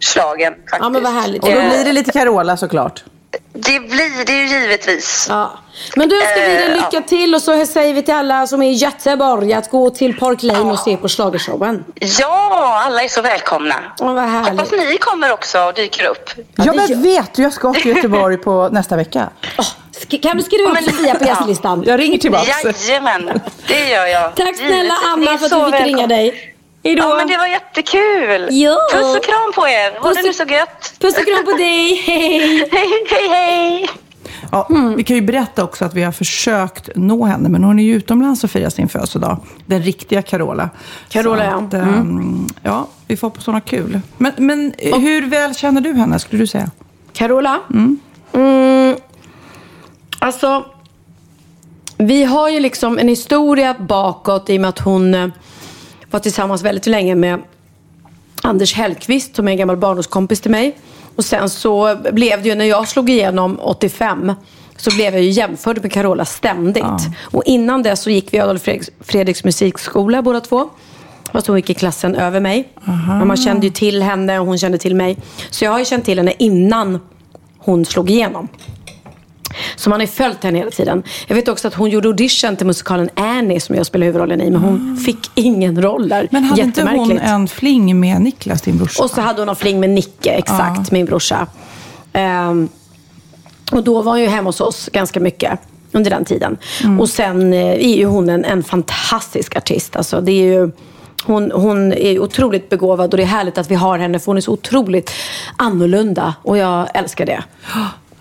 slagen 0.00 0.52
faktiskt. 0.54 0.78
Ja, 0.80 0.88
men 0.88 1.02
vad 1.02 1.12
härligt. 1.12 1.42
Och 1.44 1.50
då 1.50 1.58
Eh, 1.58 1.68
blir 1.70 1.84
det 1.84 1.92
lite 1.92 2.12
Carola 2.12 2.56
såklart. 2.56 3.04
Det 3.52 3.80
blir 3.80 4.24
det 4.26 4.32
ju 4.32 4.46
givetvis. 4.60 5.26
Ja. 5.30 5.50
Men 5.96 6.08
då 6.08 6.16
önskar 6.16 6.34
vi 6.40 6.40
dig 6.54 6.64
Eh, 6.70 6.76
lycka 6.76 7.00
till 7.08 7.34
och 7.34 7.42
så 7.42 7.66
säger 7.66 7.94
vi 7.94 8.02
till 8.02 8.14
alla 8.14 8.46
som 8.46 8.62
är 8.62 8.70
i 8.70 8.72
Göteborg 8.72 9.52
att 9.52 9.70
gå 9.70 9.90
till 9.90 10.18
Park 10.18 10.42
Lane 10.42 10.72
och 10.72 10.78
se 10.78 10.96
på 10.96 11.08
schlagershowen. 11.08 11.84
Ja, 11.94 12.82
alla 12.86 13.02
är 13.02 13.08
så 13.08 13.22
välkomna. 13.22 13.74
Åh, 14.00 14.14
vad 14.14 14.24
härligt. 14.24 14.60
Hoppas 14.60 14.72
ni 14.72 14.96
kommer 14.98 15.32
också 15.32 15.60
och 15.60 15.74
dyker 15.74 16.04
upp. 16.06 16.30
Ja, 16.36 16.42
Ja, 16.66 16.72
men 16.72 17.02
vet 17.02 17.34
du, 17.34 17.42
jag 17.42 17.52
ska 17.52 17.72
till 17.72 17.96
Göteborg 17.96 18.36
på 18.36 18.68
nästa 18.72 18.96
vecka. 18.96 19.28
Sk- 19.56 19.72
kan 20.08 20.36
du 20.36 20.42
skriva 20.42 20.68
upp 20.68 20.74
Men- 20.74 20.84
Sofia 20.84 21.14
på 21.14 21.24
gästlistan? 21.24 21.82
Jag 21.86 22.00
ringer 22.00 22.18
tillbaka. 22.18 22.50
Jajamän, 22.88 23.40
det 23.68 23.88
gör 23.88 24.06
jag. 24.06 24.34
Tack 24.36 24.56
snälla 24.56 24.94
Anna 25.12 25.38
för 25.38 25.46
att 25.46 25.68
vi 25.68 25.72
fick 25.78 25.86
ringa 25.86 25.96
välkomna. 25.96 26.06
dig. 26.06 26.54
Hejdå. 26.84 27.02
Ja, 27.02 27.16
men 27.16 27.26
det 27.28 27.36
var 27.36 27.46
jättekul. 27.46 28.48
Ja. 28.50 28.76
Puss 28.92 29.16
och 29.16 29.24
kram 29.24 29.52
på 29.54 29.68
er. 29.68 30.00
Ha 30.00 30.12
det 30.12 30.22
nu 30.22 30.32
så 30.32 30.44
gött. 30.44 30.94
Puss 31.00 31.18
och 31.18 31.24
kram 31.26 31.44
på 31.44 31.52
dig. 31.52 31.94
Hej. 32.06 32.68
Hej, 32.72 32.88
hej, 33.10 33.28
hej. 33.28 33.88
Ja, 34.52 34.68
Vi 34.96 35.04
kan 35.04 35.16
ju 35.16 35.22
berätta 35.22 35.64
också 35.64 35.84
att 35.84 35.94
vi 35.94 36.02
har 36.02 36.12
försökt 36.12 36.88
nå 36.96 37.24
henne, 37.24 37.48
men 37.48 37.64
hon 37.64 37.78
är 37.78 37.84
ju 37.84 37.94
utomlands 37.94 38.44
och 38.44 38.50
firar 38.50 38.70
sin 38.70 38.88
födelsedag. 38.88 39.36
Den 39.66 39.82
riktiga 39.82 40.22
Carola. 40.22 40.70
Carola, 41.08 41.44
ja. 41.44 41.50
att, 41.56 41.74
ehm, 41.74 42.46
ja. 42.62 42.86
Vi 43.06 43.16
får 43.16 43.26
hoppas 43.28 43.46
hon 43.46 43.54
har 43.54 43.60
kul. 43.60 44.00
Men, 44.18 44.32
men 44.36 44.72
eh, 44.78 44.98
hur 44.98 45.26
väl 45.26 45.54
känner 45.54 45.80
du 45.80 45.92
henne, 45.92 46.18
skulle 46.18 46.42
du 46.42 46.46
säga? 46.46 46.70
Carola? 47.12 47.58
Mm. 47.70 48.00
Alltså, 50.22 50.64
vi 51.96 52.24
har 52.24 52.48
ju 52.48 52.60
liksom 52.60 52.98
en 52.98 53.08
historia 53.08 53.76
bakåt 53.78 54.50
i 54.50 54.56
och 54.56 54.60
med 54.60 54.68
att 54.68 54.78
hon 54.78 55.14
eh, 55.14 55.28
var 56.10 56.20
tillsammans 56.20 56.62
väldigt 56.62 56.86
länge 56.86 57.14
med 57.14 57.42
Anders 58.42 58.74
Hellqvist 58.74 59.36
som 59.36 59.48
är 59.48 59.52
en 59.52 59.58
gammal 59.58 59.76
barndomskompis 59.76 60.40
till 60.40 60.50
mig. 60.50 60.76
Och 61.16 61.24
sen 61.24 61.50
så 61.50 61.96
blev 62.12 62.42
det 62.42 62.48
ju 62.48 62.54
när 62.54 62.64
jag 62.64 62.88
slog 62.88 63.10
igenom 63.10 63.58
85 63.62 64.32
så 64.76 64.90
blev 64.94 65.14
jag 65.14 65.22
ju 65.22 65.30
jämförd 65.30 65.82
med 65.82 65.92
Carola 65.92 66.24
ständigt. 66.24 66.84
Och 67.20 67.42
innan 67.46 67.82
det 67.82 67.96
så 67.96 68.10
gick 68.10 68.34
vi 68.34 68.40
Adolf 68.40 68.62
Fredriks, 68.62 68.90
Fredriks 69.00 69.44
musikskola 69.44 70.22
båda 70.22 70.40
två. 70.40 70.68
Fast 71.32 71.46
hon 71.46 71.56
gick 71.56 71.70
i 71.70 71.74
klassen 71.74 72.14
över 72.14 72.40
mig. 72.40 72.68
Men 73.18 73.26
man 73.28 73.36
kände 73.36 73.66
ju 73.66 73.72
till 73.72 74.02
henne 74.02 74.38
och 74.38 74.46
hon 74.46 74.58
kände 74.58 74.78
till 74.78 74.94
mig. 74.96 75.16
Så 75.50 75.64
jag 75.64 75.70
har 75.70 75.78
ju 75.78 75.84
känt 75.84 76.04
till 76.04 76.18
henne 76.18 76.32
innan 76.38 77.00
hon 77.58 77.84
slog 77.84 78.10
igenom. 78.10 78.48
Så 79.76 79.90
man 79.90 80.00
har 80.00 80.06
ju 80.06 80.12
följt 80.12 80.44
henne 80.44 80.58
hela 80.58 80.70
tiden. 80.70 81.02
Jag 81.26 81.36
vet 81.36 81.48
också 81.48 81.68
att 81.68 81.74
hon 81.74 81.90
gjorde 81.90 82.08
audition 82.08 82.56
till 82.56 82.66
musikalen 82.66 83.10
Annie 83.14 83.60
som 83.60 83.74
jag 83.76 83.86
spelar 83.86 84.06
huvudrollen 84.06 84.40
i. 84.40 84.50
Men 84.50 84.60
hon 84.60 84.96
fick 84.96 85.30
ingen 85.34 85.82
roll 85.82 86.08
där. 86.08 86.28
Men 86.30 86.44
hade 86.44 86.62
inte 86.62 86.82
hon 86.82 87.18
en 87.18 87.48
fling 87.48 88.00
med 88.00 88.20
Niklas, 88.22 88.62
din 88.62 88.78
brorsa? 88.78 89.02
Och 89.02 89.10
så 89.10 89.20
hade 89.20 89.40
hon 89.40 89.48
en 89.48 89.56
fling 89.56 89.80
med 89.80 89.90
Nicke, 89.90 90.30
exakt, 90.30 90.90
min 90.90 91.06
brorsa. 91.06 91.46
Ehm, 92.12 92.68
och 93.72 93.82
då 93.82 94.02
var 94.02 94.12
hon 94.12 94.20
ju 94.20 94.26
hemma 94.26 94.48
hos 94.48 94.60
oss 94.60 94.88
ganska 94.92 95.20
mycket 95.20 95.60
under 95.92 96.10
den 96.10 96.24
tiden. 96.24 96.56
Och 97.00 97.08
sen 97.08 97.52
eh, 97.52 97.60
är 97.60 97.96
ju 97.96 98.04
hon 98.04 98.28
en, 98.28 98.44
en 98.44 98.62
fantastisk 98.62 99.56
artist. 99.56 99.96
Alltså, 99.96 100.20
det 100.20 100.32
är 100.32 100.44
ju, 100.44 100.70
hon, 101.24 101.50
hon 101.54 101.92
är 101.92 102.18
otroligt 102.18 102.68
begåvad 102.68 103.10
och 103.10 103.16
det 103.16 103.22
är 103.22 103.26
härligt 103.26 103.58
att 103.58 103.70
vi 103.70 103.74
har 103.74 103.98
henne 103.98 104.18
för 104.18 104.26
hon 104.26 104.36
är 104.36 104.40
så 104.40 104.52
otroligt 104.52 105.10
annorlunda. 105.56 106.34
Och 106.42 106.58
jag 106.58 106.88
älskar 106.94 107.26
det. 107.26 107.44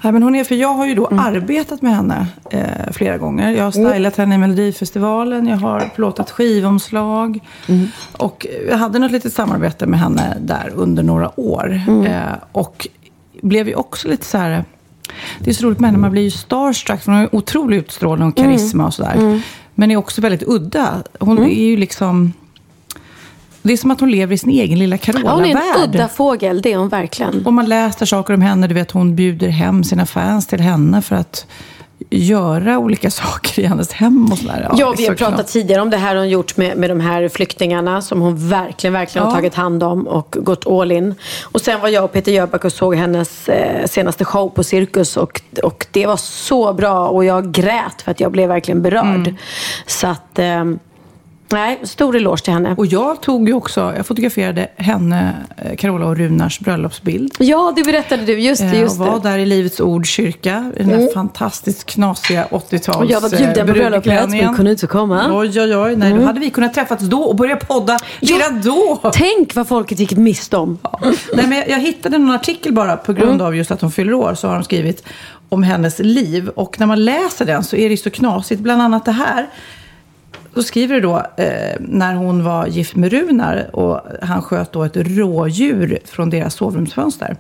Nej, 0.04 0.14
men 0.14 0.24
hon 0.24 0.36
är, 0.36 0.44
för 0.44 0.56
jag 0.56 0.74
har 0.74 0.86
ju 0.86 0.92
Mm. 0.92 1.04
då 1.04 1.22
arbetat 1.22 1.82
med 1.82 1.96
henne 1.96 2.28
eh, 2.50 2.92
flera 2.92 3.18
gånger. 3.18 3.52
Jag 3.52 3.64
har 3.64 3.72
stylat 3.72 4.16
henne 4.18 4.36
i 4.36 4.38
Melodifestivalen, 4.38 5.48
jag 5.48 5.58
har 5.58 5.80
plåtat 5.96 6.32
skivomslag. 6.32 7.40
Mm. 7.68 7.88
Och 8.18 8.48
jag 8.70 8.78
hade 8.78 9.00
något 9.00 9.12
litet 9.12 9.34
samarbete 9.34 9.86
med 9.88 10.00
henne 10.00 10.38
där 10.42 10.72
under 10.76 11.04
några 11.04 11.40
år. 11.40 11.82
Mm. 11.88 12.06
Eh, 12.06 12.34
och 12.52 12.88
blev 13.42 13.68
ju 13.68 13.76
också 13.76 14.08
lite 14.08 14.26
så 14.26 14.38
här... 14.38 14.64
Det 15.40 15.50
är 15.50 15.54
så 15.54 15.66
roligt 15.66 15.80
med 15.80 15.88
henne, 15.90 15.98
man 16.02 16.12
blir 16.12 16.22
ju 16.24 16.32
starstruck. 16.32 17.02
För 17.02 17.12
hon 17.12 17.16
har 17.16 17.22
ju 17.22 17.38
otrolig 17.38 17.78
utstrålning 17.78 18.28
och 18.28 18.40
Mm. 18.40 18.52
karisma 18.52 18.86
och 18.86 18.94
sådär. 18.94 19.42
Men 19.76 19.92
är 19.92 19.96
också 19.98 20.22
väldigt 20.22 20.44
udda. 20.48 20.90
Hon 21.20 21.38
är 21.44 21.48
ju 21.70 21.78
liksom... 21.78 22.34
Det 23.62 23.74
är 23.74 23.78
som 23.78 23.92
att 23.92 24.00
hon 24.00 24.12
lever 24.12 24.36
i 24.36 24.38
sin 24.38 24.50
egen 24.50 24.80
lilla 24.80 24.96
Ja, 24.96 25.12
hon 25.14 25.16
är 25.22 25.24
Carola-värld. 25.24 25.64
en 25.78 25.90
udda 25.90 26.08
fågel, 26.08 26.62
det 26.62 26.74
är 26.74 26.78
hon 26.78 26.90
verkligen. 26.90 27.46
Och 27.46 27.54
man 27.54 27.66
läser 27.66 28.06
saker 28.06 28.34
om 28.34 28.42
henne. 28.42 28.68
Du 28.68 28.74
vet, 28.74 28.92
hon 28.92 29.16
bjuder 29.16 29.48
hem 29.50 29.84
sina 29.84 30.06
fans 30.06 30.48
till 30.48 30.60
henne 30.60 31.02
för 31.02 31.16
att 31.16 31.46
göra 32.10 32.78
olika 32.78 33.12
saker 33.12 33.62
i 33.62 33.66
hennes 33.66 33.92
hem 33.92 34.32
och 34.32 34.38
sådär. 34.38 34.70
Ja, 34.78 34.90
det 34.92 35.02
vi 35.04 35.08
har 35.08 35.16
pratat 35.16 35.48
tidigare 35.48 35.82
om 35.82 35.90
det 35.90 35.98
här 35.98 36.16
hon 36.16 36.30
gjort 36.30 36.58
med, 36.58 36.78
med 36.78 36.90
de 36.90 37.00
här 37.00 37.30
flyktingarna 37.30 38.02
som 38.02 38.22
hon 38.22 38.50
verkligen, 38.50 38.94
verkligen 38.94 39.26
har 39.26 39.32
Ja. 39.32 39.36
tagit 39.36 39.56
hand 39.56 39.84
om 39.84 40.08
och 40.08 40.36
gått 40.40 40.68
all 40.68 40.92
in. 40.92 41.16
Och 41.44 41.62
sen 41.62 41.82
var 41.82 41.90
jag 41.90 42.04
och 42.04 42.12
Peter 42.14 42.32
Jöback 42.32 42.66
och 42.66 42.72
såg 42.74 42.96
hennes 42.96 43.50
eh, 43.50 43.86
senaste 43.86 44.26
show 44.26 44.50
på 44.50 44.64
Cirkus 44.64 45.18
och, 45.18 45.42
och 45.64 45.88
det 45.92 46.06
var 46.06 46.18
så 46.18 46.74
bra 46.74 47.08
och 47.08 47.26
jag 47.26 47.52
grät 47.52 48.02
för 48.04 48.12
att 48.12 48.20
jag 48.20 48.32
blev 48.32 48.48
verkligen 48.50 48.82
berörd. 48.82 49.06
Mm. 49.28 49.36
Så 49.86 50.08
att, 50.08 50.40
eh, 50.40 50.66
Nej, 51.52 51.80
stor 51.84 52.16
eloge 52.16 52.42
till 52.44 52.54
henne. 52.54 52.76
Och 52.78 52.86
jag 52.86 53.22
tog 53.22 53.48
ju 53.48 53.54
också, 53.54 53.94
jag 53.98 54.06
fotograferade 54.06 54.68
henne, 54.76 55.34
eh, 55.58 55.76
Carola 55.76 56.06
och 56.06 56.18
Runars 56.18 56.60
bröllopsbild. 56.60 57.36
Ja, 57.40 57.74
det 57.76 57.84
berättade 57.84 58.26
du. 58.26 58.40
Just 58.40 58.62
det, 58.62 58.68
Eh, 58.68 58.80
just 58.80 59.00
och 59.00 59.06
var 59.08 59.20
det. 59.20 59.30
där 59.30 59.38
i 59.38 59.46
Livets 59.46 59.80
Ord 59.80 60.06
kyrka, 60.06 60.72
i 60.78 60.84
den 60.84 60.90
där 60.90 61.14
fantastiskt 61.14 61.86
knasiga 61.86 62.48
80-tals 62.52 62.98
Och 62.98 63.06
jag 63.06 63.22
var 63.22 63.30
bjuden 63.30 63.68
på 63.68 63.74
bröllopet, 63.74 64.30
men 64.30 64.56
kunde 64.56 64.72
inte 64.72 64.88
komma. 64.88 65.38
Oj, 65.40 65.62
oj, 65.62 65.76
oj. 65.78 65.96
Nej, 65.96 66.14
då 66.14 66.22
hade 66.22 66.40
vi 66.40 66.50
kunnat 66.50 66.74
träffas 66.74 67.00
då 67.00 67.22
och 67.22 67.36
börja 67.36 67.56
podda 67.56 67.98
redan 68.20 68.62
då. 68.62 69.12
Tänk 69.14 69.56
vad 69.56 69.68
folket 69.68 70.00
gick 70.00 70.12
miste 70.18 70.58
om. 70.58 70.78
Nej, 71.34 71.48
men 71.48 71.52
jag, 71.58 71.70
jag 71.70 71.80
hittade 71.80 72.18
någon 72.18 72.36
artikel 72.36 72.74
bara 72.74 72.98
på 72.98 73.14
grund 73.14 73.32
Mm. 73.32 73.46
av 73.48 73.56
just 73.56 73.72
att 73.72 73.82
hon 73.82 73.92
fyller 73.92 74.14
år. 74.14 74.34
Så 74.36 74.48
har 74.48 74.56
de 74.56 74.64
skrivit 74.64 75.04
om 75.50 75.64
hennes 75.64 76.00
liv. 76.00 76.50
Och 76.56 76.80
när 76.80 76.88
man 76.88 77.06
läser 77.06 77.46
den 77.46 77.64
så 77.64 77.76
är 77.76 77.90
det 77.90 77.98
så 77.98 78.10
knasigt. 78.10 78.62
Bland 78.62 78.82
annat 78.82 79.06
det 79.06 79.12
här. 79.12 79.48
Då 80.54 80.64
skriver 80.64 80.96
det 80.96 81.02
då 81.02 81.18
eh, 81.38 81.76
när 81.80 82.16
hon 82.16 82.44
var 82.44 82.66
gift 82.68 82.96
med 82.96 83.12
Runar 83.12 83.70
och 83.76 84.02
han 84.22 84.42
sköt 84.42 84.72
då 84.72 84.84
ett 84.84 84.96
rådjur 84.98 86.00
från 86.06 86.30
deras 86.30 86.54
sovrumsfönster. 86.56 87.36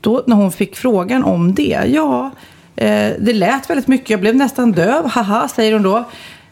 Då 0.00 0.22
när 0.26 0.36
hon 0.36 0.52
fick 0.52 0.76
frågan 0.76 1.24
om 1.24 1.54
det, 1.54 1.82
ja, 1.86 2.30
eh, 2.76 3.10
det 3.18 3.32
lät 3.32 3.70
väldigt 3.70 3.88
mycket. 3.88 4.10
Jag 4.10 4.20
blev 4.20 4.36
nästan 4.36 4.72
döv, 4.72 5.06
haha, 5.08 5.48
säger 5.48 5.72
hon 5.72 5.82
då. 5.82 6.04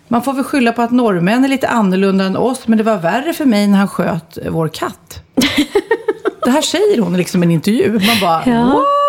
Man 0.09 0.23
får 0.23 0.33
väl 0.33 0.45
skylla 0.45 0.73
på 0.73 0.83
att 0.83 0.91
norrmän 0.91 1.45
är 1.45 1.49
lite 1.49 1.69
annorlunda 1.69 2.25
än 2.25 2.37
oss, 2.37 2.69
men 2.69 2.79
det 2.79 2.85
var 2.85 2.99
värre 2.99 3.33
för 3.33 3.45
mig 3.45 3.67
när 3.67 3.79
han 3.79 3.89
sköt 3.89 4.39
vår 4.51 4.69
katt. 4.69 5.23
det 6.45 6.51
här 6.51 6.63
säger 6.63 7.01
hon 7.03 7.17
liksom 7.17 7.43
i 7.43 7.47
en 7.47 7.51
intervju. 7.51 7.93
Man 7.93 8.21
bara, 8.21 8.43
Ja. 8.47 8.65
what? 8.65 9.04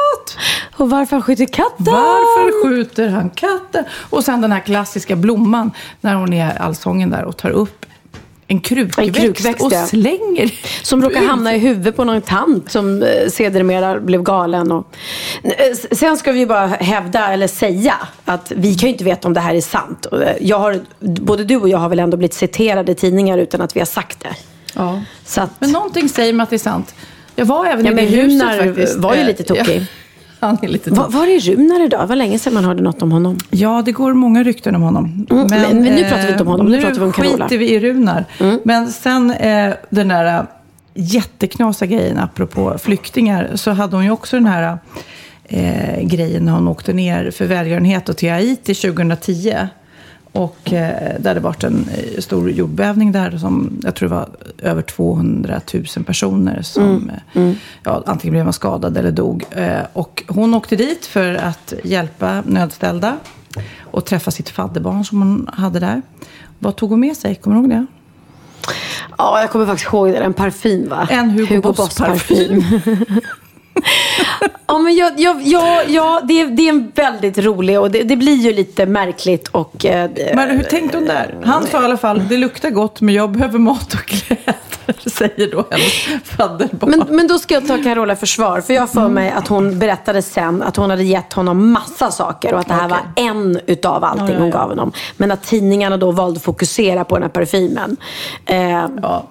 Och 0.77 0.89
varför 0.89 1.15
han 1.15 1.23
skjuter 1.23 1.45
katten? 1.45 1.85
Varför 1.85 2.63
skjuter 2.63 3.09
han 3.09 3.29
katten? 3.29 3.83
Och 4.09 4.23
sen 4.23 4.41
den 4.41 4.51
här 4.51 4.59
klassiska 4.59 5.15
blomman 5.15 5.71
när 6.01 6.15
hon 6.15 6.33
är 6.33 6.47
i 6.55 6.57
allsången 6.57 7.09
där 7.09 7.23
och 7.23 7.37
tar 7.37 7.49
upp 7.49 7.85
en 8.47 8.59
krukväxt, 8.59 8.99
En 8.99 9.13
krukväxt, 9.23 9.61
och 9.65 9.73
ja. 9.73 9.85
slänger 9.85 10.51
Som 10.83 11.01
råkar 11.03 11.21
hamna 11.27 11.55
i 11.55 11.59
huvudet 11.59 11.95
på 11.95 12.03
någon 12.03 12.21
tant 12.21 12.71
som 12.71 13.03
eh, 13.03 13.29
sedermera 13.29 13.99
blev 13.99 14.23
galen. 14.23 14.71
Och... 14.71 14.95
Eh, 15.43 15.51
Sen 15.91 16.17
ska 16.17 16.31
vi 16.31 16.39
ju 16.39 16.45
bara 16.45 16.67
hävda, 16.67 17.27
eller 17.33 17.47
säga, 17.47 17.95
att 18.25 18.51
vi 18.55 18.75
kan 18.75 18.87
ju 18.89 18.93
inte 18.93 19.03
veta 19.03 19.27
om 19.27 19.33
det 19.33 19.39
här 19.39 19.55
är 19.55 19.61
sant. 19.61 20.05
Eh, 20.11 20.19
Jag 20.41 20.59
har, 20.59 20.79
både 20.99 21.43
du 21.43 21.55
och 21.57 21.69
jag 21.69 21.77
har 21.77 21.89
väl 21.89 21.99
ändå 21.99 22.17
blivit 22.17 22.33
citerade 22.33 22.91
i 22.91 22.95
tidningar 22.95 23.37
utan 23.37 23.61
att 23.61 23.75
vi 23.75 23.79
har 23.79 23.85
sagt 23.85 24.19
det. 24.19 24.35
Ja. 24.75 25.01
Att, 25.37 25.49
Men 25.59 25.71
någonting 25.71 26.09
säger 26.09 26.33
mig 26.33 26.43
att 26.43 26.49
det 26.49 26.55
är 26.55 26.57
sant. 26.57 26.95
Jag 27.35 27.45
var 27.45 27.65
även 27.65 27.85
Ja, 27.85 27.91
i 27.91 27.95
det 27.95 28.01
huset 28.01 28.57
faktiskt. 28.59 28.95
var 28.97 29.15
ju 29.15 29.23
lite 29.23 29.43
tokig. 29.43 29.85
Han 30.45 30.57
är 30.61 30.67
lite 30.67 30.89
var, 30.89 30.97
tokig. 30.97 31.17
var 31.17 31.27
är 31.27 31.39
Runar 31.39 31.85
idag? 31.85 32.01
Det 32.01 32.05
var 32.05 32.15
länge 32.15 32.39
sedan 32.39 32.53
man 32.53 32.63
hörde 32.65 32.83
något 32.83 33.01
om 33.01 33.11
honom. 33.11 33.37
Ja, 33.51 33.81
det 33.85 33.91
går 33.91 34.13
många 34.13 34.43
rykten 34.43 34.75
om 34.75 34.81
honom. 34.81 35.27
Mm, 35.29 35.47
men- 35.49 35.61
men 35.61 35.81
nu 35.95 36.03
pratar 36.03 36.23
vi 36.25 36.29
inte 36.31 36.43
om 36.43 36.47
honom, 36.49 36.65
nu 36.65 36.75
nu 36.77 36.81
pratar 36.83 36.99
vi 36.99 37.05
om 37.05 37.11
Carola. 37.11 37.29
Mm. 37.33 37.41
skiter 37.47 37.57
vi 37.57 37.71
i 37.73 37.79
Runar. 37.79 38.25
Men 38.63 38.87
sen 38.91 39.31
eh, 39.31 39.73
den 39.89 40.07
där 40.07 40.37
eh, 40.39 40.43
jätteknasiga 40.93 41.97
grejen 41.97 42.17
apropå 42.17 42.77
flyktingar 42.77 43.51
så 43.55 43.71
hade 43.71 43.95
hon 43.95 44.05
ju 44.05 44.11
också 44.11 44.35
den 44.35 44.45
här 44.45 44.77
eh, 45.43 46.01
grejen 46.03 46.45
när 46.45 46.51
hon 46.51 46.67
åkte 46.67 46.93
ner 46.93 47.31
för 47.31 47.45
välgörenhet 47.45 48.09
och 48.09 48.17
till 48.17 48.29
Haiti 48.31 48.73
2010. 48.75 49.55
Och 50.35 50.73
eh, 50.73 51.15
där 51.19 51.29
hade 51.29 51.39
varit 51.39 51.63
en 51.63 51.89
eh, 51.89 52.19
stor 52.19 52.51
jordbävning 52.51 53.11
där 53.11 53.37
som 53.37 53.79
jag 53.83 53.95
tror 53.95 54.09
det 54.09 54.15
var 54.15 54.29
över 54.57 54.81
200 54.81 55.61
000 55.73 56.05
personer 56.05 56.61
som 56.61 57.11
eh, 57.33 57.51
Ja, 57.83 58.03
antingen 58.05 58.31
blev 58.31 58.43
man 58.43 58.53
skadad 58.53 58.97
eller 58.97 59.11
dog. 59.11 59.45
Eh, 59.51 59.81
och 59.93 60.23
hon 60.27 60.53
åkte 60.53 60.75
dit 60.75 61.05
för 61.05 61.33
att 61.33 61.73
hjälpa 61.83 62.43
nödställda 62.45 63.17
och 63.81 64.05
träffa 64.05 64.31
sitt 64.31 64.49
fadderbarn 64.49 65.05
som 65.05 65.21
hon 65.21 65.49
hade 65.53 65.79
där. 65.79 66.01
Vad 66.59 66.75
tog 66.75 66.89
hon 66.89 66.99
med 66.99 67.17
sig? 67.17 67.35
Kommer 67.35 67.55
du 67.55 67.61
ihåg 67.61 67.69
det? 67.69 67.85
Ja, 69.17 69.41
jag 69.41 69.51
kommer 69.51 69.65
faktiskt 69.65 69.93
ihåg 69.93 70.07
det. 70.07 70.17
En 70.17 70.33
parfym 70.33 70.89
va? 70.89 71.07
En 71.11 71.29
Hugo 71.29 71.61
Boss 71.61 71.97
parfym. 71.97 72.63
ja, 74.67 74.79
men 74.79 74.95
jag, 74.95 75.19
jag, 75.19 75.41
jag, 75.41 75.89
ja, 75.89 76.21
det, 76.23 76.41
är, 76.41 76.47
det 76.47 76.61
är 76.61 76.69
en 76.69 76.91
väldigt 76.95 77.37
rolig 77.37 77.79
och 77.79 77.91
det, 77.91 78.03
det 78.03 78.15
blir 78.15 78.35
ju 78.35 78.53
lite 78.53 78.85
märkligt 78.85 79.47
och... 79.47 79.85
Eh, 79.85 80.09
Men 80.35 80.49
hur 80.49 80.63
tänkte 80.63 80.97
hon 80.97 81.07
där? 81.07 81.35
Han 81.45 81.67
sa 81.67 81.81
i 81.81 81.85
alla 81.85 81.97
fall, 81.97 82.27
det 82.29 82.37
luktar 82.37 82.69
gott 82.69 83.01
men 83.01 83.15
jag 83.15 83.31
behöver 83.31 83.59
mat 83.59 83.93
och 83.93 84.05
kläder, 84.05 84.55
säger 85.11 85.51
då 85.51 85.65
hennes 85.71 86.23
fadderbarn. 86.23 86.89
Men, 86.89 87.15
men 87.15 87.27
då 87.27 87.39
ska 87.39 87.53
jag 87.53 87.67
ta 87.67 87.77
Carola 87.83 88.15
försvar. 88.15 88.61
För 88.61 88.73
jag 88.73 88.81
har 88.81 88.87
för 88.87 89.07
mig 89.09 89.29
att 89.31 89.47
hon 89.47 89.79
berättade 89.79 90.21
sen 90.21 90.63
att 90.63 90.75
hon 90.75 90.89
hade 90.89 91.03
gett 91.03 91.33
honom 91.33 91.71
massa 91.71 92.11
saker. 92.11 92.53
Och 92.53 92.59
att 92.59 92.67
det 92.67 92.73
här 92.73 92.85
Okej. 92.87 92.97
var 93.15 93.23
en 93.23 93.59
utav 93.67 94.03
allting 94.03 94.25
Ja, 94.27 94.33
ja, 94.33 94.39
hon 94.39 94.49
ja. 94.49 94.57
gav 94.57 94.69
honom. 94.69 94.91
Men 95.17 95.31
att 95.31 95.43
tidningarna 95.43 95.97
då 95.97 96.11
valde 96.11 96.37
att 96.37 96.43
fokusera 96.43 97.03
på 97.03 97.15
den 97.15 97.23
här 97.23 97.29
parfymen. 97.29 97.97
Eh, 98.45 98.85
Ja, 99.01 99.23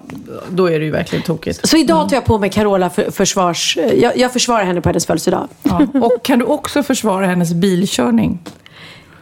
då 0.49 0.65
är 0.71 0.79
det 0.79 0.85
ju 0.85 0.91
verkligen 0.91 1.23
tokigt. 1.23 1.67
så 1.69 1.77
idag 1.77 2.09
tar 2.09 2.15
jag 2.15 2.25
på 2.25 2.37
mig 2.39 2.49
Carola 2.49 2.89
för, 2.89 3.11
försvars... 3.11 3.77
Jag, 3.95 4.17
jag 4.17 4.33
försvarar 4.33 4.63
henne 4.63 4.81
på 4.81 4.89
hennes 4.89 5.05
födelsedag. 5.05 5.47
Ja. 5.63 5.81
Och 6.01 6.23
kan 6.23 6.39
du 6.39 6.45
också 6.45 6.83
försvara 6.83 7.25
hennes 7.25 7.53
bilkörning? 7.53 8.39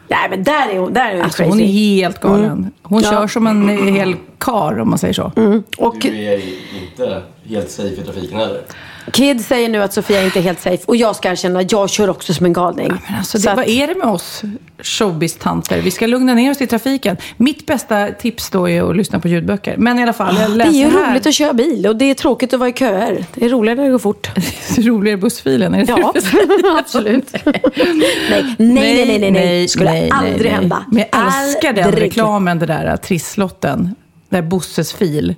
Nej 0.08 0.30
men 0.30 0.44
där 0.44 0.70
är 0.70 0.80
hon, 0.80 0.94
där 0.94 1.10
är 1.10 1.14
hon 1.16 1.22
Alltså 1.24 1.38
crazy. 1.38 1.50
hon 1.52 1.60
är 1.62 1.66
helt 1.68 2.20
galen. 2.20 2.72
Hon 2.82 3.02
Ja. 3.02 3.10
kör 3.12 3.28
som 3.28 3.48
en 3.48 3.70
hel 3.70 4.16
kar 4.38 4.80
om 4.80 4.90
man 4.90 5.00
säger 5.00 5.14
så. 5.14 5.32
Och 5.78 5.96
Du 6.02 6.08
är 6.24 6.42
inte 6.84 7.22
helt 7.50 7.70
safe 7.72 7.90
i 7.90 8.04
trafiken 8.04 8.38
heller. 8.40 8.62
Kid 9.12 9.46
säger 9.46 9.70
nu 9.70 9.84
att 9.84 9.94
Sofia 9.94 10.24
inte 10.24 10.40
är 10.40 10.44
helt 10.44 10.62
safe. 10.62 10.84
Och 10.86 10.96
jag 10.96 11.16
ska 11.16 11.30
erkänna, 11.32 11.62
jag 11.62 11.90
kör 11.90 12.10
också 12.10 12.34
som 12.34 12.46
en 12.46 12.54
galning. 12.54 12.88
Men 12.88 13.18
alltså, 13.18 13.40
Så 13.40 13.46
det, 13.46 13.52
att- 13.52 13.58
vad 13.58 13.68
är 13.68 13.88
det 13.88 13.96
med 13.96 14.08
oss 14.08 14.42
showbiz-tanter? 14.84 15.82
Vi 15.82 15.92
ska 15.92 16.08
lugna 16.08 16.34
ner 16.34 16.52
oss 16.52 16.62
i 16.62 16.68
trafiken. 16.68 17.18
Mitt 17.38 17.66
bästa 17.66 18.08
tips 18.12 18.50
då 18.50 18.70
är 18.70 18.90
att 18.90 18.96
lyssna 18.96 19.20
på 19.20 19.28
ljudböcker. 19.28 19.78
Men 19.78 20.00
i 20.00 20.04
alla 20.04 20.14
fall, 20.14 20.36
jag 20.40 20.50
Det 20.50 20.54
är 20.54 20.58
läser 20.58 20.72
ju 20.72 20.86
här. 20.90 21.12
roligt 21.12 21.26
att 21.28 21.34
köra 21.34 21.54
bil 21.54 21.88
och 21.88 21.96
det 21.96 22.06
är 22.06 22.14
tråkigt 22.14 22.54
att 22.54 22.60
vara 22.60 22.70
i 22.70 22.74
köer. 22.74 23.26
Det 23.36 23.46
är 23.46 23.50
roligare 23.50 23.76
när 23.78 23.84
det 23.86 23.92
går 23.92 24.00
fort. 24.00 24.30
Roligare 24.78 25.18
bussfilen, 25.18 25.74
är 25.74 25.86
det 25.86 25.92
Ja, 25.98 26.14
det 26.14 26.78
absolut. 26.80 27.34
nej, 27.46 28.56
nej, 28.58 29.06
nej, 29.06 29.20
nej, 29.20 29.32
nej. 29.32 29.68
Skulle 29.68 30.10
aldrig 30.12 30.52
hända. 30.52 30.86
Men 30.92 31.04
jag 31.12 31.44
älskar 31.44 31.74
den 31.74 31.92
reklamen, 31.92 32.60
det 32.60 32.66
där 32.66 32.98
trisslotten. 32.98 33.96
Det 34.30 34.36
där 34.36 34.42
Bosses 34.44 34.94
fil. 34.94 35.36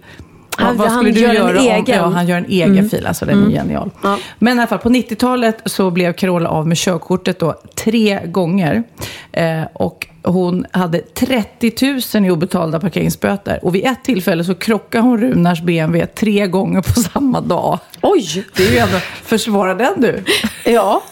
Han- 0.57 0.77
vad 0.77 0.87
han 0.87 0.97
skulle 0.97 1.11
du 1.13 1.19
gör 1.19 1.29
en 1.29 1.35
göra 1.35 1.49
om... 1.59 1.65
egen. 1.65 1.77
Mm. 1.77 1.97
Ja, 1.97 2.05
han 2.15 2.27
gör 2.27 2.37
en 2.37 2.45
egen 2.49 2.89
fil. 2.89 3.05
Alltså 3.07 3.25
den 3.25 3.43
är 3.45 3.49
genial. 3.51 3.91
Ja. 4.03 4.17
Men 4.39 4.57
i 4.57 4.59
alla 4.61 4.67
fall, 4.67 4.79
på 4.79 4.89
90-talet 4.89 5.61
så 5.65 5.91
blev 5.91 6.13
Carola 6.13 6.49
av 6.49 6.67
med 6.67 6.77
körkortet 6.77 7.39
då 7.39 7.55
tre 7.75 8.19
gånger. 8.25 8.83
Eh, 9.31 9.61
och 9.73 10.07
hon 10.23 10.65
hade 10.71 10.99
30 10.99 11.73
000 12.15 12.25
i 12.25 12.31
obetalda 12.31 12.79
parkeringsböter. 12.79 13.59
Och 13.65 13.75
vid 13.75 13.85
ett 13.85 14.03
tillfälle 14.03 14.43
så 14.43 14.55
krockade 14.55 15.03
hon 15.03 15.17
Runars 15.21 15.61
BMW 15.61 16.05
tre 16.05 16.47
gånger 16.47 16.81
på 16.81 16.89
samma 16.93 17.41
dag. 17.41 17.79
Oj! 18.01 18.45
Det 18.55 18.67
är 18.67 18.71
ju 18.71 18.77
ändå, 18.77 18.97
försvara 19.23 19.75
den 19.75 20.01
du. 20.01 20.23
Ja. 20.71 21.03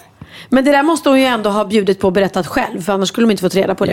Men 0.54 0.66
det 0.66 0.72
där 0.72 0.84
måste 0.84 1.10
hon 1.10 1.20
ju 1.20 1.26
ändå 1.26 1.50
ha 1.50 1.66
bjudit 1.66 2.00
på 2.00 2.08
och 2.08 2.14
berättat 2.14 2.48
själv. 2.48 2.82
För 2.82 2.94
annars 2.94 3.10
skulle 3.10 3.28
de 3.28 3.32
inte 3.32 3.42
fått 3.42 3.56
reda 3.56 3.76
på 3.76 3.86
det. 3.86 3.92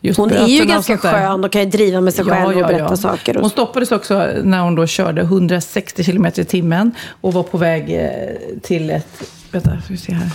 Ja, 0.00 0.12
hon 0.16 0.30
är 0.30 0.46
ju 0.46 0.64
ganska 0.64 0.98
skön 0.98 1.44
och 1.44 1.52
kan 1.52 1.62
ju 1.62 1.70
driva 1.70 2.00
med 2.00 2.14
sig 2.14 2.24
själv 2.24 2.46
och 2.46 2.66
berätta 2.66 2.96
saker. 2.96 3.34
Hon 3.34 3.44
Och... 3.44 3.50
stoppades 3.50 3.92
också 3.92 4.28
när 4.42 4.60
hon 4.60 4.74
då 4.74 4.86
körde 4.86 5.20
160 5.20 6.04
km 6.04 6.26
i 6.26 6.44
timmen 6.44 6.94
och 7.20 7.32
var 7.32 7.42
på 7.42 7.58
väg 7.58 7.94
eh, 7.94 8.10
till 8.62 8.90
ett... 8.90 9.22
Vänta, 9.50 9.70
ska 9.70 9.92
vi 9.92 9.96
se 9.96 10.12
här. 10.12 10.30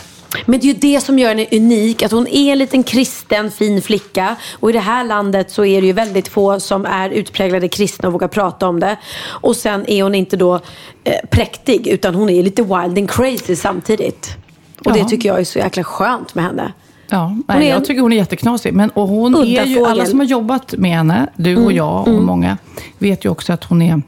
Men 0.46 0.60
det 0.60 0.66
är 0.66 0.74
ju 0.74 0.80
det 0.80 1.02
som 1.02 1.20
gör 1.20 1.30
henne 1.30 1.46
unik. 1.52 2.04
Att 2.04 2.12
hon 2.12 2.28
är 2.28 2.52
en 2.52 2.58
liten 2.58 2.84
kristen, 2.84 3.52
fin 3.52 3.82
flicka. 3.82 4.36
Och 4.54 4.70
i 4.70 4.74
det 4.74 4.80
här 4.80 5.04
landet 5.04 5.52
så 5.52 5.66
är 5.66 5.82
det 5.82 5.88
ju 5.88 5.94
väldigt 5.94 6.28
få 6.28 6.60
som 6.60 6.86
är 6.86 7.10
utpräglade 7.10 7.68
kristna 7.68 8.08
och 8.08 8.14
vågar 8.14 8.28
prata 8.28 8.68
om 8.68 8.80
det. 8.80 8.98
Och 9.26 9.56
sen 9.56 9.86
är 9.90 10.04
hon 10.04 10.16
inte 10.16 10.38
då 10.38 10.56
eh, 11.04 11.14
präktig. 11.32 11.88
Utan 11.88 12.16
hon 12.16 12.30
är 12.30 12.44
lite 12.44 12.62
wild 12.62 12.98
and 12.98 13.10
crazy 13.10 13.56
samtidigt. 13.56 14.38
Och 14.86 14.94
det 14.94 15.06
tycker 15.06 15.30
jag 15.30 15.40
är 15.40 15.44
så 15.44 15.60
jäkla 15.60 15.84
skönt 15.84 16.36
med 16.36 16.44
henne. 16.44 16.74
Ja, 17.10 17.36
nej, 17.48 17.68
jag 17.68 17.86
tycker 17.86 18.02
hon 18.02 18.14
är 18.14 18.18
jätteknasig. 18.18 18.74
Men, 18.74 18.90
och 18.90 19.08
hon 19.08 19.36
Udda 19.36 19.46
är 19.62 19.66
ju, 19.66 19.76
fågel. 19.76 19.92
alla 19.92 20.06
som 20.06 20.20
har 20.20 20.26
jobbat 20.26 20.74
med 20.78 20.92
henne, 20.92 21.28
du 21.36 21.56
och 21.66 21.72
jag 21.72 22.08
och 22.08 22.24
många, 22.24 22.58
vet 22.98 23.26
ju 23.26 23.30
också 23.30 23.54
att 23.54 23.64
hon 23.64 23.82
är 23.82 24.02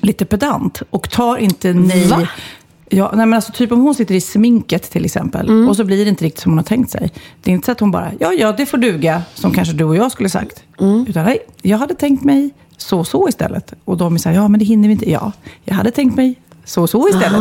lite 0.00 0.24
pedant 0.24 0.82
och 0.90 1.10
tar 1.10 1.36
inte 1.36 1.72
nej. 1.72 2.06
Va? 2.06 2.28
Ja, 2.88 3.10
nej, 3.14 3.26
men 3.26 3.34
alltså, 3.34 3.52
typ 3.52 3.72
om 3.72 3.80
hon 3.80 3.94
sitter 3.94 4.14
i 4.14 4.20
sminket 4.20 4.90
till 4.90 5.04
exempel 5.04 5.48
Mm. 5.48 5.68
och 5.68 5.76
så 5.76 5.84
blir 5.84 6.04
det 6.04 6.08
inte 6.08 6.24
riktigt 6.24 6.42
som 6.42 6.52
hon 6.52 6.58
har 6.58 6.64
tänkt 6.64 6.90
sig. 6.90 7.12
Det 7.42 7.50
är 7.50 7.54
inte 7.54 7.66
så 7.66 7.72
att 7.72 7.80
hon 7.80 7.90
bara, 7.90 8.12
ja, 8.20 8.32
ja, 8.32 8.52
det 8.52 8.66
får 8.66 8.78
duga, 8.78 9.22
som 9.34 9.52
kanske 9.52 9.74
du 9.74 9.84
och 9.84 9.96
jag 9.96 10.12
skulle 10.12 10.28
sagt. 10.28 10.62
Mm. 10.80 11.06
Utan 11.08 11.24
nej, 11.24 11.38
jag 11.62 11.78
hade 11.78 11.94
tänkt 11.94 12.24
mig 12.24 12.50
så 12.76 13.04
så 13.04 13.28
istället. 13.28 13.72
Och 13.84 13.96
de 13.96 14.16
här, 14.24 14.32
ja, 14.32 14.48
men 14.48 14.58
det 14.60 14.64
hinner 14.66 14.88
vi 14.88 14.92
inte. 14.92 15.10
Ja, 15.10 15.32
jag 15.64 15.74
hade 15.74 15.90
tänkt 15.90 16.16
mig 16.16 16.34
så 16.64 16.86
så 16.86 17.08
istället. 17.08 17.40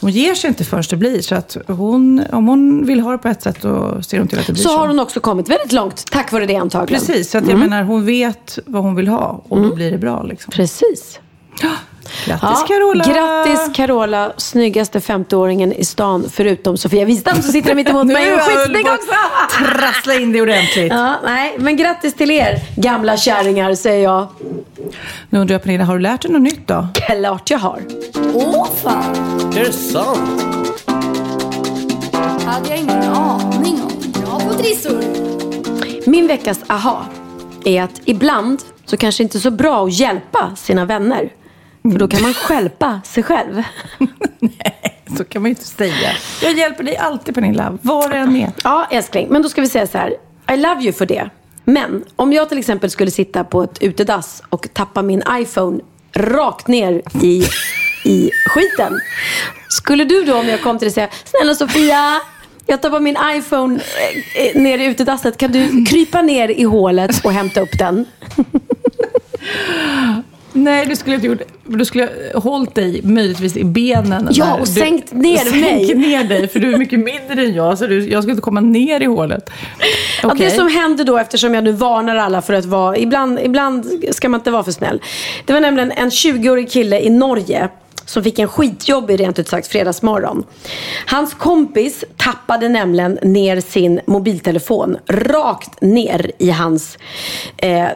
Hon 0.00 0.10
ger 0.10 0.34
sig 0.34 0.48
inte 0.48 0.64
förrän 0.64 0.84
det 0.90 0.96
blir. 0.96 1.22
Så 1.22 1.34
att 1.34 1.56
hon, 1.66 2.22
om 2.32 2.48
hon 2.48 2.86
vill 2.86 3.00
ha 3.00 3.12
det 3.12 3.18
på 3.18 3.28
ett 3.28 3.42
sätt, 3.42 3.58
då 3.62 4.02
ser 4.02 4.18
hon 4.18 4.28
till 4.28 4.38
att 4.38 4.46
det 4.46 4.52
blir 4.52 4.62
Så 4.62 4.68
så. 4.68 4.78
har 4.78 4.88
hon 4.88 4.98
också 5.00 5.20
kommit 5.20 5.48
väldigt 5.48 5.72
långt 5.72 6.04
tack 6.10 6.32
vare 6.32 6.46
det 6.46 6.56
antagligen. 6.56 7.00
Precis, 7.06 7.30
så 7.30 7.38
att 7.38 7.48
jag 7.48 7.58
menar, 7.58 7.82
hon 7.82 8.06
vet 8.06 8.58
vad 8.66 8.82
hon 8.82 8.94
vill 8.94 9.08
ha 9.08 9.42
och 9.48 9.60
då 9.62 9.74
blir 9.74 9.90
det 9.90 9.98
bra. 9.98 10.22
Liksom. 10.22 10.50
Precis. 10.50 11.20
Grattis 12.26 12.64
Carola! 12.68 13.04
Grattis 13.04 13.76
Carola, 13.76 14.32
snyggaste 14.36 14.98
50-åringen 14.98 15.72
i 15.72 15.84
stan, 15.84 16.24
förutom 16.32 16.76
Sofia 16.76 17.04
Wistam 17.04 17.34
som 17.42 17.52
sitter 17.52 17.74
mitt 17.74 17.88
emot 17.88 18.06
mig 18.12 18.32
och 18.32 18.38
är 18.40 18.42
skitsnygg 18.44 18.86
också. 18.86 19.12
Trassla 19.78 20.14
in 20.14 20.32
det 20.32 20.40
ordentligt. 20.42 20.92
Ja, 20.92 21.14
nej, 21.24 21.54
men 21.58 21.76
grattis 21.76 22.14
till 22.14 22.30
er, 22.30 22.58
gamla 22.76 23.16
kärringar, 23.16 23.74
säger 23.74 24.02
jag. 24.04 24.26
Nu 25.30 25.38
undrar 25.38 25.54
jag 25.54 25.62
Pernilla, 25.62 25.84
har 25.84 25.94
du 25.94 26.00
lärt 26.00 26.22
dig 26.22 26.30
något 26.30 26.42
nytt 26.42 26.66
då? 26.68 26.86
Klart 26.94 27.50
jag 27.50 27.58
har. 27.58 27.80
Åh 28.34 28.66
fan, 28.82 29.14
Är 29.56 29.64
det 29.64 29.72
sant? 29.72 30.42
hade 32.46 32.68
jag 32.68 32.78
ingen 32.78 33.02
aning 33.02 33.82
om. 33.82 34.12
Bra 34.22 34.40
på 34.40 34.54
trissor. 34.54 35.02
Min 36.10 36.26
veckas 36.26 36.58
aha 36.66 37.04
är 37.64 37.82
att 37.82 38.00
ibland 38.04 38.62
så 38.84 38.96
kanske 38.96 39.22
inte 39.22 39.40
så 39.40 39.50
bra 39.50 39.84
att 39.84 39.92
hjälpa 39.92 40.52
sina 40.56 40.84
vänner. 40.84 41.28
För 41.82 41.98
då 41.98 42.08
kan 42.08 42.22
man 42.22 42.34
stjälpa 42.34 43.00
sig 43.04 43.22
själv. 43.22 43.62
Så 45.16 45.24
kan 45.24 45.42
man 45.42 45.48
ju 45.48 45.52
inte 45.52 45.64
säga. 45.64 46.10
Jag 46.42 46.58
hjälper 46.58 46.84
dig 46.84 46.96
alltid 46.96 47.34
Pernilla, 47.34 47.78
var 47.82 48.08
du 48.08 48.16
än 48.16 48.36
är. 48.36 48.52
Ja, 48.64 48.86
älskling. 48.90 49.26
Men 49.30 49.42
då 49.42 49.48
ska 49.48 49.60
vi 49.60 49.68
säga 49.68 49.86
så 49.86 49.98
här. 49.98 50.14
I 50.52 50.56
love 50.56 50.82
you 50.82 50.92
för 50.92 51.06
det. 51.06 51.30
Men 51.64 52.04
om 52.16 52.32
jag 52.32 52.48
till 52.48 52.58
exempel 52.58 52.90
skulle 52.90 53.10
sitta 53.10 53.44
på 53.44 53.62
ett 53.62 53.82
utedass 53.82 54.42
och 54.48 54.68
tappa 54.72 55.02
min 55.02 55.22
iPhone 55.30 55.80
rakt 56.12 56.68
ner 56.68 57.02
i, 57.22 57.44
i 58.04 58.30
skiten. 58.46 59.00
Skulle 59.68 60.04
du 60.04 60.24
då 60.24 60.36
om 60.36 60.48
jag 60.48 60.62
kom 60.62 60.78
till 60.78 60.86
dig 60.86 60.92
säga 60.92 61.08
Snälla 61.24 61.54
Sofia, 61.54 62.20
jag 62.66 62.82
tappar 62.82 63.00
min 63.00 63.16
iPhone 63.36 63.80
eh, 64.34 64.46
eh, 64.46 64.62
ner 64.62 64.78
i 64.78 64.84
utedasset. 64.84 65.36
Kan 65.36 65.52
du 65.52 65.84
krypa 65.84 66.22
ner 66.22 66.48
i 66.48 66.62
hålet 66.62 67.24
och 67.24 67.32
hämta 67.32 67.60
upp 67.60 67.78
den? 67.78 68.04
Nej, 70.52 70.86
du 70.86 70.96
skulle 70.96 71.14
inte 71.14 71.26
gjort 71.26 71.42
Du 71.66 71.84
skulle 71.84 72.08
ha 72.34 72.40
hållit 72.40 72.74
dig 72.74 73.00
möjligtvis 73.04 73.56
i 73.56 73.64
benen. 73.64 74.28
Ja, 74.30 74.54
och 74.54 74.68
sänkt 74.68 75.12
ner 75.12 75.36
sänkt 75.36 75.60
mig. 75.60 75.94
ner 75.94 76.24
dig, 76.24 76.48
för 76.48 76.60
du 76.60 76.74
är 76.74 76.78
mycket 76.78 76.98
mindre 76.98 77.46
än 77.46 77.54
jag. 77.54 77.78
Så 77.78 77.86
du, 77.86 78.08
jag 78.08 78.22
skulle 78.22 78.32
inte 78.32 78.42
komma 78.42 78.60
ner 78.60 79.00
i 79.02 79.04
hålet. 79.04 79.50
Ja, 80.22 80.28
Okej. 80.32 80.46
det 80.46 80.50
som 80.50 80.68
händer 80.68 81.04
då, 81.04 81.18
eftersom 81.18 81.54
jag 81.54 81.64
nu 81.64 81.72
varnar 81.72 82.16
alla 82.16 82.42
för 82.42 82.54
att 82.54 82.64
vara, 82.64 82.96
ibland, 82.96 83.38
ibland 83.42 83.86
ska 84.10 84.28
man 84.28 84.40
inte 84.40 84.50
vara 84.50 84.64
för 84.64 84.72
snäll. 84.72 85.02
Det 85.44 85.52
var 85.52 85.60
nämligen 85.60 85.92
en 85.92 86.10
20-årig 86.10 86.70
kille 86.70 87.00
i 87.00 87.10
Norge 87.10 87.68
som 88.08 88.22
fick 88.22 88.38
en 88.38 88.48
skitjobbig, 88.48 89.20
rent 89.20 89.38
ut 89.38 89.48
sagt, 89.48 89.66
fredagsmorgon. 89.66 90.44
Hans 91.06 91.34
kompis 91.34 92.04
tappade 92.16 92.68
nämligen 92.68 93.18
ner 93.22 93.60
sin 93.60 94.00
mobiltelefon 94.06 94.96
rakt 95.08 95.80
ner 95.80 96.30
i 96.38 96.50
hans 96.50 96.98
eh, 97.56 97.86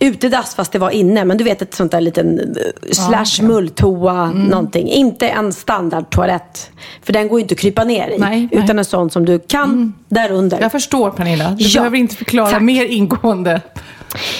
utedass, 0.00 0.54
fast 0.54 0.72
det 0.72 0.78
var 0.78 0.90
inne. 0.90 1.24
Men 1.24 1.36
du 1.36 1.44
vet 1.44 1.62
ett 1.62 1.74
sånt 1.74 1.92
där 1.92 2.00
liten 2.00 2.38
eh, 2.38 2.92
slash 2.92 3.42
mulltoa, 3.46 4.22
Mm. 4.24 4.42
någonting. 4.44 4.88
Inte 4.88 5.28
en 5.28 5.52
standardtoalett. 5.52 6.70
För 7.02 7.12
den 7.12 7.28
går 7.28 7.38
ju 7.38 7.42
inte 7.42 7.52
att 7.54 7.58
krypa 7.58 7.84
ner 7.84 8.08
i. 8.08 8.18
Nej, 8.18 8.48
utan 8.52 8.66
nej. 8.66 8.78
en 8.78 8.84
sån 8.84 9.10
som 9.10 9.24
du 9.26 9.38
kan 9.38 9.94
där 10.08 10.32
under. 10.32 10.60
Jag 10.60 10.72
förstår 10.72 11.10
Pernilla. 11.10 11.50
Du 11.50 11.64
Ja, 11.64 11.80
behöver 11.80 11.98
inte 11.98 12.16
förklara 12.16 12.50
tack. 12.50 12.62
mer 12.62 12.84
ingående. 12.84 13.60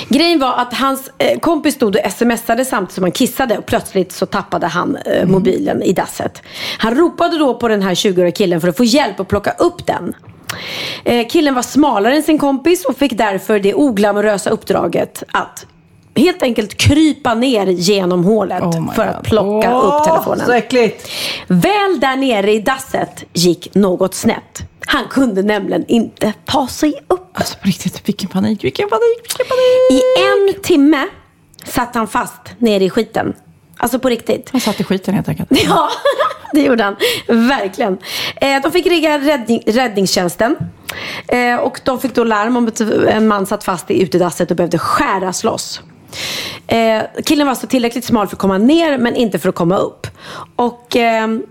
Grejen 0.09 0.39
var 0.39 0.55
att 0.55 0.75
hans 0.75 1.11
eh, 1.18 1.39
kompis 1.39 1.75
stod 1.75 1.97
och 1.97 2.12
smsade 2.12 2.64
samtidigt 2.64 2.95
som 2.95 3.05
han 3.05 3.12
kissade 3.12 3.59
och 3.59 3.66
plötsligt 3.66 4.12
så 4.12 4.27
tappade 4.27 4.66
han 4.66 4.97
eh, 4.97 5.27
mobilen 5.27 5.83
i 5.83 5.93
dasset. 5.93 6.43
Han 6.79 6.95
ropade 6.95 7.39
då 7.39 7.55
på 7.55 7.68
den 7.68 7.83
här 7.83 7.95
20-åriga 7.95 8.33
killen 8.33 8.61
för 8.61 8.68
att 8.68 8.77
få 8.77 8.85
hjälp 8.85 9.21
att 9.21 9.29
plocka 9.29 9.51
upp 9.51 9.87
den. 9.87 10.14
Eh, 11.05 11.29
killen 11.29 11.55
var 11.55 11.62
smalare 11.62 12.16
än 12.16 12.23
sin 12.23 12.39
kompis 12.39 12.85
och 12.85 12.97
fick 12.97 13.18
därför 13.18 13.59
det 13.59 13.75
oglamorösa 13.75 14.51
uppdraget 14.51 15.23
att 15.33 15.66
helt 16.16 16.43
enkelt 16.43 16.77
krypa 16.77 17.35
ner 17.35 17.66
genom 17.66 18.25
hålet 18.25 18.62
Oh 18.62 18.95
för 18.95 19.07
att 19.07 19.23
plocka 19.23 19.77
Åh, 19.77 19.97
upp 19.97 20.05
telefonen. 20.05 20.47
Så 20.47 20.53
äckligt. 20.53 21.11
Väl 21.47 22.01
där 22.01 22.16
nere 22.16 22.53
i 22.53 22.61
dasset 22.61 23.25
gick 23.33 23.75
något 23.75 24.14
snett. 24.14 24.62
Han 24.87 25.05
kunde 25.11 25.43
nämligen 25.43 25.85
inte 25.87 26.33
ta 26.45 26.66
sig 26.66 26.95
upp. 27.09 27.20
Alltså 27.35 27.59
på 27.59 27.66
riktigt, 27.66 28.09
vilken 28.09 28.28
panik, 28.28 28.64
vilken 28.64 28.89
panik, 28.89 29.20
vilken 29.22 29.47
panik. 29.47 29.93
I 29.93 30.03
en 30.20 30.62
timme 30.62 31.09
satt 31.64 31.95
han 31.95 32.09
fast 32.09 32.41
nere 32.59 32.85
i 32.85 32.91
skiten. 32.91 33.35
Alltså 33.76 33.99
på 33.99 34.09
riktigt. 34.09 34.49
Han 34.53 34.61
satt 34.61 34.81
i 34.81 34.85
skiten 34.85 35.14
helt 35.14 35.28
enkelt. 35.28 35.49
Ja, 35.64 35.91
det 36.53 36.62
gjorde 36.62 36.85
han. 36.85 36.97
Verkligen. 37.28 37.99
Eh, 38.37 38.62
de 38.62 38.72
fick 38.72 38.87
ringa 38.87 39.18
räddning, 39.18 39.62
räddningstjänsten. 39.66 40.57
Eh, 41.28 41.57
och 41.57 41.81
de 41.85 42.01
fick 42.01 42.14
då 42.14 42.24
larm 42.24 42.57
om 42.57 42.68
att 42.68 42.81
en 42.81 43.28
man 43.28 43.47
satt 43.47 43.64
fast 43.64 43.91
i 43.91 44.03
utedasset 44.03 44.51
och 44.51 44.57
behövde 44.57 44.78
skäras 44.78 45.45
loss. 45.45 45.81
Eh, 46.66 47.03
killen 47.24 47.47
var 47.47 47.51
alltså 47.51 47.66
tillräckligt 47.66 48.05
smal 48.05 48.26
för 48.28 48.37
att 48.37 48.41
komma 48.41 48.59
ner 48.59 48.99
men 48.99 49.16
inte 49.16 49.39
för 49.39 49.49
att 49.49 49.55
komma 49.55 49.76
upp. 49.76 50.07
Och 50.57 50.97
ehm, 50.97 51.43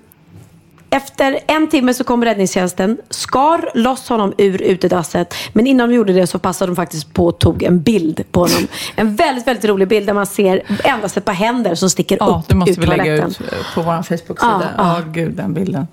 efter 0.89 1.39
en 1.47 1.67
timme 1.69 1.93
så 1.93 2.03
kom 2.03 2.25
räddningstjänsten, 2.25 2.97
skar 3.09 3.71
loss 3.73 4.09
honom 4.09 4.33
ur 4.37 4.61
utedasset. 4.61 5.33
Men 5.53 5.67
innan 5.67 5.89
de 5.89 5.95
gjorde 5.95 6.13
det 6.13 6.27
så 6.27 6.39
passade 6.39 6.71
de 6.71 6.75
faktiskt 6.75 7.13
på 7.13 7.25
och 7.25 7.39
tog 7.39 7.63
en 7.63 7.81
bild 7.81 8.23
på 8.31 8.39
honom. 8.39 8.67
En 8.95 9.15
väldigt, 9.15 9.47
väldigt 9.47 9.65
rolig 9.65 9.87
bild 9.87 10.07
där 10.07 10.13
man 10.13 10.25
ser 10.25 10.61
endast 10.83 11.17
ett 11.17 11.25
par 11.25 11.33
händer 11.33 11.75
som 11.75 11.89
sticker 11.89 12.17
Ja, 12.19 12.39
upp 12.43 12.49
det 12.49 12.55
måste 12.55 12.71
ur 12.71 12.75
vi 12.81 12.87
lägga 12.87 13.03
toaletten. 13.03 13.29
ut 13.47 13.53
eh, 13.53 13.73
på 13.75 13.81
vår 13.81 13.91
Facebook-sida. 14.03 14.61
Ja, 14.61 14.61
Ja, 14.77 14.95
ja. 14.97 15.03
gud 15.11 15.33
den 15.33 15.53
bilden. 15.53 15.87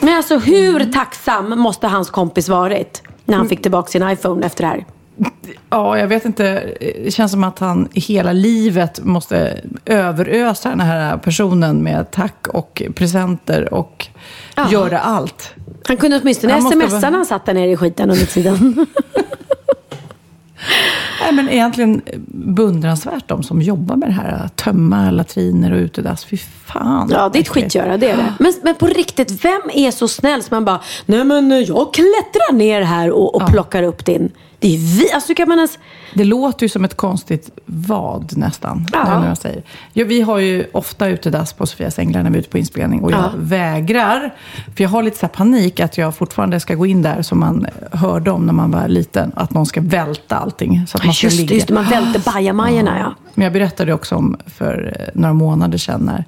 Men 0.00 0.16
alltså 0.16 0.38
hur 0.38 0.92
tacksam 0.92 1.58
måste 1.58 1.86
hans 1.86 2.10
kompis 2.10 2.48
varit 2.48 3.02
när 3.24 3.36
han 3.36 3.48
fick 3.48 3.62
tillbaka 3.62 3.90
sin 3.90 4.08
iPhone 4.08 4.46
efter 4.46 4.62
det 4.64 4.68
här? 4.68 4.84
Ja, 5.70 5.98
jag 5.98 6.06
vet 6.08 6.24
inte. 6.24 6.74
Det 7.04 7.14
känns 7.14 7.32
som 7.32 7.44
att 7.44 7.58
han 7.58 7.88
hela 7.92 8.32
livet 8.32 9.04
måste 9.04 9.60
överösa 9.86 10.68
den 10.68 10.80
här 10.80 11.16
personen 11.16 11.82
med 11.82 12.10
tack 12.10 12.46
och 12.48 12.82
presenter 12.94 13.74
och 13.74 14.06
Ja. 14.56 14.70
göra 14.70 14.98
allt. 14.98 15.54
Han 15.86 15.96
kunde 15.96 16.20
åtminstone 16.22 16.52
Han 16.52 16.62
måste 16.62 16.80
smsa 16.80 16.88
vara- 17.00 17.10
när 17.10 17.16
han 17.16 17.26
satt 17.26 17.46
där 17.46 17.54
nere 17.54 17.70
i 17.70 17.76
skiten 17.76 18.10
under 18.10 18.26
tiden. 18.26 18.86
Nej, 21.20 21.32
men 21.32 21.48
egentligen 21.48 22.02
beundransvärt 22.28 23.28
de 23.28 23.42
som 23.42 23.62
jobbar 23.62 23.96
med 23.96 24.08
det 24.08 24.12
här. 24.12 24.44
Att 24.44 24.56
tömma 24.56 25.10
latriner 25.10 25.72
och 25.72 25.78
utedass. 25.78 26.24
Fy 26.24 26.36
fan. 26.66 27.08
Ja, 27.12 27.28
det 27.32 27.38
är 27.38 27.40
ett 27.40 27.48
skitgöra, 27.48 27.96
det 27.96 28.10
är 28.10 28.16
det. 28.16 28.34
Men, 28.38 28.54
men 28.62 28.74
på 28.74 28.86
riktigt, 28.86 29.44
vem 29.44 29.62
är 29.74 29.90
så 29.90 30.08
snäll 30.08 30.42
som 30.42 30.56
man 30.56 30.64
bara, 30.64 30.80
nej 31.06 31.24
men 31.24 31.52
eh, 31.52 31.58
jag 31.58 31.94
klättrar 31.94 32.52
ner 32.52 32.82
här 32.82 33.10
och, 33.10 33.34
och 33.34 33.46
plockar 33.50 33.82
upp 33.82 34.04
din. 34.04 34.30
Det 34.58 34.74
är 34.74 34.78
vi, 34.78 35.12
alltså 35.12 35.34
kan 35.34 35.48
man 35.48 35.58
ens... 35.58 35.78
Det 36.14 36.24
låter 36.24 36.62
ju 36.64 36.68
som 36.68 36.84
ett 36.84 36.96
konstigt 36.96 37.50
vad 37.66 38.36
nästan. 38.36 38.86
Ja. 38.92 39.20
När 39.20 39.28
jag 39.28 39.38
säger. 39.38 39.62
Ja, 39.92 40.04
vi 40.08 40.20
har 40.20 40.38
ju 40.38 40.66
ofta 40.72 41.06
utedass 41.08 41.52
på 41.52 41.66
Sofias 41.66 41.98
Änglar 41.98 42.22
när 42.22 42.30
vi 42.30 42.36
är 42.36 42.40
ute 42.40 42.50
på 42.50 42.58
inspelning. 42.58 43.00
Och 43.02 43.12
jag 43.12 43.18
Ja. 43.18 43.30
vägrar. 43.36 44.34
För 44.76 44.82
jag 44.84 44.90
har 44.90 45.02
lite 45.02 45.18
så 45.18 45.28
panik 45.28 45.80
att 45.80 45.98
jag 45.98 46.14
fortfarande 46.16 46.60
ska 46.60 46.74
gå 46.74 46.86
in 46.86 47.02
där 47.02 47.22
som 47.22 47.40
man 47.40 47.66
hörde 47.92 48.30
om 48.30 48.46
när 48.46 48.52
man 48.52 48.70
var 48.70 48.88
liten. 48.88 49.32
Att 49.36 49.50
någon 49.54 49.66
ska 49.66 49.80
välta 49.80 50.36
allting. 50.36 50.86
Så 50.86 50.96
att 50.98 51.04
man 51.04 51.14
ska 51.14 51.26
Just 51.26 51.36
det, 51.36 51.42
ligga. 51.42 51.54
just 51.54 51.68
det, 51.68 51.74
man 51.74 51.84
välter 51.84 52.32
bajamajorna 52.32 52.98
ja. 52.98 53.14
Men 53.34 53.44
jag 53.44 53.52
berättade 53.52 53.92
också 53.94 54.14
om 54.16 54.36
för 54.46 54.96
eh, 55.00 55.20
några 55.20 55.32
månader 55.34 55.78
sedan 55.78 56.00
när 56.00 56.24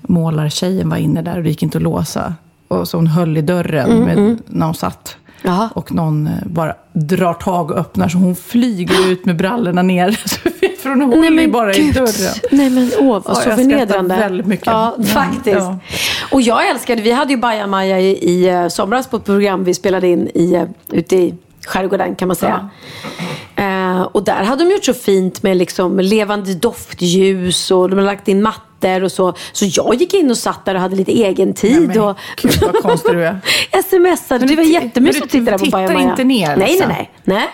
målartjejen 0.00 0.88
var 0.88 0.96
inne 0.96 1.22
där 1.22 1.36
och 1.36 1.42
det 1.42 1.48
gick 1.48 1.62
inte 1.62 1.78
att 1.78 1.82
låsa. 1.82 2.34
Och 2.68 2.88
så 2.88 2.96
hon 2.98 3.06
höll 3.06 3.36
i 3.36 3.42
dörren 3.42 3.98
med, 3.98 4.38
när 4.46 4.66
hon 4.66 4.74
satt. 4.74 5.16
Jaha. 5.46 5.68
Och 5.74 5.92
någon 5.92 6.26
eh, 6.26 6.32
bara 6.46 6.74
drar 6.92 7.34
tag 7.34 7.70
och 7.70 7.76
öppnar 7.78 8.08
så 8.08 8.18
hon 8.18 8.36
flyger 8.36 9.10
ut 9.10 9.24
med 9.24 9.36
brallorna 9.36 9.82
ner. 9.82 10.10
För 10.82 10.88
hon 10.90 11.00
håller 11.02 11.42
ju 11.42 11.50
bara 11.50 11.74
i 11.74 11.90
dörren. 11.90 12.34
Nej 12.50 12.70
men 12.70 12.90
åh, 12.98 13.06
vad 13.12 13.22
Ja, 13.26 13.34
så 13.34 13.50
förnedrande. 13.50 14.16
väldigt 14.16 14.46
mycket. 14.46 14.66
Ja, 14.66 14.94
Mm, 14.94 15.06
faktiskt. 15.06 15.56
ja. 15.56 15.78
Och 16.30 16.40
jag 16.42 16.68
älskade, 16.70 17.02
vi 17.02 17.10
hade 17.12 17.32
ju 17.32 17.36
bajamaja 17.38 18.00
i, 18.00 18.10
i 18.10 18.48
eh, 18.48 18.68
somras 18.68 19.06
på 19.06 19.16
ett 19.16 19.24
program 19.24 19.64
vi 19.64 19.74
spelade 19.74 20.08
in 20.08 20.28
i, 20.34 20.54
eh, 20.54 20.64
ute 20.92 21.16
i 21.16 21.34
skärgården 21.66 22.14
kan 22.14 22.28
man 22.28 22.36
säga. 22.36 22.70
Eh, 23.56 24.00
och 24.02 24.24
där 24.24 24.42
hade 24.44 24.64
de 24.64 24.70
gjort 24.70 24.84
så 24.84 24.94
fint 24.94 25.42
med 25.42 25.56
liksom 25.56 26.00
levande 26.00 26.54
doftljus 26.54 27.70
och 27.70 27.90
de 27.90 27.94
hade 27.96 28.06
lagt 28.06 28.28
in 28.28 28.42
mattor 28.42 28.63
och 29.04 29.12
så. 29.12 29.34
Så 29.52 29.64
jag 29.68 29.94
gick 29.94 30.14
in 30.14 30.30
och 30.30 30.36
satt 30.38 30.64
där 30.64 30.74
och 30.74 30.80
hade 30.80 30.96
lite 30.96 31.12
egen 31.12 31.52
tid. 31.54 31.88
Nej, 31.88 32.00
och 32.00 32.18
gud, 32.42 32.52
vad 32.62 32.74
konstig 32.82 33.12
du 33.14 33.24
är. 33.26 33.40
Smsade. 34.16 34.46
Det 34.46 34.56
var 34.56 34.62
jättemysigt 34.62 35.24
att 35.24 35.30
titta 35.30 35.52
på 35.52 35.58
tittar 35.58 35.78
bajamaja. 35.78 36.10
inte 36.10 36.24
ner, 36.24 36.46
Nej, 36.48 36.56
nej, 36.58 36.68
liksom? 36.72 36.88
nej. 36.88 37.10
nej. 37.24 37.46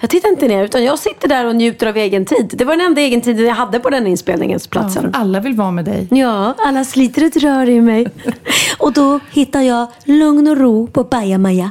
Jag 0.00 0.10
tittar 0.10 0.28
inte 0.28 0.48
ner 0.48 0.64
utan 0.64 0.84
jag 0.84 0.98
sitter 0.98 1.28
där 1.28 1.44
och 1.44 1.56
njuter 1.56 1.86
av 1.86 1.96
egen 1.96 2.24
tid. 2.24 2.54
Det 2.54 2.64
var 2.64 2.76
den 2.76 2.86
enda 2.86 3.00
egen 3.00 3.20
tiden 3.20 3.46
jag 3.46 3.54
hade 3.54 3.80
på 3.80 3.90
den 3.90 4.06
inspelningsplatsen. 4.06 5.02
För 5.12 5.20
alla 5.20 5.40
vill 5.40 5.54
vara 5.54 5.70
med 5.70 5.84
dig. 5.84 6.06
Ja, 6.10 6.54
alla 6.58 6.84
sliter 6.84 7.22
ett 7.24 7.36
rör 7.36 7.68
i 7.68 7.80
mig. 7.80 8.06
Och 8.78 8.92
då 8.92 9.20
hittar 9.30 9.60
jag 9.60 9.86
lugn 10.04 10.48
och 10.48 10.56
ro 10.56 10.86
på 10.86 11.04
bajamaja. 11.04 11.70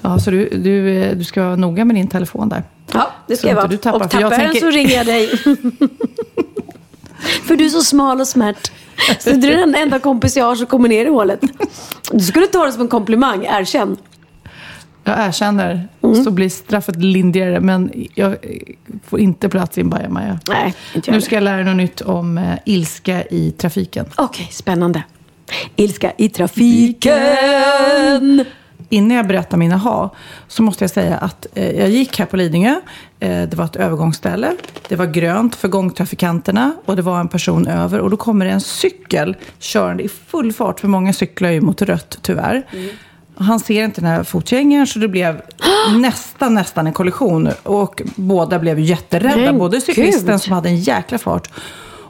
Ja, 0.00 0.18
så 0.18 0.30
du, 0.30 0.48
du, 0.48 1.14
du 1.14 1.24
ska 1.24 1.42
vara 1.44 1.56
noga 1.56 1.84
med 1.84 1.96
din 1.96 2.08
telefon 2.08 2.48
där. 2.48 2.62
Ja, 2.92 3.10
det 3.26 3.36
Så 3.36 3.38
ska 3.38 3.46
jag 3.48 3.52
inte 3.52 3.56
vara. 3.60 3.68
du 3.68 3.76
tappar, 3.76 3.96
och 3.98 4.02
jag 4.02 4.10
tappar 4.10 4.22
jag 4.22 4.30
den 4.32 4.40
tänker- 4.40 4.60
så 4.60 4.70
ringer 4.70 4.96
jag 4.96 5.06
dig. 5.06 5.30
för 7.18 7.56
du 7.56 7.64
är 7.64 7.68
så 7.68 7.82
smal 7.82 8.20
och 8.20 8.28
smärt. 8.28 8.70
Så 9.18 9.30
du 9.30 9.52
är 9.52 9.56
den 9.56 9.74
enda 9.74 9.98
kompis 9.98 10.36
jag 10.36 10.44
har 10.44 10.54
som 10.54 10.66
kommer 10.66 10.88
ner 10.88 11.04
i 11.06 11.08
hålet. 11.08 11.40
Du 12.12 12.20
skulle 12.20 12.46
ta 12.46 12.66
det 12.66 12.72
som 12.72 12.82
en 12.82 12.88
komplimang, 12.88 13.44
erkänn. 13.44 13.96
Jag 15.04 15.26
erkänner. 15.26 15.88
så 16.24 16.30
blir 16.30 16.48
straffet 16.48 16.96
lindrigare. 16.96 17.60
Men 17.60 17.92
jag 18.14 18.36
får 19.06 19.20
inte 19.20 19.48
plats 19.48 19.78
i 19.78 19.80
en 19.80 19.90
bajamaja. 19.90 20.40
Nej, 20.48 20.74
inte 20.94 21.10
jag 21.10 21.14
Nu 21.14 21.20
ska 21.20 21.34
jag 21.34 21.44
lära 21.44 21.56
dig 21.56 21.64
något 21.64 21.76
nytt 21.76 22.00
om 22.00 22.38
eh, 22.38 22.58
ilska 22.64 23.24
i 23.24 23.50
trafiken. 23.50 24.06
Okej, 24.16 24.48
spännande. 24.52 25.02
Ilska 25.76 26.12
i 26.16 26.28
trafiken. 26.28 27.14
Innan 28.88 29.16
jag 29.16 29.26
berättar 29.26 29.56
mina 29.56 29.76
ha 29.76 30.14
så 30.48 30.62
måste 30.62 30.84
jag 30.84 30.90
säga 30.90 31.16
att 31.16 31.46
eh, 31.54 31.70
jag 31.70 31.88
gick 31.88 32.18
här 32.18 32.26
på 32.26 32.36
Lidingö. 32.36 32.80
Eh, 33.20 33.42
det 33.42 33.54
var 33.54 33.64
ett 33.64 33.76
övergångsställe. 33.76 34.54
Det 34.88 34.96
var 34.96 35.06
grönt 35.06 35.56
för 35.56 35.68
gångtrafikanterna 35.68 36.72
och 36.84 36.96
det 36.96 37.02
var 37.02 37.20
en 37.20 37.28
person 37.28 37.66
över. 37.66 38.00
Och 38.00 38.10
då 38.10 38.16
kommer 38.16 38.44
det 38.44 38.50
en 38.50 38.60
cykel 38.60 39.36
körande 39.58 40.02
i 40.02 40.08
full 40.08 40.52
fart, 40.52 40.80
för 40.80 40.88
många 40.88 41.12
cyklar 41.12 41.50
ju 41.50 41.60
mot 41.60 41.82
rött 41.82 42.18
tyvärr. 42.22 42.66
Och 43.34 43.44
Han 43.44 43.60
ser 43.60 43.84
inte 43.84 44.00
den 44.00 44.10
här 44.10 44.22
fotgängaren 44.22 44.86
så 44.86 44.98
det 44.98 45.08
blev 45.08 45.42
nästan, 46.00 46.54
nästan 46.54 46.86
en 46.86 46.92
kollision. 46.92 47.48
Och 47.62 48.02
båda 48.16 48.58
blev 48.58 48.78
jätterädda. 48.78 49.36
Men 49.36 49.58
Både 49.58 49.80
cyklisten 49.80 50.32
gud. 50.34 50.40
som 50.40 50.52
hade 50.52 50.68
en 50.68 50.76
jäkla 50.76 51.18
fart 51.18 51.50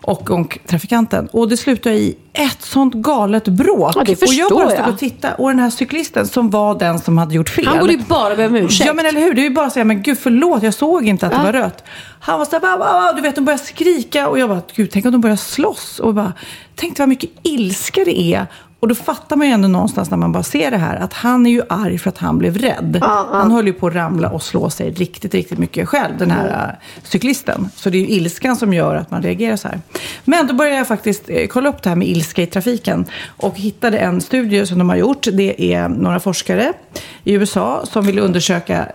och 0.03 0.27
gångtrafikanten. 0.27 1.29
Och 1.33 1.49
det 1.49 1.57
slutade 1.57 1.95
i 1.97 2.17
ett 2.33 2.63
sånt 2.63 2.95
galet 2.95 3.49
bråk. 3.49 3.93
Ja, 3.97 4.05
det 4.07 4.23
och 4.23 4.29
jag 4.35 4.51
bara 4.51 4.71
stod 4.71 4.89
och 4.89 4.99
tittade. 4.99 5.35
Och 5.35 5.49
den 5.49 5.59
här 5.59 5.71
cyklisten 5.71 6.27
som 6.27 6.51
var 6.51 6.79
den 6.79 6.99
som 6.99 7.19
hade 7.19 7.35
gjort 7.35 7.49
fel. 7.49 7.67
Han 7.67 7.79
borde 7.79 7.93
ju 7.93 7.99
bara 7.99 8.37
be 8.37 8.47
om 8.47 8.57
ursäkt. 8.57 8.87
Ja 8.87 8.95
men 8.95 9.07
eller 9.07 9.21
hur, 9.21 9.35
det 9.35 9.41
är 9.41 9.49
ju 9.49 9.51
bara 9.55 9.67
att 9.67 9.73
säga, 9.73 9.85
men 9.85 10.03
gud 10.03 10.19
förlåt, 10.19 10.63
jag 10.63 10.75
såg 10.75 11.07
inte 11.09 11.27
att 11.27 11.33
det 11.33 11.39
Ja. 11.39 11.45
var 11.45 11.53
rött. 11.53 11.85
Han 12.21 12.39
var 12.39 12.47
så 12.47 12.59
här, 12.59 13.17
du 13.17 13.23
vet, 13.23 13.35
de 13.35 13.45
började 13.45 13.65
skrika 13.65 14.29
och 14.29 14.39
jag 14.39 14.49
bara, 14.49 14.63
gud 14.75 14.91
tänk 14.93 15.05
om 15.07 15.13
de 15.13 15.21
börjar 15.21 15.37
slåss. 15.37 15.99
Och 15.99 16.15
bara, 16.15 16.33
tänk 16.75 16.99
vad 16.99 17.09
mycket 17.09 17.31
ilska 17.43 18.05
det 18.05 18.21
är. 18.21 18.47
Och 18.81 18.89
då 18.89 18.95
fattar 18.95 19.37
man 19.37 19.47
ju 19.47 19.53
ändå 19.53 19.69
någonstans 19.69 20.11
när 20.11 20.17
man 20.17 20.33
bara 20.33 20.43
ser 20.43 20.71
det 20.71 20.77
här 20.77 20.97
att 20.97 21.13
han 21.13 21.47
är 21.47 21.51
ju 21.51 21.63
arg 21.69 21.99
för 21.99 22.09
att 22.09 22.19
han 22.19 22.39
blev 22.39 22.59
rädd. 22.59 22.99
Han 23.03 23.51
höll 23.51 23.67
ju 23.67 23.73
på 23.73 23.87
att 23.87 23.95
ramla 23.95 24.31
och 24.31 24.43
slå 24.43 24.71
sig 24.71 24.91
riktigt, 24.91 25.35
riktigt 25.35 25.59
mycket 25.59 25.89
själv, 25.89 26.19
den 26.19 26.31
här 26.31 26.69
äh, 26.69 26.89
cyklisten. 27.03 27.69
Så 27.75 27.91
det 27.91 27.99
är 27.99 28.01
ju 28.01 28.09
ilskan 28.09 28.57
som 28.57 28.75
gör 28.75 28.95
att 28.95 29.11
man 29.11 29.23
reagerar 29.23 29.57
så 29.57 29.69
här. 29.69 29.81
Men 30.25 30.47
då 30.47 30.55
började 30.55 30.77
jag 30.77 30.89
faktiskt 30.89 31.23
eh, 31.27 31.47
kolla 31.47 31.69
upp 31.69 31.83
det 31.83 31.89
här 31.89 31.97
med 31.97 32.09
ilska 32.09 32.43
i 32.43 32.47
trafiken 32.47 33.05
och 33.27 33.59
hittade 33.59 33.99
en 33.99 34.21
studie 34.21 34.67
som 34.67 34.79
de 34.79 34.89
har 34.89 34.97
gjort. 34.97 35.27
Det 35.33 35.75
är 35.75 35.89
några 35.89 36.21
forskare 36.21 36.73
i 37.29 37.33
USA 37.33 37.87
som 37.87 38.07
ville 38.07 38.21
undersöka, 38.21 38.89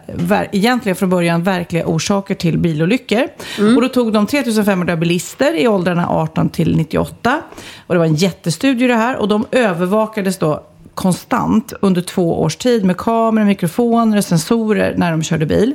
egentligen 0.52 0.96
från 0.96 1.10
början, 1.10 1.44
verkliga 1.44 1.86
orsaker 1.86 2.36
till 2.36 2.58
bilolyckor. 2.58 3.28
Och 3.76 3.82
då 3.82 3.90
tog 3.90 4.14
de 4.14 4.28
3500 4.28 4.96
bilister 4.96 5.54
i 5.54 5.68
åldrarna 5.68 6.10
18 6.10 6.50
till 6.50 6.78
98. 6.78 7.42
Och 7.88 7.96
det 7.96 8.00
var 8.00 8.06
en 8.06 8.16
jättestudie 8.16 8.88
det 8.88 8.96
här. 8.96 9.16
Och 9.16 9.28
de 9.28 9.46
övervakades 9.52 10.38
då 10.38 10.64
konstant 10.94 11.74
under 11.82 12.02
två 12.02 12.42
års 12.42 12.56
tid 12.56 12.86
med 12.86 12.98
kameror, 12.98 13.46
mikrofoner 13.46 14.18
och 14.18 14.26
sensorer 14.26 14.94
när 14.98 15.12
de 15.12 15.24
körde 15.24 15.46
bil. 15.46 15.74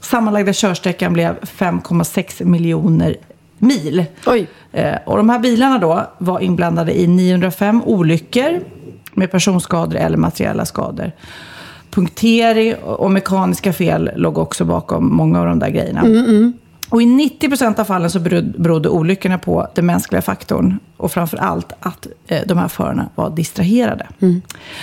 Sammanlagda 0.00 0.52
körsträckan 0.52 1.12
blev 1.12 1.38
5,6 1.40 2.44
miljoner 2.44 3.16
mil. 3.58 4.04
Eh, 4.72 4.94
och 5.06 5.16
de 5.16 5.28
här 5.28 5.38
bilarna 5.38 5.78
då 5.78 6.10
var 6.18 6.40
inblandade 6.40 7.00
i 7.00 7.06
905 7.06 7.82
olyckor 7.82 8.60
med 9.14 9.30
personskador 9.30 9.96
eller 9.96 10.16
materiella 10.16 10.64
skador. 10.64 11.12
Punktering 11.90 12.74
och 12.74 13.10
mekaniska 13.10 13.72
fel 13.72 14.10
låg 14.16 14.38
också 14.38 14.64
bakom 14.64 15.16
många 15.16 15.40
av 15.40 15.46
de 15.46 15.58
där 15.58 15.68
grejerna. 15.70 16.02
Och 16.90 17.02
i 17.02 17.06
90 17.06 17.48
procent 17.48 17.78
av 17.78 17.84
fallen 17.84 18.10
så 18.10 18.18
berod- 18.18 18.60
berodde 18.62 18.88
olyckorna 18.88 19.38
på 19.38 19.68
den 19.74 19.86
mänskliga 19.86 20.22
faktorn. 20.22 20.78
Och 20.96 21.12
framför 21.12 21.36
allt 21.36 21.72
att 21.80 22.06
eh, 22.26 22.40
de 22.46 22.58
här 22.58 22.68
förarna 22.68 23.08
var 23.14 23.30
distraherade. 23.30 24.06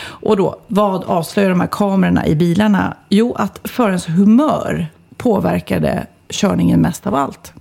Och 0.05 0.37
då, 0.37 0.55
vad 0.67 1.03
avslöjar 1.03 1.49
de 1.49 1.59
här 1.59 1.67
kamerorna 1.71 2.27
i 2.27 2.35
bilarna? 2.35 2.97
Jo, 3.09 3.33
att 3.33 3.59
förarens 3.63 4.07
humör 4.09 4.87
påverkade 5.17 6.05
körningen 6.29 6.81
mest 6.81 7.07
av 7.07 7.15
allt. 7.15 7.53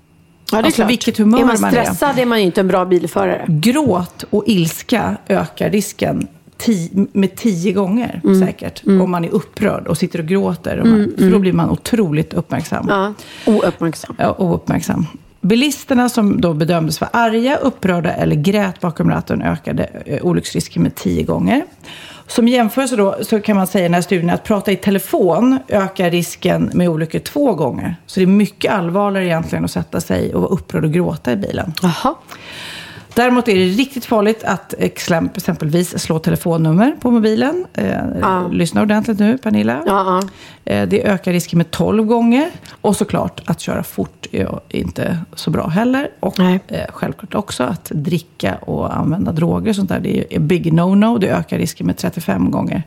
Ja, 0.52 0.56
det 0.56 0.62
är 0.62 0.64
Alltså, 0.64 0.76
klart. 0.76 0.90
vilket 0.90 1.18
humör 1.18 1.38
är 1.40 1.44
man 1.44 1.60
man 1.60 1.74
är. 1.74 1.82
stressad 1.84 2.18
är 2.18 2.26
man 2.26 2.38
inte 2.38 2.60
en 2.60 2.68
bra 2.68 2.84
bilförare. 2.84 3.44
Gråt 3.48 4.24
och 4.30 4.44
ilska 4.46 5.16
ökar 5.28 5.70
risken 5.70 6.26
ti- 6.58 7.06
med 7.12 7.36
tio 7.36 7.72
gånger 7.72 8.20
Mm. 8.24 8.40
säkert. 8.46 8.82
Om 8.86 9.10
man 9.10 9.24
är 9.24 9.28
upprörd 9.28 9.86
och 9.86 9.98
sitter 9.98 10.18
och 10.18 10.26
gråter. 10.26 10.78
Och 10.80 10.86
man, 10.86 11.12
För 11.18 11.30
då 11.30 11.38
blir 11.38 11.52
man 11.52 11.70
otroligt 11.70 12.34
uppmärksam. 12.34 12.86
Ja. 12.88 13.14
Ouppmärksam. 13.52 14.16
Ja, 14.18 14.34
ouppmärksam. 14.38 15.06
Bilisterna 15.40 16.08
som 16.08 16.40
då 16.40 16.52
bedömdes 16.54 17.00
vara 17.00 17.10
arga, 17.12 17.56
upprörda 17.56 18.12
eller 18.12 18.36
grät 18.36 18.80
bakom 18.80 19.10
ratten 19.10 19.42
ökade 19.42 19.84
eh, 20.06 20.24
olycksrisken 20.24 20.82
med 20.82 20.94
tio 20.94 21.22
gånger. 21.22 21.64
Som 22.26 22.48
jämförelse 22.48 22.96
då 22.96 23.16
så 23.22 23.40
kan 23.40 23.56
man 23.56 23.66
säga 23.66 23.84
i 23.84 23.88
den 23.88 23.94
här 23.94 24.00
studien 24.02 24.30
att 24.30 24.44
prata 24.44 24.72
i 24.72 24.76
telefon 24.76 25.58
ökar 25.68 26.10
risken 26.10 26.70
med 26.74 26.88
olyckor 26.88 27.18
två 27.18 27.54
gånger. 27.54 27.96
Så 28.06 28.20
det 28.20 28.24
är 28.24 28.26
mycket 28.26 28.72
allvarligare 28.72 29.26
egentligen 29.26 29.64
att 29.64 29.70
sätta 29.70 30.00
sig 30.00 30.34
och 30.34 30.40
vara 30.42 30.50
upprörd 30.52 30.84
och 30.84 30.92
gråta 30.92 31.32
i 31.32 31.36
bilen. 31.36 31.72
Jaha. 31.82 32.14
Däremot 33.14 33.48
är 33.48 33.54
det 33.54 33.64
riktigt 33.64 34.04
farligt 34.04 34.44
att 34.44 34.74
exemp- 34.78 35.30
exempelvis 35.36 35.98
slå 35.98 36.18
telefonnummer 36.18 36.92
på 37.00 37.10
mobilen. 37.10 37.66
Eh, 37.74 37.94
Ja. 38.20 38.48
Lyssna 38.52 38.82
ordentligt 38.82 39.18
nu, 39.18 39.38
Pernilla. 39.38 39.82
Ja, 39.86 40.20
ja. 40.66 40.72
Eh, 40.72 40.88
det 40.88 41.06
ökar 41.06 41.32
risken 41.32 41.58
med 41.58 41.70
12 41.70 42.04
gånger. 42.04 42.50
Och 42.80 42.96
såklart 42.96 43.42
att 43.46 43.60
köra 43.60 43.82
fort 43.82 44.26
är 44.32 44.58
inte 44.68 45.18
så 45.34 45.50
bra 45.50 45.66
heller. 45.68 46.08
Och 46.20 46.38
Nej. 46.38 46.60
eh, 46.68 46.80
självklart 46.88 47.34
också 47.34 47.62
att 47.64 47.84
dricka 47.84 48.54
och 48.54 48.96
använda 48.96 49.32
droger 49.32 49.68
och 49.70 49.76
sånt 49.76 49.88
där. 49.88 50.00
Det 50.00 50.34
är 50.36 50.40
big 50.40 50.72
no-no. 50.72 51.18
Det 51.18 51.28
ökar 51.28 51.58
risken 51.58 51.86
med 51.86 51.96
35 51.96 52.50
gånger. 52.50 52.82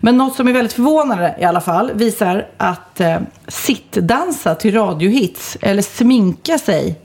Men 0.00 0.16
något 0.16 0.34
som 0.36 0.48
är 0.48 0.52
väldigt 0.52 0.72
förvånande 0.72 1.34
i 1.40 1.44
alla 1.44 1.60
fall 1.60 1.90
visar 1.94 2.46
att 2.56 3.00
eh, 3.00 3.16
sittdansa 3.48 4.54
till 4.54 4.74
radiohits 4.74 5.56
eller 5.60 5.82
sminka 5.82 6.58
sig 6.58 6.98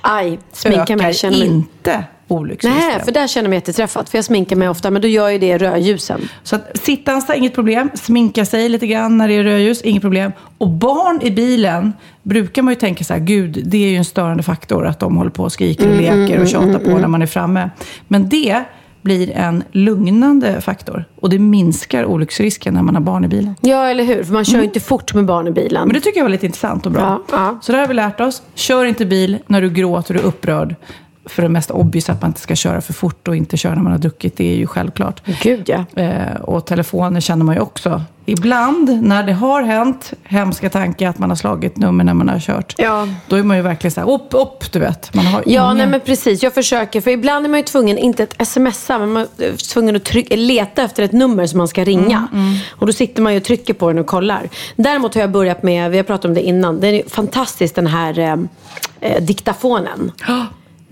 Aj, 0.00 0.38
sminka 0.52 0.96
mig. 0.96 1.14
Känner 1.14 1.44
inte 1.44 2.04
olycksrisken. 2.28 2.88
Nej, 2.88 3.04
för 3.04 3.12
där 3.12 3.26
känner 3.26 3.44
jag 3.44 3.50
mig 3.50 3.56
jätteträffad. 3.56 4.08
För 4.08 4.18
jag 4.18 4.24
sminkar 4.24 4.56
mig 4.56 4.68
ofta, 4.68 4.90
men 4.90 5.02
då 5.02 5.08
gör 5.08 5.28
ju 5.28 5.38
det 5.38 5.58
rödljusen. 5.58 6.28
Så 6.42 6.56
att 6.56 6.78
sittdansa, 6.78 7.34
inget 7.34 7.54
problem. 7.54 7.90
Sminka 7.94 8.44
sig 8.44 8.68
lite 8.68 8.86
grann 8.86 9.18
när 9.18 9.28
det 9.28 9.34
är 9.34 9.42
rödljus, 9.42 9.82
inget 9.82 10.02
problem. 10.02 10.32
Och 10.58 10.68
barn 10.68 11.22
i 11.22 11.30
bilen 11.30 11.92
brukar 12.22 12.62
man 12.62 12.72
ju 12.72 12.80
tänka 12.80 13.04
så 13.04 13.14
här, 13.14 13.20
gud, 13.20 13.62
det 13.64 13.76
är 13.76 13.90
ju 13.90 13.96
en 13.96 14.04
störande 14.04 14.42
faktor 14.42 14.86
att 14.86 14.98
de 14.98 15.16
håller 15.16 15.30
på 15.30 15.42
och 15.42 15.52
skriker 15.52 15.88
och 15.88 15.96
leker 15.96 16.40
och 16.40 16.48
tjatar 16.48 16.78
på 16.78 16.98
när 16.98 17.08
man 17.08 17.22
är 17.22 17.26
framme. 17.26 17.70
Men 18.08 18.28
det 18.28 18.64
blir 19.02 19.30
en 19.30 19.64
lugnande 19.72 20.60
faktor. 20.60 21.04
Och 21.20 21.30
det 21.30 21.38
minskar 21.38 22.04
olycksrisken 22.04 22.74
när 22.74 22.82
man 22.82 22.94
har 22.94 23.02
barn 23.02 23.24
i 23.24 23.28
bilen. 23.28 23.54
Ja, 23.60 23.88
eller 23.88 24.04
hur? 24.04 24.24
För 24.24 24.32
man 24.32 24.44
kör 24.44 24.58
ju 24.58 24.64
inte 24.64 24.80
fort 24.80 25.14
med 25.14 25.24
barn 25.24 25.48
i 25.48 25.50
bilen. 25.50 25.88
Men 25.88 25.94
det 25.94 26.00
tycker 26.00 26.18
jag 26.18 26.24
var 26.24 26.30
lite 26.30 26.46
intressant 26.46 26.86
och 26.86 26.92
bra. 26.92 27.02
Ja, 27.02 27.22
ja. 27.32 27.58
Så 27.62 27.72
det 27.72 27.78
har 27.78 27.88
vi 27.88 27.94
lärt 27.94 28.20
oss. 28.20 28.42
Kör 28.54 28.84
inte 28.84 29.06
bil 29.06 29.38
när 29.46 29.62
du 29.62 29.70
gråter 29.70 30.14
och 30.14 30.20
är 30.20 30.26
upprörd. 30.26 30.74
För 31.30 31.42
det 31.42 31.48
mest 31.48 31.70
obvious 31.70 32.10
att 32.10 32.20
man 32.22 32.30
inte 32.30 32.40
ska 32.40 32.56
köra 32.56 32.80
för 32.80 32.92
fort 32.92 33.28
och 33.28 33.36
inte 33.36 33.56
köra 33.56 33.74
när 33.74 33.82
man 33.82 33.92
har 33.92 33.98
druckit, 33.98 34.36
det 34.36 34.52
är 34.52 34.56
ju 34.56 34.66
självklart. 34.66 35.22
Gud, 35.42 35.68
ja. 35.68 36.02
Eh, 36.02 36.34
och 36.40 36.66
telefoner 36.66 37.20
känner 37.20 37.44
man 37.44 37.54
ju 37.54 37.60
också. 37.60 38.02
Ibland 38.26 39.02
när 39.02 39.22
det 39.22 39.32
har 39.32 39.62
hänt, 39.62 40.12
hemska 40.24 40.70
tanke 40.70 41.08
att 41.08 41.18
man 41.18 41.28
har 41.30 41.36
slagit 41.36 41.76
nummer 41.76 42.04
när 42.04 42.14
man 42.14 42.28
har 42.28 42.38
kört. 42.40 42.74
Ja. 42.78 43.08
Då 43.28 43.36
är 43.36 43.42
man 43.42 43.56
ju 43.56 43.62
verkligen 43.62 43.92
så 43.92 44.00
här, 44.00 44.10
upp, 44.10 44.28
upp, 44.30 44.72
du 44.72 44.78
vet. 44.78 45.14
Man 45.14 45.26
har 45.26 45.42
Ja, 45.46 45.64
ingen... 45.64 45.76
nej 45.76 45.86
men 45.86 46.00
precis. 46.00 46.42
Jag 46.42 46.54
försöker. 46.54 47.00
För 47.00 47.10
ibland 47.10 47.44
är 47.44 47.50
man 47.50 47.58
ju 47.60 47.64
tvungen, 47.64 47.98
inte 47.98 48.22
att 48.22 48.48
smsa, 48.48 48.98
men 48.98 49.12
man 49.12 49.26
är 49.38 49.72
tvungen 49.72 49.96
att 49.96 50.04
tryck, 50.04 50.26
leta 50.30 50.82
efter 50.82 51.02
ett 51.02 51.12
nummer 51.12 51.46
som 51.46 51.58
man 51.58 51.68
ska 51.68 51.84
ringa. 51.84 52.28
Och 52.70 52.86
då 52.86 52.92
sitter 52.92 53.22
man 53.22 53.32
ju 53.32 53.38
och 53.38 53.44
trycker 53.44 53.74
på 53.74 53.88
den 53.88 53.98
och 53.98 54.06
kollar. 54.06 54.48
Däremot 54.76 55.14
har 55.14 55.20
jag 55.20 55.30
börjat 55.30 55.62
med, 55.62 55.90
vi 55.90 55.96
har 55.96 56.04
pratat 56.04 56.24
om 56.24 56.34
det 56.34 56.42
innan, 56.42 56.80
det 56.80 56.88
är 56.88 57.08
fantastiskt 57.08 57.74
den 57.74 57.86
här 57.86 58.18
eh, 58.18 58.36
eh, 59.00 59.22
diktafonen. 59.22 60.12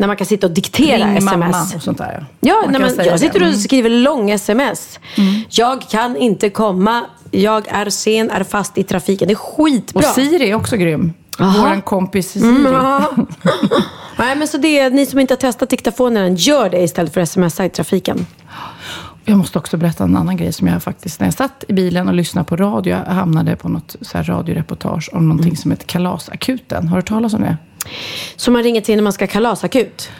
När 0.00 0.06
man 0.06 0.16
kan 0.16 0.26
sitta 0.26 0.46
och 0.46 0.52
diktera 0.52 1.06
Ring 1.08 1.16
sms. 1.16 1.24
mamma 1.24 1.62
och 1.76 1.82
sånt 1.82 1.98
där. 1.98 2.26
Ja, 2.40 2.62
Man 2.72 2.80
men 2.82 2.90
säga 2.90 3.10
jag 3.10 3.20
sitter 3.20 3.40
och 3.40 3.46
Mm. 3.46 3.58
skriver 3.58 3.90
lång 3.90 4.30
sms. 4.30 4.98
Jag 5.50 5.82
kan 5.82 6.16
inte 6.16 6.50
komma, 6.50 7.04
jag 7.30 7.68
är 7.68 7.90
sen, 7.90 8.30
är 8.30 8.44
fast 8.44 8.78
i 8.78 8.82
trafiken. 8.82 9.28
Det 9.28 9.34
är 9.34 9.36
skitbra. 9.36 9.98
Och 9.98 10.04
Siri 10.14 10.50
är 10.50 10.54
också 10.54 10.76
grym. 10.76 11.12
Aha. 11.40 11.68
Vår 11.74 11.80
kompis 11.80 12.30
Siri. 12.30 12.62
Ja. 12.64 13.10
Nej, 14.18 14.36
men 14.36 14.48
så 14.48 14.56
det 14.58 14.90
ni 14.90 15.06
som 15.06 15.18
inte 15.18 15.34
har 15.34 15.38
testat 15.38 15.70
diktafonen 15.70 16.36
gör 16.36 16.70
det 16.70 16.78
istället 16.82 17.14
för 17.14 17.20
att 17.20 17.28
smsa 17.30 17.64
i 17.64 17.70
trafiken. 17.70 18.26
Jag 19.24 19.38
måste 19.38 19.58
också 19.58 19.76
berätta 19.76 20.04
en 20.04 20.16
annan 20.16 20.36
grej 20.36 20.52
som 20.52 20.66
jag 20.68 20.82
faktiskt, 20.82 21.20
när 21.20 21.26
jag 21.26 21.34
satt 21.34 21.64
i 21.68 21.72
bilen 21.72 22.08
och 22.08 22.14
lyssnade 22.14 22.44
på 22.48 22.56
radio, 22.56 22.96
jag 23.06 23.14
hamnade 23.14 23.56
på 23.56 23.68
något 23.68 23.96
så 24.00 24.18
här 24.18 24.24
radioreportage 24.24 25.10
om 25.12 25.28
någonting 25.28 25.56
som 25.56 25.70
heter 25.70 25.86
Kalasakuten. 25.86 26.88
Har 26.88 26.96
du 26.96 26.98
hört 26.98 27.08
talas 27.08 27.34
om 27.34 27.40
det? 27.40 27.56
Så 28.36 28.50
man 28.50 28.62
ringer 28.62 28.80
till 28.80 28.96
när 28.96 29.02
man 29.02 29.12
ska 29.12 29.26
kalasakut. 29.26 30.10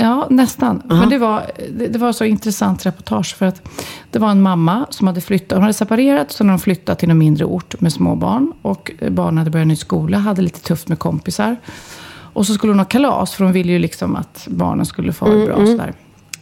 Ja, 0.00 0.26
nästan. 0.30 0.82
Men 0.84 1.08
det 1.08 1.18
var, 1.18 1.50
det, 1.78 1.86
det 1.86 1.98
var 1.98 2.12
så 2.12 2.24
intressant 2.24 2.86
reportage 2.86 3.36
för 3.36 3.46
att 3.46 3.68
det 4.10 4.18
var 4.18 4.30
en 4.30 4.42
mamma 4.42 4.86
som 4.90 5.06
hade 5.06 5.20
flyttat. 5.20 5.56
Hon 5.56 5.62
hade 5.62 5.74
separerat, 5.74 6.32
så 6.32 6.44
hade 6.44 6.52
hon 6.52 6.58
flyttat 6.58 6.98
till 6.98 7.10
en 7.10 7.18
mindre 7.18 7.44
ort 7.44 7.80
med 7.80 7.92
små 7.92 8.14
barn. 8.14 8.52
Och 8.62 8.92
barnen 9.10 9.38
hade 9.38 9.50
börjat 9.50 9.68
ny 9.68 9.76
skola, 9.76 10.18
hade 10.18 10.42
lite 10.42 10.60
tufft 10.60 10.88
med 10.88 10.98
kompisar. 10.98 11.56
Och 12.32 12.46
så 12.46 12.54
skulle 12.54 12.70
hon 12.72 12.78
ha 12.78 12.86
kalas, 12.86 13.34
för 13.34 13.44
hon 13.44 13.52
ville 13.52 13.72
ju 13.72 13.78
liksom 13.78 14.16
att 14.16 14.48
barnen 14.50 14.86
skulle 14.86 15.12
få 15.12 15.24
ha 15.24 15.32
det 15.32 15.46
bra. 15.46 15.66
Sådär. 15.66 15.92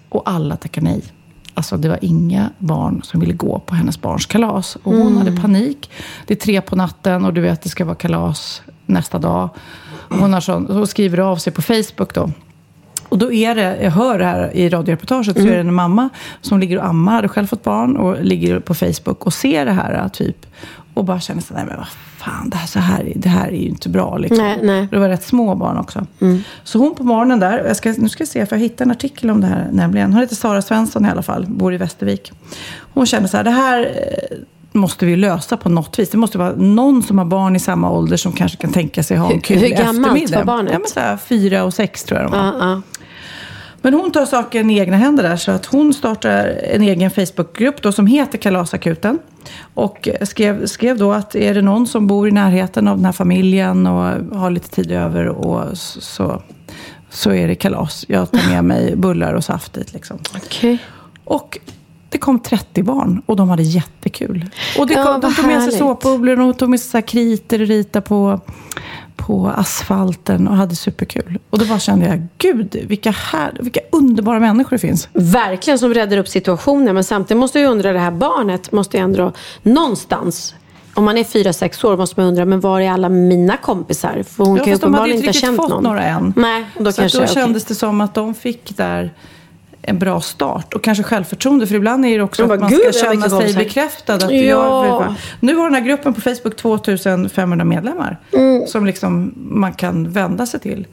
Och 0.09 0.23
alla 0.31 0.57
tackade 0.57 0.87
nej. 0.87 1.03
Alltså 1.55 1.77
det 1.77 1.89
var 1.89 1.99
inga 2.01 2.51
barn 2.59 3.01
som 3.03 3.21
ville 3.21 3.35
gå 3.35 3.59
på 3.59 3.75
hennes 3.75 4.01
barns 4.01 4.27
kalas. 4.27 4.77
Och 4.77 4.93
hon 4.93 5.17
hade 5.17 5.41
panik. 5.41 5.91
Det 6.27 6.35
är 6.35 6.39
tre 6.39 6.61
på 6.61 6.77
natten 6.77 7.25
och 7.25 7.35
du 7.35 7.41
vet 7.41 7.63
det 7.63 7.69
ska 7.69 7.85
vara 7.85 7.95
kalas 7.95 8.63
nästa 8.87 9.19
dag. 9.19 9.49
Hon 10.09 10.33
har 10.33 10.41
sån, 10.41 10.67
och 10.67 10.89
skriver 10.89 11.19
av 11.19 11.37
sig 11.37 11.53
på 11.53 11.63
Facebook 11.63 12.15
då. 12.15 12.31
Och 13.09 13.19
då 13.19 13.33
är 13.33 13.55
det, 13.55 13.79
jag 13.83 13.91
hör 13.91 14.19
det 14.19 14.25
här 14.25 14.57
i 14.57 14.69
radioreportaget, 14.69 15.37
så 15.37 15.43
är 15.43 15.53
det 15.53 15.61
en 15.61 15.75
mamma 15.75 16.09
som 16.41 16.61
ligger 16.61 16.79
och 16.79 16.87
ammar, 16.87 17.13
hade 17.13 17.29
själv 17.29 17.47
fått 17.47 17.65
barn 17.65 17.97
och 17.97 18.25
ligger 18.25 18.61
på 18.61 18.75
Facebook 18.75 19.27
och 19.27 19.35
ser 19.35 19.65
det 19.65 19.73
här 19.73 20.09
typ. 20.09 20.47
Och 20.95 21.05
bara 21.05 21.21
känner 21.21 21.43
så 21.43 21.55
nej 21.55 21.65
men 21.67 21.77
vad 21.77 21.87
fan, 22.19 22.51
det 22.51 22.57
här, 22.57 22.67
så 22.67 22.79
här, 22.79 23.13
det 23.17 23.29
här 23.29 23.49
är 23.49 23.57
ju 23.57 23.69
inte 23.69 23.89
bra 23.89 24.19
liksom. 24.19 24.39
Nej, 24.45 24.59
nej. 24.63 24.89
Det 24.91 24.99
var 24.99 25.09
rätt 25.09 25.25
små 25.25 25.55
barn 25.55 25.77
också. 25.77 26.07
Så 26.65 26.79
hon 26.79 26.95
på 26.95 27.05
morgonen 27.05 27.41
där, 27.41 27.65
jag 27.67 27.77
ska, 27.77 27.95
nu 27.99 28.09
ska 28.09 28.21
jag 28.21 28.29
se, 28.29 28.47
för 28.47 28.57
jag 28.57 28.61
hittade 28.61 28.85
en 28.85 28.91
artikel 28.91 29.31
om 29.31 29.41
det 29.41 29.47
här 29.47 29.69
nämligen. 29.73 30.13
Hon 30.13 30.23
heter 30.23 30.37
Sara 30.37 30.63
Svensson 30.63 31.07
i 31.07 31.09
alla 31.09 31.23
fall, 31.23 31.47
bor 31.49 31.75
i 31.75 31.77
Västervik. 31.77 32.33
Hon 32.95 33.07
känner 33.07 33.29
så 33.29 33.37
här, 33.37 33.45
det 33.45 33.51
här 33.51 33.93
måste 34.79 35.07
vi 35.07 35.17
lösa 35.17 35.57
på 35.57 35.69
något 35.69 35.99
vis. 35.99 36.11
Det 36.11 36.19
måste 36.19 36.39
vara 36.39 36.53
någon 36.57 37.03
som 37.03 37.19
har 37.19 37.25
barn 37.25 37.57
i 37.57 37.59
samma 37.59 37.91
ålder 37.91 38.17
som 38.17 38.33
kanske 38.33 38.59
kan 38.59 38.73
tänka 38.73 39.03
sig 39.03 39.17
ha 39.17 39.27
en 39.27 39.33
Hur- 39.35 39.41
kul 39.41 39.59
hur 39.59 39.69
gammalt 39.69 39.97
eftermiddag. 39.99 40.39
var 40.39 40.45
barnet? 40.45 40.73
Ja, 40.73 40.79
men 40.79 40.89
så 40.89 41.01
här, 41.01 41.17
fyra 41.17 41.65
och 41.65 41.75
sex 41.75 42.05
tror 42.05 42.21
jag 42.21 42.31
de 42.31 42.39
var. 42.39 42.45
Ja, 42.47 42.55
ja. 42.61 42.83
Men 43.83 43.95
hon 43.95 44.11
tar 44.13 44.27
saken 44.27 44.71
i 44.71 44.79
egna 44.79 44.97
händer 44.97 45.23
där 45.23 45.37
så 45.37 45.51
att 45.53 45.67
hon 45.67 45.95
startar 45.95 46.47
en 46.73 46.83
egen 46.83 47.11
Facebookgrupp 47.11 47.83
då 47.83 47.93
som 47.93 48.07
heter 48.07 48.39
Kalasakuten. 48.39 49.19
Och 49.75 50.09
skrev, 50.23 50.67
skrev 50.67 50.99
då 50.99 51.13
att 51.13 51.35
är 51.35 51.55
det 51.55 51.63
någon 51.63 51.87
som 51.87 52.07
bor 52.07 52.29
i 52.29 52.31
närheten 52.31 52.89
av 52.89 52.97
den 52.97 53.05
här 53.05 53.13
familjen 53.13 53.87
och 53.87 54.37
har 54.39 54.51
lite 54.51 54.71
tid 54.71 54.93
över 54.93 55.27
och 55.29 55.79
så, 55.79 56.43
så 57.11 57.31
är 57.33 57.49
det 57.49 57.55
kalas. 57.55 58.05
Jag 58.09 58.31
tar 58.31 58.51
med 58.51 58.65
mig 58.65 58.97
bullar 58.97 59.35
och 59.35 59.45
saft 59.45 59.73
dit 59.73 59.93
liksom. 59.93 60.19
Okej. 60.37 60.79
Och 61.25 61.59
det 62.17 62.21
kom 62.21 62.39
30 62.41 62.83
barn 62.83 63.23
och 63.27 63.37
de 63.37 63.49
hade 63.49 63.63
jättekul. 63.63 64.45
Och 64.79 64.87
det 64.87 64.95
Ja, 64.95 65.03
kom, 65.03 65.13
vad 65.13 65.21
de 65.21 65.35
tog 65.35 65.47
med 65.47 65.63
sig 65.63 65.73
såpbubblor 65.73 66.41
och 66.41 66.47
de 66.47 66.55
tog 66.55 66.69
med 66.69 66.81
sig 66.81 67.03
kriter 67.03 67.61
och 67.61 67.67
rita 67.67 68.01
på, 68.01 68.41
på 69.17 69.49
asfalten 69.49 70.49
och 70.49 70.57
hade 70.57 70.77
superkul. 70.77 71.39
Och 71.51 71.59
då 71.59 71.65
bara 71.65 71.79
kände 71.79 72.07
jag, 72.07 72.27
gud 72.39 72.77
vilka, 72.89 73.11
här, 73.11 73.57
vilka 73.61 73.81
underbara 73.93 74.41
människor 74.41 74.71
det 74.71 74.79
finns. 74.79 75.09
Verkligen 75.13 75.79
som 75.79 75.95
räddar 75.95 76.17
upp 76.17 76.29
situationen. 76.29 76.95
Men 76.95 77.05
samtidigt 77.05 77.41
måste 77.41 77.61
jag 77.61 77.71
undra, 77.71 77.93
det 77.93 77.99
här 77.99 78.11
barnet 78.11 78.73
måste 78.73 78.97
ju 78.97 79.03
ändå 79.03 79.33
någonstans 79.63 80.55
om 80.95 81.05
man 81.05 81.19
är 81.19 81.25
fyra, 81.25 81.53
sex 81.53 81.85
år 81.85 81.97
måste 81.97 82.21
man 82.21 82.29
undra, 82.29 82.45
men 82.45 82.61
var 82.61 82.81
är 82.81 82.91
alla 82.91 83.09
mina 83.09 83.57
kompisar? 83.57 84.23
För 84.23 84.45
hon 84.45 84.57
Ja, 84.57 84.65
kan 84.65 84.73
ju 84.73 84.73
fast 84.73 84.83
de 84.83 84.95
hade 84.95 85.13
uppenbarligen 85.13 85.17
inte 85.17 85.27
inte 85.27 85.27
ha 85.27 85.33
riktigt 85.33 85.41
känt 85.41 85.57
fått 85.57 85.69
någon. 85.71 85.83
några 85.83 86.03
än. 86.03 86.33
Nej, 86.37 86.65
då 86.79 86.93
så 86.93 87.01
kanske 87.01 87.19
då 87.19 87.25
okej. 87.25 87.35
kändes 87.35 87.65
det 87.65 87.75
som 87.75 88.01
att 88.01 88.15
de 88.15 88.35
fick 88.35 88.77
där 88.77 89.15
en 89.87 89.99
bra 89.99 90.21
start 90.21 90.75
och 90.75 90.83
kanske 90.83 91.03
självförtroende. 91.05 91.67
För 91.67 91.75
ibland 91.75 92.07
är 92.07 92.19
det 92.19 92.25
också 92.25 92.43
att 92.53 92.61
man 92.61 92.71
"Gud, 92.71 92.81
ska 92.95 93.07
känna 93.07 93.21
sig 93.23 93.31
kompisar." 93.31 93.59
bekräftad. 93.59 94.15
Att 94.15 94.31
Ja. 94.31 94.87
jag, 94.87 95.15
nu 95.41 95.55
har 95.55 95.65
den 95.65 95.75
här 95.75 95.81
gruppen 95.89 96.15
på 96.15 96.21
Facebook 96.21 96.57
2500 96.57 97.65
medlemmar 97.65 98.19
Mm. 98.33 98.67
som 98.67 98.87
liksom 98.87 99.33
man 99.37 99.73
kan 99.73 100.11
vända 100.11 100.47
sig 100.47 100.61
till. 100.61 100.87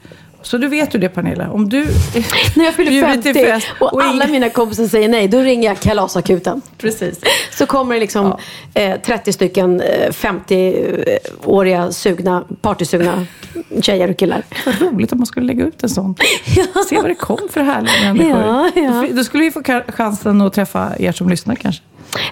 Så 0.44 0.58
du 0.58 0.68
vet 0.68 0.94
ju 0.94 0.98
det 0.98 1.08
Pernilla. 1.08 1.50
Om 1.50 1.68
du 1.68 1.80
När 2.56 2.64
jag 2.64 2.74
fyller 2.74 2.90
bjuder 2.90 3.08
50 3.08 3.32
till 3.32 3.46
fest 3.46 3.66
och, 3.80 4.02
alla 4.02 4.24
ing- 4.24 4.30
mina 4.30 4.48
kompisar 4.48 4.86
säger 4.86 5.08
nej, 5.08 5.28
då 5.28 5.38
ringer 5.40 5.68
jag 5.68 5.80
kalasakuten. 5.80 6.60
Precis. 6.78 7.20
Så 7.52 7.66
kommer 7.66 7.94
det 7.94 8.00
liksom 8.00 8.36
eh, 8.74 9.00
30 9.00 9.32
stycken 9.32 9.80
eh, 9.80 10.10
50-åriga 10.10 11.92
sugna, 11.92 12.44
partysugna 12.60 13.26
tjejer 13.82 14.10
och 14.10 14.16
killar. 14.16 14.42
Vad 14.66 14.80
roligt 14.80 15.12
om 15.12 15.18
man 15.18 15.26
skulle 15.26 15.46
lägga 15.46 15.64
ut 15.64 15.82
en 15.82 15.88
sån. 15.88 16.14
Se 16.88 16.96
vad 16.96 17.04
det 17.10 17.14
kom 17.14 17.38
för 17.50 17.60
härliga 17.60 18.12
människor. 18.14 18.40
Ja, 18.40 18.70
ja. 18.74 19.06
Då, 19.12 19.24
skulle 19.24 19.44
vi 19.44 19.50
få 19.50 19.62
chansen 19.88 20.40
att 20.40 20.52
träffa 20.52 20.92
er 20.98 21.12
som 21.12 21.28
lyssnar 21.28 21.54
kanske. 21.54 21.82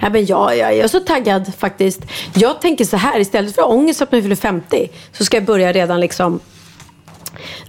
Ja, 0.01 0.09
men 0.11 0.27
jag, 0.27 0.59
jag 0.59 0.73
är 0.73 0.89
så 0.89 1.01
taggad 1.01 1.53
faktiskt. 1.59 2.01
Jag 2.35 2.61
tänker 2.61 2.85
så 2.85 2.97
här, 2.97 3.21
istället 3.21 3.55
för 3.55 3.71
ångest 3.71 4.03
att 4.03 4.09
jag 4.13 4.23
fyller 4.23 4.37
50 4.37 4.89
så 5.13 5.25
ska 5.25 5.37
jag 5.37 5.45
börja 5.45 5.73
redan 5.73 6.01
liksom 6.01 6.41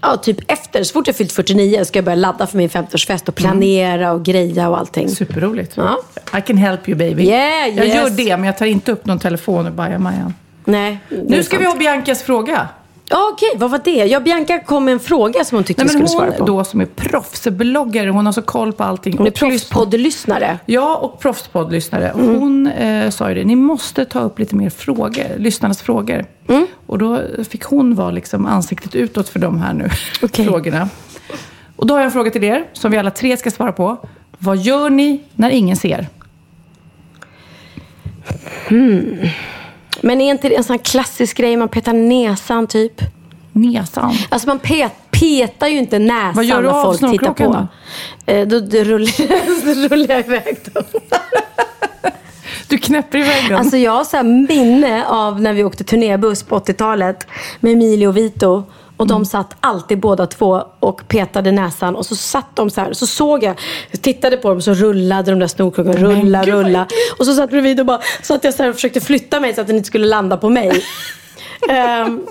Ja, 0.02 0.18
typ 0.18 0.52
efter, 0.52 0.84
så 0.84 0.94
fort 0.94 1.08
jag 1.08 1.16
fyllt 1.16 1.32
49 1.32 1.86
ska 1.86 1.98
jag 1.98 2.06
börja 2.06 2.16
ladda 2.16 2.48
för 2.48 2.58
min 2.58 2.70
50-årsfest 2.70 3.28
och 3.30 3.36
planera 3.36 4.12
och 4.12 4.24
greja 4.26 4.70
och 4.70 4.78
allting. 4.78 5.10
Superroligt. 5.10 5.74
Ja. 5.78 5.98
I 6.38 6.42
can 6.42 6.58
help 6.58 6.90
you 6.90 6.98
baby. 6.98 7.24
Yeah, 7.24 7.68
Jag 7.78 7.86
yes. 7.88 7.96
gör 7.96 8.10
det, 8.10 8.38
men 8.38 8.44
jag 8.46 8.58
tar 8.58 8.66
inte 8.66 8.92
upp 8.92 9.06
någon 9.06 9.20
telefon 9.20 9.66
och 9.66 9.72
bajar 9.74 9.98
Majan. 9.98 10.34
Nej, 10.66 10.98
Nu 11.10 11.44
ska 11.44 11.58
vi 11.58 11.64
sant. 11.64 11.76
ha 11.76 11.80
Biancas 11.80 12.24
fråga. 12.24 12.68
Ja, 13.10 13.30
Okej, 13.34 13.50
vad 13.56 13.72
var 13.72 13.82
det? 13.84 13.92
Ja, 14.06 14.20
Bianca 14.20 14.60
kom 14.60 14.86
med 14.86 14.92
en 14.92 15.00
fråga 15.00 15.44
som 15.46 15.56
hon 15.58 15.64
tyckte 15.64 15.84
Nej, 15.84 15.88
vi 15.88 15.90
skulle 16.08 16.22
hon 16.26 16.32
svara 16.32 16.32
på. 16.40 16.46
då 16.46 16.64
som 16.64 16.82
är 16.82 16.86
proffsbloggare, 16.86 18.10
hon 18.10 18.26
har 18.26 18.34
så 18.34 18.42
koll 18.42 18.74
på 18.74 18.84
allting. 18.84 19.18
Hon 19.18 19.28
är 19.28 19.32
proffspoddlyssnare. 19.32 20.60
Ja, 20.66 20.96
och 20.96 21.20
proffspoddlyssnare. 21.20 22.10
Mm. 22.10 22.40
Hon 22.40 22.68
eh, 22.68 23.10
sa 23.10 23.30
ju 23.30 23.36
det, 23.36 23.44
ni 23.44 23.56
måste 23.56 24.06
ta 24.06 24.20
upp 24.20 24.40
lite 24.40 24.56
mer 24.56 24.70
frågor, 24.70 25.26
lyssnarnas 25.38 25.82
frågor. 25.82 26.26
Mm. 26.50 26.68
Och 26.94 27.00
då 27.00 27.22
fick 27.50 27.64
hon 27.64 27.96
vara 27.96 28.12
liksom 28.12 28.46
ansiktet 28.46 28.96
utåt 28.96 29.30
för 29.30 29.40
de 29.40 29.62
här 29.62 29.74
nu 29.74 29.90
Okej. 30.22 30.46
frågorna. 30.46 30.90
Och 31.76 31.88
då 31.88 31.94
har 31.94 32.00
jag 32.00 32.06
en 32.06 32.12
fråga 32.12 32.32
till 32.32 32.44
er, 32.44 32.66
som 32.74 32.92
vi 32.92 32.98
alla 32.98 33.12
tre 33.12 33.38
ska 33.38 33.52
svara 33.52 33.72
på. 33.72 33.98
Vad 34.38 34.58
gör 34.58 34.90
ni 34.90 35.22
när 35.36 35.50
ingen 35.50 35.78
ser? 35.78 36.08
Men 40.02 40.22
är 40.22 40.32
inte 40.32 40.50
det 40.50 40.56
en 40.56 40.64
sån 40.64 40.80
klassisk 40.80 41.38
grej, 41.38 41.58
man 41.58 41.70
petar 41.70 41.94
näsan 41.94 42.68
typ? 42.68 43.02
Näsan. 43.52 44.14
Alltså 44.30 44.48
man 44.48 44.60
pet, 44.60 44.94
petar 45.12 45.68
ju 45.68 45.78
inte 45.78 46.00
näsan 46.00 46.34
Vad 46.36 46.46
gör 46.46 46.62
du 46.62 46.68
när 46.68 46.84
folk 46.84 47.12
tittar 47.12 47.34
på. 47.34 47.68
Eh, 48.26 48.48
då, 48.48 48.60
då, 48.60 48.78
rullar, 48.78 49.90
rullar 49.90 50.10
jag 50.16 50.20
iväg 50.20 50.58
dem. 50.74 50.84
Du 52.74 52.78
knäpper 52.80 53.18
iväg 53.18 53.50
den. 53.50 53.58
Alltså 53.58 53.78
jag 53.78 53.92
har 53.92 54.04
så 54.04 54.24
minne 54.24 55.06
av 55.08 55.42
när 55.42 55.54
vi 55.54 55.64
åkte 55.64 55.84
turnébuss 55.84 56.44
på 56.44 56.60
80-talet 56.60 57.28
med 57.60 57.74
Emilio 57.74 58.08
och 58.08 58.18
Vito. 58.18 58.64
Och 58.98 59.06
Mm. 59.06 59.08
de 59.08 59.26
satt 59.26 59.56
alltid 59.60 60.00
båda 60.00 60.28
två 60.28 60.64
och 60.80 61.08
petade 61.08 61.52
näsan. 61.52 61.96
Och 61.96 62.06
så 62.06 62.16
satt 62.16 62.56
de 62.56 62.70
så 62.70 62.82
här. 62.82 62.94
Så 62.94 63.08
såg 63.08 63.44
jag, 63.44 63.56
tittade 64.02 64.38
på 64.38 64.50
dem 64.50 64.62
så 64.62 64.74
rullade 64.74 65.32
de 65.32 65.40
där 65.40 65.48
snorkråkorna. 65.48 65.98
Rulla, 65.98 66.44
rulla. 66.44 66.88
Och 67.20 67.26
så 67.26 67.34
satt 67.34 67.50
bredvid 67.50 67.80
och 67.80 67.86
bara 67.86 68.00
så 68.22 68.36
att 68.36 68.44
jag 68.44 68.54
så 68.54 68.64
här 68.64 68.74
försökte 68.74 69.00
flytta 69.02 69.40
mig 69.40 69.54
så 69.54 69.62
att 69.62 69.68
den 69.68 69.76
inte 69.76 69.88
skulle 69.88 70.08
landa 70.08 70.38
på 70.38 70.50
mig. 70.50 70.72
Ehm, 71.70 72.22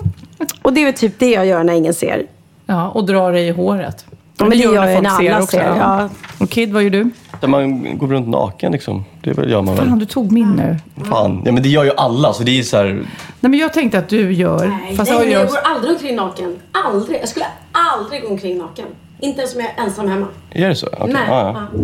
och 0.61 0.73
det 0.73 0.81
är 0.81 0.85
väl 0.85 0.93
typ 0.93 1.19
det 1.19 1.29
jag 1.31 1.45
gör 1.45 1.63
när 1.63 1.73
ingen 1.73 1.93
ser. 1.93 2.25
Ja, 2.65 2.89
och 2.89 3.05
dra 3.05 3.31
dig 3.31 3.47
i 3.47 3.51
håret. 3.51 4.05
men 4.37 4.49
det 4.49 4.55
gör 4.55 4.73
jag 4.89 5.03
när 5.03 5.09
alla 5.09 5.47
ser, 5.47 5.75
ja. 5.77 6.09
Och 6.39 6.49
Kid, 6.49 6.73
vad 6.73 6.83
gör 6.83 6.89
du? 6.89 7.09
Där 7.43 7.47
man 7.47 7.97
går 7.97 8.07
runt 8.07 8.27
naken 8.27 8.71
liksom. 8.71 9.05
Det 9.21 9.29
gör 9.49 9.61
man 9.61 9.75
väl. 9.75 9.87
Fan, 9.89 9.99
du 9.99 10.05
tog 10.05 10.31
min 10.31 10.49
nu. 10.51 10.77
Fan. 11.03 11.41
Ja 11.45 11.51
men 11.51 11.63
det 11.63 11.69
gör 11.69 11.83
ju 11.83 11.91
alla 11.97 12.33
så 12.33 12.43
det 12.43 12.59
är 12.59 12.63
så 12.63 12.77
här. 12.77 12.85
Nej, 12.85 13.49
men 13.49 13.53
jag 13.59 13.73
tänkte 13.73 13.99
att 13.99 14.09
du 14.09 14.33
gör... 14.33 14.77
fast 14.97 15.11
Nej, 15.11 15.19
jag 15.19 15.25
jag 15.25 15.31
gör... 15.31 15.47
går 15.47 15.57
aldrig 15.63 15.93
omkring 15.93 16.15
naken. 16.15 16.55
Aldrig. 16.71 17.21
Jag 17.21 17.29
skulle 17.29 17.45
aldrig 17.71 18.21
gå 18.21 18.27
omkring 18.27 18.57
naken. 18.57 18.85
Inte 19.23 19.39
ens 19.41 19.55
om 19.55 19.61
jag 19.61 19.69
är 19.77 19.83
ensam 19.87 20.09
hemma. 20.09 20.27
Är 20.51 20.69
det 20.69 20.75
så? 20.75 20.87
Okej, 20.87 21.13
Nej. 21.13 21.23
ja, 21.27 21.39
ja. 21.39 21.67
Ja. 21.73 21.79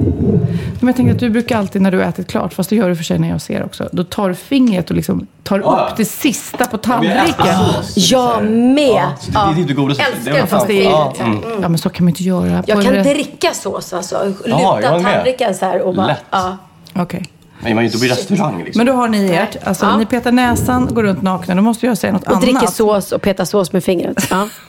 Men 0.80 0.88
jag 0.88 0.96
tänker 0.96 1.14
att 1.14 1.20
du 1.20 1.30
brukar 1.30 1.58
alltid 1.58 1.82
när 1.82 1.92
du 1.92 1.98
har 1.98 2.06
ätit 2.06 2.28
klart, 2.28 2.54
fast 2.54 2.70
det 2.70 2.76
gör 2.76 2.90
du 2.90 2.96
för 2.96 3.04
sig 3.04 3.20
när 3.20 3.30
jag 3.30 3.42
ser 3.42 3.64
också. 3.66 3.90
Då 3.92 4.04
tar 4.04 4.30
du 4.30 4.36
fingret 4.36 4.90
och 4.90 4.96
liksom 4.96 5.28
tar 5.44 5.60
ja. 5.60 5.88
upp 5.92 5.98
det 5.98 6.06
sista 6.06 6.66
på 6.66 6.78
tallriken. 6.78 7.56
Jag 7.96 8.44
med. 8.46 8.86
Ja, 8.88 9.12
så 9.20 9.32
det, 9.32 9.56
det 9.56 9.62
är 9.62 9.68
det 9.68 9.74
godaste. 9.74 10.04
Älskar 10.04 10.46
fast 10.46 10.68
det 10.68 10.86
är- 10.86 10.90
ja, 10.90 11.14
mm. 11.20 11.40
Ja, 11.62 11.70
men 11.70 11.78
så 11.78 11.90
kan 11.90 12.04
man 12.06 12.10
inte 12.10 12.24
göra. 12.24 12.64
Jag 12.68 12.78
På 12.78 12.84
kan 12.84 12.94
det- 12.94 13.04
dricka 13.04 13.54
sås 13.54 13.94
alltså. 13.94 14.34
Luta 14.46 14.82
tallriken 14.82 15.56
så 15.56 15.66
här 15.66 15.82
och 15.82 15.96
bara... 15.96 16.08
Lätt. 16.08 16.24
Ja. 16.32 16.58
Okej. 16.96 17.26
Men 17.64 17.76
man 17.76 17.78
är 17.78 17.90
ju 17.90 17.94
inte 17.96 18.08
på 18.08 18.14
restaurang 18.14 18.64
liksom. 18.64 18.80
Men 18.80 18.86
då 18.88 18.94
har 18.94 19.08
ni 19.08 19.30
ert. 19.32 19.58
Alltså, 19.64 19.86
Ja. 19.86 19.98
ni 19.98 20.06
petar 20.06 20.32
näsan, 20.32 20.88
går 20.92 21.04
runt 21.04 21.22
nakna. 21.22 21.56
Då 21.56 21.62
måste 21.62 21.86
jag 21.86 21.98
säga 21.98 22.14
något 22.14 22.24
Och 22.24 22.30
annat. 22.30 22.42
dricker 22.42 22.68
sås 22.68 23.12
och 23.12 23.22
petar 23.22 23.46
sås 23.46 23.74
med 23.74 23.84
fingret. 23.84 24.28
Ja. 24.30 24.48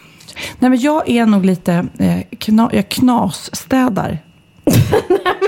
Nej, 0.59 0.71
men 0.71 0.81
jag 0.81 1.09
är 1.09 1.27
nog 1.27 1.45
lite... 1.45 1.87
Eh, 1.99 2.39
kna, 2.39 2.71
jag 2.73 2.89
knasstädar. 2.89 4.19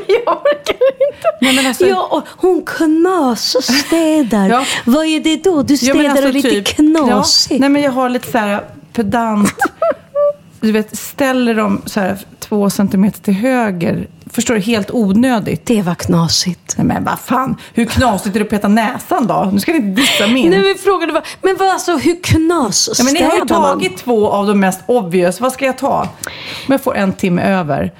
jag 0.06 0.36
orkar 0.36 0.76
inte. 1.08 1.28
Nej, 1.40 1.56
men 1.56 1.66
alltså, 1.66 1.86
Ja, 1.86 2.08
och 2.10 2.22
hon 2.28 2.62
knas 2.66 3.54
och 3.54 3.64
städar. 3.64 4.48
Ja. 4.48 4.64
Vad 4.84 5.06
är 5.06 5.20
det 5.20 5.44
då? 5.44 5.62
Du 5.62 5.76
städar 5.76 5.94
men 5.94 6.10
alltså 6.10 6.26
och 6.26 6.34
lite 6.34 6.50
typ- 6.50 6.66
knasigt. 6.66 7.50
Ja, 7.50 7.58
nej, 7.60 7.68
men 7.68 7.82
jag 7.82 7.92
har 7.92 8.08
lite 8.08 8.30
så 8.30 8.38
här 8.38 8.64
pedant... 8.92 9.52
du 10.60 10.72
vet, 10.72 10.98
ställer 10.98 11.54
dem 11.54 11.82
så 11.86 12.00
här 12.00 12.18
två 12.38 12.70
centimeter 12.70 13.22
till 13.22 13.34
höger. 13.34 14.06
Förstår 14.32 14.54
du? 14.54 14.60
Helt 14.60 14.90
onödigt. 14.90 15.66
Det 15.66 15.82
var 15.82 15.94
knasigt. 15.94 16.74
Nej, 16.76 16.86
men 16.86 17.04
vad 17.04 17.18
fan. 17.20 17.56
Hur 17.74 17.84
knasigt 17.84 18.36
är 18.36 18.40
det 18.40 18.44
att 18.44 18.50
peta 18.50 18.68
näsan 18.68 19.26
då? 19.26 19.50
Nu 19.52 19.60
ska 19.60 19.72
ni 19.72 19.78
inte 19.78 20.00
dissa 20.00 20.26
min. 20.26 20.50
Nej, 20.50 20.58
men 20.62 20.74
frågan 20.84 21.14
var, 21.14 21.22
men 21.42 21.56
vad 21.58 21.68
alltså, 21.68 21.96
hur 21.96 22.22
knas 22.22 22.90
Ja, 22.98 23.04
men 23.04 23.14
ni 23.14 23.22
har 23.22 23.32
ju 23.32 23.38
man? 23.38 23.48
tagit 23.48 23.96
två 23.96 24.30
av 24.30 24.46
de 24.46 24.60
mest 24.60 24.80
obvious. 24.86 25.40
Vad 25.40 25.52
ska 25.52 25.66
jag 25.66 25.78
ta? 25.78 26.00
Om 26.66 26.72
jag 26.72 26.82
får 26.82 26.96
en 26.96 27.12
timme 27.12 27.42
över 27.42 27.92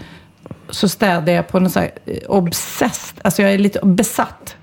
så 0.71 0.89
städar 0.89 1.33
jag 1.33 1.49
på 1.49 1.61
något 1.61 1.73
så 1.73 1.81
här 1.81 1.91
eh, 2.07 2.17
obsessed. 2.31 3.21
Alltså 3.23 3.43
jag 3.43 3.53
är 3.53 3.59
lite 3.59 3.81
besatt. 3.83 4.57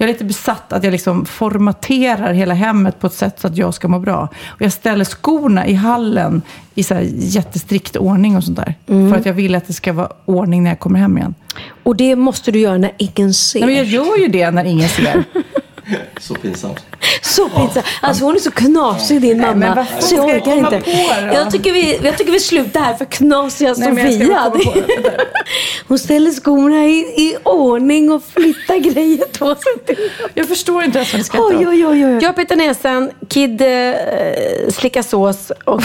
Jag 0.00 0.08
är 0.08 0.12
lite 0.12 0.24
besatt 0.24 0.72
att 0.72 0.84
jag 0.84 0.92
liksom 0.92 1.26
formaterar 1.26 2.32
hela 2.32 2.54
hemmet 2.54 3.00
på 3.00 3.06
ett 3.06 3.12
sätt 3.12 3.40
så 3.40 3.46
att 3.46 3.56
jag 3.56 3.74
ska 3.74 3.88
må 3.88 3.98
bra. 3.98 4.28
Och 4.46 4.62
jag 4.62 4.72
ställer 4.72 5.04
skorna 5.04 5.66
i 5.66 5.74
hallen 5.74 6.42
i 6.74 6.82
så 6.82 6.94
här 6.94 7.06
jättestrikt 7.12 7.96
ordning 7.96 8.36
och 8.36 8.44
sånt 8.44 8.56
där. 8.56 8.74
Mm. 8.86 9.10
För 9.10 9.18
att 9.18 9.26
jag 9.26 9.32
vill 9.32 9.54
att 9.54 9.66
det 9.66 9.72
ska 9.72 9.92
vara 9.92 10.08
ordning 10.24 10.62
när 10.62 10.70
jag 10.70 10.78
kommer 10.78 10.98
hem 10.98 11.18
igen. 11.18 11.34
Och 11.82 11.96
det 11.96 12.16
måste 12.16 12.50
du 12.50 12.58
göra 12.58 12.78
när 12.78 12.92
ingen 12.98 13.34
ser. 13.34 13.60
Nej, 13.60 13.66
men 13.66 13.76
jag 13.76 13.86
gör 13.86 14.18
ju 14.18 14.28
det 14.28 14.50
när 14.50 14.64
ingen 14.64 14.88
ser. 14.88 15.24
Så 16.20 16.34
pinsamt. 16.34 16.84
Så 17.22 17.48
pinsamt. 17.48 17.86
Alltså 18.00 18.24
hon 18.24 18.34
är 18.36 18.40
så 18.40 18.50
knasig 18.50 19.20
din 19.20 19.40
mamma. 19.40 19.74
fan 19.74 20.02
så 20.02 20.14
jag 20.14 20.24
orkar 20.24 20.56
inte. 20.56 20.82
Jag 21.34 21.50
tycker, 21.50 21.72
vi, 21.72 22.00
jag 22.02 22.18
tycker 22.18 22.32
vi 22.32 22.40
slutar 22.40 22.80
här 22.80 22.94
för 22.94 23.04
knasiga 23.04 23.74
Nej, 23.76 24.12
Sofia. 24.12 24.52
Hon 25.88 25.98
ställer 25.98 26.30
skorna 26.30 26.84
i, 26.84 26.98
i 26.98 27.36
ordning 27.42 28.12
och 28.12 28.22
flyttar 28.24 28.76
grejer 28.92 29.24
två 29.32 29.54
centimeter. 29.54 30.30
Jag 30.34 30.48
förstår 30.48 30.82
inte 30.84 30.98
ens 30.98 31.12
vad 31.12 31.18
ni 31.20 31.24
skrattar 31.24 31.56
Oj, 31.58 31.68
oj, 31.68 31.86
oj, 31.86 32.06
oj. 32.06 32.18
Jag 32.22 32.36
petar 32.36 32.56
näsan, 32.56 33.10
Kid 33.28 33.60
eh, 33.60 33.94
slickar 34.72 35.02
sås 35.02 35.52
och, 35.64 35.82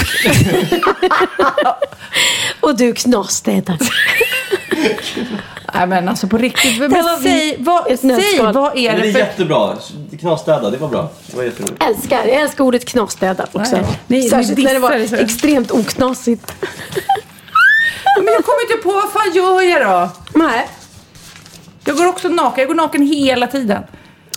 och 2.59 2.77
du 2.77 2.93
knasstädar. 2.93 3.77
Nej 5.73 5.87
men 5.87 6.09
alltså 6.09 6.27
på 6.27 6.37
riktigt. 6.37 6.79
Men 6.79 6.91
var 6.91 7.21
säg, 7.21 7.55
vad, 7.59 7.91
ett 7.91 7.99
säg 7.99 8.07
nötskal. 8.09 8.53
vad 8.53 8.77
är 8.77 8.95
det 8.95 9.01
det 9.01 9.07
är 9.07 9.11
för... 9.11 9.19
jättebra. 9.19 9.77
Knasstäda, 10.19 10.69
det 10.69 10.77
var 10.77 10.87
bra. 10.87 11.09
Det 11.27 11.37
var 11.37 11.43
jätteroligt. 11.43 11.83
Älskar, 11.83 12.17
jag 12.17 12.41
älskar 12.41 12.63
ordet 12.63 12.85
knasstäda 12.85 13.43
också. 13.51 13.75
Nej, 13.75 13.85
ni 14.07 14.29
Särskilt 14.29 14.63
när 14.63 14.73
det 14.73 14.79
var 14.79 14.91
det 14.91 15.19
extremt 15.19 15.71
oknasigt. 15.71 16.53
Men 18.17 18.33
jag 18.33 18.45
kommer 18.45 18.71
inte 18.71 18.83
på, 18.83 18.91
vad 18.91 19.11
fan 19.11 19.33
gör 19.33 19.61
jag 19.61 19.81
då? 19.81 20.09
Nej. 20.39 20.67
Jag 21.85 21.97
går 21.97 22.07
också 22.07 22.27
naken. 22.27 22.61
Jag 22.61 22.67
går 22.67 22.75
naken 22.75 23.01
hela 23.01 23.47
tiden. 23.47 23.83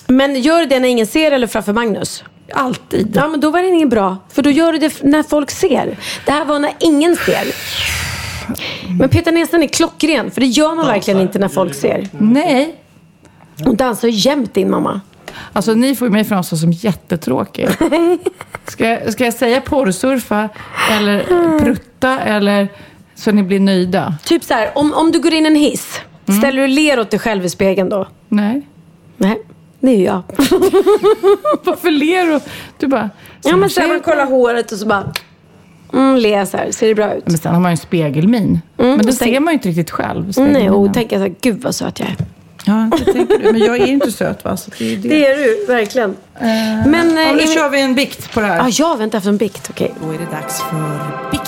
Men 0.06 0.42
gör 0.42 0.58
du 0.58 0.66
det 0.66 0.80
när 0.80 0.88
ingen 0.88 1.06
ser 1.06 1.32
eller 1.32 1.46
framför 1.46 1.72
Magnus? 1.72 2.24
Alltid. 2.52 3.12
Ja, 3.14 3.28
men 3.28 3.40
då 3.40 3.50
var 3.50 3.62
det 3.62 3.68
inget 3.68 3.88
bra. 3.88 4.16
För 4.32 4.42
då 4.42 4.50
gör 4.50 4.72
du 4.72 4.78
det 4.78 5.02
när 5.02 5.22
folk 5.22 5.50
ser. 5.50 5.98
Det 6.24 6.32
här 6.32 6.44
var 6.44 6.58
när 6.58 6.72
ingen 6.78 7.16
ser. 7.16 7.46
Men 8.98 9.08
Peter 9.08 9.32
Näsen 9.32 9.62
är 9.62 9.66
klockren, 9.66 10.30
för 10.30 10.40
det 10.40 10.46
gör 10.46 10.74
man 10.74 10.86
verkligen 10.86 11.20
inte 11.20 11.38
när 11.38 11.48
folk 11.48 11.74
ser. 11.74 12.08
Nej. 12.18 12.74
Hon 13.64 13.76
dansar 13.76 14.08
jämt 14.08 14.54
din 14.54 14.70
mamma. 14.70 15.00
Alltså 15.52 15.74
ni 15.74 15.96
får 15.96 16.08
mig 16.08 16.24
framstå 16.24 16.56
som 16.56 16.72
jättetråkig. 16.72 17.68
Ska, 18.66 18.86
jag- 18.88 19.12
ska 19.12 19.24
jag 19.24 19.34
säga 19.34 19.60
porrsurfa 19.60 20.48
eller 20.90 21.24
prutta 21.58 22.20
eller 22.20 22.68
så 23.14 23.32
ni 23.32 23.42
blir 23.42 23.60
nöjda? 23.60 24.14
Typ 24.24 24.44
så 24.44 24.54
här, 24.54 24.70
om, 24.74 24.94
om 24.94 25.12
du 25.12 25.20
går 25.20 25.32
in 25.34 25.46
en 25.46 25.54
hiss, 25.56 26.00
ställer 26.38 26.62
du 26.62 26.68
ler 26.68 27.00
åt 27.00 27.10
dig 27.10 27.20
själv 27.20 27.44
i 27.44 27.48
spegeln 27.50 27.88
då? 27.88 28.08
Nej. 28.28 28.66
Nej, 29.16 29.38
det 29.80 29.90
är 29.90 29.96
ju 29.96 30.04
jag. 30.04 30.22
Varför 31.64 31.90
ler 31.90 32.26
du? 32.26 32.40
Du 32.78 32.86
bara... 32.86 33.10
Ja, 33.42 33.56
men 33.56 33.70
så 33.70 33.80
här, 33.80 33.88
man 33.88 34.00
kollar 34.00 34.26
håret 34.26 34.72
och 34.72 34.78
så 34.78 34.86
bara... 34.86 35.12
Mm, 35.92 36.16
le 36.16 36.46
så 36.46 36.56
här, 36.56 36.70
ser 36.72 36.88
det 36.88 36.94
bra 36.94 37.14
ut? 37.14 37.22
Men 37.26 37.38
sen 37.38 37.54
har 37.54 37.60
man 37.60 37.70
ju 37.70 37.72
en 37.72 37.76
spegelmin. 37.76 38.60
men 38.76 38.98
det 38.98 39.04
tänk- 39.04 39.18
ser 39.18 39.40
man 39.40 39.52
ju 39.52 39.54
inte 39.54 39.68
riktigt 39.68 39.90
själv. 39.90 40.32
Nej, 40.36 40.70
och 40.70 40.94
tänker 40.94 41.16
så 41.16 41.22
här, 41.22 41.34
gud 41.40 41.62
vad 41.62 41.74
söt 41.74 42.00
jag 42.00 42.08
är. 42.08 42.16
Ja, 42.64 42.90
det 42.98 43.12
tänker 43.12 43.38
du. 43.38 43.52
Men 43.52 43.60
jag 43.60 43.76
är 43.78 43.86
ju 43.86 43.92
inte 43.92 44.12
söt 44.12 44.44
va? 44.44 44.56
Så 44.56 44.70
det 44.78 44.92
är 44.92 44.96
det. 44.96 45.08
Det 45.08 45.26
är 45.26 45.36
du, 45.36 45.66
verkligen. 45.72 46.16
Men... 46.40 46.92
Ja, 46.94 47.00
eh, 47.00 47.34
nu 47.34 47.42
är 47.42 47.46
vi- 47.46 47.54
kör 47.54 47.68
vi 47.70 47.80
en 47.80 47.94
bikt 47.94 48.32
på 48.34 48.40
det 48.40 48.46
här. 48.46 48.56
Ja, 48.56 48.68
jag 48.70 48.96
väntar 48.98 49.18
efter 49.18 49.30
en 49.30 49.36
bikt, 49.36 49.66
okej. 49.70 49.94
Då 50.02 50.08
är 50.12 50.18
det 50.18 50.30
dags 50.36 50.60
för 50.62 51.30
bikten. 51.30 51.47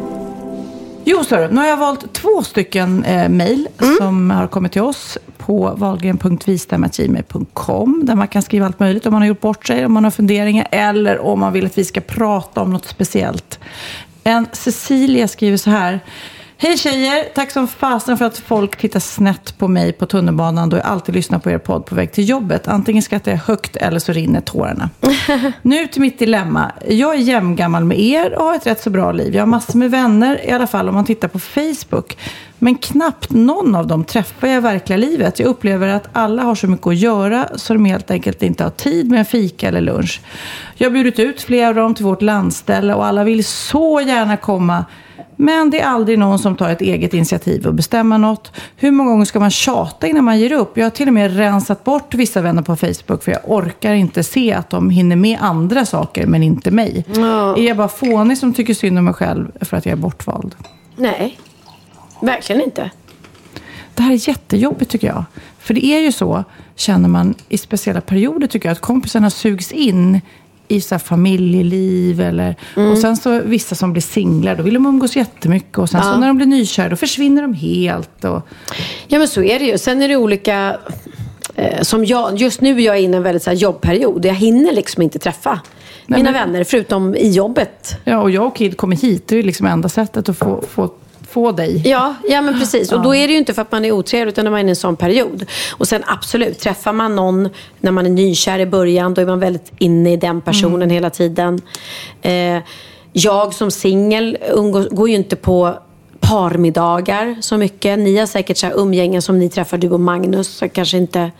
Jo, 1.03 1.23
så 1.23 1.47
nu 1.47 1.55
har 1.55 1.67
jag 1.67 1.77
valt 1.77 2.13
två 2.13 2.43
stycken 2.43 3.03
eh, 3.03 3.29
mejl 3.29 3.67
mm. 3.81 3.95
som 3.97 4.31
har 4.31 4.47
kommit 4.47 4.71
till 4.71 4.81
oss 4.81 5.17
på 5.37 5.73
valgren.vistam.gmail.com 5.77 8.01
där 8.05 8.15
man 8.15 8.27
kan 8.27 8.41
skriva 8.41 8.65
allt 8.65 8.79
möjligt 8.79 9.05
om 9.05 9.13
man 9.13 9.21
har 9.21 9.27
gjort 9.27 9.41
bort 9.41 9.67
sig, 9.67 9.85
om 9.85 9.93
man 9.93 10.03
har 10.03 10.11
funderingar 10.11 10.67
eller 10.71 11.19
om 11.19 11.39
man 11.39 11.53
vill 11.53 11.65
att 11.65 11.77
vi 11.77 11.85
ska 11.85 12.01
prata 12.01 12.61
om 12.61 12.73
något 12.73 12.85
speciellt. 12.85 13.59
En 14.23 14.47
Cecilia 14.51 15.27
skriver 15.27 15.57
så 15.57 15.69
här. 15.69 15.99
Hej 16.63 16.77
tjejer! 16.77 17.23
Tack 17.35 17.51
som 17.51 17.67
fasen 17.67 18.17
för 18.17 18.25
att 18.25 18.37
folk 18.37 18.77
tittar 18.77 18.99
snett 18.99 19.57
på 19.57 19.67
mig 19.67 19.93
på 19.93 20.05
tunnelbanan 20.05 20.69
då 20.69 20.77
jag 20.77 20.85
alltid 20.85 21.15
lyssnar 21.15 21.39
på 21.39 21.51
er 21.51 21.57
podd 21.57 21.85
på 21.85 21.95
väg 21.95 22.11
till 22.11 22.29
jobbet. 22.29 22.67
Antingen 22.67 23.03
skrattar 23.03 23.31
jag 23.31 23.37
högt 23.37 23.75
eller 23.75 23.99
så 23.99 24.11
rinner 24.11 24.41
tårarna. 24.41 24.89
nu 25.61 25.87
till 25.87 26.01
mitt 26.01 26.19
dilemma. 26.19 26.71
Jag 26.87 27.15
är 27.15 27.19
jämngammal 27.19 27.85
med 27.85 27.99
er 27.99 28.33
och 28.33 28.45
har 28.45 28.55
ett 28.55 28.67
rätt 28.67 28.81
så 28.81 28.89
bra 28.89 29.11
liv. 29.11 29.35
Jag 29.35 29.41
har 29.41 29.47
massor 29.47 29.79
med 29.79 29.91
vänner, 29.91 30.45
i 30.45 30.51
alla 30.51 30.67
fall 30.67 30.89
om 30.89 30.95
man 30.95 31.05
tittar 31.05 31.27
på 31.27 31.39
Facebook. 31.39 32.17
Men 32.59 32.75
knappt 32.75 33.29
någon 33.29 33.75
av 33.75 33.87
dem 33.87 34.03
träffar 34.03 34.47
jag 34.47 34.57
i 34.57 34.59
verkliga 34.59 34.97
livet. 34.97 35.39
Jag 35.39 35.47
upplever 35.47 35.87
att 35.87 36.09
alla 36.13 36.43
har 36.43 36.55
så 36.55 36.67
mycket 36.67 36.87
att 36.87 36.97
göra 36.97 37.49
så 37.55 37.73
de 37.73 37.85
helt 37.85 38.11
enkelt 38.11 38.43
inte 38.43 38.63
har 38.63 38.71
tid 38.71 39.09
med 39.09 39.19
en 39.19 39.25
fika 39.25 39.67
eller 39.67 39.81
lunch. 39.81 40.21
Jag 40.75 40.89
har 40.89 40.93
bjudit 40.93 41.19
ut 41.19 41.41
flera 41.41 41.69
av 41.69 41.75
dem 41.75 41.95
till 41.95 42.05
vårt 42.05 42.21
landställe 42.21 42.93
och 42.93 43.05
alla 43.05 43.23
vill 43.23 43.45
så 43.45 44.01
gärna 44.01 44.37
komma 44.37 44.85
men 45.35 45.69
det 45.69 45.79
är 45.79 45.87
aldrig 45.87 46.19
någon 46.19 46.39
som 46.39 46.55
tar 46.55 46.69
ett 46.69 46.81
eget 46.81 47.13
initiativ 47.13 47.67
och 47.67 47.73
bestämmer 47.73 48.17
något. 48.17 48.51
Hur 48.75 48.91
många 48.91 49.11
gånger 49.11 49.25
ska 49.25 49.39
man 49.39 49.51
tjata 49.51 50.07
innan 50.07 50.23
man 50.23 50.39
ger 50.39 50.51
upp? 50.51 50.77
Jag 50.77 50.85
har 50.85 50.89
till 50.89 51.07
och 51.07 51.13
med 51.13 51.37
rensat 51.37 51.83
bort 51.83 52.13
vissa 52.13 52.41
vänner 52.41 52.61
på 52.61 52.75
Facebook 52.75 53.23
för 53.23 53.31
jag 53.31 53.41
orkar 53.43 53.93
inte 53.93 54.23
se 54.23 54.53
att 54.53 54.69
de 54.69 54.89
hinner 54.89 55.15
med 55.15 55.37
andra 55.41 55.85
saker 55.85 56.25
men 56.25 56.43
inte 56.43 56.71
mig. 56.71 57.05
Mm. 57.07 57.25
Är 57.29 57.61
jag 57.61 57.77
bara 57.77 57.87
fånig 57.87 58.37
som 58.37 58.53
tycker 58.53 58.73
synd 58.73 58.97
om 58.97 59.05
mig 59.05 59.13
själv 59.13 59.51
för 59.61 59.77
att 59.77 59.85
jag 59.85 59.93
är 59.93 59.97
bortvald? 59.97 60.55
Nej, 60.95 61.39
verkligen 62.21 62.61
inte. 62.61 62.91
Det 63.95 64.03
här 64.03 64.11
är 64.11 64.29
jättejobbigt 64.29 64.91
tycker 64.91 65.07
jag. 65.07 65.23
För 65.59 65.73
det 65.73 65.85
är 65.85 65.99
ju 65.99 66.11
så, 66.11 66.43
känner 66.75 67.09
man 67.09 67.35
i 67.49 67.57
speciella 67.57 68.01
perioder 68.01 68.47
tycker 68.47 68.69
jag, 68.69 68.73
att 68.73 68.81
kompisarna 68.81 69.29
sugs 69.29 69.71
in 69.71 70.21
i 70.71 70.81
så 70.81 70.99
familjeliv. 70.99 72.21
Eller, 72.21 72.55
mm. 72.77 72.91
Och 72.91 72.97
sen 72.97 73.17
så 73.17 73.41
vissa 73.41 73.75
som 73.75 73.91
blir 73.91 74.01
singlar, 74.01 74.55
då 74.55 74.63
vill 74.63 74.73
de 74.73 74.85
umgås 74.85 75.15
jättemycket. 75.15 75.77
Och 75.77 75.89
sen 75.89 76.01
ja. 76.03 76.13
så 76.13 76.19
när 76.19 76.27
de 76.27 76.37
blir 76.37 76.47
nykära, 76.47 76.89
då 76.89 76.95
försvinner 76.95 77.41
de 77.41 77.53
helt. 77.53 78.23
Och... 78.23 78.47
Ja, 79.07 79.19
men 79.19 79.27
så 79.27 79.43
är 79.43 79.59
det 79.59 79.65
ju. 79.65 79.77
Sen 79.77 80.01
är 80.01 80.07
det 80.07 80.15
olika... 80.15 80.77
Eh, 81.55 81.81
som 81.81 82.05
jag, 82.05 82.37
just 82.37 82.61
nu 82.61 82.77
är 82.81 82.85
jag 82.85 82.99
inne 82.99 83.13
i 83.13 83.17
en 83.17 83.23
väldigt 83.23 83.43
så 83.43 83.49
här, 83.49 83.57
jobbperiod. 83.57 84.25
Jag 84.25 84.33
hinner 84.33 84.71
liksom 84.71 85.03
inte 85.03 85.19
träffa 85.19 85.59
Nej, 86.05 86.19
mina 86.19 86.31
men... 86.31 86.51
vänner, 86.51 86.63
förutom 86.63 87.15
i 87.15 87.29
jobbet. 87.29 87.97
Ja, 88.03 88.21
och 88.21 88.31
jag 88.31 88.47
och 88.47 88.55
Kid 88.55 88.77
kommer 88.77 88.95
hit. 88.95 89.27
Det 89.27 89.37
är 89.37 89.43
liksom 89.43 89.65
enda 89.65 89.89
sättet 89.89 90.29
att 90.29 90.37
få, 90.37 90.63
få 90.69 90.89
få 91.31 91.51
dig. 91.51 91.81
Ja, 91.85 92.15
ja 92.27 92.41
men 92.41 92.59
precis. 92.59 92.91
Och 92.91 93.01
då 93.01 93.15
är 93.15 93.27
det 93.27 93.33
ju 93.33 93.39
inte 93.39 93.53
för 93.53 93.61
att 93.61 93.71
man 93.71 93.85
är 93.85 93.91
otrevlig 93.91 94.31
utan 94.31 94.45
när 94.45 94.51
man 94.51 94.59
är 94.59 94.65
i 94.65 94.69
en 94.69 94.75
sån 94.75 94.95
period. 94.95 95.45
Och 95.71 95.87
sen 95.87 96.03
absolut, 96.05 96.59
träffar 96.59 96.93
man 96.93 97.15
någon 97.15 97.49
när 97.79 97.91
man 97.91 98.05
är 98.05 98.09
nykär 98.09 98.59
i 98.59 98.65
början 98.65 99.13
då 99.13 99.21
är 99.21 99.25
man 99.25 99.39
väldigt 99.39 99.71
inne 99.77 100.13
i 100.13 100.17
den 100.17 100.41
personen 100.41 100.75
mm. 100.75 100.89
hela 100.89 101.09
tiden. 101.09 101.61
Eh, 102.21 102.57
jag 103.13 103.53
som 103.53 103.71
singel 103.71 104.37
går 104.91 105.09
ju 105.09 105.15
inte 105.15 105.35
på 105.35 105.73
parmiddagar 106.19 107.35
så 107.41 107.57
mycket. 107.57 107.99
Ni 107.99 108.17
har 108.17 108.25
säkert 108.25 108.57
så 108.57 108.67
här 108.67 108.73
umgängen 108.73 109.21
som 109.21 109.39
ni 109.39 109.49
träffar, 109.49 109.77
du 109.77 109.89
och 109.89 109.99
Magnus. 109.99 110.47
Så 110.47 110.69
kanske 110.69 110.97
inte 110.97 111.31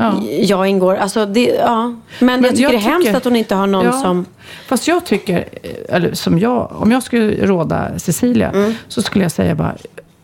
ja. 0.00 0.22
jag 0.40 0.66
ingår. 0.66 0.94
Alltså 0.94 1.26
det, 1.26 1.46
ja. 1.46 1.82
Men, 2.18 2.40
Men 2.40 2.42
jag 2.42 2.50
tycker 2.50 2.62
jag 2.62 2.72
det 2.72 2.76
är 2.76 2.78
tycker, 2.78 2.90
hemskt 2.90 3.14
att 3.14 3.24
hon 3.24 3.36
inte 3.36 3.54
har 3.54 3.66
någon 3.66 3.84
ja, 3.84 3.92
som... 3.92 4.26
Fast 4.66 4.88
jag 4.88 5.06
tycker, 5.06 5.48
eller 5.88 6.14
som 6.14 6.38
jag, 6.38 6.72
om 6.72 6.92
jag 6.92 7.02
skulle 7.02 7.46
råda 7.46 7.98
Cecilia, 7.98 8.50
mm. 8.50 8.74
så 8.88 9.02
skulle 9.02 9.24
jag 9.24 9.32
säga 9.32 9.54
bara, 9.54 9.74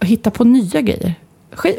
hitta 0.01 0.31
på 0.31 0.45
nya 0.45 0.81
grejer. 0.81 1.15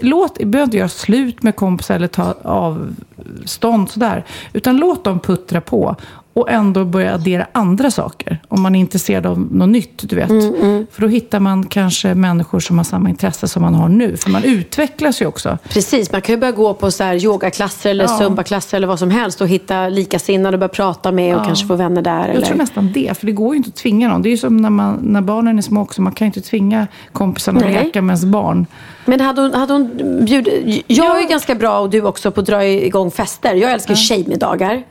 Låt, 0.02 0.38
behöver 0.38 0.64
inte 0.64 0.78
göra 0.78 0.90
slut 0.90 1.44
med 1.44 1.56
kompisar 1.56 1.96
eller 1.96 2.08
ta 2.08 2.36
avstånd 2.42 3.90
sådär. 3.90 4.26
Utan 4.54 4.78
låt 4.78 5.04
dem 5.04 5.20
puttra 5.20 5.62
på 5.62 5.96
och 6.38 6.52
ändå 6.52 6.86
börja 6.86 7.14
addera 7.14 7.48
andra 7.52 7.92
saker. 7.92 8.42
Om 8.48 8.62
man 8.62 8.76
är 8.76 8.80
intresserad 8.80 9.26
av 9.26 9.40
något 9.52 9.70
nytt, 9.70 10.10
du 10.10 10.16
vet. 10.16 10.30
Mm, 10.30 10.56
mm. 10.56 10.88
För 10.92 11.02
då 11.02 11.08
hittar 11.08 11.40
man 11.40 11.66
kanske 11.66 12.16
människor 12.16 12.60
som 12.60 12.78
har 12.78 12.84
samma 12.84 13.10
intresse 13.10 13.48
som 13.48 13.62
man 13.62 13.76
har 13.76 13.90
nu. 13.90 14.18
För 14.18 14.30
man 14.30 14.44
utvecklas 14.44 15.22
ju 15.22 15.26
också. 15.26 15.58
Precis, 15.70 16.12
man 16.12 16.22
kan 16.22 16.36
ju 16.36 16.40
börja 16.40 16.52
gå 16.52 16.74
på 16.74 16.92
så 16.92 17.04
här 17.04 17.26
yogaklasser 17.26 17.90
eller 17.90 18.04
ja. 18.04 18.18
zumbaklasser 18.18 18.78
eller 18.78 18.88
vad 18.88 19.00
som 19.00 19.12
helst 19.12 19.42
och 19.42 19.48
hitta 19.48 19.90
likasinnade 19.90 20.56
och 20.56 20.60
börja 20.60 20.70
prata 20.70 21.12
med 21.12 21.36
och 21.36 21.42
ja. 21.42 21.46
kanske 21.46 21.68
få 21.68 21.76
vänner 21.76 22.02
där. 22.02 22.28
Jag 22.28 22.36
eller? 22.36 22.46
tror 22.46 22.58
nästan 22.58 22.92
det, 22.94 23.18
för 23.18 23.26
det 23.26 23.32
går 23.32 23.54
ju 23.54 23.58
inte 23.58 23.70
att 23.70 23.76
tvinga 23.76 24.10
någon. 24.10 24.22
Det 24.22 24.30
är 24.30 24.32
ju 24.32 24.38
som 24.38 24.58
när, 24.58 24.70
man, 24.70 25.00
när 25.02 25.22
barnen 25.22 25.58
är 25.58 25.62
små 25.62 25.82
också. 25.82 26.02
Man 26.02 26.14
kan 26.14 26.26
ju 26.26 26.30
inte 26.30 26.42
tvinga 26.42 26.88
kompisarna 27.12 27.60
att 27.60 27.72
leka 27.72 28.02
med 28.02 28.14
ens 28.14 28.26
barn. 28.26 28.66
Men 29.06 29.22
hade 29.22 29.42
hon, 29.42 29.54
hade 29.54 29.74
hon 29.74 29.90
bjudit... 30.26 30.84
Jag 30.88 31.06
ja. 31.06 31.22
är 31.22 31.30
ganska 31.30 31.56
bra 31.56 31.80
och 31.80 31.90
du 31.90 32.02
också 32.02 32.32
på 32.32 32.40
att 32.40 32.46
dra 32.46 32.66
igång 32.66 33.12
fester. 33.12 33.54
Jag 33.54 33.72
älskar 33.72 33.94
ja. 33.94 33.96
tjejmiddagar. 33.96 34.84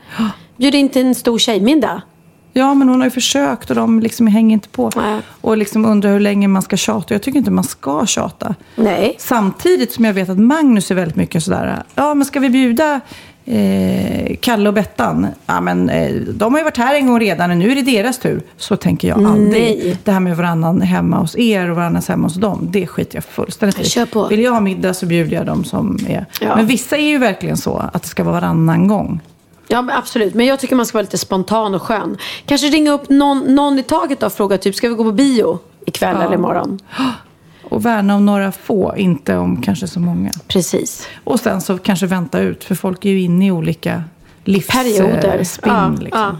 Bjud 0.56 0.74
in 0.74 0.88
till 0.88 1.06
en 1.06 1.14
stor 1.14 1.38
tjejmiddag. 1.38 2.02
Ja, 2.52 2.74
men 2.74 2.88
hon 2.88 3.00
har 3.00 3.06
ju 3.06 3.10
försökt 3.10 3.70
och 3.70 3.76
de 3.76 4.00
liksom 4.00 4.26
hänger 4.26 4.54
inte 4.54 4.68
på. 4.68 4.90
Nej. 4.96 5.20
Och 5.40 5.56
liksom 5.56 5.84
undrar 5.84 6.12
hur 6.12 6.20
länge 6.20 6.48
man 6.48 6.62
ska 6.62 6.76
tjata. 6.76 7.14
Jag 7.14 7.22
tycker 7.22 7.38
inte 7.38 7.50
man 7.50 7.64
ska 7.64 8.06
tjata. 8.06 8.54
Nej. 8.76 9.16
Samtidigt 9.18 9.92
som 9.92 10.04
jag 10.04 10.12
vet 10.12 10.28
att 10.28 10.38
Magnus 10.38 10.90
är 10.90 10.94
väldigt 10.94 11.16
mycket 11.16 11.44
sådär, 11.44 11.82
ja 11.94 12.14
men 12.14 12.24
ska 12.24 12.40
vi 12.40 12.50
bjuda 12.50 13.00
eh, 13.44 14.36
Kalle 14.40 14.68
och 14.68 14.74
Bettan, 14.74 15.26
ja, 15.46 15.60
men, 15.60 15.90
eh, 15.90 16.14
de 16.14 16.52
har 16.52 16.60
ju 16.60 16.64
varit 16.64 16.76
här 16.76 16.94
en 16.94 17.06
gång 17.06 17.20
redan 17.20 17.50
och 17.50 17.56
nu 17.56 17.70
är 17.70 17.74
det 17.74 17.82
deras 17.82 18.18
tur. 18.18 18.42
Så 18.56 18.76
tänker 18.76 19.08
jag 19.08 19.26
aldrig. 19.26 19.78
Nej. 19.84 19.98
Det 20.04 20.12
här 20.12 20.20
med 20.20 20.36
varannan 20.36 20.80
hemma 20.80 21.18
hos 21.18 21.36
er 21.38 21.70
och 21.70 21.76
varannan 21.76 22.02
hemma 22.08 22.26
hos 22.26 22.34
dem, 22.34 22.68
det 22.70 22.86
skiter 22.86 23.16
jag 23.16 23.24
fullständigt 23.24 23.80
i. 23.80 23.84
Kör 23.84 24.06
på. 24.06 24.28
Vill 24.28 24.40
jag 24.40 24.52
ha 24.52 24.60
middag 24.60 24.94
så 24.94 25.06
bjuder 25.06 25.36
jag 25.36 25.46
dem 25.46 25.64
som 25.64 25.98
är. 26.08 26.26
Ja. 26.40 26.56
Men 26.56 26.66
vissa 26.66 26.96
är 26.96 27.08
ju 27.08 27.18
verkligen 27.18 27.56
så 27.56 27.76
att 27.92 28.02
det 28.02 28.08
ska 28.08 28.24
vara 28.24 28.34
varannan 28.34 28.88
gång. 28.88 29.20
Ja, 29.68 29.82
men 29.82 29.96
absolut. 29.96 30.34
Men 30.34 30.46
jag 30.46 30.60
tycker 30.60 30.76
man 30.76 30.86
ska 30.86 30.98
vara 30.98 31.02
lite 31.02 31.18
spontan 31.18 31.74
och 31.74 31.82
skön. 31.82 32.16
Kanske 32.46 32.66
ringa 32.66 32.92
upp 32.92 33.08
någon, 33.08 33.38
någon 33.54 33.78
i 33.78 33.82
taget 33.82 34.22
och 34.22 34.32
fråga 34.32 34.58
typ, 34.58 34.74
ska 34.74 34.88
vi 34.88 34.94
gå 34.94 35.04
på 35.04 35.12
bio 35.12 35.58
ikväll 35.86 36.16
Ja. 36.18 36.24
eller 36.24 36.34
imorgon? 36.34 36.78
Och 37.70 37.86
värna 37.86 38.16
om 38.16 38.26
några 38.26 38.52
få, 38.52 38.94
inte 38.96 39.36
om 39.36 39.62
kanske 39.62 39.86
så 39.88 40.00
många. 40.00 40.30
Precis. 40.48 41.08
Och 41.24 41.40
sen 41.40 41.60
så 41.60 41.78
kanske 41.78 42.06
vänta 42.06 42.40
ut, 42.40 42.64
för 42.64 42.74
folk 42.74 43.04
är 43.04 43.10
ju 43.10 43.20
inne 43.20 43.46
i 43.46 43.50
olika 43.50 44.02
Perioder. 44.44 45.38
livsspinn. 45.38 45.72
Ja, 45.72 45.90
liksom. 46.00 46.36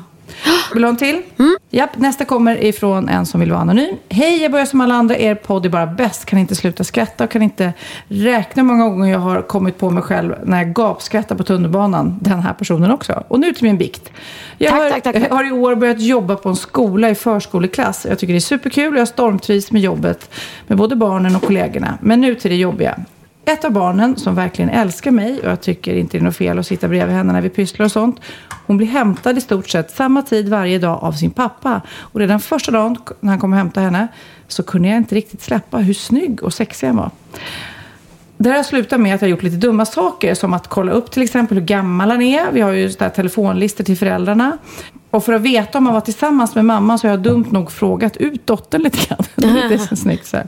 Vill 0.73 0.83
du 0.83 0.87
ha 0.87 0.91
en 0.91 0.97
till? 0.97 1.23
Japp, 1.71 1.91
nästa 1.97 2.25
kommer 2.25 2.65
ifrån 2.65 3.09
en 3.09 3.27
som 3.27 3.41
vill 3.41 3.51
vara 3.51 3.61
anonym. 3.61 3.97
Hej, 4.09 4.43
jag 4.43 4.53
börjar 4.53 4.67
som 4.67 4.81
alla 4.81 4.95
andra. 4.95 5.17
Er 5.17 5.35
podd 5.35 5.67
är 5.67 5.71
bara 5.71 5.87
bäst. 5.87 6.25
Kan 6.25 6.39
inte 6.39 6.55
sluta 6.55 6.85
skratta 6.85 7.25
och 7.25 7.31
kan 7.31 7.43
inte 7.43 7.73
räkna 8.09 8.63
hur 8.63 8.67
många 8.67 8.89
gånger 8.89 9.13
jag 9.13 9.19
har 9.19 9.43
kommit 9.43 9.79
på 9.79 9.91
mig 9.91 10.03
själv 10.03 10.35
när 10.45 10.59
jag 10.59 10.75
gapskrattar 10.75 11.37
på 11.37 11.43
tunnelbanan. 11.43 12.19
Den 12.21 12.41
här 12.41 12.53
personen 12.53 12.91
också. 12.91 13.23
Och 13.29 13.41
nu 13.41 13.53
till 13.53 13.65
min 13.65 13.79
bikt. 13.79 14.11
Jag 14.59 14.71
Tack, 14.71 14.81
har, 14.83 15.01
tack, 15.01 15.15
tack. 15.15 15.31
har 15.31 15.49
i 15.49 15.53
år 15.53 15.75
börjat 15.75 16.01
jobba 16.01 16.37
på 16.37 16.49
en 16.49 16.57
skola 16.57 17.11
i 17.11 17.15
förskoleklass. 17.15 18.07
Jag 18.09 18.19
tycker 18.19 18.33
det 18.35 18.39
är 18.39 18.41
superkul 18.41 18.95
och 18.95 19.01
jag 19.01 19.09
stormtrivs 19.09 19.73
med 19.73 19.83
jobbet 19.83 20.31
med 20.67 20.79
både 20.79 20.97
barnen 20.97 21.37
och 21.37 21.43
kollegorna. 21.43 21.99
Men 22.01 22.21
nu 22.21 22.35
till 22.35 22.51
det 22.51 22.57
jobbiga. 22.57 22.99
Ett 23.49 23.65
av 23.65 23.71
barnen 23.71 24.17
som 24.17 24.35
verkligen 24.35 24.71
älskar 24.71 25.11
mig 25.11 25.41
och 25.41 25.51
jag 25.51 25.61
tycker 25.61 25.95
inte 25.95 26.19
det 26.19 26.23
är 26.23 26.25
något 26.25 26.37
fel 26.37 26.59
att 26.59 26.67
sitta 26.67 26.89
bredvid 26.89 27.17
henne 27.17 27.33
när 27.33 27.41
vi 27.41 27.49
pysslar 27.49 27.87
och 27.87 27.93
sånt. 27.93 28.21
Hon 28.67 28.77
blir 28.77 28.87
hämtad 28.87 29.39
i 29.39 29.41
stort 29.41 29.69
sett 29.69 29.91
samma 29.91 30.23
tid 30.23 30.49
varje 30.49 30.79
dag 30.79 30.99
av 31.05 31.13
sin 31.13 31.31
pappa. 31.31 31.81
Och 31.99 32.21
redan 32.21 32.41
första 32.41 32.73
dagen 32.73 32.97
när 33.21 33.31
han 33.31 33.41
kom 33.41 33.53
och 33.53 33.59
hämtade 33.59 33.87
henne 33.87 34.09
så 34.49 34.63
kunde 34.63 34.89
jag 34.89 34.97
inte 34.97 35.15
riktigt 35.15 35.43
släppa 35.43 35.79
hur 35.79 35.95
snygg 35.95 36.43
och 36.43 36.55
sexig 36.55 36.87
han 36.87 36.97
var. 36.97 37.11
Det 38.37 38.49
här 38.49 38.57
har 38.57 38.65
slutat 38.65 39.01
med 39.01 39.15
att 39.15 39.21
jag 39.21 39.29
har 39.29 39.31
gjort 39.31 39.43
lite 39.43 39.57
dumma 39.57 39.87
saker 39.87 40.35
som 40.35 40.55
att 40.55 40.69
kolla 40.69 40.93
upp 40.93 41.11
till 41.11 41.23
exempel 41.23 41.59
hur 41.59 41.65
gammal 41.65 42.11
han 42.11 42.23
är. 42.23 42.53
Vi 42.53 42.61
har 42.61 42.73
ju 42.73 42.89
telefonlistor 42.91 43.85
till 43.85 43.97
föräldrarna. 43.97 44.59
Och 45.11 45.25
för 45.25 45.33
att 45.33 45.41
veta 45.43 45.79
om 45.79 45.87
han 45.87 45.95
var 45.95 46.01
tillsammans 46.01 46.55
med 46.55 46.65
mamma 46.65 46.99
så 46.99 47.07
har 47.07 47.11
jag 47.13 47.21
dumt 47.23 47.45
nog 47.51 47.73
frågat 47.73 48.17
ut 48.17 48.47
dottern 48.47 48.83
lite 48.83 48.99
grann. 49.09 49.19
Det 49.69 49.75
är 49.75 49.79
så 49.79 49.97
snyggt 50.03 50.27
så 50.27 50.37
här. 50.37 50.47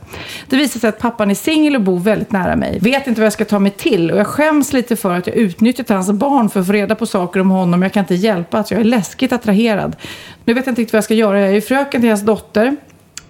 Det 0.49 0.57
visar 0.57 0.79
sig 0.79 0.89
att 0.89 0.99
pappan 0.99 1.31
är 1.31 1.35
singel 1.35 1.75
och 1.75 1.81
bor 1.81 1.99
väldigt 1.99 2.31
nära 2.31 2.55
mig. 2.55 2.79
Vet 2.81 3.07
inte 3.07 3.21
vad 3.21 3.25
jag 3.25 3.33
ska 3.33 3.45
ta 3.45 3.59
mig 3.59 3.71
till 3.71 4.11
och 4.11 4.17
jag 4.17 4.27
skäms 4.27 4.73
lite 4.73 4.95
för 4.95 5.13
att 5.13 5.27
jag 5.27 5.35
utnyttjat 5.35 5.89
hans 5.89 6.11
barn 6.11 6.49
för 6.49 6.59
att 6.59 6.65
få 6.65 6.71
reda 6.73 6.95
på 6.95 7.05
saker 7.05 7.39
om 7.39 7.49
honom. 7.49 7.81
Jag 7.81 7.93
kan 7.93 8.03
inte 8.03 8.15
hjälpa 8.15 8.59
att 8.59 8.71
jag 8.71 8.79
är 8.79 8.83
läskigt 8.83 9.33
attraherad. 9.33 9.95
Nu 10.45 10.53
vet 10.53 10.65
jag 10.65 10.71
inte 10.71 10.81
riktigt 10.81 10.93
vad 10.93 10.97
jag 10.97 11.03
ska 11.03 11.13
göra. 11.13 11.39
Jag 11.39 11.49
är 11.49 11.53
ju 11.53 11.61
fröken 11.61 12.01
till 12.01 12.09
hans 12.09 12.21
dotter. 12.25 12.75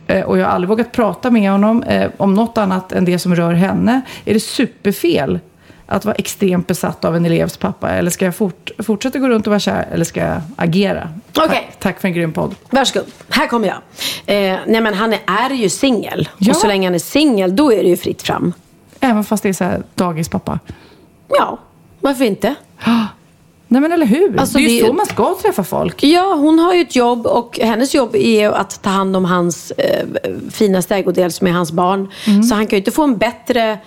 Eh, 0.08 0.22
Och 0.26 0.38
jag 0.38 0.46
har 0.46 0.52
aldrig 0.54 0.70
vågat 0.70 0.92
prata 0.92 1.32
med 1.32 1.52
honom 1.52 1.84
eh, 1.84 2.10
om 2.18 2.34
något 2.34 2.58
annat 2.58 2.92
än 2.92 3.06
det 3.06 3.20
som 3.20 3.36
rör 3.36 3.54
henne. 3.54 4.02
Är 4.26 4.34
det 4.34 4.40
superfel 4.40 5.40
att 5.92 6.06
vara 6.06 6.16
extremt 6.16 6.68
besatt 6.68 7.06
av 7.06 7.16
en 7.16 7.26
elevs 7.26 7.58
pappa? 7.58 7.90
Eller 7.90 8.12
ska 8.12 8.26
jag 8.26 8.36
fort, 8.36 8.72
fortsätta 8.80 9.20
gå 9.20 9.28
runt 9.30 9.48
och 9.48 9.52
vara 9.52 9.60
kär? 9.60 9.88
Eller 9.94 10.06
ska 10.06 10.20
jag 10.20 10.42
agera? 10.56 11.10
Okej. 11.38 11.48
Tack, 11.48 11.80
tack 11.80 12.02
för 12.02 12.08
en 12.08 12.14
grym 12.14 12.34
podd. 12.34 12.56
Varsågod. 12.70 13.08
Här 13.30 13.48
kommer 13.48 13.68
jag. 13.68 13.78
Eh, 14.26 14.60
nej 14.68 14.82
men 14.82 14.94
han 14.94 15.14
är, 15.14 15.20
är 15.28 15.50
ju 15.50 15.70
singel. 15.70 16.30
Ja. 16.38 16.52
Och 16.52 16.58
så 16.58 16.68
länge 16.68 16.88
han 16.88 16.96
är 16.96 17.00
singel, 17.00 17.56
då 17.56 17.74
är 17.74 17.84
det 17.84 17.90
ju 17.90 17.98
fritt 17.98 18.22
fram. 18.22 18.54
Även 19.00 19.24
fast 19.24 19.44
det 19.44 19.50
är 19.50 19.54
så 19.54 19.64
här 19.64 19.84
dagispappa. 19.96 20.60
Ja, 21.30 21.58
varför 22.00 22.26
inte? 22.26 22.56
Nej 23.72 23.82
men 23.82 23.92
eller 23.92 24.06
hur? 24.06 24.40
Alltså, 24.40 24.58
det 24.58 24.64
är 24.64 24.70
ju 24.70 24.82
det- 24.82 24.88
så 24.88 24.94
man 24.94 25.06
ska 25.06 25.38
träffa 25.42 25.64
folk. 25.64 26.04
Ja, 26.04 26.34
hon 26.34 26.60
har 26.60 26.74
ju 26.74 26.82
ett 26.82 26.96
jobb 26.96 27.28
och 27.28 27.60
hennes 27.64 27.96
jobb 27.96 28.16
är 28.16 28.50
att 28.52 28.82
ta 28.82 28.90
hand 28.90 29.16
om 29.16 29.26
hans 29.26 29.72
eh, 29.72 30.06
finaste 30.52 30.96
ägodel 30.96 31.32
som 31.32 31.48
är 31.48 31.52
hans 31.52 31.72
barn. 31.72 32.08
Mm. 32.28 32.44
Så 32.44 32.56
han 32.56 32.68
kan 32.68 32.78
ju 32.78 32.82
inte 32.82 32.92
få 32.92 33.04
en 33.04 33.18
bättre... 33.18 33.78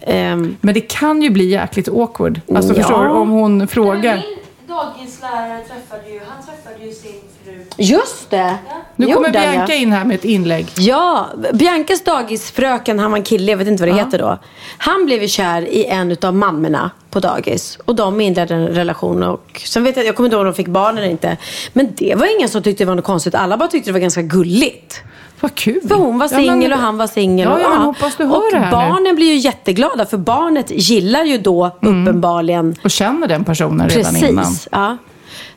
ehm, 0.00 0.56
Men 0.60 0.74
det 0.74 0.80
kan 0.80 1.22
ju 1.22 1.30
bli 1.30 1.44
jäkligt 1.44 1.88
awkward. 1.88 2.40
Alltså 2.54 2.70
Ja. 2.70 2.74
förstår 2.74 3.04
du? 3.04 3.10
Om 3.10 3.30
hon 3.30 3.68
frågar. 3.68 4.22
dagislärare 4.68 5.60
träffade 5.60 6.10
ju, 6.10 6.20
han 6.28 6.44
träffade 6.46 6.86
ju 6.86 6.92
sin 6.92 7.12
fru. 7.44 7.64
Just 7.76 8.30
det! 8.30 8.54
Nu 8.96 9.06
kommer 9.06 9.28
Gjorde 9.28 9.38
han, 9.38 9.52
Bianca 9.52 9.72
ja. 9.72 9.78
in 9.80 9.92
här 9.92 10.04
med 10.04 10.14
ett 10.14 10.24
inlägg. 10.24 10.66
Ja, 10.78 11.26
Biancas 11.52 12.04
dagisfröken, 12.04 12.98
han 12.98 13.10
var 13.10 13.18
en 13.18 13.24
kille, 13.24 13.52
jag 13.52 13.58
vet 13.58 13.68
inte 13.68 13.82
vad 13.86 13.94
det 13.94 13.98
heter 14.04 14.18
då. 14.18 14.38
Han 14.78 15.04
blev 15.06 15.22
ju 15.22 15.28
kär 15.28 15.62
i 15.62 15.86
en 15.86 16.16
av 16.22 16.34
mammorna 16.34 16.90
på 17.10 17.20
dagis. 17.20 17.78
Och 17.84 17.94
de 17.94 18.20
inledde 18.20 18.54
en 18.54 18.66
relation. 18.68 19.22
Och 19.22 19.62
sen 19.66 19.84
vet 19.84 19.96
jag, 19.96 20.06
jag 20.06 20.16
kommer 20.16 20.26
inte 20.26 20.34
ihåg 20.36 20.40
om 20.40 20.46
de 20.52 20.54
fick 20.54 20.68
barn 20.68 20.98
eller 20.98 21.08
inte. 21.08 21.36
Men 21.72 21.88
det 21.96 22.14
var 22.14 22.36
ingen 22.36 22.48
som 22.48 22.62
tyckte 22.62 22.84
det 22.84 22.88
var 22.88 22.94
något 22.94 23.04
konstigt. 23.04 23.34
Alla 23.34 23.56
bara 23.56 23.68
tyckte 23.68 23.88
det 23.90 23.92
var 23.92 24.00
ganska 24.00 24.22
gulligt. 24.22 25.02
Vad 25.40 25.54
kul. 25.54 25.80
För 25.88 25.94
hon 25.94 26.18
var 26.18 26.28
singel 26.28 26.72
och 26.72 26.78
han 26.78 26.96
var 26.98 27.06
singel. 27.06 27.48
Ja, 27.50 27.60
ja, 27.60 27.68
men 27.68 27.78
hoppas 27.78 28.16
du 28.16 28.24
hör 28.24 28.36
och 28.36 28.44
det 28.52 28.58
här 28.58 28.64
nu. 28.64 28.70
barnen 28.70 29.16
blir 29.16 29.26
ju 29.26 29.36
jätteglada. 29.36 30.06
För 30.06 30.16
barnet 30.18 30.66
gillar 30.70 31.24
ju 31.24 31.38
då 31.38 31.66
uppenbarligen 31.80 32.76
Och 32.84 32.90
känner 32.90 33.28
den 33.28 33.44
personen 33.44 33.88
redan 33.88 34.16
innan. 34.16 34.28
Mm. 34.30 34.44
Precis. 34.44 34.68
Ja. 34.72 34.96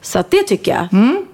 Så 0.02 0.24
det 0.30 0.44
tycker 0.44 0.72
jag. 0.72 0.88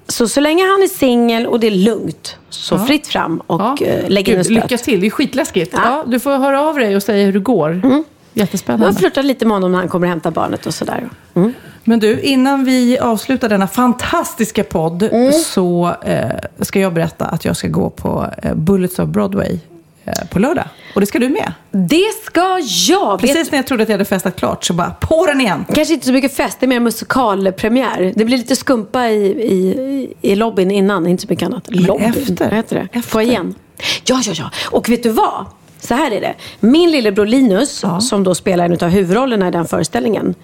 Så 0.08 0.28
så 0.28 0.40
länge 0.42 0.64
han 0.64 0.84
är 0.84 0.88
singel 0.88 1.48
och 1.48 1.60
det 1.60 1.68
är 1.68 1.72
lugnt, 1.72 2.38
så 2.50 2.76
Ja. 2.76 2.86
fritt 2.86 3.08
fram 3.08 3.42
och 3.48 3.62
Ja. 3.62 3.76
ja. 3.80 3.88
lägg 4.08 4.30
in 4.30 4.38
en 4.38 4.44
stöt. 4.44 4.54
lycka 4.56 4.78
till, 4.78 5.02
det 5.02 5.08
är 5.08 5.12
skitläskigt. 5.12 5.74
Ja. 5.74 5.80
Ja. 5.86 5.94
Mm. 6.00 6.12
du 6.12 6.20
får 6.20 6.32
höra 6.38 6.62
av 6.62 6.76
dig 6.76 6.96
och 6.96 7.04
säga 7.04 7.26
hur 7.26 7.34
det 7.34 7.40
går. 7.40 7.82
Jag 7.84 8.04
har 8.36 8.46
Jättespännande. 8.46 9.00
flörtat 9.00 9.26
lite 9.26 9.46
med 9.46 9.56
honom 9.56 9.72
när 9.72 9.80
han 9.80 9.88
kommer 9.88 10.08
och 10.08 10.10
hämtar 10.10 10.32
barnet 10.32 10.66
och 10.66 10.74
sådär. 10.74 11.10
Mm. 11.34 11.54
Men 11.84 12.00
du, 12.00 12.22
innan 12.22 12.66
vi 12.66 13.00
avslutar 13.00 13.50
denna 13.50 13.68
fantastiska 13.68 14.64
podd 14.64 15.04
Mm. 15.04 15.32
så 15.32 15.96
eh, 16.06 16.30
ska 16.60 16.80
jag 16.80 16.94
berätta 16.94 17.26
att 17.26 17.46
jag 17.46 17.58
ska 17.58 17.68
gå 17.68 17.90
på 17.90 18.28
eh, 18.44 18.54
Bullets 18.56 19.00
of 19.00 19.10
Broadway 19.10 19.60
eh, 20.06 20.14
på 20.30 20.40
lördag. 20.40 20.66
Och 20.96 21.02
det 21.02 21.08
ska 21.08 21.20
du 21.20 21.30
med. 21.30 21.54
Det 21.72 22.06
ska 22.26 22.60
jag. 22.90 23.20
Precis 23.20 23.36
Vet, 23.38 23.52
när 23.52 23.58
jag 23.60 23.68
trodde 23.68 23.84
att 23.84 23.90
jag 23.90 23.94
hade 23.94 24.06
festat 24.06 24.36
klart 24.36 24.64
så 24.66 24.74
bara 24.74 24.90
på 25.02 25.26
den 25.26 25.42
igen. 25.42 25.66
kanske 25.76 25.94
inte 25.94 26.06
så 26.06 26.12
mycket 26.14 26.36
fest, 26.36 26.58
det 26.60 26.66
är 26.66 26.68
mer 26.68 26.80
musikalpremiär. 26.80 28.14
Det 28.16 28.26
blir 28.26 28.38
lite 28.38 28.56
skumpa 28.56 29.10
i, 29.10 29.26
i, 29.28 30.14
i 30.22 30.36
lobbyn 30.36 30.72
innan, 30.72 31.08
inte 31.08 31.22
så 31.22 31.28
mycket 31.30 31.46
annat. 31.46 31.64
Lobbyn, 31.68 32.06
efter. 32.10 32.46
vad 32.46 32.54
heter 32.54 32.76
det? 32.76 32.82
Efter. 33.00 33.02
Foajén. 33.12 33.56
Ja, 34.06 34.22
ja, 34.26 34.34
ja. 34.36 34.52
Och 34.72 34.90
vet 34.90 35.04
du 35.04 35.10
vad? 35.10 35.46
Så 35.84 35.94
här 35.94 36.12
är 36.12 36.22
det. 36.22 36.34
Min 36.60 36.92
lillebror 36.92 37.26
Linus, 37.26 37.84
som 38.02 38.24
då 38.24 38.36
spelar 38.36 38.66
en 38.66 38.74
av 38.74 38.90
huvudrollerna 38.90 39.48
i 39.48 39.52
den 39.52 39.66
föreställningen. 39.68 40.36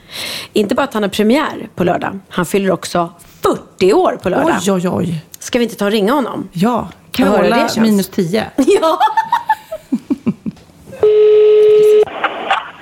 Inte 0.54 0.76
bara 0.76 0.84
att 0.84 0.94
han 0.94 1.04
har 1.04 1.10
premiär 1.10 1.70
på 1.76 1.84
lördag, 1.84 2.20
han 2.30 2.46
fyller 2.46 2.72
också 2.72 3.14
40 3.78 3.94
år 3.94 4.20
på 4.24 4.30
lördag. 4.30 4.56
Oj, 4.62 4.72
oj, 4.72 4.90
oj. 4.90 5.26
Ska 5.40 5.60
vi 5.60 5.64
inte 5.66 5.76
ta 5.76 5.86
och 5.86 5.92
ringa 5.92 6.14
honom? 6.14 6.50
Ja, 6.52 6.88
Carola 7.12 7.58
känns. 7.58 7.78
minus 7.78 8.10
10. 8.10 8.46
Ja. 8.58 9.00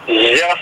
Yes, 0.10 0.60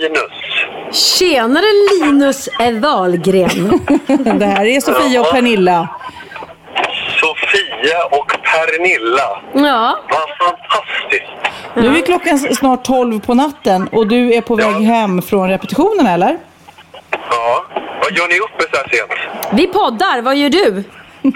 Linus. 0.00 0.98
Tjenare 1.18 1.64
Linus 1.92 2.48
Wahlgren. 2.80 3.80
Det 4.38 4.46
här 4.46 4.64
är 4.66 4.80
Sofia 4.80 5.20
och 5.20 5.30
Pernilla. 5.32 5.88
Sofia 7.22 8.04
och 8.10 8.26
Pernilla. 8.42 9.40
Ja. 9.54 9.98
Vad 10.08 10.48
fantastiskt. 10.48 11.32
Nu 11.74 11.98
är 11.98 12.02
klockan 12.06 12.38
snart 12.38 12.84
12 12.84 13.20
på 13.20 13.34
natten 13.34 13.88
och 13.92 14.06
du 14.08 14.34
är 14.34 14.40
på 14.40 14.56
väg 14.56 14.74
hem 14.74 15.22
från 15.22 15.48
repetitionen 15.48 16.06
eller? 16.06 16.38
Ja. 17.30 17.64
Vad 18.02 18.12
gör 18.18 18.28
ni 18.28 18.38
uppe 18.40 18.62
så 18.70 18.76
här 18.76 18.88
sent? 18.90 19.12
Vi 19.52 19.66
poddar, 19.66 20.22
vad 20.22 20.36
gör 20.36 20.48
du? 20.50 20.84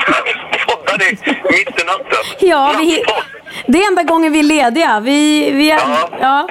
Poddar 0.66 0.98
ni 0.98 1.10
mitt 1.50 1.80
i 1.80 1.84
natten? 1.84 2.24
Ja, 2.40 2.74
vi, 2.78 3.02
det 3.66 3.78
är 3.78 3.86
enda 3.88 4.02
gången 4.02 4.32
vi 4.32 4.38
är 4.38 4.42
lediga. 4.42 5.00
Vi, 5.00 5.50
vi 5.50 5.70
är, 5.70 5.76
Ja. 5.76 6.08
ja. 6.20 6.48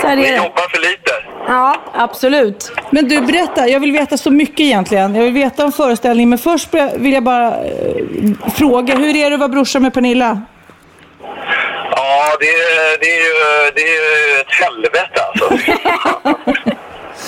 Så 0.00 0.06
är 0.06 0.16
det. 0.16 0.36
jobbar 0.36 0.68
för 0.70 0.80
lite. 0.80 1.09
Ja, 1.50 1.76
absolut. 1.94 2.72
Men 2.90 3.08
du, 3.08 3.20
berätta. 3.20 3.68
Jag 3.68 3.80
vill 3.80 3.92
veta 3.92 4.16
så 4.16 4.30
mycket 4.30 4.60
egentligen. 4.60 5.14
Jag 5.14 5.22
vill 5.24 5.32
veta 5.34 5.64
om 5.64 5.72
föreställningen. 5.72 6.28
Men 6.30 6.38
först 6.38 6.68
vill 6.96 7.12
jag 7.12 7.22
bara 7.22 7.46
eh, 7.46 8.52
fråga. 8.56 8.94
Hur 8.96 9.16
är 9.16 9.30
det 9.30 9.34
att 9.34 9.40
vara 9.40 9.48
brorsa 9.48 9.78
med 9.80 9.94
Pernilla? 9.94 10.42
Ja, 11.90 12.36
det 12.40 12.46
är, 12.46 12.98
det 13.00 13.06
är, 13.16 13.22
ju, 13.24 13.70
det 13.74 13.82
är 13.82 14.34
ju 14.34 14.40
ett 14.40 14.52
helvete 14.62 15.20
alltså. 15.28 15.46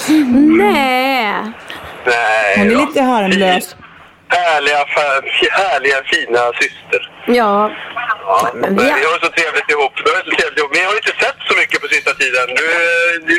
Nej. 0.63 1.35
Nej. 2.07 2.59
Hon 2.59 2.71
är 2.71 2.75
då. 2.75 2.81
lite 2.81 3.03
harmlös. 3.03 3.77
Härliga, 4.29 4.77
härliga 5.61 5.99
fina 6.13 6.41
syster. 6.61 7.01
Ja. 7.27 7.71
Ja, 8.27 8.49
Men 8.55 8.61
men 8.61 8.85
vi 8.85 8.91
har- 8.91 9.13
har 9.13 9.19
så 9.27 9.31
trevligt 9.39 9.71
ihop. 9.75 9.93
Vi 10.05 10.11
har 10.15 10.23
så 10.29 10.31
trevligt 10.37 10.59
ihop. 10.59 10.71
Men 10.75 10.81
jag 10.85 10.89
har 10.93 10.97
inte 11.03 11.15
sett 11.25 11.39
så 11.49 11.55
mycket 11.61 11.79
på 11.83 11.87
sista 11.95 12.11
tiden. 12.23 12.47
Du, 12.59 13.35
du, 13.35 13.37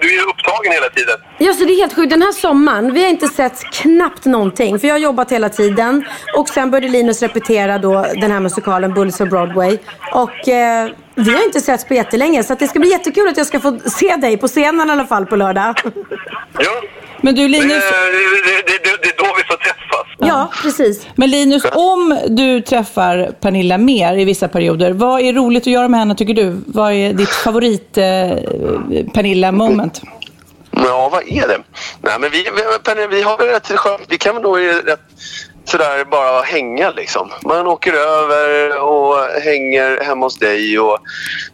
du 0.00 0.08
är 0.18 0.28
upptagen 0.28 0.72
hela 0.72 0.88
tiden. 0.88 1.16
Ja, 1.38 1.52
så 1.52 1.64
det 1.64 1.72
är 1.72 1.76
helt 1.76 1.94
sjukt. 1.94 2.10
Den 2.10 2.22
här 2.22 2.32
sommaren, 2.32 2.92
vi 2.94 3.02
har 3.02 3.10
inte 3.10 3.28
sett 3.28 3.64
knappt 3.72 4.24
någonting. 4.24 4.78
För 4.78 4.86
jag 4.88 4.94
har 4.94 4.98
jobbat 4.98 5.32
hela 5.32 5.48
tiden. 5.48 6.04
Och 6.36 6.48
sen 6.48 6.70
började 6.70 6.88
Linus 6.88 7.22
repetera 7.22 7.78
då 7.78 8.06
den 8.20 8.30
här 8.30 8.40
musikalen 8.40 8.94
Bullets 8.94 9.20
of 9.20 9.28
Broadway. 9.28 9.78
Och 10.12 10.48
eh, 10.48 10.90
vi 11.14 11.30
har 11.34 11.44
inte 11.44 11.60
sett 11.60 11.88
på 11.88 11.94
jättelänge. 11.94 12.42
Så 12.42 12.54
det 12.54 12.68
ska 12.68 12.78
bli 12.78 12.90
jättekul 12.90 13.28
att 13.28 13.36
jag 13.36 13.46
ska 13.46 13.60
få 13.60 13.78
se 13.78 14.16
dig 14.16 14.36
på 14.36 14.48
scenen 14.48 14.88
i 14.88 14.92
alla 14.92 15.06
fall 15.06 15.26
på 15.26 15.36
lördag. 15.36 15.74
Ja, 16.58 16.82
Men 17.22 17.34
du 17.34 17.48
Linus... 17.48 17.68
Det, 17.68 18.62
det, 18.66 18.84
det, 18.84 19.02
det 19.02 19.08
är 19.08 19.16
då 19.16 19.34
vi 19.36 19.44
får 19.44 19.56
träffas. 19.56 20.06
Ja, 20.18 20.52
precis. 20.62 21.06
Men 21.14 21.30
Linus, 21.30 21.62
om 21.72 22.20
du 22.28 22.60
träffar 22.60 23.32
Pernilla 23.40 23.78
mer 23.78 24.16
i 24.16 24.24
vissa 24.24 24.48
perioder, 24.48 24.92
vad 24.92 25.20
är 25.20 25.32
roligt 25.32 25.62
att 25.62 25.66
göra 25.66 25.88
med 25.88 26.00
henne 26.00 26.14
tycker 26.14 26.34
du? 26.34 26.60
Vad 26.66 26.92
är 26.92 27.12
ditt 27.12 27.28
favorit 27.28 27.98
eh, 27.98 28.04
Pernilla-moment? 29.14 30.02
Ja, 30.70 31.08
vad 31.12 31.22
är 31.22 31.48
det? 31.48 31.58
Nej, 32.00 32.18
men 32.20 32.30
vi, 32.30 32.46
vi, 32.96 33.06
vi 33.16 33.22
har 33.22 33.38
väl 33.38 33.46
rätt 33.46 33.66
skönt. 33.66 34.02
Vi 34.08 34.18
kan 34.18 34.34
väl 34.34 34.42
nog 34.42 34.58
rätt 34.58 35.00
sådär 35.64 36.04
bara 36.04 36.42
hänga 36.42 36.90
liksom. 36.90 37.30
Man 37.44 37.66
åker 37.66 37.92
över 37.92 38.78
och 38.82 39.16
hänger 39.42 40.04
hemma 40.04 40.26
hos 40.26 40.38
dig 40.38 40.78
och 40.78 40.98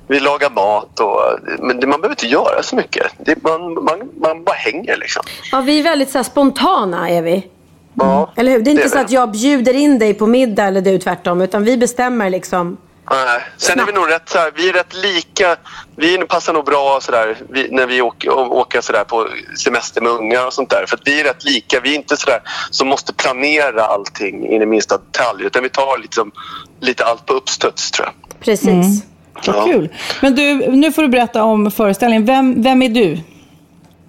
vi 0.08 0.20
lagar 0.20 0.50
mat. 0.50 1.00
Och, 1.00 1.20
men 1.58 1.76
man 1.76 2.00
behöver 2.00 2.08
inte 2.10 2.26
göra 2.26 2.62
så 2.62 2.76
mycket. 2.76 3.06
Det, 3.18 3.42
man, 3.42 3.74
man, 3.74 4.10
man 4.20 4.44
bara 4.44 4.56
hänger 4.56 4.96
liksom. 4.96 5.22
Ja, 5.52 5.60
vi 5.60 5.78
är 5.78 5.82
väldigt 5.84 6.10
så 6.10 6.24
spontana 6.24 7.10
är 7.10 7.22
vi. 7.22 7.46
Ja, 7.94 8.32
Eller 8.36 8.52
hur? 8.52 8.60
Det 8.60 8.70
är 8.70 8.72
inte 8.72 8.82
det 8.82 8.86
är 8.86 8.90
så 8.90 8.98
vi. 8.98 9.04
att 9.04 9.10
jag 9.10 9.30
bjuder 9.32 9.74
in 9.74 9.98
dig 9.98 10.14
på 10.14 10.26
middag 10.26 10.64
eller 10.64 10.80
du 10.80 10.98
tvärtom. 10.98 11.40
Utan 11.40 11.64
vi 11.64 11.76
bestämmer 11.76 12.30
liksom. 12.30 12.76
Nej. 13.10 13.40
Sen 13.56 13.80
är 13.80 13.86
vi 13.86 13.92
nog 13.92 14.10
rätt 14.10 14.28
så 14.28 14.38
här, 14.38 14.52
vi 14.56 14.68
är 14.68 14.72
rätt 14.72 14.94
lika. 14.94 15.56
Vi 15.96 16.18
passar 16.18 16.52
nog 16.52 16.64
bra 16.64 16.98
så 17.02 17.12
där, 17.12 17.36
vi, 17.50 17.68
när 17.70 17.86
vi 17.86 18.02
åker, 18.02 18.30
åker 18.32 18.80
så 18.80 18.92
där 18.92 19.04
på 19.04 19.28
semester 19.58 20.00
med 20.00 20.12
ungar 20.12 20.46
och 20.46 20.52
sånt 20.52 20.70
där. 20.70 20.84
För 20.88 20.96
att 20.96 21.02
vi 21.04 21.20
är 21.20 21.24
rätt 21.24 21.44
lika. 21.44 21.80
Vi 21.80 21.90
är 21.90 21.94
inte 21.94 22.16
så 22.16 22.30
där 22.30 22.40
som 22.70 22.88
måste 22.88 23.14
planera 23.14 23.84
allting 23.84 24.46
in 24.46 24.62
i 24.62 24.66
minsta 24.66 24.98
detalj. 24.98 25.44
Utan 25.44 25.62
vi 25.62 25.68
tar 25.68 25.98
liksom, 25.98 26.32
lite 26.80 27.04
allt 27.04 27.26
på 27.26 27.32
uppstuds 27.32 27.90
tror 27.90 28.06
jag. 28.06 28.40
Precis. 28.40 29.02
Vad 29.46 29.64
kul. 29.64 29.88
Men 30.20 30.34
du, 30.34 30.54
nu 30.70 30.92
får 30.92 31.02
du 31.02 31.08
berätta 31.08 31.42
om 31.42 31.70
föreställningen. 31.70 32.24
Vem, 32.26 32.62
vem 32.62 32.82
är 32.82 32.88
du? 32.88 33.18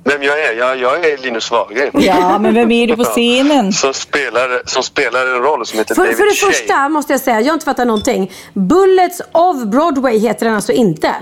Vem 0.08 0.24
jag 0.24 0.40
är? 0.40 0.54
Jag, 0.54 0.78
jag 0.80 1.06
är 1.06 1.18
Linus 1.18 1.52
Wahlgren. 1.52 1.90
Ja, 1.94 2.40
men 2.40 2.54
vem 2.54 2.72
är 2.72 2.88
du 2.88 2.96
på 2.96 3.04
scenen? 3.04 3.74
Som 3.74 3.94
spelar, 3.94 4.62
som 4.66 4.84
spelar 4.84 5.28
en 5.28 5.42
roll 5.42 5.66
som 5.66 5.80
heter 5.80 5.96
För, 5.96 6.02
David 6.04 6.18
för 6.18 6.26
det 6.26 6.34
Shea. 6.36 6.50
första 6.52 6.90
måste 6.90 7.14
jag 7.14 7.20
säga, 7.22 7.40
jag 7.42 7.48
har 7.48 7.54
inte 7.54 7.66
fattat 7.66 7.88
någonting. 7.88 8.32
Bullets 8.54 9.22
of 9.32 9.64
Broadway 9.64 10.18
heter 10.20 10.46
den 10.46 10.56
alltså 10.56 10.72
inte. 10.72 11.16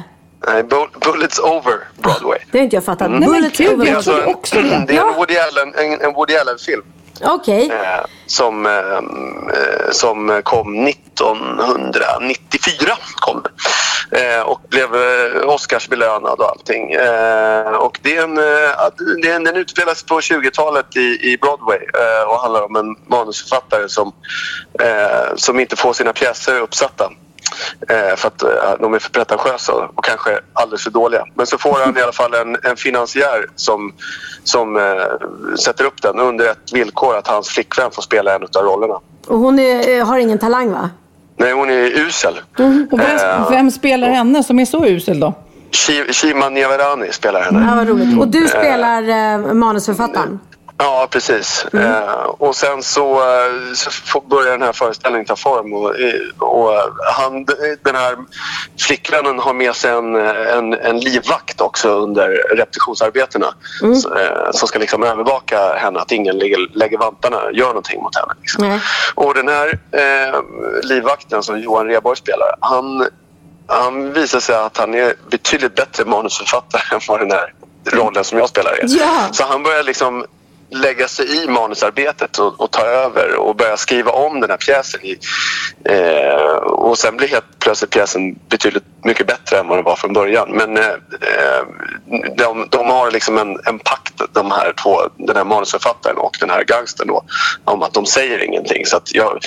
Nej, 0.47 0.63
Bu- 0.63 1.11
Bullets 1.11 1.39
over 1.39 1.73
Broadway. 2.01 2.39
Det 2.51 2.57
har 2.57 2.63
inte 2.63 2.75
jag 2.75 2.85
fattat. 2.85 3.07
Mm. 3.07 3.31
Bullets 3.31 3.57
Det 3.57 3.69
over 3.73 3.85
är 3.87 3.95
alltså 3.95 4.11
Broadway. 4.11 4.73
en, 4.73 4.85
det 4.85 4.97
är 4.97 5.07
en 5.07 5.13
Woody 5.15 5.35
Allen, 5.37 5.73
en, 5.75 6.01
en 6.01 6.13
Woody 6.13 6.35
Allen-film. 6.35 6.83
Okej. 7.23 7.69
Eh, 7.71 8.05
som, 8.25 8.65
eh, 8.65 8.71
eh, 8.71 9.91
som 9.91 10.41
kom 10.43 10.87
1994. 10.87 12.97
Kom. 13.15 13.43
Eh, 14.11 14.41
och 14.41 14.61
blev 14.69 14.95
eh, 14.95 15.49
Oscarsbelönad 15.49 16.39
och 16.39 16.49
allting. 16.49 16.91
Eh, 16.91 17.75
och 17.75 17.99
det 18.01 18.17
är 18.17 18.23
en, 18.23 18.37
eh, 18.37 18.43
det 19.21 19.29
är 19.31 19.35
en, 19.35 19.43
den 19.43 19.55
utspelas 19.55 20.03
på 20.03 20.19
20-talet 20.19 20.95
i, 20.95 21.31
i 21.31 21.37
Broadway 21.41 21.77
eh, 21.77 22.29
och 22.29 22.39
handlar 22.39 22.61
om 22.61 22.75
en 22.75 22.95
manusförfattare 23.07 23.89
som, 23.89 24.13
eh, 24.79 25.35
som 25.35 25.59
inte 25.59 25.75
får 25.75 25.93
sina 25.93 26.13
pjäser 26.13 26.59
uppsatta. 26.59 27.11
Eh, 27.89 28.15
för 28.15 28.27
att 28.27 28.43
eh, 28.43 28.49
de 28.79 28.93
är 28.93 28.99
för 28.99 29.09
pretentiösa 29.09 29.73
och 29.73 30.03
kanske 30.05 30.39
alldeles 30.53 30.83
för 30.83 30.91
dåliga. 30.91 31.25
Men 31.33 31.47
så 31.47 31.57
får 31.57 31.79
han 31.85 31.97
i 31.97 32.01
alla 32.01 32.11
fall 32.11 32.33
en, 32.33 32.57
en 32.63 32.75
finansiär 32.77 33.49
som, 33.55 33.93
som 34.43 34.75
eh, 34.75 35.55
sätter 35.55 35.85
upp 35.85 36.01
den 36.01 36.19
under 36.19 36.51
ett 36.51 36.73
villkor 36.73 37.17
att 37.17 37.27
hans 37.27 37.49
flickvän 37.49 37.91
får 37.91 38.01
spela 38.01 38.35
en 38.35 38.43
av 38.43 38.63
rollerna. 38.63 38.99
Och 39.27 39.39
hon 39.39 39.59
är, 39.59 39.97
eh, 39.97 40.05
har 40.05 40.17
ingen 40.17 40.39
talang 40.39 40.71
va? 40.71 40.89
Nej, 41.37 41.53
hon 41.53 41.69
är 41.69 41.73
usel. 42.07 42.33
Och 42.91 42.99
vem, 42.99 43.15
Eh, 43.17 43.49
vem 43.51 43.71
spelar 43.71 44.09
henne 44.09 44.43
som 44.43 44.59
är 44.59 44.65
så 44.65 44.85
usel 44.85 45.19
då? 45.19 45.33
Shi- 45.71 46.13
Shima 46.13 46.49
Niavarani 46.49 47.11
spelar 47.11 47.41
henne. 47.41 47.65
Ja, 47.69 47.75
vad 47.75 47.87
roligt. 47.87 48.19
Och 48.19 48.27
du 48.27 48.43
Eh, 48.43 48.47
spelar 48.49 49.01
eh, 49.09 49.53
manusförfattaren? 49.53 50.39
Ja, 50.77 51.07
precis. 51.11 51.65
Mm. 51.73 51.85
Eh, 51.85 52.23
och 52.23 52.55
sen 52.55 52.83
så, 52.83 53.15
eh, 53.15 53.73
så 53.73 54.21
börjar 54.21 54.51
den 54.51 54.61
här 54.61 54.73
föreställningen 54.73 55.25
ta 55.25 55.35
form. 55.35 55.73
Och, 55.73 55.99
eh, 55.99 56.13
och 56.39 56.71
han, 57.13 57.45
den 57.83 57.95
här 57.95 58.17
flickvännen 58.79 59.39
har 59.39 59.53
med 59.53 59.75
sig 59.75 59.91
en, 59.91 60.15
en, 60.15 60.73
en 60.73 60.99
livvakt 60.99 61.61
också 61.61 61.89
under 61.89 62.29
repetitionsarbetena. 62.55 63.53
Mm. 63.81 63.95
Så, 63.95 64.15
eh, 64.15 64.51
som 64.51 64.67
ska 64.67 64.79
liksom 64.79 65.03
övervaka 65.03 65.73
henne, 65.75 65.99
att 65.99 66.11
ingen 66.11 66.37
lägger, 66.37 66.77
lägger 66.77 66.97
vantarna 66.97 67.37
gör 67.53 67.67
någonting 67.67 68.01
mot 68.01 68.15
henne. 68.15 68.33
Liksom. 68.41 68.69
Nej. 68.69 68.79
Och 69.15 69.33
den 69.33 69.47
här 69.47 69.79
eh, 69.91 70.41
livvakten 70.83 71.43
som 71.43 71.59
Johan 71.59 71.87
Rheborg 71.87 72.17
spelar, 72.17 72.55
han, 72.59 73.07
han 73.67 74.13
visar 74.13 74.39
sig 74.39 74.55
att 74.55 74.77
han 74.77 74.93
är 74.93 75.13
betydligt 75.29 75.75
bättre 75.75 76.05
manusförfattare 76.05 76.81
än 76.95 77.01
vad 77.07 77.19
den 77.19 77.31
här 77.31 77.53
rollen 77.85 78.23
som 78.23 78.37
jag 78.37 78.49
spelar 78.49 78.71
är. 78.71 78.85
Ja. 78.87 79.27
Så 79.31 79.43
han 79.43 79.63
börjar 79.63 79.83
liksom 79.83 80.25
lägga 80.69 81.07
sig 81.07 81.43
i 81.43 81.47
manusarbetet 81.47 82.37
och, 82.37 82.61
och 82.61 82.71
ta 82.71 82.81
över 82.81 83.35
och 83.35 83.55
börja 83.55 83.77
skriva 83.77 84.11
om 84.11 84.41
den 84.41 84.49
här 84.49 84.57
pjäsen. 84.57 85.05
I, 85.05 85.17
eh, 85.83 86.55
och 86.55 86.97
sen 86.97 87.17
blir 87.17 87.27
helt 87.27 87.59
plötsligt 87.59 87.91
pjäsen 87.91 88.35
betydligt 88.49 88.83
mycket 89.03 89.27
bättre 89.27 89.59
än 89.59 89.67
vad 89.67 89.77
den 89.77 89.85
var 89.85 89.95
från 89.95 90.13
början. 90.13 90.51
Men 90.51 90.77
eh, 90.77 90.85
eh, 90.85 91.65
de, 92.37 92.67
de 92.71 92.89
har 92.89 93.11
liksom 93.11 93.37
en, 93.37 93.59
en 93.65 93.79
pakt, 93.79 94.21
de 94.33 94.51
här 94.51 94.73
två, 94.83 94.97
den 95.17 95.35
här 95.35 95.43
manusförfattaren 95.43 96.17
och 96.17 96.37
den 96.39 96.49
här 96.49 96.63
gangstern 96.63 97.07
då, 97.07 97.23
om 97.63 97.83
att 97.83 97.93
de 97.93 98.05
säger 98.05 98.43
ingenting. 98.43 98.85
Så 98.85 98.97
att 98.97 99.15
jag, 99.15 99.39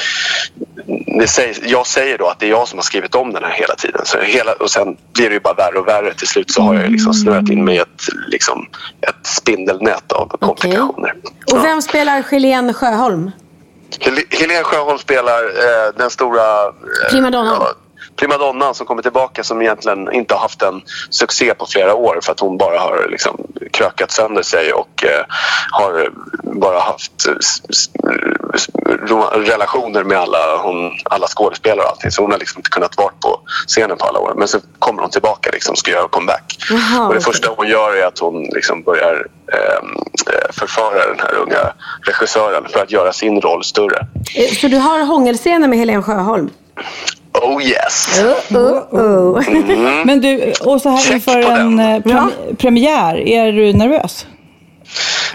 sägs, 1.26 1.60
jag 1.62 1.86
säger 1.86 2.18
då 2.18 2.26
att 2.26 2.40
det 2.40 2.46
är 2.46 2.50
jag 2.50 2.68
som 2.68 2.78
har 2.78 2.84
skrivit 2.84 3.14
om 3.14 3.32
den 3.32 3.44
här 3.44 3.52
hela 3.52 3.74
tiden. 3.74 4.00
Så 4.04 4.18
hela, 4.18 4.52
och 4.52 4.70
sen 4.70 4.96
blir 5.14 5.28
det 5.28 5.34
ju 5.34 5.40
bara 5.40 5.54
värre 5.54 5.78
och 5.78 5.88
värre. 5.88 6.14
Till 6.14 6.28
slut 6.28 6.50
så 6.50 6.62
har 6.62 6.74
jag 6.74 6.90
liksom 6.90 7.14
snurrat 7.14 7.50
in 7.50 7.64
mig 7.64 7.76
i 7.76 7.78
ett, 7.78 8.02
liksom, 8.28 8.66
ett 9.00 9.26
spindelnät 9.26 10.12
av 10.12 10.26
komplikationer. 10.40 11.07
Och 11.52 11.64
vem 11.64 11.82
spelar 11.82 12.22
Helene 12.30 12.72
Sjöholm? 12.74 13.30
Hel- 14.00 14.24
Helene 14.30 14.64
Sjöholm 14.64 14.98
spelar 14.98 15.42
eh, 15.44 15.92
den 15.96 16.10
stora... 16.10 16.64
Eh, 16.66 17.10
Primadonnan. 17.10 17.54
ja, 17.60 17.72
primadonnan 18.18 18.74
som 18.74 18.86
kommer 18.86 19.02
tillbaka 19.02 19.44
som 19.44 19.62
egentligen 19.62 20.12
inte 20.12 20.34
har 20.34 20.40
haft 20.40 20.62
en 20.62 20.82
succé 21.10 21.54
på 21.54 21.66
flera 21.66 21.94
år 21.94 22.18
för 22.22 22.32
att 22.32 22.40
hon 22.40 22.58
bara 22.58 22.78
har 22.78 23.06
liksom 23.10 23.46
krökat 23.72 24.10
sönder 24.10 24.42
sig 24.42 24.72
och 24.72 25.04
eh, 25.04 25.24
har 25.70 26.10
bara 26.60 26.78
haft 26.80 27.26
relationer 29.46 30.04
med 30.04 30.18
alla, 30.18 30.56
hon, 30.62 30.90
alla 31.04 31.26
skådespelare 31.26 31.84
och 31.84 31.90
allting 31.90 32.10
så 32.10 32.22
hon 32.22 32.30
har 32.32 32.38
liksom 32.38 32.58
inte 32.58 32.70
kunnat 32.70 32.96
vara 32.96 33.12
på 33.20 33.40
scenen 33.66 33.96
på 33.96 34.04
alla 34.06 34.18
år. 34.18 34.34
Men 34.36 34.48
så 34.48 34.58
kommer 34.78 35.02
hon 35.02 35.10
tillbaka 35.10 35.50
liksom 35.52 35.76
ska 35.76 35.90
göra 35.90 36.08
comeback. 36.08 36.56
Jaha, 36.70 37.06
och 37.08 37.14
det 37.14 37.20
första 37.20 37.48
hon 37.56 37.68
gör 37.68 37.96
är 37.96 38.06
att 38.06 38.18
hon 38.18 38.42
liksom 38.42 38.82
börjar 38.82 39.14
ehm, 39.52 39.86
eh, 40.34 40.52
förföra 40.52 41.06
den 41.06 41.20
här 41.20 41.34
unga 41.34 41.72
regissören 42.02 42.64
för 42.68 42.82
att 42.82 42.90
göra 42.90 43.12
sin 43.12 43.40
roll 43.40 43.64
större. 43.64 44.06
Eh, 44.34 44.54
Så 44.54 44.68
du 44.68 44.76
har 44.76 45.00
hångelscener 45.04 45.68
med 45.68 45.78
Helene 45.78 46.02
Sjöholm? 46.02 46.50
Oh 47.42 47.62
yes! 47.62 48.20
Oh, 48.50 48.56
oh, 48.56 48.94
oh. 49.00 49.48
Mm. 49.48 50.02
Men 50.06 50.20
du, 50.20 50.52
och 50.64 50.80
så 50.82 50.88
här 50.88 51.12
inför 51.12 51.38
en 51.42 51.78
eh, 51.78 52.00
prem- 52.02 52.56
premiär, 52.58 53.16
är 53.28 53.52
du 53.52 53.72
nervös? 53.72 54.26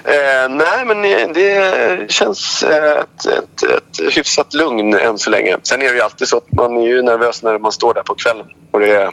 Eh, 0.05 0.49
nej, 0.49 0.85
men 0.85 1.01
det 1.33 2.11
känns 2.11 2.63
eh, 2.63 2.99
ett, 2.99 3.25
ett, 3.25 3.63
ett 3.63 4.15
hyfsat 4.17 4.53
lugn 4.53 4.93
än 4.93 5.17
så 5.17 5.29
länge. 5.29 5.57
Sen 5.63 5.81
är 5.81 5.85
det 5.85 5.95
ju 5.95 6.01
alltid 6.01 6.27
så 6.27 6.37
att 6.37 6.51
man 6.51 6.77
är 6.77 6.87
ju 6.87 7.01
nervös 7.01 7.43
när 7.43 7.59
man 7.59 7.71
står 7.71 7.93
där 7.93 8.03
på 8.03 8.15
kvällen. 8.15 8.45
Och 8.71 8.79
det 8.79 8.91
är, 8.91 9.11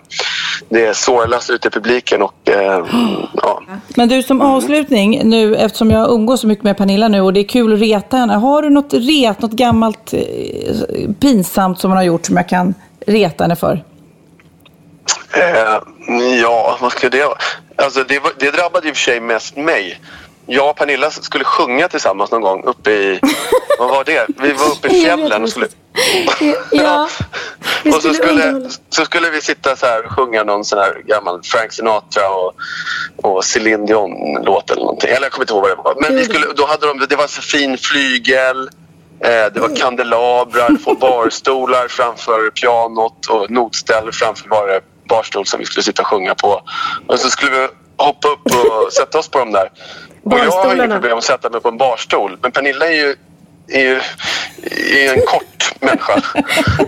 det 0.69 0.87
är 0.87 0.93
sorglöst 0.93 1.51
ute 1.51 1.69
i 1.69 1.71
publiken 1.71 2.23
och 2.23 2.49
eh, 2.49 2.87
ja. 3.35 3.63
Men 3.97 4.09
du, 4.09 4.23
som 4.23 4.41
avslutning 4.41 5.21
nu, 5.25 5.57
eftersom 5.57 5.91
jag 5.91 6.11
umgås 6.11 6.41
så 6.41 6.47
mycket 6.47 6.65
med 6.65 6.77
Pernilla 6.77 7.09
nu 7.09 7.21
och 7.21 7.33
det 7.33 7.41
är 7.41 7.49
kul 7.49 7.73
att 7.73 7.81
reta 7.81 8.17
henne. 8.17 8.35
Har 8.35 8.63
du 8.63 8.71
något 8.71 8.95
ret, 8.95 9.43
något 9.43 9.53
gammalt 9.53 10.13
eh, 10.13 10.21
pinsamt 11.21 11.81
som 11.81 11.91
hon 11.91 11.97
har 11.97 12.05
gjort 12.05 12.27
som 12.27 12.37
jag 12.37 12.49
kan 12.49 12.75
reta 13.07 13.45
henne 13.45 13.57
för? 13.57 13.85
Eh, 15.33 15.79
ja, 16.43 16.79
vad 16.81 16.93
ska 16.93 17.09
det 17.09 17.25
vara? 17.25 17.39
Alltså 17.77 18.05
det, 18.05 18.21
det 18.39 18.51
drabbade 18.51 18.89
i 18.89 18.91
och 18.91 18.97
för 18.97 19.03
sig 19.03 19.21
mest 19.21 19.57
mig. 19.57 20.01
Jag 20.53 20.71
och 20.71 20.77
Pernilla 20.77 21.11
skulle 21.11 21.45
sjunga 21.45 21.89
tillsammans 21.89 22.31
någon 22.31 22.41
gång 22.41 22.65
uppe 22.65 22.91
i... 22.91 23.21
Vad 23.79 23.89
var 23.89 24.05
det? 24.05 24.27
Vi 24.39 24.53
var 24.53 24.67
uppe 24.67 24.89
i 24.89 25.03
fjällen 25.03 25.43
och 25.43 25.49
skulle... 25.49 25.69
Ja. 26.71 27.09
Och 27.95 28.03
så 28.03 28.15
skulle 28.15 28.71
så 28.89 29.05
skulle 29.05 29.31
vi 29.31 29.41
sitta 29.41 29.77
så 29.77 29.87
här 29.87 30.07
och 30.07 30.13
sjunga 30.13 30.45
någon 30.45 30.65
sån 30.65 30.79
här 30.79 31.03
gammal 31.07 31.41
Frank 31.43 31.73
Sinatra 31.73 32.29
och, 32.31 32.55
och 33.17 33.45
Céline 33.45 33.87
Dion-låt 33.87 34.71
eller 34.71 34.81
någonting. 34.81 35.11
Eller 35.11 35.23
jag 35.23 35.33
kommer 35.33 35.45
inte 35.45 35.53
ihåg 35.55 35.63
vad 35.63 35.71
det 35.71 35.83
var. 35.83 35.95
Men 36.09 36.17
vi 36.17 36.25
skulle, 36.25 36.47
då 36.57 36.67
hade 36.67 36.87
de, 36.87 37.07
det 37.09 37.17
var 37.17 37.27
så 37.27 37.43
fin 37.43 37.79
flygel. 37.79 38.71
Eh, 39.25 39.53
det 39.55 39.61
var 39.61 39.77
kandelabrar, 39.77 40.77
två 40.85 40.95
barstolar 40.95 41.89
framför 41.89 42.51
pianot 42.51 43.27
och 43.27 43.51
notställ 43.51 44.13
framför 44.13 44.49
varje 44.49 44.81
barstol 45.09 45.47
som 45.47 45.61
vi 45.61 45.67
skulle 45.67 45.83
sitta 45.83 46.03
och 46.03 46.09
sjunga 46.09 46.35
på. 46.35 46.63
Och 47.07 47.19
så 47.19 47.31
skulle 47.31 47.51
vi 47.51 47.69
hoppa 48.05 48.29
upp 48.29 48.47
och 48.47 48.93
sätta 48.93 49.19
oss 49.19 49.29
på 49.29 49.39
de 49.39 49.53
där. 49.53 49.71
Och 50.25 50.33
jag 50.33 50.39
har 50.39 50.47
Barstolarna. 50.47 50.95
problem 50.95 51.19
att 51.19 51.25
sätta 51.25 51.51
mig 51.51 51.61
på 51.61 51.69
en 51.69 51.79
barstol. 51.79 52.39
Men 52.43 52.53
Pernilla 52.53 52.87
är 52.87 52.93
ju, 52.93 53.17
är 53.69 53.81
ju 53.81 54.01
är 55.07 55.15
en 55.15 55.23
kort 55.27 55.73
människa. 55.81 56.23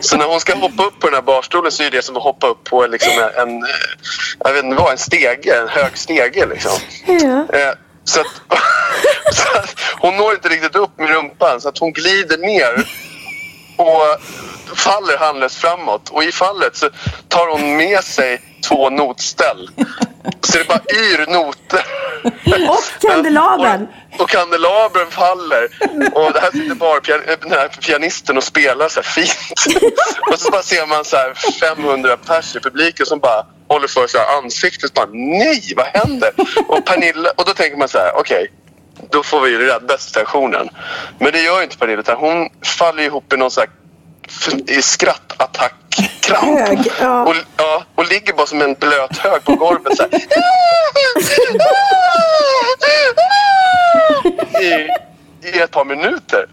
Så 0.01 0.17
när 0.17 0.27
hon 0.27 0.41
ska 0.41 0.55
hoppa 0.55 0.83
upp 0.85 1.01
på 1.01 1.07
den 1.07 1.15
här 1.15 1.23
barstolen 1.23 1.73
så 1.73 1.83
är 1.83 1.91
det 1.91 2.03
som 2.03 2.17
att 2.17 2.23
hoppa 2.23 2.47
upp 2.47 2.65
på 2.65 2.87
liksom 2.87 3.13
en, 3.13 3.49
en, 3.49 3.65
jag 4.45 4.53
vet 4.53 4.65
inte 4.65 4.77
vad, 4.83 4.93
en 4.93 4.99
stege, 4.99 5.61
en 5.63 5.69
hög 5.69 5.99
stege 5.99 6.47
liksom. 6.47 6.73
Ja. 7.07 7.59
Eh, 7.59 7.73
Så 8.05 8.21
att, 8.21 8.27
Så 9.35 9.59
att 9.59 9.75
hon 10.01 10.17
når 10.17 10.33
inte 10.33 10.49
riktigt 10.49 10.77
upp 10.77 10.99
med 10.99 11.09
rumpan 11.11 11.61
så 11.61 11.69
att 11.69 11.79
hon 11.79 11.93
glider 11.93 12.39
ner 12.39 12.87
och 13.77 14.21
faller 14.77 15.17
handlöst 15.19 15.57
framåt. 15.57 16.09
Och 16.11 16.25
i 16.25 16.33
fallet 16.33 16.77
så 16.77 16.91
tar 17.29 17.47
hon 17.51 17.77
med 17.77 18.05
sig 18.05 18.41
två 18.69 18.91
notställ. 18.91 19.71
Så 20.41 20.59
det 20.59 20.69
bara 20.69 20.81
yr 20.95 21.27
noter. 21.33 21.85
Och 22.69 23.11
kandelabern. 23.11 23.86
Och, 24.15 24.20
och 24.20 24.28
kandelabern 24.28 25.11
faller. 25.11 25.69
Och 26.12 26.32
där 26.32 26.51
sitter 26.53 26.74
bara 26.74 26.99
pian- 27.01 27.36
den 27.40 27.51
här 27.53 27.69
pianisten 27.69 28.36
och 28.36 28.44
spelar 28.44 28.89
så 28.89 29.01
här 29.01 29.09
fint. 29.09 29.82
Och 30.32 30.39
så 30.39 30.51
bara 30.51 30.62
ser 30.62 30.86
man 30.86 31.05
så 31.05 31.16
här 31.16 31.35
500 31.74 32.16
pers 32.16 32.57
i 32.57 32.61
publiken 32.61 33.07
som 33.07 33.19
bara 33.19 33.47
håller 33.69 33.89
för 33.89 34.07
sig 34.07 34.20
ansiktet. 34.44 34.94
Bara, 34.94 35.07
Nej, 35.12 35.62
vad 35.77 35.86
händer? 35.86 36.31
Och, 36.69 36.85
Pernilla, 36.85 37.31
och 37.36 37.44
då 37.44 37.53
tänker 37.53 37.77
man 37.77 37.89
så 37.89 37.99
här, 37.99 38.12
okej. 38.16 38.53
då 39.11 39.23
får 39.23 39.40
vi 39.40 39.51
ju 39.51 39.59
rädda 39.59 39.99
situationen. 39.99 40.69
Men 41.19 41.32
det 41.32 41.43
gör 41.43 41.57
ju 41.57 41.62
inte 41.65 41.78
Pernilla 41.78 42.01
utan 42.01 42.16
hon 42.16 42.49
faller 42.78 43.03
ihop 43.03 43.32
i 43.32 43.36
någon 43.36 43.51
så 43.51 43.61
här 43.61 43.69
f- 43.69 43.74
i 44.67 44.83
skrattattackkramp. 44.83 46.59
Ja. 47.01 47.23
Och, 47.23 47.35
ja, 47.57 47.85
och 47.95 48.07
ligger 48.07 48.33
bara 48.33 48.47
som 48.47 48.63
en 48.63 48.75
blöt 48.75 49.17
hög 49.19 49.45
på 49.45 49.55
golvet 49.55 49.97
så 49.97 50.03
här. 50.03 50.11
I, 54.63 54.89
I 55.49 55.59
ett 55.61 55.71
par 55.71 55.85
minuter. 55.85 56.47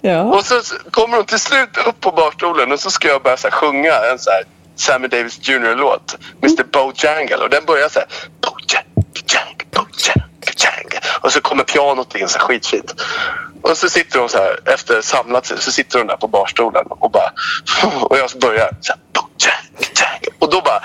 Ja. 0.00 0.22
Och 0.22 0.44
så 0.44 0.60
kommer 0.90 1.16
hon 1.16 1.26
till 1.26 1.40
slut 1.40 1.76
upp 1.86 2.00
på 2.00 2.10
barstolen 2.10 2.72
och 2.72 2.80
så 2.80 2.90
ska 2.90 3.08
jag 3.08 3.22
börja 3.22 3.36
så 3.36 3.48
här, 3.48 3.52
sjunga 3.52 3.92
en 4.12 4.18
så 4.18 4.30
här 4.30 4.42
Sammy 4.76 5.08
Davis 5.08 5.48
Jr-låt. 5.48 6.16
Mr 6.42 6.64
Bojangle. 6.72 7.36
Och 7.36 7.50
den 7.50 7.64
börjar 7.64 7.88
så 7.88 7.98
här. 7.98 8.08
Bojangle. 8.40 8.89
Och 11.20 11.32
så 11.32 11.40
kommer 11.40 11.64
pianot 11.64 12.14
in 12.14 12.28
så 12.28 12.38
här 12.38 12.46
skitfint. 12.46 12.94
Och 13.62 13.76
så 13.76 13.90
sitter 13.90 14.18
hon 14.18 14.28
så 14.28 14.38
här 14.38 14.58
efter 14.64 15.02
samlat 15.02 15.46
sig. 15.46 15.56
Så 15.60 15.72
sitter 15.72 15.98
hon 15.98 16.06
där 16.06 16.16
på 16.16 16.28
barstolen 16.28 16.84
och 16.88 17.10
bara. 17.10 17.32
Och 18.02 18.18
jag 18.18 18.30
börjar 18.40 18.70
så 18.80 18.92
här. 18.92 19.00
Och 20.38 20.50
då 20.50 20.60
bara. 20.60 20.80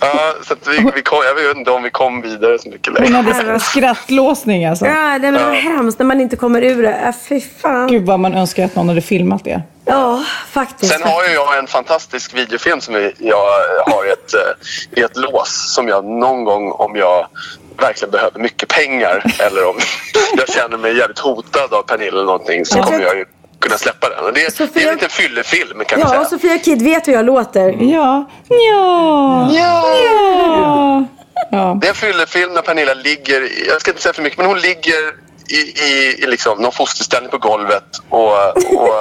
Ja, 0.00 0.34
så 0.46 0.52
att 0.52 0.68
vi, 0.68 0.90
vi 0.94 1.02
kom, 1.02 1.18
jag 1.24 1.34
vet 1.34 1.56
inte 1.56 1.70
om 1.70 1.82
vi 1.82 1.90
kom 1.90 2.22
vidare 2.22 2.58
så 2.58 2.68
mycket 2.68 2.92
längre. 2.92 3.16
Hon 3.16 3.24
hade 3.24 3.60
skrattlåsning 3.60 4.64
alltså. 4.66 4.86
Ja, 4.86 5.18
det 5.18 5.30
var 5.30 5.52
hemskt 5.52 5.98
när 5.98 6.06
man 6.06 6.20
inte 6.20 6.36
kommer 6.36 6.62
ur 6.62 6.82
det. 6.82 6.94
Äh, 6.94 7.14
fy 7.28 7.40
fan. 7.40 7.88
Gud 7.88 8.06
vad 8.06 8.20
man 8.20 8.34
önskar 8.34 8.64
att 8.64 8.76
någon 8.76 8.88
hade 8.88 9.00
filmat 9.02 9.44
det. 9.44 9.62
Ja, 9.84 10.24
faktiskt. 10.50 10.92
Sen 10.92 11.02
har 11.02 11.24
ju 11.24 11.34
jag 11.34 11.58
en 11.58 11.66
fantastisk 11.66 12.34
videofilm 12.34 12.80
som 12.80 12.94
jag 13.18 13.36
har 13.86 14.06
i 14.08 14.10
ett, 14.10 14.34
eh, 14.34 15.00
i 15.00 15.02
ett 15.02 15.16
lås 15.16 15.74
som 15.74 15.88
jag 15.88 16.04
någon 16.04 16.44
gång 16.44 16.70
om 16.70 16.96
jag 16.96 17.26
verkligen 17.78 18.10
behöver 18.10 18.40
mycket 18.40 18.68
pengar 18.68 19.22
eller 19.38 19.68
om 19.68 19.76
jag 20.36 20.48
känner 20.48 20.76
mig 20.76 20.96
jävligt 20.96 21.18
hotad 21.18 21.74
av 21.74 21.82
Pernilla 21.82 22.08
eller 22.08 22.24
någonting 22.24 22.64
så 22.64 22.82
kommer 22.82 23.00
jag 23.00 23.16
ju 23.16 23.24
kunna 23.60 23.78
släppa 23.78 24.08
den. 24.08 24.34
Det, 24.34 24.58
det 24.74 24.82
är 24.82 24.88
en 24.88 24.94
liten 24.94 25.08
fyllefilm 25.10 25.84
kan 25.86 25.98
vi 25.98 26.02
Ja, 26.02 26.08
säga. 26.08 26.20
och 26.20 26.26
Sofia 26.26 26.58
Kid 26.58 26.82
vet 26.82 27.08
hur 27.08 27.12
jag 27.12 27.24
låter. 27.24 27.68
Ja. 27.80 28.30
Ja. 28.48 29.50
Ja. 29.52 31.04
Ja. 31.50 31.78
Det 31.80 31.86
är 31.86 31.90
en 31.90 31.94
fyllefilm 31.94 32.52
när 32.54 32.62
Pernilla 32.62 32.94
ligger, 32.94 33.48
jag 33.68 33.80
ska 33.80 33.90
inte 33.90 34.02
säga 34.02 34.12
för 34.12 34.22
mycket, 34.22 34.38
men 34.38 34.46
hon 34.46 34.58
ligger 34.60 35.14
i, 35.48 35.56
i, 35.84 36.16
i 36.22 36.26
liksom 36.26 36.58
någon 36.58 36.72
fosterställning 36.72 37.30
på 37.30 37.38
golvet 37.38 37.84
och, 38.08 38.32
och 38.74 38.94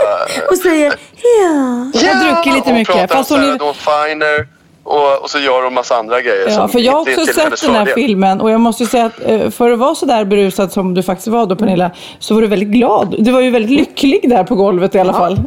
Och 0.49 0.57
säger 0.63 0.89
ja. 1.41 2.09
har 2.13 2.23
druckit 2.35 2.53
lite 2.53 2.69
hon 2.69 2.77
mycket, 2.77 2.95
pratar 2.95 3.15
fast 3.15 3.31
om 3.31 3.37
hon 3.37 3.45
Sarah 3.45 3.57
Dawn 3.57 3.73
Finer 4.09 4.47
och, 4.83 5.21
och 5.21 5.29
så 5.29 5.39
gör 5.39 5.63
hon 5.63 5.73
massa 5.73 5.95
andra 5.95 6.21
grejer. 6.21 6.49
Ja, 6.49 6.67
för 6.67 6.79
jag 6.79 6.91
har 6.91 7.07
är 7.09 7.19
också 7.19 7.33
sett 7.33 7.61
den 7.61 7.75
här 7.75 7.85
filmen 7.85 8.41
och 8.41 8.51
jag 8.51 8.61
måste 8.61 8.85
säga 8.85 9.05
att 9.05 9.25
eh, 9.25 9.49
för 9.49 9.71
att 9.71 9.79
vara 9.79 9.95
så 9.95 10.05
där 10.05 10.25
berusad 10.25 10.71
som 10.71 10.93
du 10.93 11.03
faktiskt 11.03 11.27
var 11.27 11.45
då 11.45 11.55
Pernilla, 11.55 11.91
så 12.19 12.33
var 12.33 12.41
du 12.41 12.47
väldigt 12.47 12.69
glad. 12.69 13.15
Du 13.19 13.31
var 13.31 13.41
ju 13.41 13.49
väldigt 13.49 13.71
lycklig 13.71 14.29
där 14.29 14.43
på 14.43 14.55
golvet 14.55 14.95
i 14.95 14.99
alla 14.99 15.13
fall. 15.13 15.41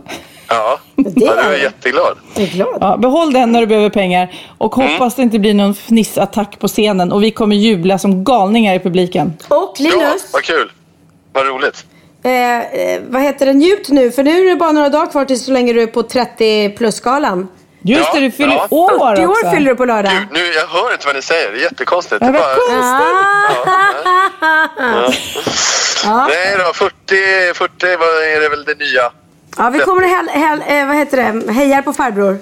Ja, 0.48 0.78
det 0.96 1.12
ja, 1.24 1.34
du 1.34 1.54
är 1.54 1.62
jätteglad. 1.62 2.18
Ja, 2.80 2.96
behåll 2.96 3.32
den 3.32 3.52
när 3.52 3.60
du 3.60 3.66
behöver 3.66 3.90
pengar 3.90 4.32
och 4.58 4.78
Mm. 4.78 4.92
hoppas 4.92 5.14
det 5.14 5.22
inte 5.22 5.38
blir 5.38 5.54
någon 5.54 5.74
fnissattack 5.74 6.58
på 6.58 6.68
scenen 6.68 7.12
och 7.12 7.22
vi 7.22 7.30
kommer 7.30 7.56
jubla 7.56 7.98
som 7.98 8.24
galningar 8.24 8.74
i 8.74 8.78
publiken. 8.78 9.32
Och 9.48 9.54
Ja, 9.56 9.72
Linus, 9.78 10.26
vad 10.32 10.42
kul. 10.42 10.72
Vad 11.32 11.46
roligt. 11.46 11.84
eh, 12.24 12.58
eh, 12.58 13.00
vad 13.08 13.22
heter 13.22 13.46
det, 13.46 13.52
njut 13.52 13.88
nu. 13.88 14.10
För 14.10 14.22
nu 14.22 14.30
är 14.46 14.50
det 14.50 14.56
bara 14.56 14.72
några 14.72 14.88
dagar 14.88 15.06
kvar 15.10 15.24
tills 15.24 15.44
så 15.44 15.52
länge 15.52 15.72
du 15.72 15.82
är 15.82 15.86
på 15.86 16.02
30 16.02 16.68
plus-skalan. 16.70 17.48
Just 17.84 18.08
Ja, 18.14 18.14
det, 18.14 18.20
du 18.20 18.30
fyller 18.30 18.54
ja. 18.54 18.66
år 18.70 19.16
40 19.16 19.26
år 19.26 19.54
fyller 19.54 19.70
du 19.70 19.76
på 19.76 19.84
lördag. 19.84 20.12
Gud, 20.12 20.28
nu, 20.32 20.46
jag 20.52 20.66
hör 20.66 20.92
inte 20.92 21.06
vad 21.06 21.16
ni 21.16 21.22
säger. 21.22 21.50
Det 21.52 21.58
är 21.58 21.62
jättekonstigt. 21.62 22.18
Ja, 22.20 22.26
Det 22.26 22.32
bara- 22.32 22.56
Ja. 26.04 26.26
Nej 26.28 26.56
då, 26.66 26.72
40, 26.72 27.54
40 27.54 27.96
vad 27.96 28.08
är 28.08 28.40
det 28.40 28.48
väl 28.48 28.64
det 28.64 28.78
nya? 28.78 29.10
Ja, 29.56 29.70
vi 29.70 29.78
kommer 29.78 30.02
och 30.02 30.08
häl, 30.08 30.28
häl, 30.28 30.62
eh, 30.66 30.86
vad 30.86 30.96
heter 30.96 31.16
det, 31.46 31.52
hejar 31.52 31.82
på 31.82 31.92
farbror. 31.92 32.38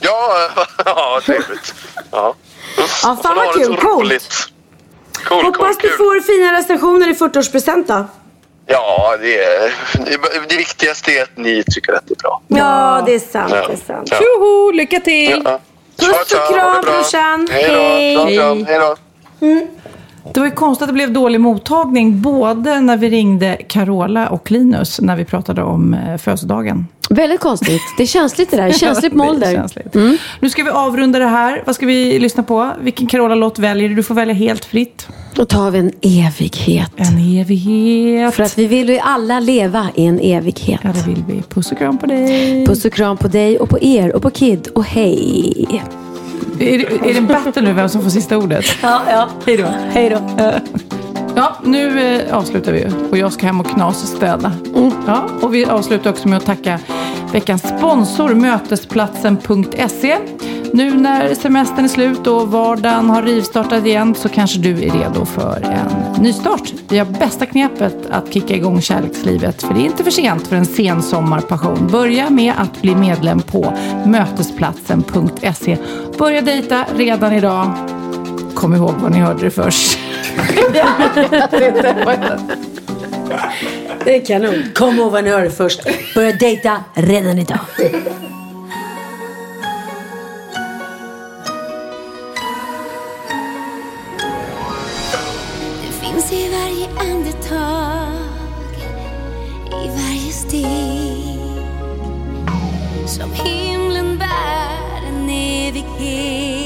Ja, 0.00 0.48
ja 0.84 1.20
trevligt. 1.26 1.74
Ja. 2.10 2.34
Ja, 3.02 3.16
fan 3.22 3.36
vad 3.36 3.54
kul. 3.54 3.76
Coolt. 3.76 4.48
Cool, 5.28 5.44
Hoppas 5.44 5.60
cool, 5.60 5.76
du 5.82 5.88
får 5.88 6.20
fina 6.20 6.52
recensioner 6.58 7.08
i 7.10 7.14
40-årspresent 7.14 7.84
då. 7.86 8.04
Ja, 8.66 9.16
det, 9.20 9.44
är, 9.44 9.74
det, 10.04 10.18
det 10.48 10.56
viktigaste 10.56 11.10
är 11.10 11.22
att 11.22 11.36
ni 11.36 11.64
tycker 11.66 11.92
att 11.92 12.06
det 12.06 12.12
är 12.12 12.16
bra. 12.16 12.42
Ja, 12.48 13.02
det 13.06 13.14
är 13.14 13.18
sant. 13.18 13.52
Ja. 13.54 13.66
Det 13.66 13.72
är 13.72 13.76
sant. 13.76 14.08
Ja. 14.10 14.18
Tjoho, 14.18 14.70
lycka 14.70 15.00
till! 15.00 15.42
Ja. 15.44 15.60
Puss 15.96 16.32
och 16.32 16.54
kram 16.54 16.82
brorsan. 16.82 17.48
Hej 17.50 17.64
då. 17.68 18.24
Kram, 18.24 18.34
kram. 18.36 18.66
Hej 18.66 18.78
då. 18.78 18.96
Det 20.34 20.40
var 20.40 20.46
ju 20.46 20.52
konstigt 20.52 20.82
att 20.82 20.88
det 20.88 20.92
blev 20.94 21.12
dålig 21.12 21.40
mottagning 21.40 22.20
både 22.20 22.80
när 22.80 22.96
vi 22.96 23.10
ringde 23.10 23.56
Carola 23.68 24.28
och 24.28 24.50
Linus 24.50 25.00
när 25.00 25.16
vi 25.16 25.24
pratade 25.24 25.62
om 25.62 25.94
eh, 25.94 26.16
födelsedagen. 26.16 26.86
Väldigt 27.10 27.40
konstigt. 27.40 27.82
Det 27.96 28.02
är 28.02 28.06
känsligt 28.06 28.50
det 28.50 28.56
där. 28.56 28.72
Känsligt 28.72 29.12
är 29.12 29.16
målder. 29.16 29.52
känsligt. 29.52 29.94
Nu 30.40 30.50
ska 30.50 30.62
vi 30.64 30.70
avrunda 30.70 31.18
det 31.18 31.26
här. 31.26 31.62
Vad 31.66 31.74
ska 31.74 31.86
vi 31.86 32.18
lyssna 32.18 32.42
på? 32.42 32.72
Vilken 32.80 33.06
Carola-låt 33.06 33.58
väljer 33.58 33.88
du? 33.88 33.94
Du 33.94 34.02
får 34.02 34.14
välja 34.14 34.34
helt 34.34 34.64
fritt. 34.64 35.08
Då 35.34 35.44
tar 35.44 35.70
vi 35.70 35.78
en 35.78 35.92
evighet. 36.02 36.92
En 36.96 37.38
evighet. 37.40 38.34
För 38.34 38.42
att 38.42 38.58
vi 38.58 38.66
vill 38.66 38.88
ju 38.88 38.98
alla 38.98 39.40
leva 39.40 39.88
i 39.94 40.06
en 40.06 40.20
evighet. 40.20 40.80
Ja, 40.84 40.90
det 40.94 41.10
vill 41.10 41.24
vi. 41.28 41.42
Puss 41.42 41.72
och 41.72 41.78
kram 41.78 41.98
på 41.98 42.06
dig. 42.06 42.66
Puss 42.66 42.84
och 42.84 42.92
kram 42.92 43.16
på 43.16 43.28
dig 43.28 43.58
och 43.58 43.68
på 43.68 43.78
er 43.80 44.16
och 44.16 44.22
på 44.22 44.30
Kid 44.30 44.68
och 44.74 44.84
hej. 44.84 45.66
Är, 46.60 47.08
är 47.08 47.12
det 47.12 47.18
en 47.18 47.26
battle 47.26 47.62
nu 47.62 47.72
vem 47.72 47.88
som 47.88 48.02
får 48.02 48.10
sista 48.10 48.38
ordet? 48.38 48.64
Ja, 48.82 49.02
ja. 49.10 49.28
Hej 49.46 49.56
då. 49.56 49.64
Hej 49.92 50.10
då. 50.10 50.52
Ja, 51.38 51.56
nu 51.62 52.00
eh, 52.00 52.36
avslutar 52.36 52.72
vi 52.72 52.86
och 53.10 53.18
jag 53.18 53.32
ska 53.32 53.46
hem 53.46 53.60
och 53.60 53.66
knas 53.66 54.02
och 54.02 54.08
städa. 54.08 54.52
Mm. 54.74 54.92
Ja, 55.06 55.28
och 55.42 55.54
vi 55.54 55.64
avslutar 55.64 56.10
också 56.10 56.28
med 56.28 56.38
att 56.38 56.44
tacka 56.44 56.80
veckans 57.32 57.62
sponsor 57.62 58.34
Mötesplatsen.se. 58.34 60.18
Nu 60.72 60.94
när 60.94 61.34
semestern 61.34 61.84
är 61.84 61.88
slut 61.88 62.26
och 62.26 62.48
vardagen 62.48 63.10
har 63.10 63.22
rivstartat 63.22 63.86
igen 63.86 64.14
så 64.14 64.28
kanske 64.28 64.58
du 64.58 64.70
är 64.70 64.90
redo 64.90 65.24
för 65.24 65.62
en 65.62 66.22
nystart. 66.22 66.72
Vi 66.88 66.98
har 66.98 67.06
bästa 67.06 67.46
knepet 67.46 67.96
att 68.10 68.34
kicka 68.34 68.54
igång 68.54 68.80
kärlekslivet 68.80 69.62
för 69.62 69.74
det 69.74 69.80
är 69.80 69.84
inte 69.84 70.04
för 70.04 70.10
sent 70.10 70.46
för 70.46 70.56
en 70.56 70.66
sen 70.66 71.02
sommarpassion. 71.02 71.88
Börja 71.92 72.30
med 72.30 72.54
att 72.58 72.82
bli 72.82 72.94
medlem 72.94 73.40
på 73.40 73.72
Mötesplatsen.se. 74.06 75.76
Börja 76.18 76.42
dejta 76.42 76.84
redan 76.96 77.32
idag. 77.32 77.70
Kom 78.54 78.74
ihåg 78.74 78.92
var 78.92 79.10
ni 79.10 79.18
hörde 79.18 79.44
det 79.44 79.50
först. 79.50 79.98
Det 84.04 84.16
är 84.16 84.24
kanon. 84.26 84.62
Kom 84.74 84.98
ihåg 84.98 85.12
var 85.12 85.22
ni 85.22 85.30
hörde 85.30 85.50
först. 85.50 85.80
Börja 86.14 86.32
dejta 86.32 86.84
redan 86.94 87.38
idag. 87.38 87.58
Det 95.82 95.92
finns 96.00 96.32
i 96.32 96.50
varje 96.50 97.12
andetag, 97.12 98.08
i 99.68 99.88
varje 99.88 100.32
steg 100.32 101.38
Som 103.06 103.32
himlen 103.32 104.18
bär 104.18 105.08
en 105.08 105.30
evighet 105.30 106.65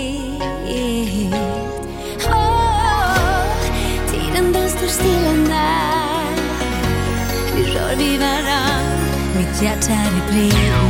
Tiden 4.98 5.44
där. 5.44 6.34
vi 7.56 7.62
rör 7.62 7.96
vid 7.96 8.20
varann 8.20 8.84
Mitt 9.36 9.62
hjärta 9.62 9.92
det 9.92 10.32
brinner 10.32 10.89